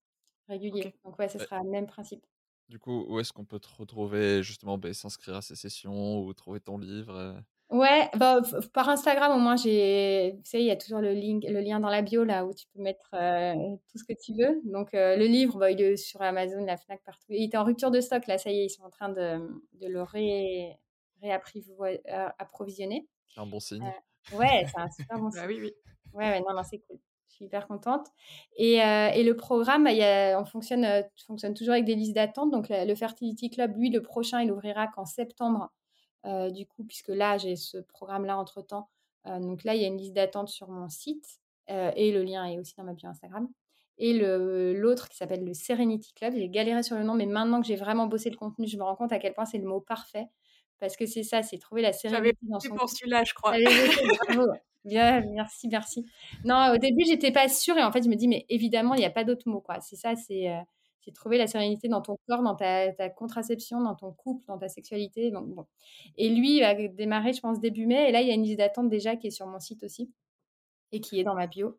réguliers. 0.49 0.95
Donc 1.05 1.19
ouais, 1.19 1.29
ce 1.29 1.39
sera 1.39 1.63
le 1.63 1.69
même 1.71 1.87
principe. 1.87 2.25
Du 2.69 2.79
coup, 2.79 3.05
où 3.07 3.21
est-ce 3.21 3.35
qu'on 3.35 3.45
peut 3.45 3.61
te 3.61 3.69
retrouver 3.69 4.43
justement, 4.43 4.79
bah, 4.79 4.95
s'inscrire 4.95 5.37
à 5.37 5.43
ces 5.43 5.57
sessions 5.57 6.21
ou 6.21 6.33
trouver 6.33 6.61
ton 6.61 6.79
livre 6.79 7.43
Ouais, 7.73 8.11
bah, 8.19 8.43
par 8.75 8.91
Instagram, 8.91 9.33
au 9.33 9.39
moins, 9.39 9.57
j'ai. 9.57 10.35
Tu 10.45 10.51
sais, 10.51 10.61
il 10.61 10.67
y 10.67 10.71
a 10.71 10.77
toujours 10.77 11.01
le, 11.01 11.13
link, 11.13 11.43
le 11.49 11.61
lien 11.61 11.81
dans 11.81 11.89
la 11.89 12.03
bio, 12.03 12.23
là, 12.23 12.45
où 12.45 12.53
tu 12.53 12.67
peux 12.75 12.83
mettre 12.83 13.09
euh, 13.15 13.55
tout 13.91 13.97
ce 13.97 14.05
que 14.05 14.13
tu 14.13 14.35
veux. 14.35 14.61
Donc, 14.65 14.93
euh, 14.93 15.17
le 15.17 15.25
livre, 15.25 15.59
bah, 15.59 15.71
il 15.71 15.81
est 15.81 15.97
sur 15.97 16.21
Amazon, 16.21 16.63
la 16.67 16.77
Fnac, 16.77 17.03
partout. 17.03 17.25
Il 17.31 17.45
était 17.45 17.57
en 17.57 17.65
rupture 17.65 17.91
de 17.91 18.03
stock, 18.03 18.27
là, 18.27 18.37
ça 18.37 18.51
y 18.51 18.61
est, 18.61 18.67
ils 18.67 18.71
sont 18.71 18.83
en 18.83 18.91
train 18.91 19.09
de, 19.09 19.39
de 19.81 19.87
le 19.89 20.03
ré, 20.03 20.77
réapprovisionner. 21.23 23.09
C'est 23.35 23.41
un 23.41 23.47
bon 23.47 23.59
signe. 23.59 23.83
Euh, 23.83 24.37
ouais, 24.37 24.67
c'est 24.67 24.79
un 24.79 24.91
super 24.91 25.19
bon 25.19 25.31
signe. 25.33 25.41
bah 25.41 25.47
oui, 25.49 25.59
oui. 25.63 25.73
Ouais, 26.13 26.29
ouais, 26.29 26.41
non, 26.41 26.55
non, 26.55 26.65
c'est 26.65 26.81
cool. 26.81 26.99
Je 27.31 27.37
suis 27.37 27.45
hyper 27.47 27.67
contente. 27.67 28.07
Et, 28.59 28.75
et 28.75 29.23
le 29.23 29.35
programme, 29.35 29.89
y 29.89 30.03
a, 30.03 30.39
on 30.39 30.45
fonctionne, 30.45 30.87
fonctionne 31.27 31.55
toujours 31.55 31.73
avec 31.73 31.87
des 31.87 31.95
listes 31.95 32.15
d'attente. 32.15 32.51
Donc, 32.51 32.67
le 32.69 32.95
Fertility 32.95 33.49
Club, 33.49 33.75
lui, 33.79 33.89
le 33.89 34.03
prochain, 34.03 34.43
il 34.43 34.53
ouvrira 34.53 34.89
qu'en 34.89 35.07
septembre 35.07 35.73
euh, 36.25 36.51
du 36.51 36.67
coup, 36.67 36.85
puisque 36.85 37.09
là, 37.09 37.39
j'ai 37.39 37.57
ce 37.57 37.79
programme-là 37.79 38.39
entre-temps. 38.39 38.89
Euh, 39.27 39.39
donc 39.39 39.65
là, 39.65 39.75
il 39.75 39.83
y 39.83 39.85
a 39.85 39.89
une 39.89 39.99
liste 39.99 40.15
d'attente 40.15 40.49
sur 40.49 40.69
mon 40.69 40.89
site 40.89 41.41
euh, 41.71 41.91
et 41.97 42.13
le 42.13 42.23
lien 42.23 42.45
est 42.47 42.59
aussi 42.59 42.75
dans 42.77 42.85
ma 42.85 42.93
bio 42.93 43.09
Instagram. 43.09 43.49
Et 43.99 44.15
l'autre 44.15 45.09
qui 45.09 45.17
s'appelle 45.17 45.45
le 45.45 45.55
Serenity 45.55 46.13
Club, 46.15 46.35
j'ai 46.35 46.49
galéré 46.49 46.83
sur 46.83 46.97
le 46.97 47.05
nom, 47.05 47.15
mais 47.15 47.27
maintenant 47.27 47.61
que 47.61 47.67
j'ai 47.67 47.77
vraiment 47.77 48.07
bossé 48.07 48.31
le 48.31 48.37
contenu, 48.37 48.67
je 48.67 48.77
me 48.77 48.83
rends 48.83 48.97
compte 48.97 49.13
à 49.13 49.19
quel 49.19 49.33
point 49.35 49.45
c'est 49.45 49.59
le 49.59 49.67
mot 49.67 49.81
parfait. 49.81 50.27
Parce 50.81 50.97
que 50.97 51.07
c'est 51.07 51.23
ça, 51.23 51.43
c'est 51.43 51.59
trouver 51.59 51.83
la 51.83 51.93
sérénité 51.93 52.39
dans 52.43 52.59
son... 52.59 52.75
pour 52.75 52.89
celui-là, 52.89 53.23
je 53.25 53.35
crois. 53.35 53.53
Bien, 54.85 55.21
merci, 55.31 55.69
merci. 55.69 56.05
Non, 56.45 56.73
au 56.75 56.79
début, 56.79 57.05
j'étais 57.07 57.31
pas 57.31 57.49
sûre 57.49 57.79
et 57.79 57.85
en 57.85 57.93
fait, 57.93 58.03
je 58.03 58.09
me 58.09 58.17
dis, 58.17 58.27
mais 58.27 58.47
évidemment, 58.49 58.95
il 58.95 58.99
n'y 58.99 59.05
a 59.05 59.11
pas 59.11 59.23
d'autre 59.23 59.49
mot, 59.49 59.61
quoi. 59.61 59.81
C'est 59.81 59.95
ça, 59.95 60.17
c'est 60.17 60.51
c'est 61.05 61.13
trouver 61.13 61.39
la 61.39 61.47
sérénité 61.47 61.89
dans 61.89 62.01
ton 62.01 62.17
corps, 62.29 62.43
dans 62.43 62.55
ta, 62.55 63.11
contraception, 63.11 63.81
dans 63.81 63.95
ton 63.95 64.13
couple, 64.13 64.45
dans 64.47 64.59
ta 64.59 64.69
sexualité. 64.69 65.31
Donc, 65.31 65.49
bon. 65.49 65.67
Et 66.17 66.29
lui 66.29 66.59
il 66.59 66.61
va 66.61 66.75
démarrer, 66.75 67.33
je 67.33 67.41
pense, 67.41 67.61
début 67.61 67.87
mai. 67.87 68.09
Et 68.09 68.13
là, 68.13 68.21
il 68.21 68.29
y 68.29 68.31
a 68.31 68.35
une 68.35 68.45
liste 68.45 68.59
d'attente 68.59 68.89
déjà 68.89 69.17
qui 69.17 69.29
est 69.29 69.31
sur 69.31 69.47
mon 69.47 69.59
site 69.59 69.83
aussi 69.85 70.13
et 70.93 71.01
qui 71.01 71.19
est 71.19 71.25
dans 71.25 71.35
ma 71.35 71.47
bio 71.47 71.79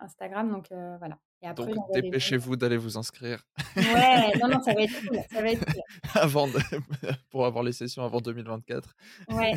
Instagram. 0.00 0.50
Donc 0.50 0.68
voilà. 0.70 1.18
Et 1.42 1.48
après, 1.48 1.72
Donc 1.72 1.92
dépêchez-vous 1.92 2.54
d'aller 2.54 2.76
vous 2.76 2.96
inscrire. 2.96 3.44
Ouais, 3.76 4.30
non, 4.40 4.48
non, 4.48 4.62
ça 4.62 4.74
va 4.74 4.82
être 4.82 5.08
cool. 5.08 5.18
Ça 5.30 5.42
va 5.42 5.50
être 5.50 5.64
cool. 5.64 5.82
avant 6.14 6.48
pour 7.30 7.44
avoir 7.46 7.64
les 7.64 7.72
sessions 7.72 8.04
avant 8.04 8.20
2024. 8.20 8.94
Ouais. 9.30 9.54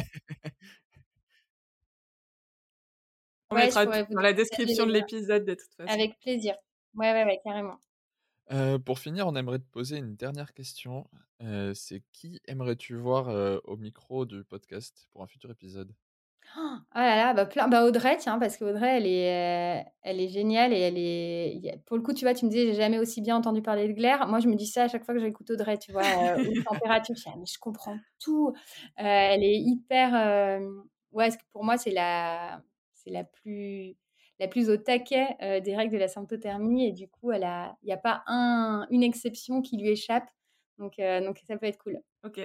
On 3.51 3.55
mettra 3.55 3.86
dans 3.86 4.22
la 4.22 4.34
description 4.34 4.88
de 4.88 4.93
l'épisode 4.93 5.45
de 5.45 5.53
toute 5.53 5.74
façon. 5.78 5.93
Avec 5.93 6.18
plaisir. 6.20 6.55
Ouais, 6.95 7.11
ouais, 7.11 7.26
ouais, 7.26 7.39
carrément. 7.43 7.78
Pour 8.86 9.00
finir, 9.00 9.28
on 9.28 9.36
aimerait 9.36 9.60
te 9.60 9.70
poser 9.72 9.98
une 9.98 10.16
dernière 10.16 10.54
question. 10.54 11.08
c'est 11.74 12.04
qui 12.12 12.41
aimerais-tu 12.46 12.96
voir 12.96 13.62
au 13.66 13.78
micro 13.78 14.26
du 14.26 14.43
podcast 14.43 15.08
pour 15.12 15.24
un 15.24 15.28
futur 15.28 15.52
épisode? 15.52 15.93
Oh 16.58 16.78
là 17.00 17.16
là, 17.16 17.34
bah, 17.34 17.46
plein, 17.46 17.68
bah 17.68 17.84
Audrey, 17.84 18.16
tiens, 18.18 18.39
parce 18.39 18.56
qu'Audrey, 18.58 18.98
elle 18.98 19.08
est, 19.08 19.86
elle 20.04 20.22
est 20.22 20.30
géniale 20.30 20.72
et 20.74 20.80
elle 20.80 20.98
est. 20.98 21.84
Pour 21.86 21.98
le 21.98 22.04
coup, 22.04 22.14
tu 22.14 22.24
vois, 22.24 22.34
tu 22.34 22.46
me 22.46 22.50
disais, 22.50 22.68
j'ai 22.68 22.74
jamais 22.74 23.00
aussi 23.00 23.22
bien 23.22 23.36
entendu 23.36 23.62
parler 23.62 23.88
de 23.88 23.93
glaire. 23.93 24.28
Moi, 24.28 24.39
je 24.39 24.48
me 24.48 24.56
dis 24.56 24.68
ça 24.68 24.84
à 24.84 24.88
chaque 24.88 25.04
fois 25.04 25.14
que 25.14 25.20
j'écoute 25.20 25.50
Audrey, 25.52 25.78
tu 25.78 25.91
vois, 25.91 26.04
euh, 26.04 26.54
température. 26.66 27.16
Je, 27.16 27.30
mais 27.38 27.46
je 27.46 27.60
comprends 27.60 27.98
tout. 28.20 28.54
elle 28.96 29.43
est 29.43 29.58
hyper. 29.58 30.62
Ouais, 31.12 31.30
pour 31.52 31.64
moi, 31.64 31.78
c'est 31.78 31.91
la, 31.91 32.62
c'est 32.93 33.10
la 33.10 33.24
plus, 33.24 33.96
la 34.40 34.48
plus 34.48 34.70
au 34.70 34.78
taquet 34.78 35.38
des 35.62 35.76
règles 35.76 35.94
de 35.94 35.98
la 36.00 36.08
symptothermie 36.08 36.88
et 36.88 36.92
du 36.92 37.08
coup, 37.08 37.32
il 37.32 37.40
n'y 37.84 37.94
a 37.94 37.98
pas 37.98 38.24
un, 38.28 38.86
une 38.90 39.04
exception 39.04 39.62
qui 39.62 39.78
lui 39.78 39.90
échappe. 39.90 40.28
Donc, 40.78 40.98
donc 40.98 41.40
ça 41.48 41.58
peut 41.58 41.68
être 41.68 41.78
cool. 41.78 41.98
Ok. 42.24 42.42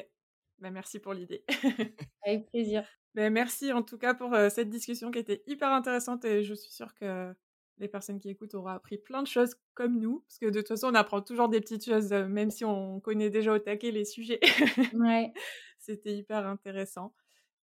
Bah, 0.58 0.70
merci 0.70 0.98
pour 0.98 1.14
l'idée. 1.14 1.44
Avec 2.24 2.46
plaisir. 2.50 2.84
Ben, 3.14 3.32
merci 3.32 3.72
en 3.72 3.82
tout 3.82 3.98
cas 3.98 4.14
pour 4.14 4.36
cette 4.50 4.68
discussion 4.68 5.10
qui 5.10 5.18
était 5.18 5.42
hyper 5.46 5.70
intéressante 5.72 6.24
et 6.24 6.44
je 6.44 6.54
suis 6.54 6.70
sûre 6.70 6.94
que 6.94 7.34
les 7.80 7.88
personnes 7.88 8.20
qui 8.20 8.28
écoutent 8.28 8.54
auront 8.54 8.68
appris 8.68 8.98
plein 8.98 9.22
de 9.22 9.26
choses 9.26 9.54
comme 9.74 9.98
nous, 9.98 10.20
parce 10.20 10.38
que 10.38 10.46
de 10.46 10.60
toute 10.60 10.68
façon, 10.68 10.88
on 10.88 10.94
apprend 10.94 11.22
toujours 11.22 11.48
des 11.48 11.60
petites 11.60 11.84
choses, 11.84 12.12
même 12.12 12.50
si 12.50 12.64
on 12.64 13.00
connaît 13.00 13.30
déjà 13.30 13.52
au 13.52 13.58
taquet 13.58 13.90
les 13.90 14.04
sujets. 14.04 14.40
Ouais. 14.94 15.32
C'était 15.78 16.14
hyper 16.14 16.46
intéressant. 16.46 17.14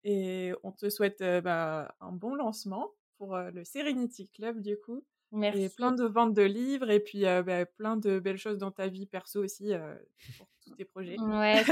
Et 0.04 0.52
on 0.62 0.72
te 0.72 0.88
souhaite 0.88 1.22
bah, 1.44 1.94
un 2.00 2.12
bon 2.12 2.34
lancement 2.34 2.92
pour 3.18 3.36
le 3.36 3.64
Serenity 3.64 4.28
Club, 4.28 4.60
du 4.60 4.76
coup. 4.78 5.04
Merci. 5.32 5.64
Et 5.64 5.68
plein 5.68 5.92
de 5.92 6.04
ventes 6.04 6.34
de 6.34 6.42
livres 6.42 6.90
et 6.90 7.00
puis 7.00 7.22
bah, 7.22 7.66
plein 7.66 7.96
de 7.96 8.18
belles 8.18 8.38
choses 8.38 8.58
dans 8.58 8.70
ta 8.70 8.86
vie 8.88 9.06
perso 9.06 9.42
aussi 9.42 9.72
pour 10.38 10.46
tous 10.64 10.74
tes 10.76 10.84
projets. 10.84 11.16
Ouais, 11.18 11.62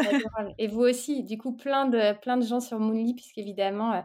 Et 0.58 0.66
vous 0.66 0.80
aussi, 0.80 1.22
du 1.22 1.38
coup, 1.38 1.56
plein 1.56 1.86
de, 1.86 2.18
plein 2.20 2.36
de 2.36 2.44
gens 2.44 2.60
sur 2.60 2.78
Moonly, 2.78 3.14
puisqu'évidemment, 3.14 4.04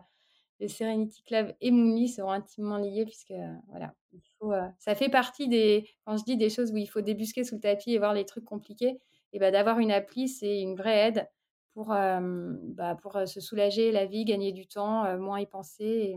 le 0.59 0.67
Serenity 0.67 1.23
Club 1.23 1.55
et 1.61 1.71
Moonly 1.71 2.09
seront 2.09 2.31
intimement 2.31 2.77
liés, 2.77 3.05
puisque 3.05 3.33
voilà, 3.69 3.95
il 4.13 4.21
faut, 4.39 4.53
ça 4.77 4.95
fait 4.95 5.09
partie 5.09 5.47
des, 5.47 5.89
quand 6.05 6.17
je 6.17 6.23
dis 6.23 6.37
des 6.37 6.49
choses 6.49 6.71
où 6.71 6.77
il 6.77 6.87
faut 6.87 7.01
débusquer 7.01 7.43
sous 7.43 7.55
le 7.55 7.61
tapis 7.61 7.93
et 7.93 7.97
voir 7.97 8.13
les 8.13 8.25
trucs 8.25 8.45
compliqués, 8.45 8.99
et 9.33 9.39
bah, 9.39 9.51
d'avoir 9.51 9.79
une 9.79 9.91
appli, 9.91 10.27
c'est 10.27 10.59
une 10.61 10.75
vraie 10.75 11.07
aide 11.07 11.27
pour, 11.73 11.89
bah, 11.89 12.95
pour 13.01 13.27
se 13.27 13.39
soulager 13.39 13.91
la 13.91 14.05
vie, 14.05 14.25
gagner 14.25 14.51
du 14.51 14.67
temps, 14.67 15.17
moins 15.17 15.39
y 15.39 15.45
penser. 15.45 16.15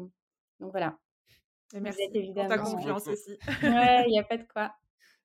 Donc 0.61 0.73
voilà. 0.73 0.99
Merci 1.81 2.09
pour 2.35 2.47
ta 2.49 2.59
confiance 2.59 3.09
aussi. 3.09 3.39
Ouais, 3.63 4.05
il 4.07 4.11
n'y 4.11 4.19
a 4.19 4.25
pas 4.25 4.37
de 4.37 4.45
quoi. 4.53 4.75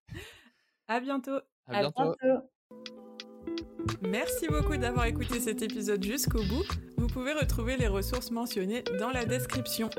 À 0.87 1.01
bientôt. 1.01 1.39
À 1.67 1.81
bientôt. 1.81 2.15
Merci 4.01 4.47
beaucoup 4.47 4.77
d'avoir 4.77 5.05
écouté 5.05 5.39
cet 5.39 5.61
épisode 5.61 6.03
jusqu'au 6.03 6.43
bout. 6.43 6.63
Vous 6.97 7.07
pouvez 7.07 7.33
retrouver 7.33 7.75
les 7.77 7.87
ressources 7.87 8.31
mentionnées 8.31 8.83
dans 8.99 9.09
la 9.09 9.25
description. 9.25 9.89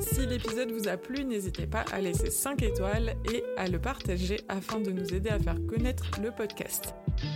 Si 0.00 0.26
l'épisode 0.26 0.70
vous 0.70 0.86
a 0.86 0.96
plu, 0.96 1.24
n'hésitez 1.24 1.66
pas 1.66 1.84
à 1.92 2.00
laisser 2.00 2.30
5 2.30 2.62
étoiles 2.62 3.14
et 3.32 3.42
à 3.56 3.66
le 3.66 3.80
partager 3.80 4.36
afin 4.48 4.78
de 4.78 4.90
nous 4.90 5.12
aider 5.12 5.30
à 5.30 5.38
faire 5.38 5.58
connaître 5.66 6.04
le 6.22 6.30
podcast. 6.30 6.94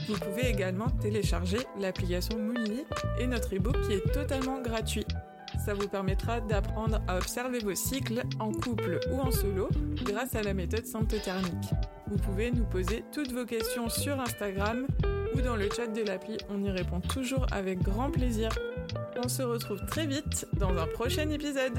Vous 0.09 0.19
pouvez 0.19 0.49
également 0.49 0.89
télécharger 0.89 1.59
l'application 1.79 2.39
Moonly 2.39 2.85
et 3.19 3.27
notre 3.27 3.53
ebook 3.53 3.81
qui 3.83 3.95
est 3.95 4.13
totalement 4.13 4.61
gratuit. 4.61 5.07
Ça 5.65 5.75
vous 5.75 5.87
permettra 5.87 6.41
d'apprendre 6.41 7.01
à 7.07 7.17
observer 7.17 7.61
vos 7.61 7.75
cycles 7.75 8.23
en 8.41 8.51
couple 8.51 8.99
ou 9.13 9.21
en 9.21 9.31
solo 9.31 9.69
grâce 10.05 10.35
à 10.35 10.43
la 10.43 10.55
méthode 10.55 10.85
symptothermique. 10.85 11.71
Vous 12.09 12.17
pouvez 12.17 12.51
nous 12.51 12.65
poser 12.65 13.05
toutes 13.13 13.33
vos 13.33 13.45
questions 13.45 13.89
sur 13.89 14.21
Instagram 14.21 14.87
ou 15.35 15.41
dans 15.41 15.55
le 15.55 15.69
chat 15.71 15.87
de 15.87 16.03
l'appli, 16.03 16.37
on 16.51 16.63
y 16.65 16.71
répond 16.71 17.01
toujours 17.01 17.47
avec 17.53 17.81
grand 17.81 18.11
plaisir. 18.11 18.51
On 19.25 19.29
se 19.29 19.43
retrouve 19.43 19.85
très 19.87 20.07
vite 20.07 20.47
dans 20.55 20.77
un 20.77 20.87
prochain 20.87 21.31
épisode. 21.31 21.79